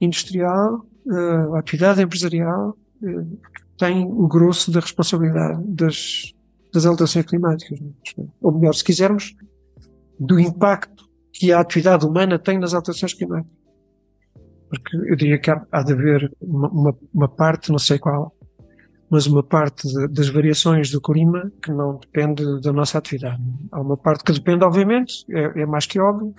industrial, 0.01 0.87
uh, 1.07 1.55
a 1.55 1.59
atividade 1.61 2.03
empresarial, 2.03 2.77
uh, 3.03 3.39
tem 3.79 4.05
o 4.05 4.29
grosso 4.29 4.71
da 4.71 4.81
responsabilidade 4.81 5.63
das, 5.67 6.35
das 6.73 6.85
alterações 6.85 7.25
climáticas. 7.25 7.79
Ou 8.41 8.53
melhor, 8.53 8.75
se 8.75 8.85
quisermos, 8.85 9.35
do 10.19 10.39
impacto 10.39 11.09
que 11.33 11.53
a 11.53 11.61
atividade 11.61 12.07
humana 12.07 12.39
tem 12.39 12.59
nas 12.59 12.75
alterações 12.75 13.15
climáticas. 13.15 13.57
Porque 14.69 14.97
eu 14.97 15.17
diria 15.17 15.39
que 15.39 15.51
há, 15.51 15.65
há 15.73 15.83
de 15.83 15.93
haver 15.93 16.33
uma, 16.41 16.69
uma, 16.69 16.99
uma 17.13 17.29
parte, 17.29 17.71
não 17.71 17.79
sei 17.79 17.99
qual, 17.99 18.34
mas 19.11 19.27
uma 19.27 19.43
parte 19.43 19.87
de, 19.87 20.09
das 20.09 20.29
variações 20.29 20.91
do 20.91 21.01
clima 21.01 21.51
que 21.63 21.71
não 21.71 21.99
depende 21.99 22.61
da 22.61 22.73
nossa 22.73 22.99
atividade. 22.99 23.43
Há 23.71 23.81
uma 23.81 23.97
parte 23.97 24.25
que 24.25 24.33
depende, 24.33 24.65
obviamente, 24.65 25.25
é, 25.31 25.63
é, 25.63 25.67
mais 25.67 25.87
que 25.87 26.01
óbvio, 26.01 26.35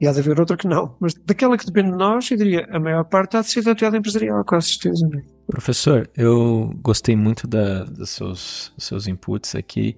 e 0.00 0.06
há 0.06 0.12
de 0.12 0.20
haver 0.20 0.38
outra 0.38 0.56
que 0.56 0.66
não. 0.66 0.94
Mas 1.00 1.14
daquela 1.14 1.56
que 1.56 1.64
depende 1.64 1.92
de 1.92 1.96
nós, 1.96 2.30
eu 2.30 2.36
diria, 2.36 2.66
a 2.70 2.78
maior 2.78 3.04
parte 3.04 3.36
há 3.36 3.40
de 3.40 3.50
ser 3.50 3.62
da 3.62 3.72
atividade 3.72 3.96
empresarial, 3.96 4.44
com 4.44 4.60
certeza. 4.60 5.08
Não 5.10 5.18
é? 5.18 5.22
Professor, 5.46 6.10
eu 6.16 6.74
gostei 6.82 7.14
muito 7.14 7.46
da, 7.46 7.84
dos 7.84 8.10
seus, 8.10 8.72
seus 8.76 9.06
inputs 9.06 9.54
aqui, 9.54 9.96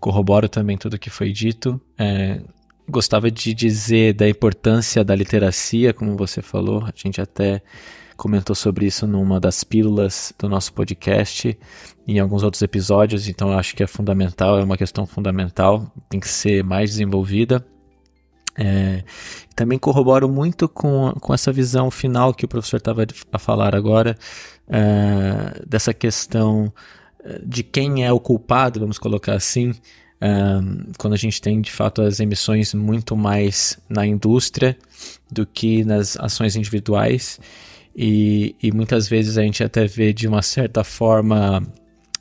corroboro 0.00 0.48
também 0.48 0.76
tudo 0.76 0.98
que 0.98 1.10
foi 1.10 1.30
dito. 1.32 1.80
É, 1.98 2.40
gostava 2.88 3.30
de 3.30 3.52
dizer 3.52 4.14
da 4.14 4.28
importância 4.28 5.04
da 5.04 5.14
literacia, 5.14 5.92
como 5.92 6.16
você 6.16 6.40
falou, 6.40 6.84
a 6.84 6.92
gente 6.94 7.20
até 7.20 7.62
comentou 8.16 8.56
sobre 8.56 8.86
isso 8.86 9.06
numa 9.06 9.38
das 9.38 9.62
pílulas 9.62 10.32
do 10.38 10.48
nosso 10.48 10.72
podcast 10.72 11.56
e 12.06 12.12
em 12.14 12.18
alguns 12.18 12.42
outros 12.42 12.62
episódios, 12.62 13.28
então 13.28 13.52
acho 13.52 13.74
que 13.76 13.82
é 13.82 13.86
fundamental, 13.86 14.58
é 14.58 14.64
uma 14.64 14.76
questão 14.76 15.06
fundamental, 15.06 15.92
tem 16.08 16.20
que 16.20 16.28
ser 16.28 16.64
mais 16.64 16.90
desenvolvida. 16.90 17.64
É, 18.58 19.04
também 19.54 19.78
corroboro 19.78 20.28
muito 20.28 20.66
com, 20.66 21.12
com 21.20 21.34
essa 21.34 21.52
visão 21.52 21.90
final 21.90 22.32
que 22.32 22.46
o 22.46 22.48
professor 22.48 22.78
estava 22.78 23.06
a 23.30 23.38
falar 23.38 23.74
agora, 23.74 24.16
é, 24.68 25.62
dessa 25.66 25.92
questão 25.92 26.72
é, 27.22 27.40
de 27.44 27.62
quem 27.62 28.04
é 28.04 28.12
o 28.12 28.18
culpado, 28.18 28.80
vamos 28.80 28.98
colocar 28.98 29.34
assim, 29.34 29.74
é, 30.20 30.28
quando 30.96 31.12
a 31.12 31.18
gente 31.18 31.40
tem 31.40 31.60
de 31.60 31.70
fato 31.70 32.00
as 32.02 32.20
emissões 32.20 32.72
muito 32.72 33.16
mais 33.16 33.78
na 33.88 34.06
indústria 34.06 34.76
do 35.30 35.46
que 35.46 35.84
nas 35.84 36.16
ações 36.16 36.56
individuais. 36.56 37.38
E, 37.96 38.54
e 38.62 38.70
muitas 38.72 39.08
vezes 39.08 39.38
a 39.38 39.42
gente 39.42 39.64
até 39.64 39.86
vê 39.86 40.12
de 40.12 40.28
uma 40.28 40.42
certa 40.42 40.84
forma 40.84 41.62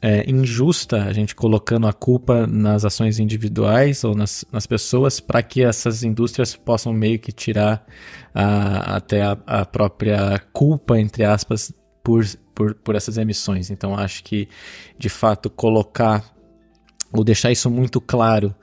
é, 0.01 0.23
injusta 0.29 1.03
a 1.03 1.11
gente 1.11 1.35
colocando 1.35 1.85
a 1.87 1.91
culpa 1.91 2.47
nas 2.47 2.85
ações 2.85 3.19
individuais 3.19 4.03
ou 4.03 4.15
nas, 4.15 4.45
nas 4.51 4.65
pessoas 4.65 5.19
para 5.19 5.43
que 5.43 5.63
essas 5.63 6.03
indústrias 6.03 6.55
possam 6.55 6.93
meio 6.93 7.19
que 7.19 7.31
tirar 7.31 7.85
a, 8.33 8.95
até 8.95 9.21
a, 9.21 9.37
a, 9.45 9.65
própria 9.65 10.39
culpa, 10.53 10.97
entre 10.97 11.25
aspas, 11.25 11.73
por, 12.01 12.23
por, 12.53 12.75
por 12.75 12.95
essas 12.95 13.17
emissões. 13.17 13.69
Então 13.69 13.97
acho 13.97 14.23
que 14.23 14.47
de 14.97 15.09
fato 15.09 15.49
colocar 15.49 16.23
ou 17.11 17.23
deixar 17.23 17.51
isso 17.51 17.69
muito 17.69 17.99
claro 17.99 18.55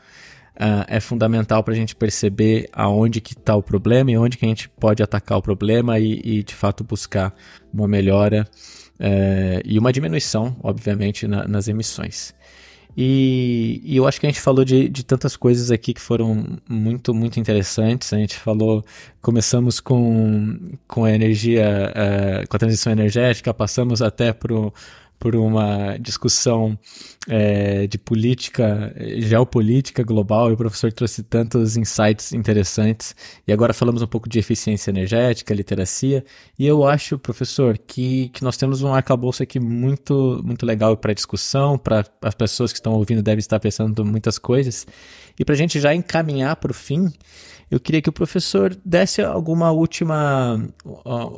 uh, 0.56 0.84
é 0.86 1.00
fundamental 1.00 1.62
para 1.62 1.74
a 1.74 1.76
gente 1.76 1.94
perceber 1.94 2.68
aonde 2.72 3.20
que 3.20 3.32
está 3.32 3.54
o 3.54 3.62
problema 3.62 4.10
e 4.10 4.16
onde 4.16 4.36
que 4.36 4.44
a 4.44 4.48
gente 4.48 4.68
pode 4.68 5.02
atacar 5.02 5.38
o 5.38 5.42
problema 5.42 5.98
e, 5.98 6.20
e 6.24 6.42
de 6.42 6.54
fato 6.54 6.84
buscar 6.84 7.34
uma 7.72 7.88
melhora 7.88 8.46
uh, 9.00 9.62
e 9.64 9.78
uma 9.78 9.92
diminuição, 9.92 10.56
obviamente, 10.62 11.26
na, 11.26 11.46
nas 11.46 11.68
emissões. 11.68 12.34
E, 12.94 13.80
e, 13.84 13.96
eu 13.96 14.06
acho 14.06 14.20
que 14.20 14.26
a 14.26 14.28
gente 14.28 14.40
falou 14.40 14.64
de, 14.66 14.86
de 14.86 15.02
tantas 15.02 15.34
coisas 15.34 15.70
aqui 15.70 15.94
que 15.94 16.00
foram 16.00 16.58
muito, 16.68 17.14
muito 17.14 17.40
interessantes. 17.40 18.12
A 18.12 18.18
gente 18.18 18.36
falou, 18.36 18.84
começamos 19.20 19.80
com, 19.80 20.58
com 20.86 21.04
a 21.04 21.10
energia, 21.10 21.90
uh, 21.90 22.48
com 22.48 22.54
a 22.54 22.58
transição 22.58 22.92
energética, 22.92 23.54
passamos 23.54 24.02
até 24.02 24.30
para 24.32 24.54
por 25.22 25.36
uma 25.36 25.96
discussão 25.98 26.76
é, 27.28 27.86
de 27.86 27.96
política, 27.96 28.92
geopolítica 29.18 30.02
global, 30.02 30.50
e 30.50 30.54
o 30.54 30.56
professor 30.56 30.92
trouxe 30.92 31.22
tantos 31.22 31.76
insights 31.76 32.32
interessantes. 32.32 33.14
E 33.46 33.52
agora 33.52 33.72
falamos 33.72 34.02
um 34.02 34.06
pouco 34.08 34.28
de 34.28 34.40
eficiência 34.40 34.90
energética, 34.90 35.54
literacia, 35.54 36.24
e 36.58 36.66
eu 36.66 36.84
acho, 36.84 37.16
professor, 37.20 37.78
que, 37.78 38.30
que 38.30 38.42
nós 38.42 38.56
temos 38.56 38.82
um 38.82 38.92
arcabouço 38.92 39.44
aqui 39.44 39.60
muito, 39.60 40.42
muito 40.44 40.66
legal 40.66 40.96
para 40.96 41.14
discussão, 41.14 41.78
para 41.78 42.04
as 42.20 42.34
pessoas 42.34 42.72
que 42.72 42.78
estão 42.80 42.94
ouvindo 42.94 43.22
devem 43.22 43.38
estar 43.38 43.60
pensando 43.60 44.04
muitas 44.04 44.38
coisas. 44.38 44.84
E 45.38 45.44
para 45.44 45.54
a 45.54 45.58
gente 45.58 45.78
já 45.78 45.94
encaminhar 45.94 46.56
para 46.56 46.72
o 46.72 46.74
fim, 46.74 47.12
eu 47.72 47.80
queria 47.80 48.02
que 48.02 48.10
o 48.10 48.12
professor 48.12 48.76
desse 48.84 49.22
alguma 49.22 49.70
última, 49.72 50.62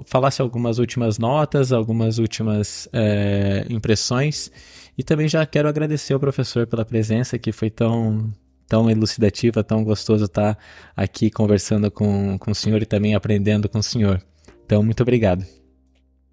falasse 0.04 0.42
algumas 0.42 0.80
últimas 0.80 1.16
notas, 1.16 1.72
algumas 1.72 2.18
últimas 2.18 2.88
é, 2.92 3.64
impressões. 3.70 4.50
E 4.98 5.04
também 5.04 5.28
já 5.28 5.46
quero 5.46 5.68
agradecer 5.68 6.12
ao 6.12 6.18
professor 6.18 6.66
pela 6.66 6.84
presença, 6.84 7.38
que 7.38 7.52
foi 7.52 7.70
tão, 7.70 8.32
tão 8.66 8.90
elucidativa, 8.90 9.62
tão 9.62 9.84
gostoso 9.84 10.24
estar 10.24 10.58
aqui 10.96 11.30
conversando 11.30 11.88
com, 11.88 12.36
com 12.36 12.50
o 12.50 12.54
senhor 12.54 12.82
e 12.82 12.86
também 12.86 13.14
aprendendo 13.14 13.68
com 13.68 13.78
o 13.78 13.82
senhor. 13.82 14.20
Então, 14.66 14.82
muito 14.82 15.04
obrigado. 15.04 15.63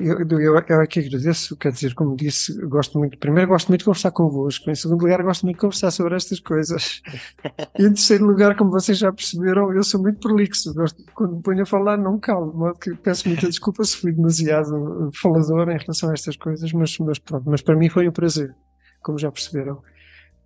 Eu, 0.03 0.19
eu, 0.27 0.39
eu 0.39 0.81
aqui 0.81 0.99
agradeço, 0.99 1.55
quer 1.55 1.71
dizer, 1.71 1.93
como 1.93 2.15
disse, 2.15 2.53
gosto 2.65 2.97
muito, 2.97 3.17
primeiro 3.17 3.49
gosto 3.49 3.67
muito 3.67 3.81
de 3.81 3.85
conversar 3.85 4.11
convosco, 4.11 4.69
em 4.69 4.75
segundo 4.75 5.01
lugar 5.01 5.21
gosto 5.23 5.43
muito 5.43 5.57
de 5.57 5.61
conversar 5.61 5.91
sobre 5.91 6.15
estas 6.15 6.39
coisas, 6.39 7.01
e 7.77 7.85
em 7.85 7.93
terceiro 7.93 8.25
lugar, 8.25 8.55
como 8.55 8.71
vocês 8.71 8.97
já 8.97 9.11
perceberam, 9.11 9.71
eu 9.73 9.83
sou 9.83 10.01
muito 10.01 10.19
prolixo, 10.19 10.73
gosto, 10.73 11.03
quando 11.13 11.35
me 11.35 11.41
ponho 11.41 11.61
a 11.61 11.65
falar 11.65 11.97
não 11.97 12.19
calmo, 12.19 12.51
de 12.51 12.57
modo 12.57 12.79
que 12.79 12.95
peço 12.95 13.27
muita 13.27 13.47
desculpa 13.47 13.83
se 13.83 13.97
fui 13.97 14.11
demasiado 14.11 15.11
falador 15.13 15.69
em 15.69 15.77
relação 15.77 16.09
a 16.09 16.13
estas 16.13 16.35
coisas, 16.35 16.71
mas, 16.73 16.97
mas 16.97 17.19
pronto, 17.19 17.49
mas 17.49 17.61
para 17.61 17.75
mim 17.75 17.89
foi 17.89 18.07
um 18.07 18.11
prazer, 18.11 18.55
como 19.01 19.17
já 19.17 19.31
perceberam. 19.31 19.81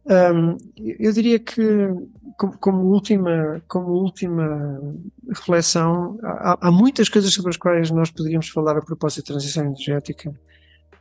Um, 0.08 0.58
eu 0.78 1.12
diria 1.12 1.40
que, 1.40 1.62
como, 2.38 2.58
como, 2.60 2.84
última, 2.84 3.62
como 3.68 3.88
última 3.92 4.80
reflexão, 5.28 6.20
há, 6.24 6.68
há, 6.68 6.72
muitas 6.72 7.10
coisas 7.10 7.34
sobre 7.34 7.50
as 7.50 7.58
quais 7.58 7.90
nós 7.90 8.12
poderíamos 8.12 8.50
falar 8.50 8.78
a 8.78 8.82
propósito 8.82 9.26
da 9.26 9.34
transição 9.34 9.66
energética. 9.66 10.32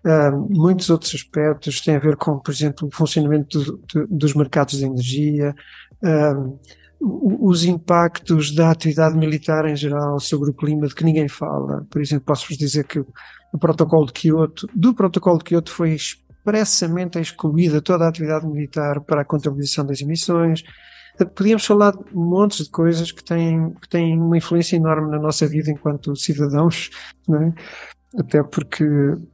Um, 0.07 0.49
muitos 0.51 0.91
outros 0.91 1.15
aspectos 1.15 1.81
têm 1.81 1.97
a 1.97 1.99
ver 1.99 2.17
com, 2.17 2.39
por 2.39 2.51
exemplo, 2.51 2.89
o 2.89 2.95
funcionamento 2.95 3.59
do, 3.59 3.81
do, 3.93 4.07
dos 4.07 4.35
mercados 4.35 4.79
de 4.79 4.85
energia, 4.85 5.55
um, 6.03 6.59
os 7.01 7.65
impactos 7.65 8.55
da 8.55 8.71
atividade 8.71 9.17
militar 9.17 9.67
em 9.67 9.77
geral 9.77 10.19
sobre 10.19 10.51
o 10.51 10.55
clima 10.55 10.87
de 10.87 10.95
que 10.95 11.05
ninguém 11.05 11.29
fala. 11.29 11.87
Por 11.91 12.01
exemplo, 12.01 12.25
posso-vos 12.25 12.57
dizer 12.57 12.85
que 12.85 13.01
o 13.01 13.59
protocolo 13.59 14.07
de 14.07 14.13
Kyoto, 14.13 14.67
do 14.75 14.95
protocolo 14.95 15.39
de 15.39 15.45
Kyoto 15.45 15.71
foi 15.71 15.97
expressamente 16.45 17.19
excluída 17.19 17.81
toda 17.81 18.05
a 18.05 18.09
atividade 18.09 18.47
militar 18.47 19.01
para 19.01 19.23
a 19.23 19.25
contabilização 19.25 19.87
das 19.87 20.01
emissões. 20.01 20.63
Podíamos 21.35 21.65
falar 21.65 21.93
de 21.93 22.15
montes 22.15 22.65
de 22.65 22.71
coisas 22.71 23.13
que 23.13 23.25
têm, 23.25 23.73
que 23.81 23.89
têm 23.89 24.19
uma 24.19 24.37
influência 24.37 24.77
enorme 24.77 25.11
na 25.11 25.19
nossa 25.19 25.47
vida 25.47 25.71
enquanto 25.71 26.15
cidadãos, 26.17 26.91
é? 27.31 28.21
até 28.21 28.43
porque, 28.43 28.85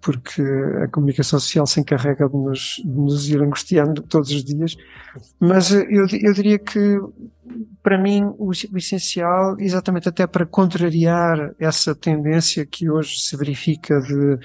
porque 0.00 0.42
a 0.84 0.88
comunicação 0.88 1.40
social 1.40 1.66
se 1.66 1.80
encarrega 1.80 2.28
de 2.28 2.36
nos, 2.36 2.82
de 2.84 2.90
nos 2.90 3.28
ir 3.28 3.42
angustiando 3.42 4.02
todos 4.02 4.30
os 4.30 4.44
dias. 4.44 4.76
Mas 5.38 5.70
eu, 5.70 6.06
eu 6.22 6.32
diria 6.34 6.58
que, 6.58 6.98
para 7.82 7.98
mim, 7.98 8.24
o, 8.38 8.50
o 8.50 8.78
essencial, 8.78 9.56
exatamente 9.58 10.08
até 10.08 10.26
para 10.26 10.46
contrariar 10.46 11.54
essa 11.58 11.94
tendência 11.94 12.64
que 12.66 12.90
hoje 12.90 13.20
se 13.20 13.36
verifica 13.36 14.00
de 14.00 14.38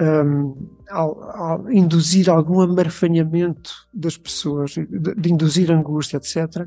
um, 0.00 0.76
ao, 0.90 1.22
ao, 1.22 1.72
induzir 1.72 2.28
algum 2.28 2.60
amarfanhamento 2.60 3.72
das 3.92 4.16
pessoas, 4.16 4.72
de, 4.72 4.86
de, 4.86 5.32
induzir 5.32 5.70
angústia, 5.70 6.18
etc. 6.18 6.66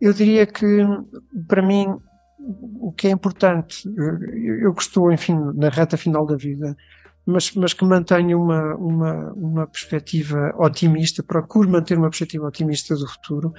Eu 0.00 0.12
diria 0.12 0.46
que, 0.46 0.86
para 1.46 1.62
mim, 1.62 1.86
o 2.38 2.92
que 2.92 3.08
é 3.08 3.10
importante, 3.10 3.88
eu, 3.96 4.74
que 4.74 4.82
estou, 4.82 5.12
enfim, 5.12 5.34
na 5.54 5.68
reta 5.68 5.96
final 5.96 6.26
da 6.26 6.36
vida, 6.36 6.76
mas, 7.26 7.52
mas 7.52 7.72
que 7.72 7.84
mantenho 7.84 8.40
uma, 8.40 8.74
uma, 8.74 9.32
uma 9.32 9.66
perspectiva 9.66 10.54
otimista, 10.58 11.22
procuro 11.22 11.68
manter 11.68 11.96
uma 11.98 12.08
perspectiva 12.08 12.46
otimista 12.46 12.94
do 12.94 13.06
futuro, 13.06 13.52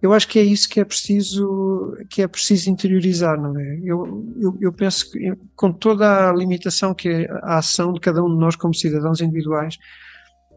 eu 0.00 0.12
acho 0.12 0.26
que 0.26 0.38
é 0.38 0.42
isso 0.42 0.68
que 0.68 0.80
é 0.80 0.84
preciso, 0.84 1.96
que 2.10 2.22
é 2.22 2.26
preciso 2.26 2.68
interiorizar, 2.68 3.40
não 3.40 3.56
é? 3.56 3.80
Eu, 3.84 4.26
eu, 4.40 4.58
eu 4.60 4.72
penso 4.72 5.12
que 5.12 5.32
com 5.54 5.72
toda 5.72 6.28
a 6.28 6.32
limitação 6.32 6.92
que 6.92 7.08
é 7.08 7.30
a 7.42 7.58
ação 7.58 7.92
de 7.92 8.00
cada 8.00 8.22
um 8.22 8.28
de 8.28 8.40
nós 8.40 8.56
como 8.56 8.74
cidadãos 8.74 9.20
individuais 9.20 9.78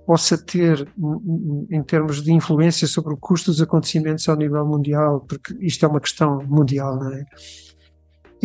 possa 0.06 0.38
ter 0.38 0.88
em 1.70 1.84
termos 1.84 2.24
de 2.24 2.32
influência 2.32 2.88
sobre 2.88 3.14
o 3.14 3.18
custo 3.18 3.52
dos 3.52 3.62
acontecimentos 3.62 4.28
ao 4.30 4.36
nível 4.36 4.66
mundial, 4.66 5.22
porque 5.22 5.56
isto 5.60 5.86
é 5.86 5.90
uma 5.90 6.00
questão 6.00 6.44
mundial, 6.44 6.98
não 6.98 7.12
é? 7.12 7.26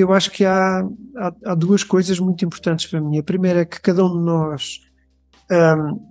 Eu 0.00 0.12
acho 0.12 0.30
que 0.30 0.44
há, 0.44 0.80
há, 1.16 1.34
há 1.46 1.54
duas 1.54 1.84
coisas 1.84 2.18
muito 2.18 2.44
importantes 2.44 2.86
para 2.86 3.00
mim. 3.00 3.18
A 3.18 3.22
primeira 3.22 3.60
é 3.60 3.64
que 3.64 3.80
cada 3.80 4.04
um 4.04 4.18
de 4.18 4.24
nós 4.24 4.80
um, 5.50 6.10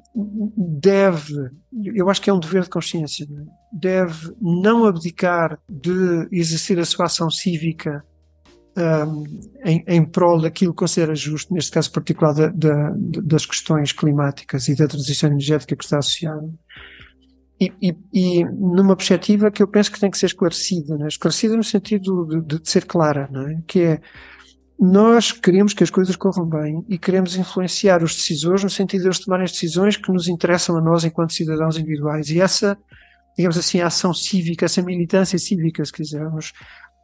deve, 0.58 1.34
eu 1.94 2.10
acho 2.10 2.22
que 2.22 2.30
é 2.30 2.34
um 2.34 2.40
dever 2.40 2.64
de 2.64 2.70
consciência, 2.70 3.24
é? 3.24 3.44
deve 3.72 4.34
não 4.42 4.86
abdicar 4.86 5.60
de 5.70 6.28
exercer 6.32 6.80
a 6.80 6.86
sua 6.86 7.06
ação 7.06 7.30
cívica 7.30 8.04
um, 8.78 9.24
em, 9.66 9.84
em 9.88 10.06
prol 10.06 10.42
daquilo 10.42 10.74
que 10.74 10.80
considera 10.80 11.16
justo, 11.16 11.54
neste 11.54 11.72
caso 11.72 11.92
particular 11.92 12.34
da, 12.34 12.48
da, 12.48 12.94
das 13.24 13.46
questões 13.46 13.92
climáticas 13.92 14.68
e 14.68 14.76
da 14.76 14.88
transição 14.88 15.30
energética 15.30 15.76
que 15.76 15.84
está 15.84 16.00
associada. 16.00 16.50
E, 17.60 17.74
e, 17.82 17.96
e, 18.14 18.46
numa 18.46 18.96
perspectiva 18.96 19.52
que 19.52 19.62
eu 19.62 19.68
penso 19.68 19.92
que 19.92 20.00
tem 20.00 20.10
que 20.10 20.18
ser 20.18 20.28
esclarecida, 20.28 20.98
né? 20.98 21.08
esclarecida 21.08 21.58
no 21.58 21.64
sentido 21.64 22.26
de, 22.26 22.60
de 22.60 22.70
ser 22.70 22.86
clara, 22.86 23.30
é? 23.50 23.62
que 23.68 23.82
é 23.82 24.02
nós 24.80 25.34
queremos 25.34 25.74
que 25.74 25.84
as 25.84 25.90
coisas 25.90 26.16
corram 26.16 26.46
bem 26.46 26.86
e 26.88 26.98
queremos 26.98 27.36
influenciar 27.36 28.02
os 28.02 28.16
decisores 28.16 28.64
no 28.64 28.70
sentido 28.70 29.02
de 29.02 29.08
eles 29.08 29.20
tomarem 29.20 29.44
as 29.44 29.52
decisões 29.52 29.98
que 29.98 30.10
nos 30.10 30.30
interessam 30.30 30.78
a 30.78 30.82
nós 30.82 31.04
enquanto 31.04 31.34
cidadãos 31.34 31.78
individuais. 31.78 32.30
E 32.30 32.40
essa, 32.40 32.78
digamos 33.38 33.58
assim, 33.58 33.82
ação 33.82 34.14
cívica, 34.14 34.64
essa 34.66 34.82
militância 34.82 35.38
cívica, 35.38 35.84
se 35.84 35.92
quisermos, 35.92 36.54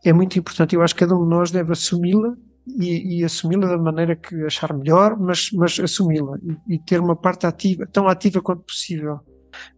é 0.05 0.13
muito 0.13 0.39
importante. 0.39 0.73
Eu 0.73 0.81
acho 0.81 0.93
que 0.95 1.01
cada 1.01 1.17
um 1.17 1.23
de 1.23 1.29
nós 1.29 1.51
deve 1.51 1.73
assumi-la 1.73 2.33
e, 2.65 3.19
e 3.19 3.25
assumi-la 3.25 3.67
da 3.67 3.77
maneira 3.77 4.15
que 4.15 4.33
achar 4.45 4.73
melhor, 4.73 5.19
mas, 5.19 5.51
mas 5.51 5.77
assumi-la 5.77 6.37
e, 6.41 6.75
e, 6.75 6.79
ter 6.79 7.01
uma 7.01 7.15
parte 7.15 7.45
ativa, 7.45 7.85
tão 7.87 8.07
ativa 8.07 8.41
quanto 8.41 8.63
possível. 8.63 9.19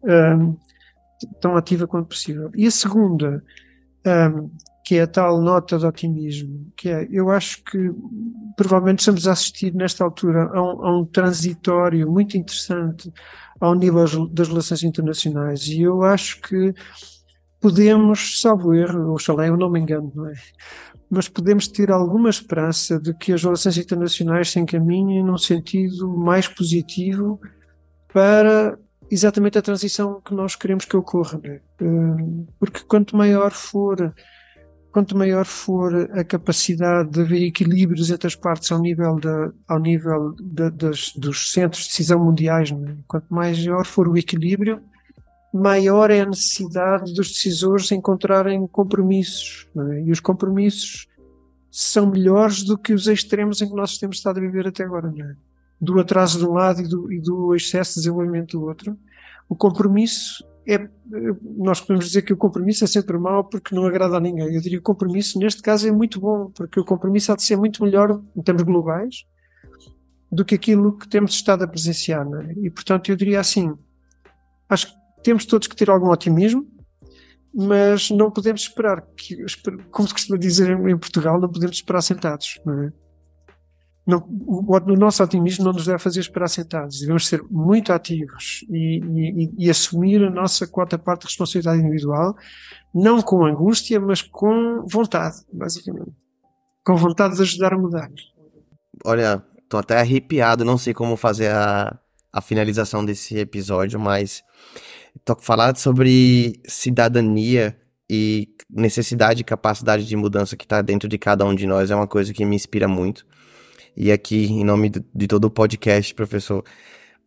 Um, 0.04 0.56
tão 1.42 1.56
ativa 1.56 1.88
quanto 1.88 2.10
possível. 2.10 2.52
E 2.56 2.68
a 2.68 2.72
segunda, 2.72 3.44
um, 4.06 4.50
que 4.86 4.96
é 4.96 5.02
a 5.02 5.08
tal 5.08 5.42
nota 5.42 5.78
de 5.78 5.86
otimismo, 5.86 6.72
que 6.76 6.90
é, 6.90 7.08
eu 7.12 7.30
acho 7.30 7.64
que 7.64 7.92
provavelmente 8.56 9.00
estamos 9.00 9.28
a 9.28 9.34
assistir 9.34 9.74
nesta 9.74 10.04
altura 10.04 10.50
a 10.54 10.62
um, 10.62 10.86
a 10.86 11.00
um 11.00 11.06
transitório 11.06 12.10
muito 12.10 12.38
interessante 12.38 13.12
ao 13.60 13.76
nível 13.76 14.06
das 14.30 14.48
relações 14.48 14.84
internacionais 14.84 15.68
e 15.68 15.82
eu 15.82 16.04
acho 16.04 16.40
que 16.42 16.74
podemos, 17.60 18.40
salvo 18.40 18.74
erro, 18.74 19.14
oxalá 19.14 19.48
eu 19.48 19.58
não 19.58 19.70
me 19.70 19.80
engano, 19.80 20.12
não 20.16 20.28
é? 20.28 20.34
mas 21.10 21.28
podemos 21.28 21.68
ter 21.68 21.92
alguma 21.92 22.30
esperança 22.30 23.00
de 23.00 23.14
que 23.14 23.32
as 23.32 23.44
relações 23.44 23.78
internacionais 23.78 24.52
se 24.52 24.60
encaminhem 24.60 25.24
num 25.24 25.38
sentido 25.38 26.08
mais 26.18 26.48
positivo 26.48 27.40
para 28.14 28.78
exatamente 29.10 29.58
a 29.58 29.62
transição 29.62 30.22
que 30.22 30.34
nós 30.34 30.56
queremos 30.56 30.86
que 30.86 30.96
ocorra. 30.96 31.40
É? 31.44 31.60
Hum, 31.82 32.46
porque 32.60 32.82
quanto 32.82 33.16
maior 33.16 33.52
for 33.52 34.14
quanto 34.98 35.16
maior 35.16 35.46
for 35.46 36.10
a 36.12 36.24
capacidade 36.24 37.12
de 37.12 37.22
haver 37.22 37.44
equilíbrios 37.44 38.10
entre 38.10 38.26
as 38.26 38.36
partes 38.36 38.72
ao 38.72 38.80
nível, 38.80 39.20
de, 39.20 39.52
ao 39.68 39.80
nível 39.80 40.34
de, 40.42 40.72
das, 40.72 41.14
dos 41.14 41.52
centros 41.52 41.84
de 41.84 41.90
decisão 41.90 42.24
mundiais, 42.26 42.72
é? 42.72 42.96
quanto 43.08 43.32
maior 43.32 43.86
for 43.86 44.08
o 44.08 44.18
equilíbrio, 44.18 44.82
maior 45.54 46.10
é 46.10 46.22
a 46.22 46.26
necessidade 46.26 47.14
dos 47.14 47.32
decisores 47.32 47.92
encontrarem 47.92 48.66
compromissos. 48.66 49.68
É? 49.78 50.02
E 50.02 50.12
os 50.12 50.20
compromissos 50.20 51.08
são 51.70 52.08
melhores 52.08 52.64
do 52.64 52.76
que 52.76 52.92
os 52.92 53.08
extremos 53.08 53.62
em 53.62 53.70
que 53.70 53.76
nós 53.76 54.00
temos 54.00 54.18
estado 54.18 54.40
a 54.40 54.42
viver 54.42 54.68
até 54.68 54.84
agora. 54.84 55.14
É? 55.16 55.47
Do 55.80 56.00
atraso 56.00 56.40
de 56.40 56.46
um 56.46 56.54
lado 56.54 56.82
e 56.82 56.88
do, 56.88 57.12
e 57.12 57.22
do 57.22 57.56
excesso 57.56 57.96
de 57.96 58.02
desenvolvimento 58.02 58.58
do 58.58 58.66
outro. 58.66 58.98
O 59.48 59.56
compromisso 59.56 60.44
é, 60.68 60.90
nós 61.58 61.80
podemos 61.80 62.08
dizer 62.08 62.24
que 62.24 62.34
o 62.34 62.38
compromisso 62.38 62.84
é 62.84 62.88
sempre 62.88 63.18
mau 63.18 63.46
porque 63.46 63.74
não 63.74 63.86
agrada 63.86 64.18
a 64.18 64.20
ninguém. 64.20 64.54
Eu 64.54 64.62
diria 64.62 64.78
que 64.78 64.82
o 64.82 64.94
compromisso, 64.94 65.40
neste 65.40 65.62
caso, 65.62 65.88
é 65.88 65.92
muito 65.92 66.20
bom, 66.20 66.52
porque 66.52 66.78
o 66.78 66.84
compromisso 66.84 67.32
há 67.32 67.36
de 67.36 67.44
ser 67.44 67.56
muito 67.56 67.82
melhor 67.82 68.22
em 68.36 68.42
termos 68.42 68.64
globais 68.64 69.26
do 70.30 70.44
que 70.44 70.56
aquilo 70.56 70.98
que 70.98 71.08
temos 71.08 71.32
estado 71.32 71.64
a 71.64 71.68
presenciar. 71.68 72.28
É? 72.28 72.54
E, 72.58 72.70
portanto, 72.70 73.10
eu 73.10 73.16
diria 73.16 73.40
assim: 73.40 73.74
acho 74.68 74.88
que 74.88 74.94
temos 75.24 75.46
todos 75.46 75.70
que 75.70 75.76
ter 75.76 75.90
algum 75.90 76.10
otimismo, 76.10 76.68
mas 77.54 78.10
não 78.10 78.30
podemos 78.30 78.62
esperar 78.62 79.02
que, 79.16 79.38
como 79.90 80.08
se 80.08 80.14
costuma 80.14 80.38
dizer 80.38 80.70
em 80.70 80.98
Portugal, 80.98 81.40
não 81.40 81.50
podemos 81.50 81.78
esperar 81.78 82.02
sentados. 82.02 82.60
Não 82.66 82.84
é? 82.84 82.94
Não, 84.08 84.26
o, 84.30 84.74
o, 84.74 84.96
nosso 84.96 85.22
otimismo 85.22 85.66
não 85.66 85.74
nos 85.74 85.86
deve 85.86 86.00
fazer 86.00 86.22
esperar 86.22 86.48
sentados. 86.48 87.02
Devemos 87.02 87.28
ser 87.28 87.44
muito 87.52 87.92
ativos 87.92 88.66
e, 88.70 89.02
e, 89.04 89.66
e, 89.66 89.70
assumir 89.70 90.24
a 90.24 90.30
nossa 90.30 90.66
quarta 90.66 90.98
parte 90.98 91.22
de 91.22 91.28
responsabilidade 91.28 91.82
individual, 91.82 92.34
não 92.96 93.22
com 93.22 93.46
angústia, 93.46 94.00
mas 94.00 94.22
com 94.22 94.86
vontade, 94.90 95.36
basicamente. 95.52 96.14
Com 96.86 96.96
vontade 96.96 97.36
de 97.36 97.42
ajudar 97.42 97.74
a 97.74 97.78
mudar. 97.78 98.10
Olha, 99.04 99.44
tô 99.68 99.76
até 99.78 100.00
arrepiado, 100.00 100.64
não 100.64 100.78
sei 100.78 100.94
como 100.94 101.18
fazer 101.18 101.52
a, 101.52 102.00
a 102.32 102.40
finalização 102.40 103.04
desse 103.04 103.38
episódio, 103.38 104.00
mas 104.00 104.42
tô 105.26 105.36
falando 105.36 105.76
sobre 105.76 106.62
cidadania 106.66 107.78
e 108.10 108.48
necessidade 108.70 109.42
e 109.42 109.44
capacidade 109.44 110.06
de 110.06 110.16
mudança 110.16 110.56
que 110.56 110.64
está 110.64 110.82
dentro 110.82 111.10
de 111.10 111.18
cada 111.18 111.44
um 111.44 111.54
de 111.54 111.68
nós 111.68 111.92
é 111.92 111.96
uma 111.96 112.08
coisa 112.08 112.34
que 112.34 112.46
me 112.46 112.56
inspira 112.56 112.88
muito. 112.88 113.26
E 114.00 114.12
aqui, 114.12 114.46
em 114.46 114.64
nome 114.64 114.92
de 114.92 115.28
todo 115.28 115.46
o 115.46 115.50
podcast, 115.50 116.14
professor, 116.14 116.64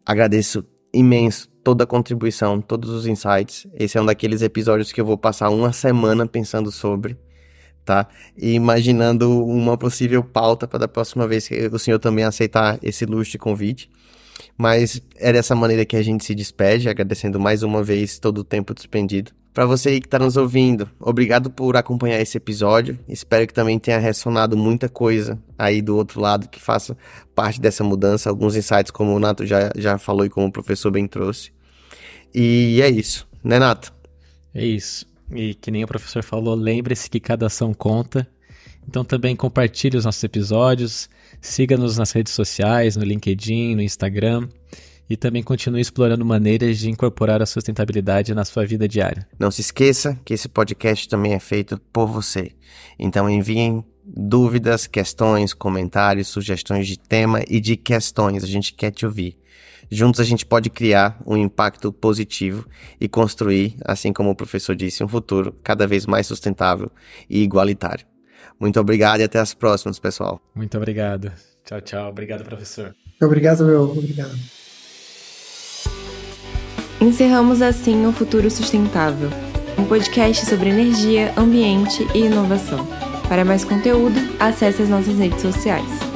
agradeço 0.06 0.64
imenso 0.94 1.48
toda 1.64 1.82
a 1.82 1.86
contribuição, 1.86 2.60
todos 2.60 2.90
os 2.90 3.08
insights. 3.08 3.66
Esse 3.74 3.98
é 3.98 4.00
um 4.00 4.06
daqueles 4.06 4.40
episódios 4.40 4.92
que 4.92 5.00
eu 5.00 5.04
vou 5.04 5.18
passar 5.18 5.50
uma 5.50 5.72
semana 5.72 6.28
pensando 6.28 6.70
sobre, 6.70 7.18
tá? 7.84 8.06
E 8.36 8.52
imaginando 8.52 9.44
uma 9.44 9.76
possível 9.76 10.22
pauta 10.22 10.68
para 10.68 10.78
da 10.78 10.88
próxima 10.88 11.26
vez 11.26 11.48
que 11.48 11.66
o 11.66 11.78
senhor 11.78 11.98
também 11.98 12.24
aceitar 12.24 12.78
esse 12.84 13.04
luxo 13.04 13.32
de 13.32 13.38
convite. 13.38 13.90
Mas 14.56 15.02
é 15.16 15.32
dessa 15.32 15.56
maneira 15.56 15.84
que 15.84 15.96
a 15.96 16.02
gente 16.02 16.24
se 16.24 16.36
despede, 16.36 16.88
agradecendo 16.88 17.40
mais 17.40 17.64
uma 17.64 17.82
vez 17.82 18.20
todo 18.20 18.38
o 18.38 18.44
tempo 18.44 18.72
despendido. 18.72 19.32
Para 19.60 19.66
você 19.66 19.90
aí 19.90 20.00
que 20.00 20.06
está 20.06 20.18
nos 20.18 20.38
ouvindo, 20.38 20.88
obrigado 20.98 21.50
por 21.50 21.76
acompanhar 21.76 22.18
esse 22.18 22.34
episódio. 22.34 22.98
Espero 23.06 23.46
que 23.46 23.52
também 23.52 23.78
tenha 23.78 23.98
ressonado 23.98 24.56
muita 24.56 24.88
coisa 24.88 25.38
aí 25.58 25.82
do 25.82 25.98
outro 25.98 26.18
lado 26.18 26.48
que 26.48 26.58
faça 26.58 26.96
parte 27.34 27.60
dessa 27.60 27.84
mudança. 27.84 28.30
Alguns 28.30 28.56
insights, 28.56 28.90
como 28.90 29.14
o 29.14 29.18
Nato 29.18 29.44
já, 29.44 29.70
já 29.76 29.98
falou 29.98 30.24
e 30.24 30.30
como 30.30 30.46
o 30.46 30.50
professor 30.50 30.90
bem 30.90 31.06
trouxe. 31.06 31.52
E 32.34 32.80
é 32.82 32.88
isso, 32.88 33.28
né, 33.44 33.58
Nato? 33.58 33.92
É 34.54 34.64
isso. 34.64 35.04
E 35.30 35.52
que 35.52 35.70
nem 35.70 35.84
o 35.84 35.86
professor 35.86 36.24
falou, 36.24 36.54
lembre-se 36.54 37.10
que 37.10 37.20
cada 37.20 37.44
ação 37.44 37.74
conta. 37.74 38.26
Então 38.88 39.04
também 39.04 39.36
compartilhe 39.36 39.98
os 39.98 40.06
nossos 40.06 40.24
episódios, 40.24 41.06
siga-nos 41.38 41.98
nas 41.98 42.12
redes 42.12 42.32
sociais, 42.32 42.96
no 42.96 43.04
LinkedIn, 43.04 43.74
no 43.74 43.82
Instagram 43.82 44.48
e 45.10 45.16
também 45.16 45.42
continue 45.42 45.80
explorando 45.80 46.24
maneiras 46.24 46.78
de 46.78 46.88
incorporar 46.88 47.42
a 47.42 47.46
sustentabilidade 47.46 48.32
na 48.32 48.44
sua 48.44 48.64
vida 48.64 48.86
diária. 48.86 49.26
Não 49.36 49.50
se 49.50 49.60
esqueça 49.60 50.16
que 50.24 50.32
esse 50.32 50.48
podcast 50.48 51.08
também 51.08 51.34
é 51.34 51.40
feito 51.40 51.80
por 51.92 52.06
você. 52.06 52.52
Então 52.96 53.28
enviem 53.28 53.84
dúvidas, 54.04 54.86
questões, 54.86 55.52
comentários, 55.52 56.28
sugestões 56.28 56.86
de 56.86 56.96
tema 56.96 57.42
e 57.48 57.60
de 57.60 57.76
questões. 57.76 58.44
A 58.44 58.46
gente 58.46 58.72
quer 58.72 58.92
te 58.92 59.04
ouvir. 59.04 59.36
Juntos 59.90 60.20
a 60.20 60.24
gente 60.24 60.46
pode 60.46 60.70
criar 60.70 61.20
um 61.26 61.36
impacto 61.36 61.92
positivo 61.92 62.68
e 63.00 63.08
construir, 63.08 63.76
assim 63.84 64.12
como 64.12 64.30
o 64.30 64.36
professor 64.36 64.76
disse, 64.76 65.02
um 65.02 65.08
futuro 65.08 65.52
cada 65.64 65.88
vez 65.88 66.06
mais 66.06 66.28
sustentável 66.28 66.88
e 67.28 67.42
igualitário. 67.42 68.06
Muito 68.60 68.78
obrigado 68.78 69.20
e 69.20 69.24
até 69.24 69.40
as 69.40 69.54
próximas, 69.54 69.98
pessoal. 69.98 70.40
Muito 70.54 70.76
obrigado. 70.76 71.32
Tchau, 71.64 71.80
tchau. 71.80 72.08
Obrigado, 72.10 72.44
professor. 72.44 72.94
Obrigado, 73.20 73.64
meu. 73.64 73.90
Obrigado. 73.90 74.59
Encerramos 77.00 77.62
assim 77.62 78.06
o 78.06 78.12
Futuro 78.12 78.50
Sustentável, 78.50 79.30
um 79.78 79.84
podcast 79.84 80.44
sobre 80.44 80.68
energia, 80.68 81.32
ambiente 81.34 82.06
e 82.14 82.26
inovação. 82.26 82.86
Para 83.26 83.42
mais 83.42 83.64
conteúdo, 83.64 84.20
acesse 84.38 84.82
as 84.82 84.90
nossas 84.90 85.16
redes 85.16 85.40
sociais. 85.40 86.09